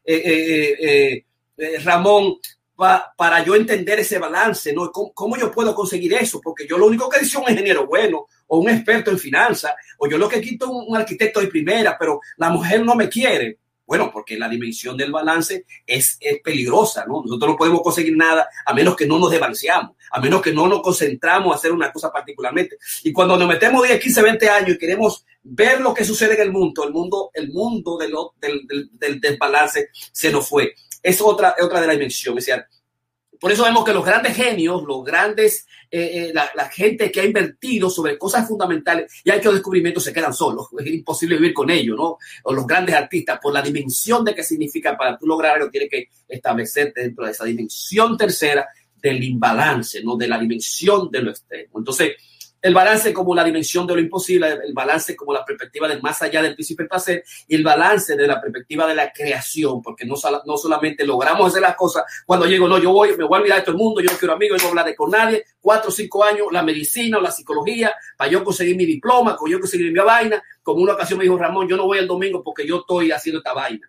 Ramón, 1.85 2.36
pa- 2.74 3.12
para 3.16 3.43
yo 3.44 3.55
entender 3.55 4.01
ese 4.01 4.18
balance, 4.18 4.73
¿no? 4.73 4.90
¿Cómo, 4.90 5.12
cómo 5.12 5.36
yo 5.36 5.51
puedo 5.51 5.74
conseguir 5.74 6.14
eso? 6.14 6.40
Porque 6.43 6.66
yo 6.66 6.77
lo 6.78 6.86
único 6.86 7.09
que 7.09 7.24
soy 7.24 7.43
un 7.44 7.51
ingeniero 7.51 7.86
bueno 7.86 8.27
o 8.48 8.59
un 8.59 8.68
experto 8.70 9.10
en 9.10 9.18
finanzas, 9.18 9.73
o 9.98 10.09
yo 10.09 10.18
lo 10.18 10.28
que 10.28 10.40
quito 10.40 10.70
un 10.70 10.97
arquitecto 10.97 11.40
de 11.40 11.48
primera, 11.48 11.97
pero 11.98 12.20
la 12.36 12.51
mujer 12.51 12.82
no 12.85 12.94
me 12.94 13.09
quiere. 13.09 13.59
Bueno, 13.86 14.10
porque 14.12 14.36
la 14.36 14.48
dimensión 14.48 14.96
del 14.96 15.12
balance 15.12 15.64
es, 15.86 16.16
es 16.20 16.40
peligrosa, 16.42 17.04
¿no? 17.06 17.22
Nosotros 17.24 17.52
no 17.52 17.56
podemos 17.56 17.82
conseguir 17.82 18.16
nada 18.16 18.48
a 18.64 18.74
menos 18.74 18.96
que 18.96 19.06
no 19.06 19.18
nos 19.18 19.30
desbalanceamos, 19.30 19.96
a 20.10 20.20
menos 20.20 20.42
que 20.42 20.52
no 20.52 20.66
nos 20.66 20.82
concentramos 20.82 21.52
a 21.52 21.56
hacer 21.56 21.72
una 21.72 21.92
cosa 21.92 22.12
particularmente. 22.12 22.78
Y 23.04 23.12
cuando 23.12 23.36
nos 23.36 23.48
metemos 23.48 23.86
10, 23.86 24.00
15, 24.00 24.22
20 24.22 24.48
años 24.48 24.70
y 24.70 24.78
queremos 24.78 25.24
ver 25.42 25.80
lo 25.80 25.94
que 25.94 26.04
sucede 26.04 26.34
en 26.34 26.42
el 26.42 26.52
mundo, 26.52 26.84
el 26.84 26.92
mundo, 26.92 27.30
el 27.32 27.52
mundo 27.52 27.96
del, 27.96 28.12
del, 28.40 28.66
del, 28.66 28.90
del 28.92 29.20
desbalance 29.20 29.90
se 29.92 30.32
nos 30.32 30.48
fue. 30.48 30.74
Es 31.02 31.20
otra, 31.20 31.54
otra 31.62 31.80
de 31.80 31.86
las 31.86 31.96
dimensiones. 31.96 32.42
O 32.42 32.46
sea, 32.46 32.66
por 33.40 33.52
eso 33.52 33.64
vemos 33.64 33.84
que 33.84 33.92
los 33.92 34.04
grandes 34.04 34.36
genios, 34.36 34.82
los 34.84 35.04
grandes, 35.04 35.66
eh, 35.90 36.28
eh, 36.28 36.32
la, 36.32 36.68
gente 36.68 37.10
que 37.10 37.20
ha 37.20 37.24
invertido 37.24 37.88
sobre 37.88 38.18
cosas 38.18 38.46
fundamentales 38.46 39.12
y 39.24 39.30
ha 39.30 39.36
hecho 39.36 39.52
descubrimientos 39.52 40.04
se 40.04 40.12
quedan 40.12 40.34
solos. 40.34 40.68
Es 40.78 40.86
imposible 40.86 41.36
vivir 41.36 41.54
con 41.54 41.70
ellos, 41.70 41.96
¿no? 41.96 42.18
O 42.44 42.52
los 42.52 42.66
grandes 42.66 42.94
artistas, 42.94 43.38
por 43.40 43.52
la 43.52 43.62
dimensión 43.62 44.24
de 44.24 44.34
qué 44.34 44.42
significa 44.42 44.96
para 44.96 45.16
tú 45.16 45.26
lograr 45.26 45.56
algo, 45.56 45.70
tienes 45.70 45.90
que 45.90 46.08
establecerte 46.28 47.02
dentro 47.02 47.24
de 47.24 47.32
esa 47.32 47.44
dimensión 47.44 48.16
tercera 48.16 48.66
del 48.94 49.22
imbalance, 49.22 50.02
¿no? 50.02 50.16
De 50.16 50.28
la 50.28 50.38
dimensión 50.38 51.10
de 51.10 51.22
lo 51.22 51.30
extremo. 51.30 51.78
Entonces, 51.78 52.12
el 52.62 52.74
balance 52.74 53.12
como 53.12 53.34
la 53.34 53.44
dimensión 53.44 53.86
de 53.86 53.94
lo 53.94 54.00
imposible, 54.00 54.58
el 54.64 54.72
balance 54.72 55.14
como 55.14 55.32
la 55.32 55.44
perspectiva 55.44 55.86
del 55.86 56.02
más 56.02 56.20
allá 56.22 56.42
del 56.42 56.54
príncipe 56.54 56.82
del 56.82 56.88
placer 56.88 57.24
y 57.46 57.54
el 57.54 57.62
balance 57.62 58.16
de 58.16 58.26
la 58.26 58.40
perspectiva 58.40 58.86
de 58.86 58.94
la 58.94 59.12
creación, 59.12 59.82
porque 59.82 60.04
no, 60.04 60.14
no 60.44 60.56
solamente 60.56 61.06
logramos 61.06 61.48
hacer 61.48 61.62
las 61.62 61.76
cosas 61.76 62.04
cuando 62.24 62.46
llego, 62.46 62.66
no, 62.66 62.78
yo 62.78 62.92
voy, 62.92 63.16
me 63.16 63.24
voy 63.24 63.38
a 63.38 63.40
olvidar 63.40 63.58
de 63.58 63.64
todo 63.64 63.76
el 63.76 63.82
mundo, 63.82 64.00
yo 64.00 64.10
no 64.10 64.18
quiero 64.18 64.34
amigos, 64.34 64.60
yo 64.60 64.64
no 64.72 64.80
hablar 64.80 64.94
con 64.96 65.10
nadie, 65.10 65.44
cuatro 65.60 65.90
o 65.90 65.92
cinco 65.92 66.24
años, 66.24 66.46
la 66.50 66.62
medicina 66.62 67.18
o 67.18 67.20
la 67.20 67.30
psicología, 67.30 67.94
para 68.16 68.30
yo 68.30 68.42
conseguir 68.42 68.76
mi 68.76 68.86
diploma, 68.86 69.36
para 69.36 69.50
yo 69.50 69.60
conseguir 69.60 69.92
mi 69.92 69.98
vaina, 69.98 70.42
como 70.62 70.82
una 70.82 70.94
ocasión 70.94 71.18
me 71.18 71.24
dijo 71.24 71.36
Ramón, 71.36 71.68
yo 71.68 71.76
no 71.76 71.86
voy 71.86 71.98
el 71.98 72.08
domingo 72.08 72.42
porque 72.42 72.66
yo 72.66 72.78
estoy 72.78 73.12
haciendo 73.12 73.38
esta 73.38 73.52
vaina. 73.52 73.88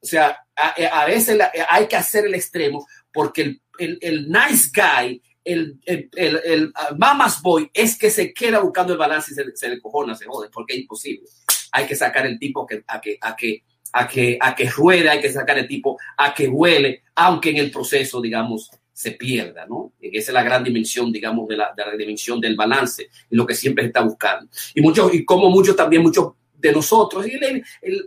O 0.00 0.06
sea, 0.06 0.44
a, 0.56 1.06
veces 1.06 1.38
hay 1.68 1.86
que 1.86 1.96
hacer 1.96 2.24
el 2.26 2.34
extremo 2.34 2.86
porque 3.12 3.60
el, 3.78 3.98
el 4.00 4.28
nice 4.28 4.70
guy 4.74 5.20
el, 5.52 5.80
el, 5.84 6.40
el, 6.44 6.72
mamas 6.96 7.40
boy 7.40 7.70
es 7.72 7.98
que 7.98 8.10
se 8.10 8.32
queda 8.32 8.60
buscando 8.60 8.92
el 8.92 8.98
balance 8.98 9.32
y 9.32 9.34
se, 9.34 9.44
se, 9.56 9.68
le 9.68 9.80
cojona, 9.80 10.14
se 10.14 10.26
jode, 10.26 10.48
porque 10.52 10.74
es 10.74 10.80
imposible. 10.80 11.28
Hay 11.72 11.86
que 11.86 11.96
sacar 11.96 12.26
el 12.26 12.38
tipo 12.38 12.66
que, 12.66 12.82
a, 12.86 13.00
que, 13.00 13.18
a, 13.20 13.34
que, 13.34 13.62
a, 13.92 14.06
que, 14.06 14.38
a 14.40 14.54
que 14.54 14.70
ruede, 14.70 15.08
hay 15.08 15.20
que 15.20 15.32
sacar 15.32 15.58
el 15.58 15.66
tipo 15.66 15.98
a 16.16 16.34
que 16.34 16.48
huele, 16.48 17.02
aunque 17.14 17.50
en 17.50 17.58
el 17.58 17.70
proceso, 17.70 18.20
digamos, 18.20 18.70
se 18.92 19.12
pierda, 19.12 19.64
¿no? 19.66 19.92
Esa 20.00 20.30
es 20.30 20.34
la 20.34 20.42
gran 20.42 20.64
dimensión, 20.64 21.12
digamos, 21.12 21.48
de 21.48 21.56
la, 21.56 21.72
de 21.76 21.84
la 21.84 21.96
dimensión 21.96 22.40
del 22.40 22.56
balance, 22.56 23.08
lo 23.30 23.46
que 23.46 23.54
siempre 23.54 23.84
se 23.84 23.88
está 23.88 24.02
buscando. 24.02 24.50
Y 24.74 24.80
muchos, 24.80 25.14
y 25.14 25.24
como 25.24 25.50
muchos 25.50 25.76
también, 25.76 26.02
muchos 26.02 26.32
de 26.56 26.72
nosotros, 26.72 27.24
y 27.26 27.38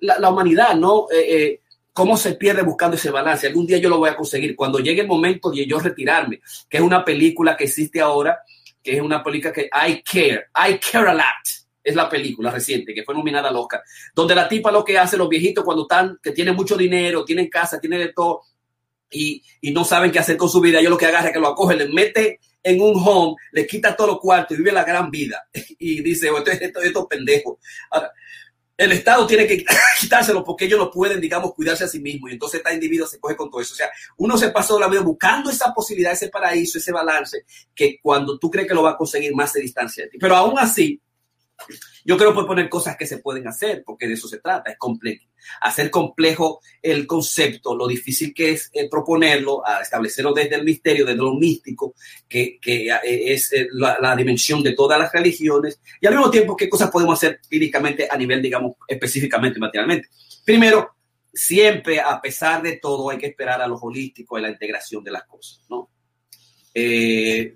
la, 0.02 0.20
la, 0.20 0.30
humanidad, 0.30 0.76
¿no? 0.76 1.08
Eh, 1.10 1.36
eh, 1.44 1.62
cómo 1.94 2.18
se 2.18 2.34
pierde 2.34 2.62
buscando 2.62 2.96
ese 2.96 3.12
balance. 3.12 3.48
Algún 3.48 3.66
día 3.66 3.78
yo 3.78 3.90
lo 3.90 3.98
voy 3.98 4.10
a 4.10 4.16
conseguir. 4.16 4.56
Cuando 4.56 4.80
llegue 4.80 5.02
el 5.02 5.08
momento 5.08 5.52
de 5.52 5.66
yo 5.66 5.80
retirarme, 5.80 6.42
que 6.70 6.78
es 6.78 6.84
una 6.84 7.04
película 7.04 7.56
que 7.58 7.66
existe 7.66 8.02
ahora, 8.02 8.40
que 8.82 8.96
es 8.96 9.02
una 9.02 9.24
película 9.24 9.54
que 9.54 9.70
I 9.72 10.02
Care, 10.04 10.48
I 10.56 10.80
Care 10.80 11.10
a 11.10 11.14
Lot. 11.14 11.66
Es 11.84 11.96
la 11.96 12.08
película 12.08 12.52
reciente 12.52 12.94
que 12.94 13.04
fue 13.04 13.16
nominada 13.16 13.50
al 13.50 13.56
Oscar, 13.56 13.82
donde 14.14 14.36
la 14.36 14.48
tipa 14.48 14.72
lo 14.72 14.86
que 14.86 15.00
hace, 15.00 15.18
los 15.18 15.28
viejitos 15.28 15.64
cuando 15.64 15.84
están, 15.84 16.20
que 16.22 16.32
tienen 16.32 16.56
mucho 16.56 16.78
dinero, 16.78 17.26
tienen 17.26 17.50
casa, 17.50 17.80
tienen 17.80 18.00
de 18.00 18.14
todo, 18.14 18.42
y, 19.10 19.44
y 19.62 19.72
no 19.72 19.84
saben 19.84 20.12
qué 20.12 20.20
hacer 20.20 20.38
con 20.38 20.48
su 20.48 20.62
vida, 20.62 20.80
yo 20.80 20.92
lo 20.92 20.98
que 20.98 21.08
agarra 21.08 21.28
es 21.28 21.34
que 21.34 21.40
lo 21.40 21.48
acoge, 21.48 21.76
le 21.76 21.88
mete 21.88 22.40
en 22.64 22.82
un 22.82 22.94
home, 22.96 23.36
le 23.52 23.66
quita 23.66 23.96
todos 23.96 24.12
los 24.12 24.20
cuartos 24.20 24.56
y 24.56 24.60
vive 24.60 24.72
la 24.72 24.84
gran 24.84 25.10
vida. 25.10 25.44
Y 25.80 26.02
dice, 26.02 26.30
esto, 26.30 26.52
esto, 26.52 26.82
esto 26.82 27.08
pendejo. 27.08 27.58
Ahora, 27.90 28.12
el 28.82 28.92
Estado 28.94 29.28
tiene 29.28 29.46
que 29.46 29.64
quitárselo 30.00 30.44
porque 30.44 30.66
ellos 30.66 30.80
no 30.80 30.90
pueden, 30.90 31.22
digamos, 31.22 31.54
cuidarse 31.54 31.84
a 31.84 31.88
sí 31.88 32.00
mismos. 32.00 32.32
Y 32.32 32.34
entonces 32.34 32.62
este 32.64 32.74
individuo 32.74 33.06
se 33.06 33.20
coge 33.20 33.36
con 33.36 33.50
todo 33.50 33.62
eso. 33.62 33.74
O 33.74 33.78
sea, 33.78 33.92
uno 34.18 34.38
se 34.38 34.50
pasa 34.50 34.78
la 34.80 34.88
vida 34.88 35.02
buscando 35.02 35.52
esa 35.52 35.72
posibilidad, 35.72 36.14
ese 36.14 36.30
paraíso, 36.30 36.80
ese 36.80 36.92
balance, 36.92 37.46
que 37.76 38.00
cuando 38.02 38.40
tú 38.40 38.50
crees 38.50 38.68
que 38.68 38.74
lo 38.74 38.82
va 38.82 38.92
a 38.92 38.98
conseguir, 38.98 39.36
más 39.36 39.52
se 39.52 39.60
distancia 39.60 40.06
de 40.06 40.10
ti. 40.10 40.18
Pero 40.20 40.36
aún 40.36 40.58
así, 40.58 41.00
yo 42.04 42.18
creo 42.18 42.36
que 42.36 42.44
poner 42.44 42.70
cosas 42.70 42.98
que 42.98 43.06
se 43.06 43.20
pueden 43.20 43.48
hacer, 43.48 43.84
porque 43.86 44.08
de 44.08 44.14
eso 44.14 44.28
se 44.28 44.40
trata, 44.40 44.72
es 44.72 44.78
complejo. 44.78 45.26
Hacer 45.62 45.90
complejo 45.90 46.62
el 46.82 47.08
concepto, 47.08 47.76
lo 47.76 47.88
difícil 47.88 48.34
que 48.34 48.52
es 48.52 48.70
eh, 48.74 48.90
proponerlo, 48.90 49.66
a 49.66 49.82
establecerlo 49.82 50.34
desde 50.34 50.56
el 50.56 50.64
misterio, 50.64 51.06
desde 51.06 51.18
lo 51.18 51.34
místico, 51.34 51.96
que, 52.28 52.60
que 52.62 52.88
eh, 52.90 53.34
es 53.34 53.52
eh, 53.54 53.68
la, 53.72 54.16
dimensión 54.16 54.64
de 54.64 54.74
todas 54.74 55.00
las 55.00 55.12
religiones, 55.12 55.80
y 56.00 56.08
al 56.08 56.14
mismo 56.16 56.30
tiempo 56.30 56.56
qué 56.56 56.70
cosas 56.70 56.92
podemos 56.92 57.18
hacer 57.18 57.40
clínicamente 57.48 58.08
a 58.10 58.18
nivel, 58.18 58.42
digamos, 58.42 58.74
específicamente 58.88 59.60
materialmente. 59.60 60.10
Primero, 60.46 60.96
siempre, 61.34 62.00
a 62.00 62.20
pesar 62.22 62.62
de 62.62 62.78
todo, 62.78 63.10
hay 63.10 63.18
que 63.18 63.28
esperar 63.28 63.62
a 63.62 63.68
los 63.68 63.80
holísticos 63.82 64.40
y 64.40 64.44
la 64.44 64.50
integración 64.50 65.04
de 65.04 65.12
las 65.12 65.24
cosas, 65.24 65.66
¿no? 65.70 65.90
Eh, 66.74 67.56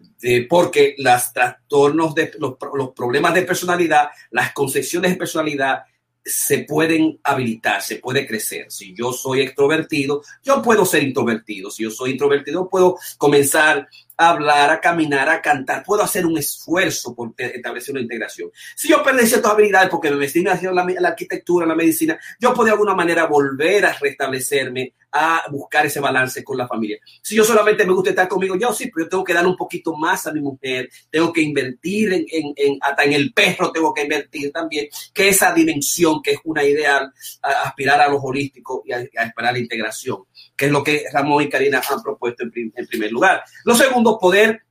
porque 0.50 0.96
los 0.98 1.34
trastornos, 1.34 2.16
de, 2.16 2.32
los, 2.40 2.56
los, 2.74 2.90
problemas 2.92 3.34
de 3.34 3.44
personalidad, 3.44 4.10
las 4.32 4.54
concepciones 4.54 5.12
de 5.12 5.18
personalidad 5.18 5.84
se 6.26 6.60
pueden 6.64 7.20
habilitar, 7.24 7.84
se 7.84 7.98
puede 7.98 8.26
crecer. 8.26 8.72
Si 8.72 8.96
yo 8.96 9.14
soy 9.14 9.42
extrovertido, 9.42 10.24
yo 10.44 10.60
puedo 10.60 10.84
ser 10.84 11.04
introvertido. 11.04 11.70
Si 11.70 11.84
yo 11.84 11.92
soy 11.92 12.12
introvertido, 12.12 12.68
puedo 12.68 12.98
comenzar 13.20 13.88
a 14.18 14.30
hablar, 14.30 14.72
a 14.72 14.82
caminar, 14.82 15.30
a 15.30 15.40
cantar. 15.40 15.84
Puedo 15.84 16.02
hacer 16.02 16.26
un 16.26 16.38
esfuerzo 16.40 17.14
por 17.14 17.34
establecer 17.38 17.94
una 17.94 18.02
integración. 18.02 18.50
Si 18.76 18.90
yo 18.90 19.04
perdí 19.04 19.28
ciertas 19.28 19.52
habilidades 19.52 19.90
porque 19.90 20.10
me 20.10 20.18
metí 20.18 20.44
haciendo 20.48 20.74
la, 20.74 20.86
la 21.00 21.10
arquitectura, 21.10 21.68
la 21.68 21.76
medicina, 21.76 22.18
yo 22.40 22.54
puedo 22.56 22.66
de 22.66 22.72
alguna 22.72 22.96
manera 22.96 23.28
volver 23.28 23.86
a 23.86 23.94
restablecerme, 23.94 24.94
a 25.18 25.44
buscar 25.50 25.86
ese 25.86 26.02
balance 26.02 26.44
con 26.44 26.58
la 26.58 26.68
familia. 26.68 26.98
Si 27.22 27.36
yo 27.36 27.46
solamente 27.46 27.86
me 27.86 27.94
gusta 27.94 28.10
estar 28.10 28.28
conmigo, 28.28 28.58
yo 28.58 28.74
sí, 28.74 28.92
pero 28.94 29.06
yo 29.06 29.10
tengo 29.10 29.24
que 29.24 29.34
dar 29.34 29.48
un 29.48 29.56
poquito 29.56 29.96
más 29.96 30.28
a 30.28 30.34
mi 30.34 30.42
mujer, 30.42 30.90
tengo 31.10 31.32
que 31.32 31.42
invertir 31.42 32.12
en, 32.12 32.26
en, 32.30 32.54
en, 32.58 32.80
en 32.98 33.14
el 33.14 33.34
perro 33.34 33.72
tengo 33.72 33.94
que 33.94 34.04
invertir 34.04 34.52
también, 34.52 34.88
que 35.14 35.30
esa 35.30 35.54
dimensión 35.54 36.22
que 36.22 36.32
es 36.32 36.40
una 36.44 36.64
ideal, 36.64 37.14
aspirar 37.42 38.02
a 38.02 38.10
lo 38.10 38.18
holístico 38.18 38.84
y 38.86 38.92
a, 38.92 38.98
a 38.98 39.24
esperar 39.24 39.54
la 39.54 39.60
integración, 39.60 40.24
que 40.56 40.66
es 40.66 40.72
lo 40.72 40.84
que 40.84 41.06
Ramón 41.14 41.44
y 41.44 41.50
Karina 41.50 41.82
han 41.90 42.04
propuesto 42.04 42.44
en, 42.44 42.74
en 42.76 42.88
primer 42.88 43.12
lugar. 43.12 43.44
Lo 43.64 43.74
segundo, 43.74 44.20
poder 44.20 44.64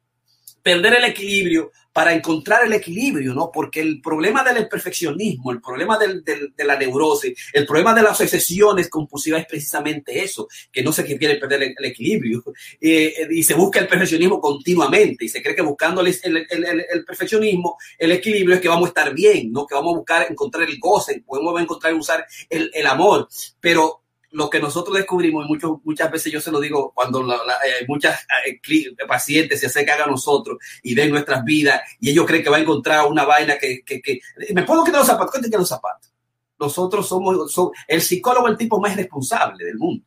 perder 0.64 0.94
el 0.94 1.04
equilibrio 1.04 1.70
para 1.92 2.12
encontrar 2.12 2.64
el 2.64 2.72
equilibrio, 2.72 3.34
¿no? 3.34 3.52
Porque 3.52 3.80
el 3.80 4.00
problema 4.00 4.42
del 4.42 4.66
perfeccionismo, 4.66 5.52
el 5.52 5.60
problema 5.60 5.98
del, 5.98 6.24
de 6.24 6.64
la 6.64 6.76
neurosis, 6.76 7.38
el 7.52 7.66
problema 7.66 7.94
de 7.94 8.02
las 8.02 8.18
obsesiones 8.20 8.88
compulsivas 8.88 9.42
es 9.42 9.46
precisamente 9.46 10.24
eso, 10.24 10.48
que 10.72 10.82
no 10.82 10.90
se 10.90 11.04
quiere 11.04 11.36
perder 11.36 11.74
el, 11.78 11.84
equilibrio 11.84 12.42
eh, 12.80 13.28
y 13.30 13.44
se 13.44 13.54
busca 13.54 13.78
el 13.78 13.86
perfeccionismo 13.86 14.40
continuamente 14.40 15.26
y 15.26 15.28
se 15.28 15.42
cree 15.42 15.54
que 15.54 15.62
buscando 15.62 16.00
el, 16.00 16.08
el, 16.24 16.46
el, 16.90 17.04
perfeccionismo, 17.04 17.76
el 17.98 18.12
equilibrio 18.12 18.56
es 18.56 18.62
que 18.62 18.68
vamos 18.68 18.86
a 18.86 18.88
estar 18.88 19.14
bien, 19.14 19.52
¿no? 19.52 19.66
Que 19.66 19.74
vamos 19.74 19.92
a 19.92 19.98
buscar 19.98 20.26
encontrar 20.28 20.68
el 20.68 20.78
goce, 20.80 21.22
podemos 21.24 21.60
encontrar 21.60 21.92
y 21.92 21.96
usar 21.98 22.26
el 22.48 22.86
amor, 22.86 23.28
pero 23.60 24.03
lo 24.34 24.50
que 24.50 24.58
nosotros 24.58 24.96
descubrimos, 24.96 25.44
y 25.44 25.48
mucho, 25.48 25.80
muchas 25.84 26.10
veces 26.10 26.32
yo 26.32 26.40
se 26.40 26.50
lo 26.50 26.60
digo 26.60 26.92
cuando 26.92 27.22
la, 27.22 27.36
la, 27.36 27.54
eh, 27.66 27.84
muchas 27.86 28.26
eh, 28.46 28.60
pacientes 29.06 29.60
se 29.60 29.66
acercan 29.66 30.02
a 30.02 30.06
nosotros 30.06 30.58
y 30.82 30.94
ven 30.94 31.10
nuestras 31.10 31.44
vidas 31.44 31.80
y 32.00 32.10
ellos 32.10 32.26
creen 32.26 32.42
que 32.42 32.50
va 32.50 32.56
a 32.56 32.60
encontrar 32.60 33.06
una 33.06 33.24
vaina 33.24 33.56
que, 33.58 33.82
que, 33.86 34.02
que 34.02 34.20
me 34.52 34.64
puedo 34.64 34.82
quitar 34.82 34.98
los 34.98 35.06
zapatos, 35.06 35.40
¿qué 35.40 35.56
los 35.56 35.68
zapatos? 35.68 36.12
Nosotros 36.58 37.06
somos, 37.06 37.52
somos 37.52 37.72
el 37.86 38.02
psicólogo, 38.02 38.48
el 38.48 38.56
tipo 38.56 38.80
más 38.80 38.96
responsable 38.96 39.64
del 39.64 39.78
mundo. 39.78 40.04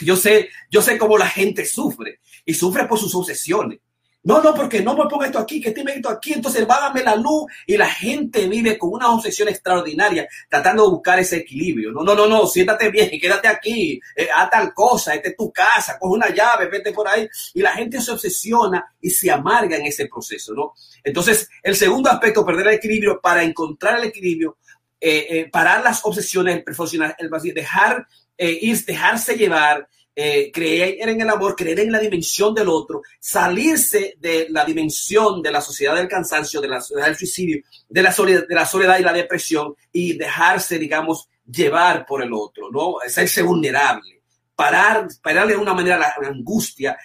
Yo 0.00 0.14
sé, 0.14 0.50
yo 0.70 0.80
sé 0.80 0.96
cómo 0.96 1.18
la 1.18 1.28
gente 1.28 1.66
sufre 1.66 2.20
y 2.44 2.54
sufre 2.54 2.86
por 2.86 3.00
sus 3.00 3.12
obsesiones. 3.16 3.80
No, 4.24 4.40
no, 4.40 4.54
porque 4.54 4.80
no 4.80 4.96
me 4.96 5.04
ponga 5.04 5.26
esto 5.26 5.38
aquí, 5.38 5.60
que 5.60 5.72
tiene 5.72 5.92
esto 5.92 6.08
aquí, 6.08 6.32
entonces 6.32 6.66
bájame 6.66 7.02
la 7.02 7.14
luz 7.14 7.44
y 7.66 7.76
la 7.76 7.90
gente 7.90 8.48
vive 8.48 8.78
con 8.78 8.94
una 8.94 9.10
obsesión 9.10 9.48
extraordinaria 9.48 10.26
tratando 10.48 10.84
de 10.84 10.90
buscar 10.92 11.18
ese 11.18 11.36
equilibrio. 11.36 11.92
No, 11.92 12.02
no, 12.02 12.14
no, 12.14 12.26
no, 12.26 12.46
siéntate 12.46 12.88
bien 12.88 13.10
y 13.12 13.20
quédate 13.20 13.48
aquí, 13.48 14.00
eh, 14.16 14.28
haz 14.34 14.48
tal 14.48 14.72
cosa, 14.72 15.14
esta 15.14 15.28
es 15.28 15.36
tu 15.36 15.52
casa, 15.52 15.98
coge 15.98 16.14
una 16.14 16.30
llave, 16.30 16.68
vete 16.70 16.90
por 16.90 17.06
ahí 17.06 17.28
y 17.52 17.60
la 17.60 17.72
gente 17.72 18.00
se 18.00 18.12
obsesiona 18.12 18.94
y 18.98 19.10
se 19.10 19.30
amarga 19.30 19.76
en 19.76 19.84
ese 19.84 20.06
proceso, 20.06 20.54
¿no? 20.54 20.72
Entonces, 21.02 21.50
el 21.62 21.76
segundo 21.76 22.08
aspecto, 22.08 22.46
perder 22.46 22.68
el 22.68 22.74
equilibrio 22.74 23.20
para 23.20 23.42
encontrar 23.42 23.98
el 23.98 24.04
equilibrio, 24.04 24.56
eh, 24.98 25.26
eh, 25.28 25.50
parar 25.52 25.84
las 25.84 26.02
obsesiones, 26.02 26.64
el 26.66 27.04
el 27.18 27.54
dejar 27.54 28.06
ir, 28.38 28.84
dejarse 28.86 29.36
llevar, 29.36 29.86
eh, 30.16 30.50
creer 30.52 31.08
en 31.08 31.20
el 31.20 31.28
amor, 31.28 31.56
creer 31.56 31.80
en 31.80 31.92
la 31.92 31.98
dimensión 31.98 32.54
del 32.54 32.68
otro, 32.68 33.02
salirse 33.18 34.14
de 34.18 34.46
la 34.50 34.64
dimensión 34.64 35.42
de 35.42 35.50
la 35.50 35.60
sociedad 35.60 35.96
del 35.96 36.08
cansancio, 36.08 36.60
de 36.60 36.68
la 36.68 36.80
sociedad 36.80 37.06
del 37.06 37.16
suicidio, 37.16 37.62
de 37.88 38.02
la 38.02 38.12
soledad, 38.12 38.46
de 38.48 38.54
la 38.54 38.66
soledad 38.66 38.98
y 38.98 39.02
la 39.02 39.12
depresión 39.12 39.74
y 39.92 40.16
dejarse, 40.16 40.78
digamos, 40.78 41.28
llevar 41.50 42.06
por 42.06 42.22
el 42.22 42.32
otro, 42.32 42.70
¿no? 42.70 42.96
Serse 43.08 43.42
vulnerable 43.42 44.13
parar, 44.54 45.08
pararle 45.22 45.54
de 45.54 45.58
una 45.58 45.74
manera 45.74 45.98
la, 45.98 46.14
angustia, 46.28 46.96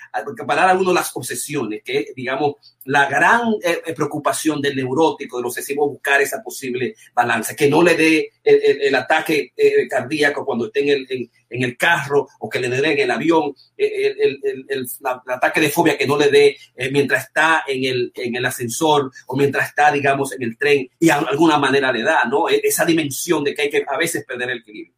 parar 0.46 0.70
a 0.70 0.74
uno 0.74 0.94
las 0.94 1.16
obsesiones, 1.16 1.82
que 1.84 2.00
es, 2.00 2.16
digamos, 2.16 2.56
la 2.86 3.08
gran 3.08 3.42
eh, 3.64 3.94
preocupación 3.96 4.62
del 4.62 4.76
neurótico, 4.76 5.38
del 5.38 5.48
obsesivo, 5.48 5.90
buscar 5.90 6.22
esa 6.22 6.42
posible 6.42 6.96
balanza, 7.14 7.56
que 7.56 7.70
no 7.70 7.84
le 7.84 7.96
dé 7.96 8.32
el, 8.44 8.62
el, 8.64 8.82
el 8.82 8.96
ataque 8.96 9.54
eh, 9.56 9.88
cardíaco 9.88 10.46
cuando 10.46 10.68
esté 10.68 10.82
en 10.82 10.90
el, 10.90 11.30
en, 11.50 11.64
el 11.64 11.78
carro 11.78 12.28
o 12.40 12.50
que 12.50 12.60
le 12.60 12.70
dé 12.70 12.94
en 12.94 13.00
el 13.00 13.12
avión, 13.12 13.54
el, 13.78 14.66
el 14.68 14.88
la, 15.02 15.22
ataque 15.28 15.62
de 15.62 15.70
fobia 15.70 15.98
que 15.98 16.08
no 16.08 16.18
le 16.18 16.30
dé 16.30 16.58
eh, 16.76 16.90
mientras 16.92 17.26
está 17.26 17.64
en 17.68 17.84
el, 17.84 18.12
en 18.16 18.36
el 18.36 18.46
ascensor 18.46 19.12
o 19.28 19.36
mientras 19.36 19.70
está, 19.70 19.92
digamos, 19.92 20.34
en 20.34 20.44
el 20.44 20.58
tren 20.58 20.88
y 21.00 21.06
de 21.08 21.12
alguna 21.12 21.58
manera 21.58 21.92
le 21.92 22.04
da, 22.04 22.26
¿no? 22.26 22.50
E, 22.50 22.62
esa 22.64 22.86
dimensión 22.86 23.44
de 23.44 23.54
que 23.54 23.64
hay 23.64 23.70
que 23.70 23.86
a 23.88 23.98
veces 23.98 24.26
perder 24.26 24.52
el 24.52 24.60
equilibrio. 24.60 24.96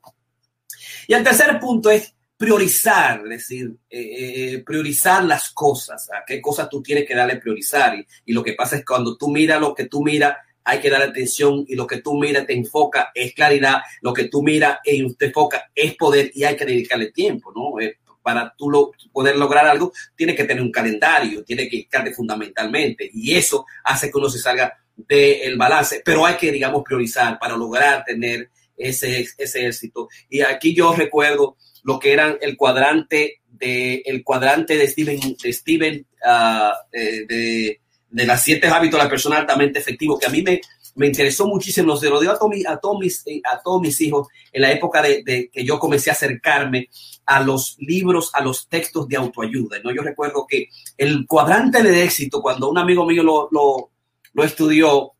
Y 1.08 1.14
el 1.14 1.24
tercer 1.24 1.60
punto 1.60 1.90
es 1.90 2.14
priorizar, 2.42 3.22
es 3.26 3.30
decir, 3.30 3.72
eh, 3.88 4.56
eh, 4.56 4.64
priorizar 4.66 5.24
las 5.24 5.52
cosas, 5.52 6.10
a 6.10 6.24
qué 6.26 6.42
cosas 6.42 6.68
tú 6.70 6.82
tienes 6.82 7.06
que 7.08 7.14
darle 7.14 7.36
priorizar. 7.36 8.04
Y, 8.26 8.34
lo 8.34 8.42
que 8.42 8.54
pasa 8.54 8.78
es 8.78 8.84
cuando 8.84 9.16
tú 9.16 9.30
miras 9.30 9.62
lo 9.62 9.76
que 9.76 9.86
tú 9.86 10.04
miras, 10.04 10.38
hay 10.64 10.80
que 10.80 10.90
darle 10.90 11.06
atención 11.06 11.64
y 11.68 11.76
lo 11.76 11.86
que 11.86 12.02
tú 12.02 12.18
miras 12.18 12.48
te 12.48 12.54
enfoca 12.54 13.12
es 13.14 13.36
claridad, 13.36 13.82
lo 14.02 14.12
que 14.12 14.24
tú 14.24 14.42
miras 14.42 14.80
te 14.84 15.28
enfoca 15.28 15.70
es 15.76 15.96
poder 15.96 16.32
y 16.34 16.44
hay 16.44 16.56
que 16.56 16.66
dedicarle 16.66 17.12
tiempo, 17.12 17.54
¿no? 17.56 17.80
Eh, 17.80 18.00
para 18.24 18.52
tú 18.58 18.72
lo, 18.72 18.92
poder 19.12 19.38
lograr 19.38 19.68
algo, 19.68 19.94
tienes 20.16 20.36
que 20.36 20.46
tener 20.46 20.64
un 20.64 20.72
calendario, 20.72 21.44
tienes 21.44 21.66
que 21.70 21.78
dedicarte 21.78 22.12
fundamentalmente 22.12 23.08
y 23.14 23.36
eso 23.36 23.68
hace 23.84 24.10
que 24.10 24.18
uno 24.18 24.30
se 24.30 24.40
salga 24.40 24.74
del 24.96 25.58
balance, 25.58 26.02
pero 26.04 26.26
hay 26.26 26.38
que, 26.38 26.52
digamos, 26.52 26.82
priorizar 26.84 27.38
para 27.38 27.56
lograr 27.56 28.04
tener 28.04 28.50
ese, 28.76 29.28
ese 29.38 29.68
éxito. 29.68 30.10
Y 30.28 30.42
aquí 30.42 30.74
yo 30.74 30.92
recuerdo 30.96 31.58
lo 31.84 32.00
que 32.00 32.14
eran 32.14 32.38
el 32.42 32.58
cuadrante 32.58 33.42
de, 33.50 34.02
el 34.06 34.24
cuadrante 34.24 34.78
de 34.78 34.88
Steven, 34.88 35.20
de, 35.42 35.54
Steven, 35.54 36.08
uh, 36.26 36.72
de, 36.92 37.80
de, 38.10 38.26
las 38.26 38.44
siete 38.44 38.68
hábitos 38.68 39.02
la 39.02 39.10
persona 39.10 39.38
altamente 39.38 39.80
efectivo, 39.80 40.18
que 40.18 40.26
a 40.26 40.30
mí 40.30 40.42
me, 40.42 40.62
me 40.96 41.08
interesó 41.08 41.48
muchísimo, 41.48 41.96
se 41.96 42.10
lo 42.10 42.20
dio 42.20 42.32
a, 42.32 42.40
todo, 42.40 42.52
a, 42.68 42.78
todos 42.80 43.00
mis, 43.00 43.24
a 43.52 43.62
todos 43.62 43.82
mis 43.82 44.00
hijos 44.02 44.28
en 44.52 44.62
la 44.62 44.72
época 44.72 45.02
de, 45.02 45.24
de, 45.24 45.50
que 45.50 45.64
yo 45.64 45.80
comencé 45.80 46.10
a 46.10 46.14
acercarme 46.14 46.90
a 47.26 47.40
los 47.42 47.78
libros, 47.80 48.32
a 48.34 48.42
los 48.42 48.68
textos 48.68 49.08
de 49.08 49.16
autoayuda. 49.16 49.80
¿no? 49.84 49.94
Yo 49.94 50.02
recuerdo 50.02 50.46
que 50.48 50.70
el 50.98 51.26
cuadrante 51.28 51.82
de 51.84 52.04
éxito, 52.04 52.42
cuando 52.42 52.70
un 52.70 52.78
amigo 52.78 53.06
mío 53.06 53.24
lo, 53.24 53.48
lo, 53.52 53.92
lo 54.34 54.44
estudió, 54.44 55.14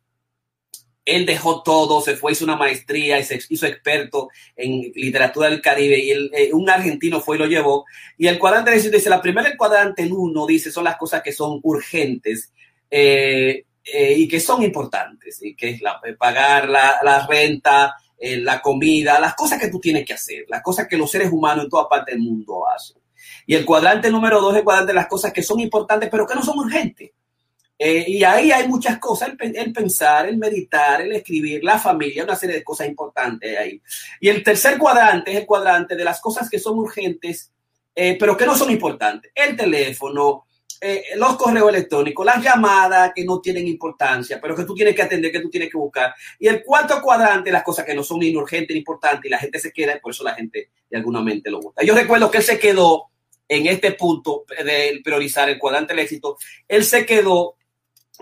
él 1.06 1.26
dejó 1.26 1.64
todo, 1.64 2.02
se 2.02 2.16
fue, 2.16 2.34
hizo 2.34 2.46
una 2.46 2.56
maestría 2.56 3.20
y 3.20 3.24
se 3.24 3.40
hizo 3.50 3.66
experto 3.66 4.30
en 4.56 4.92
literatura 4.96 5.50
del 5.50 5.62
Caribe 5.62 6.00
y 6.00 6.12
él, 6.12 6.32
eh, 6.34 6.54
un 6.54 6.70
argentino 6.70 7.20
fue 7.20 7.38
y 7.38 7.40
lo 7.40 7.48
llevó. 7.48 7.86
Y 8.18 8.28
el 8.28 8.38
cuadrante 8.38 8.72
dice, 8.72 9.10
la 9.10 9.22
primera 9.22 9.50
el 9.50 9.58
cuadrante, 9.58 10.04
el 10.04 10.14
uno, 10.14 10.46
dice, 10.46 10.72
son 10.72 10.84
las 10.84 10.98
cosas 10.98 11.22
que 11.22 11.32
son 11.32 11.60
urgentes. 11.64 12.52
Eh, 12.90 13.66
eh, 13.84 14.14
y 14.16 14.28
que 14.28 14.40
son 14.40 14.62
importantes, 14.62 15.42
y 15.42 15.56
que 15.56 15.70
es 15.70 15.82
la, 15.82 16.00
pagar 16.20 16.70
la, 16.70 17.00
la 17.02 17.26
renta, 17.26 17.96
la 18.20 18.62
comida, 18.62 19.20
las 19.20 19.34
cosas 19.34 19.60
que 19.60 19.70
tú 19.70 19.80
tienes 19.80 20.06
que 20.06 20.14
hacer, 20.14 20.46
las 20.50 20.62
cosas 20.62 20.88
que 20.88 20.98
los 20.98 21.10
seres 21.10 21.32
humanos 21.32 21.64
en 21.64 21.70
toda 21.72 21.90
parte 21.90 22.12
del 22.12 22.20
mundo 22.20 22.70
hacen. 22.70 23.02
Y 23.48 23.56
el 23.56 23.66
cuadrante 23.66 24.12
número 24.12 24.40
dos 24.40 24.54
es 24.54 24.60
el 24.60 24.64
cuadrante 24.64 24.92
de 24.92 25.00
las 25.00 25.08
cosas 25.08 25.34
que 25.34 25.42
son 25.42 25.60
importantes, 25.60 26.10
pero 26.12 26.28
que 26.28 26.36
no 26.36 26.44
son 26.44 26.60
urgentes. 26.60 27.10
Eh, 27.84 28.06
y 28.08 28.24
ahí 28.24 28.52
hay 28.52 28.68
muchas 28.68 29.00
cosas, 29.00 29.32
el, 29.40 29.74
pensar, 29.74 30.30
el 30.30 30.38
meditar, 30.38 31.02
el 31.02 31.14
escribir, 31.14 31.64
la 31.64 31.80
familia, 31.80 32.24
una 32.24 32.36
serie 32.36 32.58
de 32.58 32.64
cosas 32.64 32.88
importantes 32.88 33.58
ahí. 33.58 33.82
Y 34.20 34.30
el 34.30 34.44
tercer 34.44 34.78
cuadrante 34.78 35.32
es 35.32 35.40
el 35.40 35.46
cuadrante 35.48 35.96
de 35.96 36.04
las 36.04 36.22
cosas 36.22 36.48
que 36.48 36.60
son 36.60 36.78
urgentes, 36.78 37.52
eh, 37.96 38.18
pero 38.20 38.38
que 38.38 38.46
no 38.46 38.56
son 38.56 38.70
importantes. 38.70 39.32
El 39.34 39.58
teléfono, 39.58 40.46
eh, 40.80 41.06
los 41.16 41.36
correos 41.38 41.70
electrónicos, 41.70 42.24
las 42.24 42.44
llamadas 42.44 43.14
que 43.16 43.26
no 43.26 43.42
tienen 43.42 43.66
importancia, 43.66 44.40
pero 44.40 44.56
que 44.56 44.66
tú 44.66 44.76
tienes 44.76 44.96
que 44.96 45.02
atender, 45.02 45.32
que 45.32 45.40
tú 45.40 45.50
tienes 45.50 45.72
que 45.72 45.78
buscar. 45.80 46.14
Y 46.38 46.48
el 46.50 46.64
cuarto 46.64 47.02
cuadrante, 47.02 47.52
las 47.52 47.64
cosas 47.64 47.84
que 47.84 47.96
no 47.96 48.04
son 48.04 48.20
ni 48.20 48.36
urgentes 48.36 48.76
ni 48.76 48.78
importantes, 48.82 49.26
y 49.26 49.30
la 49.30 49.40
gente 49.40 49.58
se 49.58 49.74
queda, 49.74 49.96
y 49.96 50.00
por 50.00 50.12
eso 50.12 50.24
la 50.24 50.36
gente 50.36 50.70
de 50.88 50.98
alguna 50.98 51.22
mente 51.22 51.50
lo 51.50 51.60
gusta. 51.60 51.84
Yo 51.84 51.96
recuerdo 51.96 52.30
que 52.30 52.38
él 52.38 52.44
se 52.44 52.60
quedó 52.60 53.08
en 53.48 53.66
este 53.66 53.94
punto 53.94 54.46
de 54.64 55.02
priorizar 55.04 55.50
el 55.50 55.58
cuadrante 55.58 55.94
del 55.94 56.04
éxito, 56.04 56.38
él 56.68 56.86
se 56.86 57.08
quedó, 57.08 57.56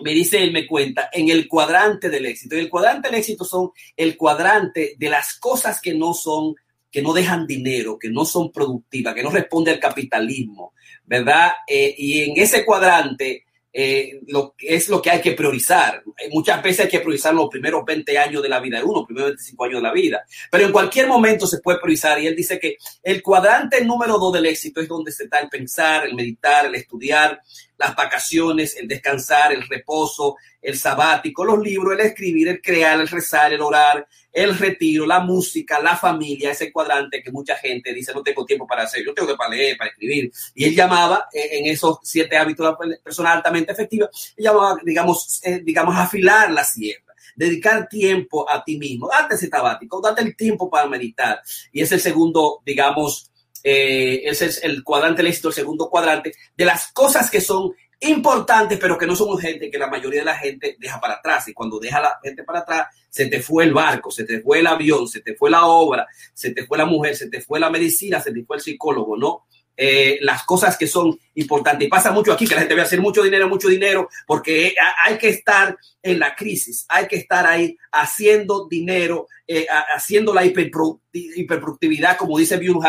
me 0.04 0.12
dice 0.12 0.42
él, 0.42 0.52
me 0.52 0.68
cuenta, 0.68 1.10
en 1.12 1.30
el 1.30 1.48
cuadrante 1.48 2.10
del 2.10 2.26
éxito. 2.26 2.56
Y 2.56 2.60
el 2.60 2.70
cuadrante 2.70 3.10
del 3.10 3.20
éxito 3.20 3.46
son 3.46 3.72
el 3.96 4.18
cuadrante 4.18 4.96
de 4.98 5.10
las 5.10 5.38
cosas 5.40 5.82
que 5.82 5.94
no 5.94 6.14
son 6.14 6.56
que 6.92 7.02
no 7.02 7.14
dejan 7.14 7.46
dinero, 7.46 8.00
que 8.00 8.10
no 8.10 8.26
son 8.26 8.52
productivas, 8.52 9.14
que 9.14 9.24
no 9.24 9.30
responden 9.30 9.76
al 9.76 9.80
capitalismo, 9.80 10.74
¿verdad? 11.06 11.52
Eh, 11.68 11.94
y 11.98 12.22
en 12.22 12.42
ese 12.42 12.66
cuadrante 12.66 13.46
eh, 13.72 14.20
lo, 14.28 14.56
es 14.58 14.90
lo 14.90 15.00
que 15.00 15.12
hay 15.12 15.22
que 15.22 15.34
priorizar. 15.34 16.04
Muchas 16.32 16.62
veces 16.64 16.86
hay 16.86 16.92
que 16.92 17.00
priorizar 17.00 17.34
los 17.34 17.50
primeros 17.50 17.86
20 17.86 18.18
años 18.18 18.42
de 18.42 18.50
la 18.50 18.60
vida 18.60 18.78
de 18.80 18.84
uno, 18.84 19.00
los 19.00 19.06
primeros 19.06 19.30
25 19.30 19.64
años 19.66 19.76
de 19.76 19.88
la 19.88 19.94
vida, 19.94 20.26
pero 20.50 20.66
en 20.66 20.72
cualquier 20.72 21.08
momento 21.08 21.46
se 21.46 21.60
puede 21.60 21.80
priorizar 21.80 22.20
y 22.20 22.28
él 22.28 22.36
dice 22.36 22.60
que 22.60 22.78
el 23.04 23.22
cuadrante 23.22 23.86
número 23.86 24.18
dos 24.18 24.34
del 24.34 24.48
éxito 24.48 24.82
es 24.82 24.88
donde 24.88 25.12
se 25.12 25.26
está 25.26 25.40
el 25.40 25.50
pensar, 25.50 26.08
el 26.08 26.16
meditar, 26.16 26.66
el 26.66 26.76
estudiar, 26.76 27.40
las 27.80 27.95
vacaciones, 27.95 28.76
el 28.76 28.88
descansar, 28.88 29.53
el 29.53 29.68
reposo, 29.68 30.35
el 30.61 30.77
sabático, 30.77 31.45
los 31.45 31.60
libros, 31.60 31.93
el 31.93 32.06
escribir, 32.06 32.49
el 32.49 32.61
crear, 32.61 32.99
el 32.99 33.07
rezar, 33.07 33.53
el 33.53 33.61
orar, 33.61 34.06
el 34.31 34.57
retiro, 34.57 35.06
la 35.06 35.22
música, 35.22 35.80
la 35.80 35.95
familia, 35.95 36.51
ese 36.51 36.72
cuadrante 36.72 37.23
que 37.23 37.31
mucha 37.31 37.56
gente 37.56 37.93
tiene 37.93 38.14
no 38.14 38.22
tengo 38.22 38.45
tiempo 38.45 38.68
para 38.68 38.84
hacer, 38.84 39.03
yo 39.03 39.14
tengo 39.14 39.30
que 39.30 39.35
para 39.35 39.51
leer, 39.51 39.77
para 39.77 39.89
escribir. 39.89 40.31
Y 40.53 40.65
él 40.65 40.76
llamaba 40.76 41.30
eh, 41.34 41.60
en 41.60 41.65
esos 41.68 41.99
siete 42.03 42.38
hábitos 42.38 42.77
de 42.80 42.88
la 42.88 42.97
persona 43.01 43.31
altamente 43.31 43.72
efectiva, 43.72 44.10
él 44.35 44.43
llamaba, 44.43 44.77
digamos, 44.84 45.41
eh, 45.43 45.61
digamos, 45.64 45.95
afilar 45.95 46.51
la 46.51 46.64
sierra 46.64 47.03
dedicar 47.35 47.88
tiempo 47.88 48.49
a 48.49 48.61
ti 48.65 48.77
mismo, 48.77 49.07
date 49.07 49.35
ese 49.35 49.47
sabático, 49.47 50.01
date 50.01 50.23
el 50.23 50.35
tiempo 50.35 50.69
para 50.69 50.89
meditar. 50.89 51.41
Y 51.72 51.81
es 51.81 51.89
el 51.93 52.01
segundo, 52.01 52.61
digamos, 52.65 53.31
eh, 53.64 54.22
ese 54.26 54.48
es 54.48 54.64
el 54.64 54.84
cuadrante 54.84 55.22
del 55.22 55.31
éxito, 55.31 55.49
el 55.49 55.53
segundo 55.53 55.90
cuadrante, 55.90 56.34
de 56.56 56.65
las 56.65 56.91
cosas 56.91 57.30
que 57.30 57.41
son 57.41 57.73
importantes, 58.02 58.80
pero 58.80 58.98
que 58.98 59.06
no 59.06 59.15
son 59.15 59.30
urgentes, 59.30 59.69
que 59.69 59.77
la 59.77 59.88
mayoría 59.88 60.22
de 60.22 60.26
la 60.26 60.38
gente 60.38 60.77
deja 60.80 60.99
para 60.99 61.15
atrás. 61.15 61.48
Y 61.48 61.53
cuando 61.53 61.80
deja 61.80 61.99
la 61.99 62.19
gente 62.23 62.44
para 62.44 62.60
atrás, 62.60 62.88
se 63.10 63.26
te 63.26 63.41
fue 63.41 63.65
el 63.65 63.73
barco, 63.73 64.11
se 64.11 64.23
te 64.23 64.41
fue 64.41 64.60
el 64.60 64.68
avión, 64.68 65.07
se 65.07 65.22
te 65.22 65.36
fue 65.36 65.49
la 65.49 65.65
obra, 65.65 66.07
se 66.34 66.52
te 66.52 66.65
fue 66.65 66.77
la 66.77 66.86
mujer, 66.86 67.15
se 67.15 67.30
te 67.30 67.41
fue 67.41 67.60
la 67.60 67.69
medicina, 67.69 68.22
se 68.22 68.31
te 68.31 68.44
fue 68.44 68.57
el 68.57 68.61
psicólogo, 68.61 69.18
¿no? 69.18 69.45
Eh, 69.81 70.18
las 70.19 70.43
cosas 70.43 70.76
que 70.76 70.88
son 70.88 71.18
importantes. 71.35 71.88
Y 71.88 71.89
pasa 71.89 72.11
mucho 72.11 72.34
aquí 72.34 72.45
que 72.45 72.53
la 72.53 72.60
gente 72.60 72.76
ve 72.76 72.81
hacer 72.81 72.99
mucho 72.99 73.23
dinero, 73.23 73.47
mucho 73.47 73.69
dinero, 73.69 74.10
porque 74.27 74.76
hay 75.06 75.18
que 75.18 75.30
estar 75.30 75.77
en 76.03 76.19
la 76.19 76.35
crisis, 76.35 76.85
hay 76.89 77.07
que 77.07 77.15
estar 77.15 77.47
ahí 77.47 77.77
haciendo 77.93 78.68
dinero, 78.68 79.27
eh, 79.47 79.68
haciendo 79.95 80.34
la 80.34 80.43
hiperproductividad, 80.43 82.18
como 82.18 82.38
dice 82.38 82.57
Byung 82.57 82.84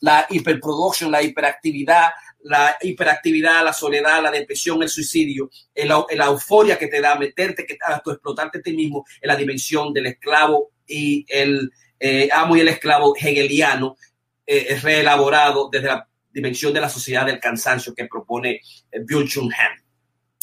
la 0.00 0.26
hiperproduction, 0.30 1.12
la 1.12 1.22
hiperactividad, 1.22 2.08
la 2.44 2.74
hiperactividad, 2.80 3.62
la 3.62 3.74
soledad, 3.74 4.22
la 4.22 4.30
depresión, 4.30 4.82
el 4.82 4.88
suicidio, 4.88 5.50
la 5.74 6.24
euforia 6.24 6.78
que 6.78 6.86
te 6.86 7.02
da 7.02 7.16
meterte, 7.16 7.66
que 7.66 7.76
a 7.86 8.00
tu 8.00 8.12
explotarte 8.12 8.60
a 8.60 8.62
ti 8.62 8.72
mismo 8.72 9.04
en 9.20 9.28
la 9.28 9.36
dimensión 9.36 9.92
del 9.92 10.06
esclavo 10.06 10.70
y 10.86 11.26
el 11.28 11.70
eh, 11.98 12.30
amo 12.32 12.56
y 12.56 12.60
el 12.60 12.68
esclavo 12.68 13.14
hegeliano, 13.14 13.98
eh, 14.46 14.78
reelaborado 14.82 15.68
desde 15.70 15.88
la 15.88 16.09
dimensión 16.32 16.72
de 16.72 16.80
la 16.80 16.88
sociedad 16.88 17.26
del 17.26 17.40
cansancio 17.40 17.94
que 17.94 18.06
propone 18.06 18.60
eh, 18.90 19.00
Byung-Chun 19.00 19.52
Han. 19.52 19.80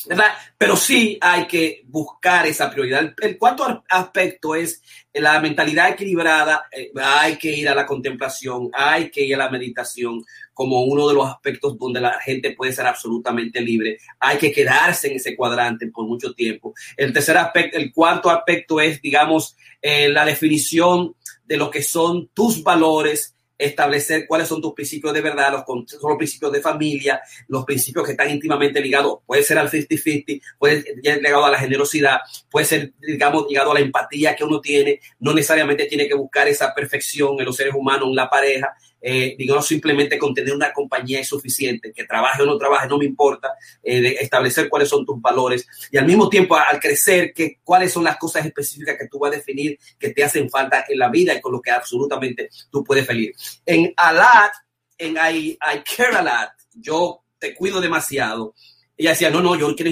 ¿verdad? 0.08 0.34
Pero 0.58 0.76
sí 0.76 1.18
hay 1.20 1.46
que 1.46 1.84
buscar 1.86 2.48
esa 2.48 2.70
prioridad. 2.72 3.14
El 3.22 3.38
cuarto 3.38 3.84
aspecto 3.90 4.56
es 4.56 4.82
la 5.14 5.40
mentalidad 5.40 5.90
equilibrada. 5.90 6.66
Eh, 6.72 6.92
hay 6.96 7.38
que 7.38 7.52
ir 7.52 7.68
a 7.70 7.76
la 7.76 7.86
contemplación, 7.86 8.70
hay 8.74 9.10
que 9.10 9.24
ir 9.24 9.36
a 9.36 9.40
la 9.40 9.50
meditación 9.50 10.24
como 10.54 10.84
uno 10.84 11.08
de 11.08 11.14
los 11.14 11.28
aspectos 11.28 11.78
donde 11.78 12.02
la 12.02 12.20
gente 12.20 12.52
puede 12.52 12.72
ser 12.72 12.88
absolutamente 12.88 13.62
libre. 13.62 13.98
Hay 14.20 14.38
que 14.38 14.52
quedarse 14.52 15.08
en 15.08 15.18
ese 15.18 15.36
cuadrante 15.36 15.88
por 15.88 16.08
mucho 16.08 16.34
tiempo. 16.34 16.74
El 16.96 17.14
tercer 17.14 17.38
aspecto, 17.38 17.78
el 17.78 17.92
cuarto 17.92 18.30
aspecto 18.30 18.80
es, 18.80 19.02
digamos, 19.02 19.56
eh, 19.82 20.10
la 20.10 20.26
definición 20.26 21.16
de 21.46 21.58
lo 21.58 21.70
que 21.70 21.84
son 21.84 22.30
tus 22.34 22.64
valores, 22.64 23.36
establecer 23.58 24.26
cuáles 24.28 24.48
son 24.48 24.62
tus 24.62 24.74
principios 24.74 25.14
de 25.14 25.22
verdad, 25.22 25.52
los, 25.52 25.64
son 25.66 26.10
los 26.10 26.18
principios 26.18 26.52
de 26.52 26.62
familia, 26.62 27.22
los 27.48 27.66
principios 27.66 28.06
que 28.06 28.12
están 28.12 28.30
íntimamente 28.30 28.80
ligados, 28.82 29.20
puede 29.26 29.44
ser 29.44 29.58
al 29.58 29.70
50-50, 29.70 30.42
puede 30.58 30.84
ser 30.84 31.22
ligado 31.22 31.46
a 31.46 31.52
la 31.52 31.60
generosidad, 31.60 32.20
puede 32.50 32.66
ser, 32.66 32.94
digamos, 33.00 33.46
ligado 33.50 33.72
a 33.72 33.76
la 33.76 33.80
empatía 33.80 34.36
que 34.36 34.44
uno 34.44 34.62
tiene, 34.62 35.00
no 35.20 35.34
necesariamente 35.34 35.86
tiene 35.86 36.08
que 36.08 36.16
buscar 36.16 36.48
esa 36.48 36.74
perfección 36.74 37.40
en 37.40 37.46
los 37.46 37.56
seres 37.56 37.74
humanos, 37.74 38.08
en 38.10 38.16
la 38.16 38.30
pareja, 38.30 38.76
eh, 39.02 39.36
digamos, 39.38 39.68
simplemente 39.68 40.18
con 40.18 40.34
tener 40.34 40.54
una 40.54 40.74
compañía 40.74 41.20
es 41.20 41.28
suficiente, 41.28 41.94
que 41.94 42.06
trabaje 42.06 42.44
o 42.44 42.46
no 42.46 42.58
trabaje, 42.58 42.88
no 42.88 42.98
me 42.98 43.06
importa, 43.06 43.54
eh, 43.84 44.02
de 44.02 44.10
establecer 44.20 44.70
cuáles 44.70 44.90
son 44.90 45.06
tus 45.06 45.22
valores. 45.22 45.68
Y 45.92 45.98
al 45.98 46.06
mismo 46.06 46.30
tiempo 46.30 46.56
al 46.56 46.80
crecer, 46.80 47.34
que, 47.34 47.60
cuáles 47.64 47.94
son 47.94 48.04
las 48.04 48.18
cosas 48.18 48.46
específicas 48.46 48.98
que 48.98 49.08
tú 49.08 49.20
vas 49.20 49.34
a 49.34 49.38
definir 49.38 49.78
que 50.00 50.10
te 50.10 50.24
hacen 50.24 50.50
falta 50.50 50.86
en 50.88 51.00
la 51.00 51.10
vida 51.10 51.34
y 51.34 51.42
con 51.42 51.52
lo 51.52 51.62
que 51.62 51.72
absolutamente 51.72 52.50
tú 52.72 52.84
puedes 52.84 53.06
feliz. 53.06 53.62
En 53.66 53.94
Alat, 53.96 54.54
en 54.98 55.16
I, 55.16 55.52
I 55.52 55.84
Care 55.96 56.16
a 56.16 56.22
Lot, 56.22 56.52
yo 56.74 57.24
te 57.38 57.54
cuido 57.54 57.80
demasiado 57.80 58.56
ella 58.98 59.12
decía, 59.12 59.30
no, 59.30 59.42
no, 59.42 59.56
yo 59.56 59.76
quiero, 59.76 59.92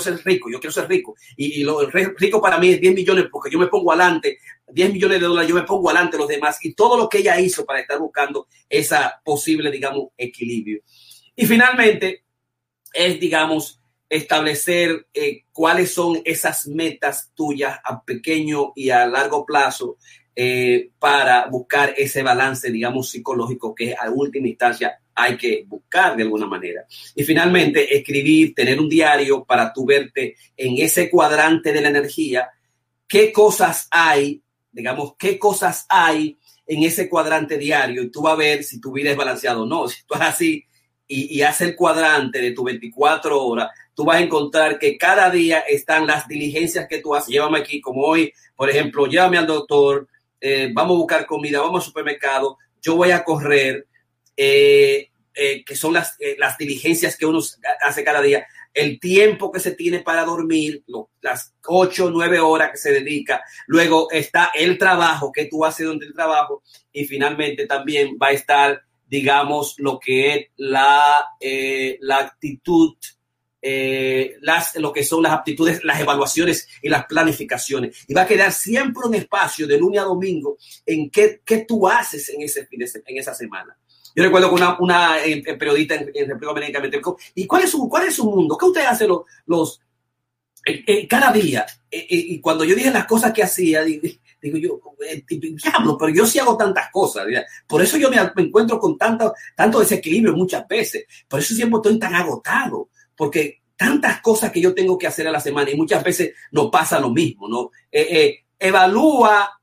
ser 0.00 0.20
rico, 0.24 0.50
yo 0.50 0.60
quiero 0.60 0.72
ser 0.72 0.88
rico. 0.88 1.14
Y, 1.36 1.64
lo 1.64 1.80
rico 1.88 2.40
para 2.40 2.58
mí 2.58 2.72
es 2.72 2.80
10 2.80 2.94
millones 2.94 3.26
porque 3.32 3.50
yo 3.50 3.58
me 3.58 3.68
pongo 3.68 3.92
adelante, 3.92 4.38
10 4.68 4.92
millones 4.92 5.20
de 5.20 5.26
dólares, 5.26 5.48
yo 5.48 5.54
me 5.54 5.62
pongo 5.62 5.88
adelante 5.88 6.18
los 6.18 6.28
demás. 6.28 6.58
Y 6.62 6.74
todo 6.74 6.98
lo 6.98 7.08
que 7.08 7.18
ella 7.18 7.40
hizo 7.40 7.64
para 7.64 7.80
estar 7.80 7.98
buscando 7.98 8.46
esa 8.68 9.20
posible, 9.24 9.70
digamos, 9.70 10.08
equilibrio. 10.18 10.82
Y 11.34 11.46
finalmente 11.46 12.24
es, 12.92 13.18
digamos, 13.18 13.80
establecer 14.06 15.06
eh, 15.14 15.44
cuáles 15.52 15.94
son 15.94 16.20
esas 16.22 16.66
metas 16.66 17.32
tuyas 17.34 17.80
a 17.82 18.04
pequeño 18.04 18.72
y 18.76 18.90
a 18.90 19.06
largo 19.06 19.46
plazo 19.46 19.96
eh, 20.36 20.90
para 20.98 21.46
buscar 21.46 21.94
ese 21.96 22.22
balance, 22.22 22.70
digamos, 22.70 23.08
psicológico 23.08 23.74
que 23.74 23.94
a 23.94 24.10
última 24.10 24.48
instancia 24.48 24.98
hay 25.14 25.36
que 25.36 25.64
buscar 25.66 26.16
de 26.16 26.22
alguna 26.22 26.46
manera. 26.46 26.84
Y 27.14 27.24
finalmente, 27.24 27.96
escribir, 27.96 28.54
tener 28.54 28.80
un 28.80 28.88
diario 28.88 29.44
para 29.44 29.72
tú 29.72 29.84
verte 29.84 30.36
en 30.56 30.82
ese 30.82 31.10
cuadrante 31.10 31.72
de 31.72 31.80
la 31.80 31.88
energía, 31.88 32.48
qué 33.06 33.32
cosas 33.32 33.88
hay, 33.90 34.42
digamos, 34.70 35.14
qué 35.18 35.38
cosas 35.38 35.86
hay 35.88 36.38
en 36.66 36.82
ese 36.82 37.08
cuadrante 37.08 37.58
diario 37.58 38.02
y 38.02 38.10
tú 38.10 38.22
vas 38.22 38.34
a 38.34 38.36
ver 38.36 38.64
si 38.64 38.80
tu 38.80 38.92
vida 38.92 39.10
es 39.10 39.16
balanceada 39.16 39.60
o 39.60 39.66
no. 39.66 39.88
Si 39.88 40.04
tú 40.06 40.14
así 40.14 40.64
y, 41.06 41.38
y 41.38 41.42
haces 41.42 41.68
el 41.68 41.76
cuadrante 41.76 42.40
de 42.40 42.52
tu 42.52 42.64
24 42.64 43.44
horas, 43.44 43.68
tú 43.94 44.04
vas 44.04 44.16
a 44.16 44.22
encontrar 44.22 44.78
que 44.78 44.96
cada 44.96 45.30
día 45.30 45.60
están 45.60 46.06
las 46.06 46.26
diligencias 46.26 46.86
que 46.88 46.98
tú 46.98 47.14
haces. 47.14 47.28
Llévame 47.28 47.58
aquí, 47.58 47.80
como 47.80 48.02
hoy, 48.02 48.32
por 48.56 48.70
ejemplo, 48.70 49.06
llévame 49.06 49.38
al 49.38 49.46
doctor, 49.46 50.08
eh, 50.40 50.70
vamos 50.72 50.94
a 50.94 50.98
buscar 50.98 51.26
comida, 51.26 51.60
vamos 51.60 51.82
al 51.82 51.86
supermercado, 51.86 52.58
yo 52.80 52.96
voy 52.96 53.10
a 53.10 53.22
correr, 53.22 53.86
eh, 54.36 55.12
eh, 55.34 55.64
que 55.64 55.76
son 55.76 55.94
las, 55.94 56.14
eh, 56.20 56.36
las 56.38 56.58
diligencias 56.58 57.16
que 57.16 57.24
uno 57.24 57.40
hace 57.86 58.04
cada 58.04 58.20
día, 58.20 58.46
el 58.74 59.00
tiempo 59.00 59.50
que 59.50 59.60
se 59.60 59.72
tiene 59.72 60.00
para 60.00 60.26
dormir, 60.26 60.84
las 61.22 61.54
ocho, 61.66 62.10
nueve 62.10 62.38
horas 62.38 62.72
que 62.72 62.76
se 62.76 62.92
dedica, 62.92 63.42
luego 63.66 64.10
está 64.10 64.50
el 64.54 64.76
trabajo 64.76 65.32
que 65.32 65.46
tú 65.46 65.64
haces 65.64 65.86
durante 65.86 66.04
el 66.04 66.12
trabajo 66.12 66.62
y 66.92 67.06
finalmente 67.06 67.66
también 67.66 68.18
va 68.22 68.26
a 68.26 68.32
estar, 68.32 68.82
digamos, 69.06 69.74
lo 69.78 69.98
que 69.98 70.34
es 70.34 70.46
la, 70.56 71.24
eh, 71.40 71.96
la 72.02 72.18
actitud 72.18 72.94
las, 73.62 74.76
lo 74.76 74.92
que 74.92 75.04
son 75.04 75.22
las 75.22 75.32
aptitudes, 75.32 75.82
las 75.82 76.00
evaluaciones 76.00 76.68
y 76.82 76.90
las 76.90 77.06
planificaciones. 77.06 78.04
Y 78.06 78.12
va 78.12 78.22
a 78.22 78.26
quedar 78.26 78.52
siempre 78.52 79.04
un 79.06 79.14
espacio 79.14 79.66
de 79.66 79.78
lunes 79.78 80.00
a 80.00 80.04
domingo 80.04 80.58
en 80.84 81.08
qué, 81.08 81.40
qué 81.42 81.64
tú 81.66 81.88
haces 81.88 82.28
en, 82.28 82.42
ese, 82.42 82.68
en 82.70 83.18
esa 83.18 83.34
semana. 83.34 83.78
Yo 84.14 84.24
recuerdo 84.24 84.48
que 84.48 84.54
una, 84.54 84.76
una 84.78 85.24
eh, 85.24 85.42
periodista 85.56 85.94
en, 85.94 86.10
en 86.14 86.28
República 86.28 86.54
Dominicana 86.54 86.84
me 86.84 86.96
dijo, 86.96 87.18
¿y 87.34 87.46
cuál 87.46 87.62
es 87.62 87.70
su, 87.70 87.88
cuál 87.88 88.06
es 88.06 88.14
su 88.14 88.24
mundo? 88.30 88.56
¿Qué 88.56 88.66
usted 88.66 88.84
hace 88.84 89.06
los, 89.06 89.22
los 89.46 89.80
eh, 90.66 90.84
eh, 90.86 91.08
cada 91.08 91.32
día? 91.32 91.66
Eh, 91.90 92.06
y 92.08 92.40
cuando 92.40 92.64
yo 92.64 92.74
dije 92.74 92.90
las 92.90 93.06
cosas 93.06 93.32
que 93.32 93.42
hacía, 93.42 93.82
digo, 93.82 94.08
yo, 94.42 94.80
diablo, 95.28 95.96
pero 95.98 96.12
yo 96.12 96.26
sí 96.26 96.38
hago 96.38 96.56
tantas 96.56 96.90
cosas. 96.90 97.26
Por 97.66 97.82
eso 97.82 97.96
yo 97.96 98.10
me, 98.10 98.16
encuentro 98.42 98.78
con 98.80 98.96
tanto, 98.96 99.34
tanto 99.54 99.80
desequilibrio 99.80 100.34
muchas 100.34 100.66
veces. 100.66 101.04
Por 101.28 101.40
eso 101.40 101.54
siempre 101.54 101.76
estoy 101.76 101.98
tan 101.98 102.14
agotado 102.14 102.88
porque 103.14 103.62
tantas 103.76 104.20
cosas 104.20 104.50
que 104.50 104.60
yo 104.60 104.74
tengo 104.74 104.96
que 104.96 105.06
hacer 105.06 105.28
a 105.28 105.32
la 105.32 105.40
semana 105.40 105.70
y 105.70 105.76
muchas 105.76 106.02
veces 106.02 106.32
nos 106.50 106.70
pasa 106.70 106.98
lo 106.98 107.10
mismo, 107.10 107.48
¿no? 107.48 107.70
Eh, 107.90 108.06
eh, 108.10 108.44
evalúa 108.58 109.60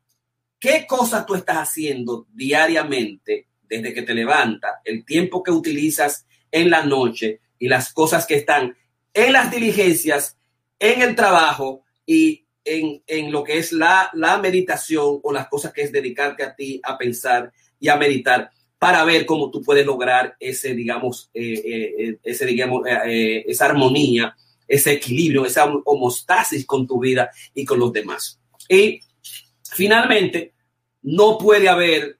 qué 0.60 0.86
cosas 0.88 1.26
tú 1.26 1.36
estás 1.36 1.58
haciendo 1.58 2.28
diariamente 2.34 3.48
desde 3.70 3.94
que 3.94 4.02
te 4.02 4.14
levantas, 4.14 4.76
el 4.84 5.06
tiempo 5.06 5.44
que 5.44 5.52
utilizas 5.52 6.26
en 6.52 6.70
la 6.70 6.84
noche 6.84 7.40
y 7.60 7.68
las 7.68 7.94
cosas 7.94 8.26
que 8.26 8.36
están 8.36 8.76
en 9.14 9.34
las 9.34 9.52
diligencias, 9.52 10.38
en 10.80 11.02
el 11.02 11.16
trabajo 11.16 11.84
y 12.06 12.46
en, 12.64 13.04
en 13.06 13.32
lo 13.32 13.44
que 13.44 13.58
es 13.58 13.72
la, 13.72 14.10
la 14.14 14.38
meditación 14.38 15.20
o 15.22 15.32
las 15.32 15.48
cosas 15.48 15.74
que 15.74 15.82
es 15.84 15.92
dedicarte 15.92 16.44
a 16.44 16.56
ti 16.56 16.80
a 16.84 16.98
pensar 16.98 17.52
y 17.80 17.90
a 17.90 17.96
meditar 17.96 18.52
para 18.80 19.04
ver 19.04 19.26
cómo 19.26 19.52
tú 19.52 19.62
puedes 19.62 19.86
lograr 19.86 20.36
ese, 20.40 20.74
digamos, 20.74 21.30
eh, 21.34 21.62
eh, 21.66 22.18
ese, 22.24 22.46
digamos, 22.46 22.84
eh, 22.88 23.44
esa 23.46 23.66
armonía, 23.66 24.36
ese 24.66 24.94
equilibrio, 24.94 25.46
esa 25.46 25.66
homostasis 25.66 26.66
con 26.66 26.88
tu 26.88 27.00
vida 27.00 27.30
y 27.54 27.66
con 27.66 27.78
los 27.78 27.92
demás. 27.92 28.40
Y 28.70 29.02
finalmente, 29.70 30.54
no 31.02 31.38
puede 31.38 31.68
haber 31.68 32.19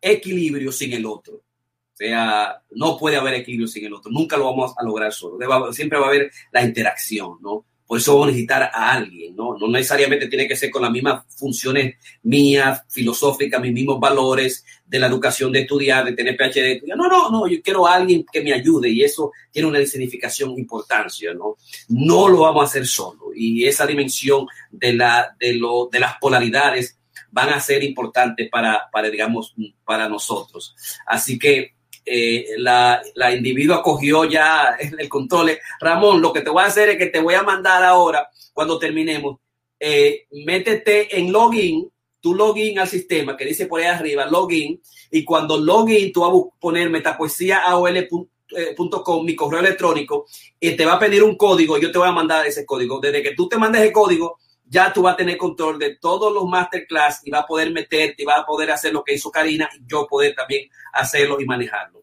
equilibrio 0.00 0.70
sin 0.70 0.92
el 0.92 1.04
otro. 1.06 1.34
O 1.34 1.96
sea, 1.96 2.62
no 2.72 2.98
puede 2.98 3.16
haber 3.16 3.34
equilibrio 3.34 3.66
sin 3.66 3.86
el 3.86 3.94
otro. 3.94 4.10
Nunca 4.10 4.36
lo 4.36 4.44
vamos 4.44 4.74
a 4.76 4.84
lograr 4.84 5.12
solo. 5.12 5.38
Siempre 5.72 5.98
va 5.98 6.06
a 6.06 6.08
haber 6.08 6.30
la 6.52 6.62
interacción, 6.62 7.38
¿no? 7.40 7.64
Por 7.86 7.98
eso 7.98 8.12
vamos 8.12 8.28
a 8.28 8.30
necesitar 8.32 8.62
a 8.64 8.92
alguien, 8.92 9.36
¿no? 9.36 9.56
No 9.56 9.68
necesariamente 9.68 10.26
tiene 10.26 10.48
que 10.48 10.56
ser 10.56 10.70
con 10.70 10.82
las 10.82 10.90
mismas 10.90 11.24
funciones 11.36 11.94
mías, 12.24 12.82
filosóficas, 12.90 13.60
mis 13.60 13.72
mismos 13.72 14.00
valores 14.00 14.64
de 14.84 14.98
la 14.98 15.06
educación, 15.06 15.52
de 15.52 15.60
estudiar, 15.60 16.04
de 16.04 16.12
tener 16.12 16.36
PhD, 16.36 16.80
de. 16.80 16.82
No, 16.96 17.08
no, 17.08 17.30
no, 17.30 17.46
yo 17.46 17.62
quiero 17.62 17.86
a 17.86 17.94
alguien 17.94 18.26
que 18.30 18.42
me 18.42 18.52
ayude 18.52 18.88
y 18.88 19.04
eso 19.04 19.30
tiene 19.52 19.68
una 19.68 19.84
significación, 19.86 20.50
importancia, 20.58 21.32
¿no? 21.32 21.56
No 21.88 22.28
lo 22.28 22.40
vamos 22.40 22.62
a 22.62 22.66
hacer 22.66 22.86
solo 22.86 23.26
y 23.34 23.64
esa 23.66 23.86
dimensión 23.86 24.46
de, 24.70 24.92
la, 24.94 25.36
de, 25.38 25.54
lo, 25.54 25.88
de 25.90 26.00
las 26.00 26.18
polaridades 26.18 26.98
van 27.30 27.50
a 27.50 27.60
ser 27.60 27.82
importantes 27.82 28.48
para, 28.50 28.88
para, 28.90 29.10
digamos, 29.10 29.54
para 29.84 30.08
nosotros. 30.08 30.74
Así 31.06 31.38
que 31.38 31.76
eh, 32.08 32.50
la, 32.58 33.02
la 33.16 33.34
individuo 33.34 33.74
acogió 33.74 34.24
ya 34.24 34.76
el 34.78 35.08
control. 35.08 35.58
Ramón, 35.80 36.22
lo 36.22 36.32
que 36.32 36.40
te 36.40 36.50
voy 36.50 36.62
a 36.62 36.66
hacer 36.66 36.90
es 36.90 36.98
que 36.98 37.06
te 37.06 37.20
voy 37.20 37.34
a 37.34 37.42
mandar 37.42 37.82
ahora, 37.82 38.30
cuando 38.52 38.78
terminemos, 38.78 39.40
eh, 39.78 40.26
métete 40.30 41.18
en 41.18 41.30
login, 41.32 41.90
tu 42.20 42.34
login 42.34 42.78
al 42.78 42.88
sistema 42.88 43.36
que 43.36 43.44
dice 43.44 43.66
por 43.66 43.80
ahí 43.80 43.86
arriba, 43.86 44.24
login, 44.26 44.80
y 45.10 45.24
cuando 45.24 45.58
login 45.58 46.12
tú 46.12 46.20
vas 46.20 46.30
a 46.30 46.34
poner 46.60 46.88
metapoesíaaol.com, 46.90 49.24
mi 49.24 49.34
correo 49.34 49.60
electrónico, 49.60 50.26
y 50.60 50.76
te 50.76 50.86
va 50.86 50.94
a 50.94 50.98
pedir 50.98 51.22
un 51.22 51.36
código, 51.36 51.78
yo 51.78 51.90
te 51.90 51.98
voy 51.98 52.08
a 52.08 52.12
mandar 52.12 52.46
ese 52.46 52.64
código. 52.64 53.00
Desde 53.00 53.22
que 53.22 53.34
tú 53.34 53.48
te 53.48 53.58
mandes 53.58 53.82
el 53.82 53.92
código, 53.92 54.38
ya 54.68 54.92
tú 54.92 55.02
vas 55.02 55.14
a 55.14 55.16
tener 55.16 55.36
control 55.36 55.78
de 55.78 55.96
todos 55.96 56.32
los 56.32 56.46
masterclass 56.46 57.20
y 57.24 57.30
vas 57.30 57.44
a 57.44 57.46
poder 57.46 57.70
meterte 57.70 58.22
y 58.22 58.24
vas 58.24 58.40
a 58.40 58.46
poder 58.46 58.70
hacer 58.70 58.92
lo 58.92 59.04
que 59.04 59.14
hizo 59.14 59.30
Karina 59.30 59.68
y 59.74 59.84
yo 59.86 60.06
poder 60.06 60.34
también 60.34 60.68
hacerlo 60.92 61.40
y 61.40 61.44
manejarlo. 61.44 62.02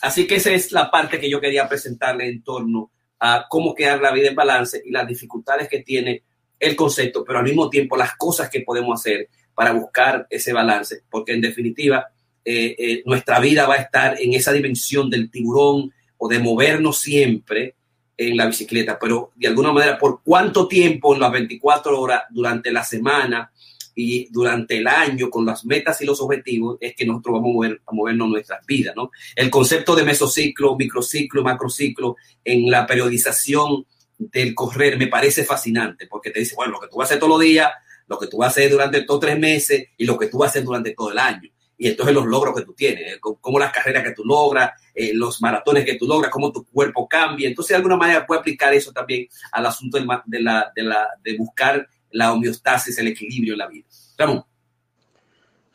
Así 0.00 0.26
que 0.26 0.36
esa 0.36 0.52
es 0.52 0.72
la 0.72 0.90
parte 0.90 1.18
que 1.18 1.30
yo 1.30 1.40
quería 1.40 1.68
presentarle 1.68 2.28
en 2.28 2.42
torno 2.42 2.92
a 3.18 3.46
cómo 3.48 3.74
quedar 3.74 4.00
la 4.00 4.12
vida 4.12 4.28
en 4.28 4.34
balance 4.34 4.82
y 4.84 4.90
las 4.90 5.06
dificultades 5.08 5.68
que 5.68 5.80
tiene 5.80 6.22
el 6.58 6.76
concepto, 6.76 7.24
pero 7.24 7.38
al 7.38 7.44
mismo 7.44 7.68
tiempo 7.68 7.96
las 7.96 8.16
cosas 8.16 8.48
que 8.48 8.60
podemos 8.60 9.00
hacer 9.00 9.28
para 9.54 9.72
buscar 9.72 10.26
ese 10.30 10.52
balance, 10.52 11.02
porque 11.10 11.32
en 11.32 11.40
definitiva 11.40 12.06
eh, 12.44 12.76
eh, 12.78 13.02
nuestra 13.06 13.40
vida 13.40 13.66
va 13.66 13.74
a 13.74 13.78
estar 13.78 14.20
en 14.20 14.34
esa 14.34 14.52
dimensión 14.52 15.10
del 15.10 15.30
tiburón 15.30 15.92
o 16.18 16.28
de 16.28 16.38
movernos 16.38 16.98
siempre 16.98 17.75
en 18.16 18.36
la 18.36 18.46
bicicleta, 18.46 18.98
pero 18.98 19.32
de 19.36 19.48
alguna 19.48 19.72
manera, 19.72 19.98
¿por 19.98 20.20
cuánto 20.22 20.66
tiempo 20.66 21.14
en 21.14 21.20
las 21.20 21.32
24 21.32 22.00
horas 22.00 22.22
durante 22.30 22.72
la 22.72 22.82
semana 22.82 23.50
y 23.94 24.28
durante 24.30 24.76
el 24.78 24.86
año 24.86 25.30
con 25.30 25.44
las 25.44 25.64
metas 25.64 26.00
y 26.00 26.04
los 26.04 26.20
objetivos 26.20 26.76
es 26.80 26.94
que 26.94 27.06
nosotros 27.06 27.34
vamos 27.34 27.50
a, 27.50 27.52
mover, 27.54 27.80
a 27.86 27.92
movernos 27.92 28.28
nuestras 28.28 28.64
vidas, 28.66 28.94
¿no? 28.94 29.10
El 29.34 29.50
concepto 29.50 29.94
de 29.94 30.04
mesociclo, 30.04 30.76
microciclo, 30.76 31.42
macrociclo 31.42 32.16
en 32.44 32.70
la 32.70 32.86
periodización 32.86 33.86
del 34.18 34.54
correr 34.54 34.98
me 34.98 35.08
parece 35.08 35.44
fascinante 35.44 36.06
porque 36.06 36.30
te 36.30 36.40
dice, 36.40 36.54
bueno, 36.54 36.72
lo 36.72 36.80
que 36.80 36.88
tú 36.88 36.96
vas 36.96 37.06
a 37.06 37.08
hacer 37.10 37.18
todos 37.18 37.38
los 37.38 37.40
días, 37.40 37.70
lo 38.06 38.18
que 38.18 38.26
tú 38.28 38.38
vas 38.38 38.48
a 38.48 38.50
hacer 38.50 38.70
durante 38.70 39.02
todos 39.02 39.20
tres 39.20 39.38
meses 39.38 39.88
y 39.96 40.04
lo 40.04 40.18
que 40.18 40.26
tú 40.26 40.38
vas 40.38 40.48
a 40.48 40.50
hacer 40.50 40.64
durante 40.64 40.92
todo 40.92 41.12
el 41.12 41.18
año 41.18 41.50
y 41.78 41.88
entonces 41.88 42.14
los 42.14 42.26
logros 42.26 42.54
que 42.54 42.64
tú 42.64 42.72
tienes, 42.72 43.14
eh, 43.14 43.20
como 43.20 43.58
las 43.58 43.72
carreras 43.72 44.02
que 44.02 44.12
tú 44.12 44.24
logras, 44.24 44.72
eh, 44.94 45.12
los 45.14 45.42
maratones 45.42 45.84
que 45.84 45.96
tú 45.96 46.06
logras, 46.06 46.30
cómo 46.30 46.52
tu 46.52 46.64
cuerpo 46.64 47.06
cambia. 47.06 47.48
Entonces, 47.48 47.70
de 47.70 47.76
alguna 47.76 47.96
manera 47.96 48.26
puede 48.26 48.40
aplicar 48.40 48.72
eso 48.72 48.92
también 48.92 49.28
al 49.52 49.66
asunto 49.66 49.98
de, 49.98 50.04
la, 50.40 50.72
de, 50.74 50.82
la, 50.82 51.08
de 51.22 51.36
buscar 51.36 51.86
la 52.10 52.32
homeostasis, 52.32 52.98
el 52.98 53.08
equilibrio 53.08 53.52
en 53.54 53.58
la 53.58 53.66
vida. 53.66 53.86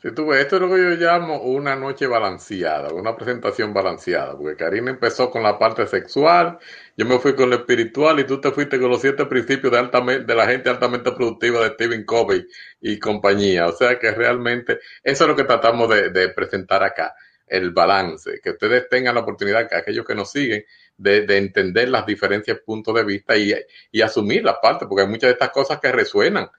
Si 0.02 0.10
tú 0.10 0.26
ves, 0.26 0.40
esto 0.40 0.56
es 0.56 0.62
lo 0.62 0.68
que 0.68 0.82
yo 0.82 0.90
llamo 0.96 1.40
una 1.42 1.76
noche 1.76 2.08
balanceada, 2.08 2.92
una 2.92 3.14
presentación 3.14 3.72
balanceada, 3.72 4.36
porque 4.36 4.56
Karina 4.56 4.90
empezó 4.90 5.30
con 5.30 5.44
la 5.44 5.56
parte 5.60 5.86
sexual, 5.86 6.58
yo 6.96 7.06
me 7.06 7.20
fui 7.20 7.36
con 7.36 7.50
lo 7.50 7.54
espiritual 7.54 8.18
y 8.18 8.24
tú 8.24 8.40
te 8.40 8.50
fuiste 8.50 8.80
con 8.80 8.90
los 8.90 9.00
siete 9.00 9.26
principios 9.26 9.72
de, 9.72 9.78
altamente, 9.78 10.24
de 10.24 10.34
la 10.34 10.48
gente 10.48 10.70
altamente 10.70 11.12
productiva 11.12 11.60
de 11.60 11.74
Stephen 11.74 12.04
Covey 12.04 12.44
y 12.80 12.98
compañía. 12.98 13.68
O 13.68 13.72
sea 13.72 13.96
que 14.00 14.10
realmente 14.10 14.80
eso 15.04 15.22
es 15.22 15.28
lo 15.28 15.36
que 15.36 15.44
tratamos 15.44 15.88
de, 15.88 16.10
de 16.10 16.30
presentar 16.30 16.82
acá, 16.82 17.14
el 17.46 17.70
balance, 17.70 18.40
que 18.42 18.50
ustedes 18.50 18.88
tengan 18.88 19.14
la 19.14 19.20
oportunidad, 19.20 19.68
que 19.68 19.76
aquellos 19.76 20.04
que 20.04 20.16
nos 20.16 20.32
siguen, 20.32 20.64
de, 20.96 21.26
de 21.26 21.36
entender 21.36 21.88
las 21.88 22.06
diferencias 22.06 22.58
puntos 22.58 22.92
de 22.96 23.04
vista 23.04 23.36
y, 23.36 23.54
y 23.92 24.02
asumir 24.02 24.42
la 24.42 24.60
parte, 24.60 24.86
porque 24.86 25.02
hay 25.02 25.08
muchas 25.08 25.28
de 25.28 25.34
estas 25.34 25.50
cosas 25.50 25.78
que 25.78 25.92
resuenan 25.92 26.50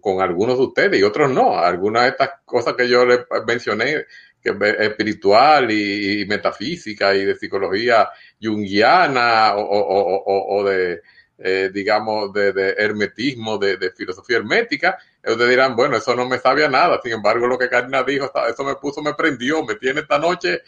con, 0.00 0.20
algunos 0.20 0.56
de 0.58 0.64
ustedes 0.64 1.00
y 1.00 1.02
otros 1.02 1.30
no. 1.30 1.58
Algunas 1.58 2.04
de 2.04 2.08
estas 2.10 2.30
cosas 2.44 2.74
que 2.74 2.88
yo 2.88 3.04
les 3.04 3.20
mencioné, 3.46 4.06
que 4.42 4.50
es 4.50 4.80
espiritual 4.80 5.70
y, 5.70 6.24
metafísica 6.26 7.14
y 7.14 7.24
de 7.24 7.34
psicología 7.34 8.08
junguiana 8.42 9.54
o, 9.56 9.62
o, 9.62 10.14
o, 10.24 10.58
o 10.58 10.64
de, 10.64 11.00
eh, 11.42 11.70
digamos, 11.72 12.30
de, 12.34 12.74
hermetismo, 12.76 13.56
de, 13.56 13.90
filosofía 13.96 14.36
hermética, 14.36 14.98
ustedes 15.24 15.48
dirán, 15.48 15.74
bueno, 15.74 15.96
eso 15.96 16.14
no 16.14 16.28
me 16.28 16.38
sabía 16.38 16.68
nada. 16.68 17.00
Sin 17.02 17.12
embargo, 17.12 17.46
lo 17.46 17.58
que 17.58 17.70
Karina 17.70 18.02
dijo, 18.02 18.30
eso 18.46 18.62
me 18.62 18.74
puso, 18.74 19.00
me 19.00 19.14
prendió, 19.14 19.64
me 19.64 19.76
tiene 19.76 20.00
esta 20.00 20.18
noche 20.18 20.60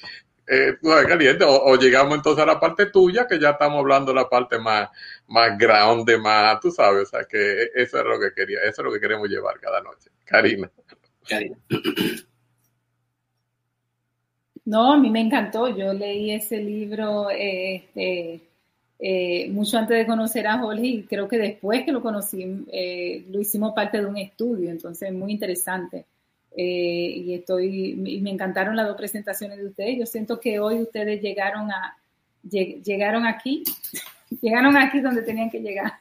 eh, 0.47 0.79
caliente, 1.07 1.45
o, 1.45 1.51
o, 1.51 1.77
llegamos 1.77 2.15
entonces 2.15 2.43
a 2.43 2.47
la 2.47 2.59
parte 2.59 2.87
tuya, 2.87 3.27
que 3.27 3.39
ya 3.39 3.51
estamos 3.51 3.81
hablando 3.81 4.13
de 4.13 4.21
la 4.21 4.31
parte 4.31 4.59
más, 4.59 4.89
más 5.33 5.57
grande, 5.59 6.19
más, 6.19 6.61
tú 6.61 6.71
sabes, 6.71 7.03
o 7.03 7.07
sea 7.07 7.25
que 7.25 7.71
eso 7.75 7.99
es 7.99 8.05
lo 8.05 8.21
que 8.21 8.33
quería, 8.35 8.59
eso 8.61 8.83
es 8.83 8.85
lo 8.85 8.93
que 8.93 9.01
queremos 9.01 9.29
llevar 9.29 9.59
cada 9.59 9.81
noche. 9.81 10.11
Karina. 10.25 10.71
Karina. 11.27 11.57
No, 14.65 14.93
a 14.93 14.99
mí 14.99 15.11
me 15.11 15.21
encantó. 15.21 15.69
Yo 15.77 15.93
leí 15.93 16.31
ese 16.31 16.59
libro 16.59 17.31
este, 17.31 18.41
eh, 18.99 19.49
mucho 19.51 19.79
antes 19.79 19.97
de 19.97 20.07
conocer 20.07 20.47
a 20.47 20.59
Jorge 20.59 20.87
y 20.87 21.03
creo 21.05 21.27
que 21.27 21.39
después 21.39 21.85
que 21.85 21.93
lo 21.93 22.01
conocí 22.03 22.65
eh, 22.71 23.25
lo 23.31 23.41
hicimos 23.41 23.73
parte 23.75 23.99
de 23.99 24.07
un 24.07 24.19
estudio, 24.19 24.71
entonces 24.71 25.13
muy 25.13 25.33
interesante. 25.33 26.07
eh, 26.57 27.15
y 27.17 27.35
estoy, 27.35 27.93
y 28.05 28.21
me 28.21 28.31
encantaron 28.31 28.77
las 28.77 28.87
dos 28.87 28.97
presentaciones 28.97 29.59
de 29.59 29.67
ustedes. 29.67 29.99
Yo 29.99 30.07
siento 30.07 30.39
que 30.39 30.59
hoy 30.61 30.83
ustedes 30.83 31.21
llegaron 31.23 31.71
a, 31.71 31.97
llegaron 32.43 33.27
aquí, 33.27 33.65
llegaron 34.41 34.77
aquí 34.77 35.01
donde 35.01 35.23
tenían 35.23 35.51
que 35.51 35.61
llegar. 35.61 35.93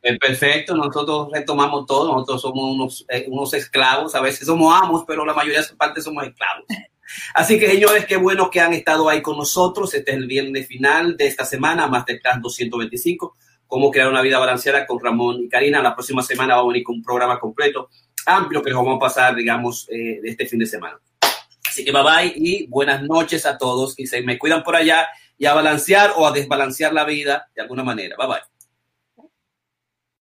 Perfecto, 0.00 0.76
nosotros 0.76 1.28
retomamos 1.32 1.84
todo, 1.86 2.12
nosotros 2.12 2.42
somos 2.42 2.74
unos, 2.74 3.04
eh, 3.08 3.26
unos 3.28 3.52
esclavos, 3.54 4.14
a 4.14 4.20
veces 4.20 4.46
somos 4.46 4.72
amos, 4.80 5.04
pero 5.06 5.24
la 5.24 5.34
mayoría 5.34 5.58
de 5.58 5.66
su 5.66 5.76
parte 5.76 6.00
somos 6.00 6.24
esclavos. 6.24 6.64
Así 7.34 7.58
que 7.58 7.68
señores, 7.68 8.06
qué 8.06 8.16
bueno 8.16 8.50
que 8.50 8.60
han 8.60 8.72
estado 8.72 9.08
ahí 9.08 9.22
con 9.22 9.36
nosotros. 9.36 9.94
Este 9.94 10.12
es 10.12 10.16
el 10.16 10.26
viernes 10.26 10.66
final 10.66 11.16
de 11.16 11.26
esta 11.26 11.44
semana, 11.44 11.86
Masterclass 11.86 12.40
225, 12.40 13.36
cómo 13.66 13.90
crear 13.90 14.08
una 14.08 14.22
vida 14.22 14.38
balanceada 14.38 14.86
con 14.86 15.02
Ramón 15.02 15.44
y 15.44 15.48
Karina. 15.48 15.82
La 15.82 15.94
próxima 15.94 16.22
semana 16.22 16.54
vamos 16.56 16.70
a 16.70 16.72
venir 16.72 16.84
con 16.84 16.96
un 16.96 17.02
programa 17.02 17.38
completo, 17.38 17.90
amplio, 18.26 18.62
que 18.62 18.72
vamos 18.72 18.96
a 18.96 19.00
pasar, 19.00 19.34
digamos, 19.34 19.88
eh, 19.90 20.20
este 20.24 20.46
fin 20.46 20.58
de 20.58 20.66
semana. 20.66 21.00
Así 21.66 21.84
que 21.84 21.92
bye 21.92 22.02
bye 22.02 22.32
y 22.34 22.66
buenas 22.68 23.02
noches 23.02 23.44
a 23.44 23.58
todos 23.58 23.98
y 23.98 24.06
se 24.06 24.22
me 24.22 24.38
cuidan 24.38 24.62
por 24.62 24.76
allá 24.76 25.06
y 25.38 25.46
a 25.46 25.54
balancear 25.54 26.12
o 26.16 26.26
a 26.26 26.32
desbalancear 26.32 26.92
la 26.92 27.04
vida 27.04 27.48
de 27.54 27.62
alguna 27.62 27.84
manera. 27.84 28.16
Bye 28.16 28.26
bye. 28.26 28.55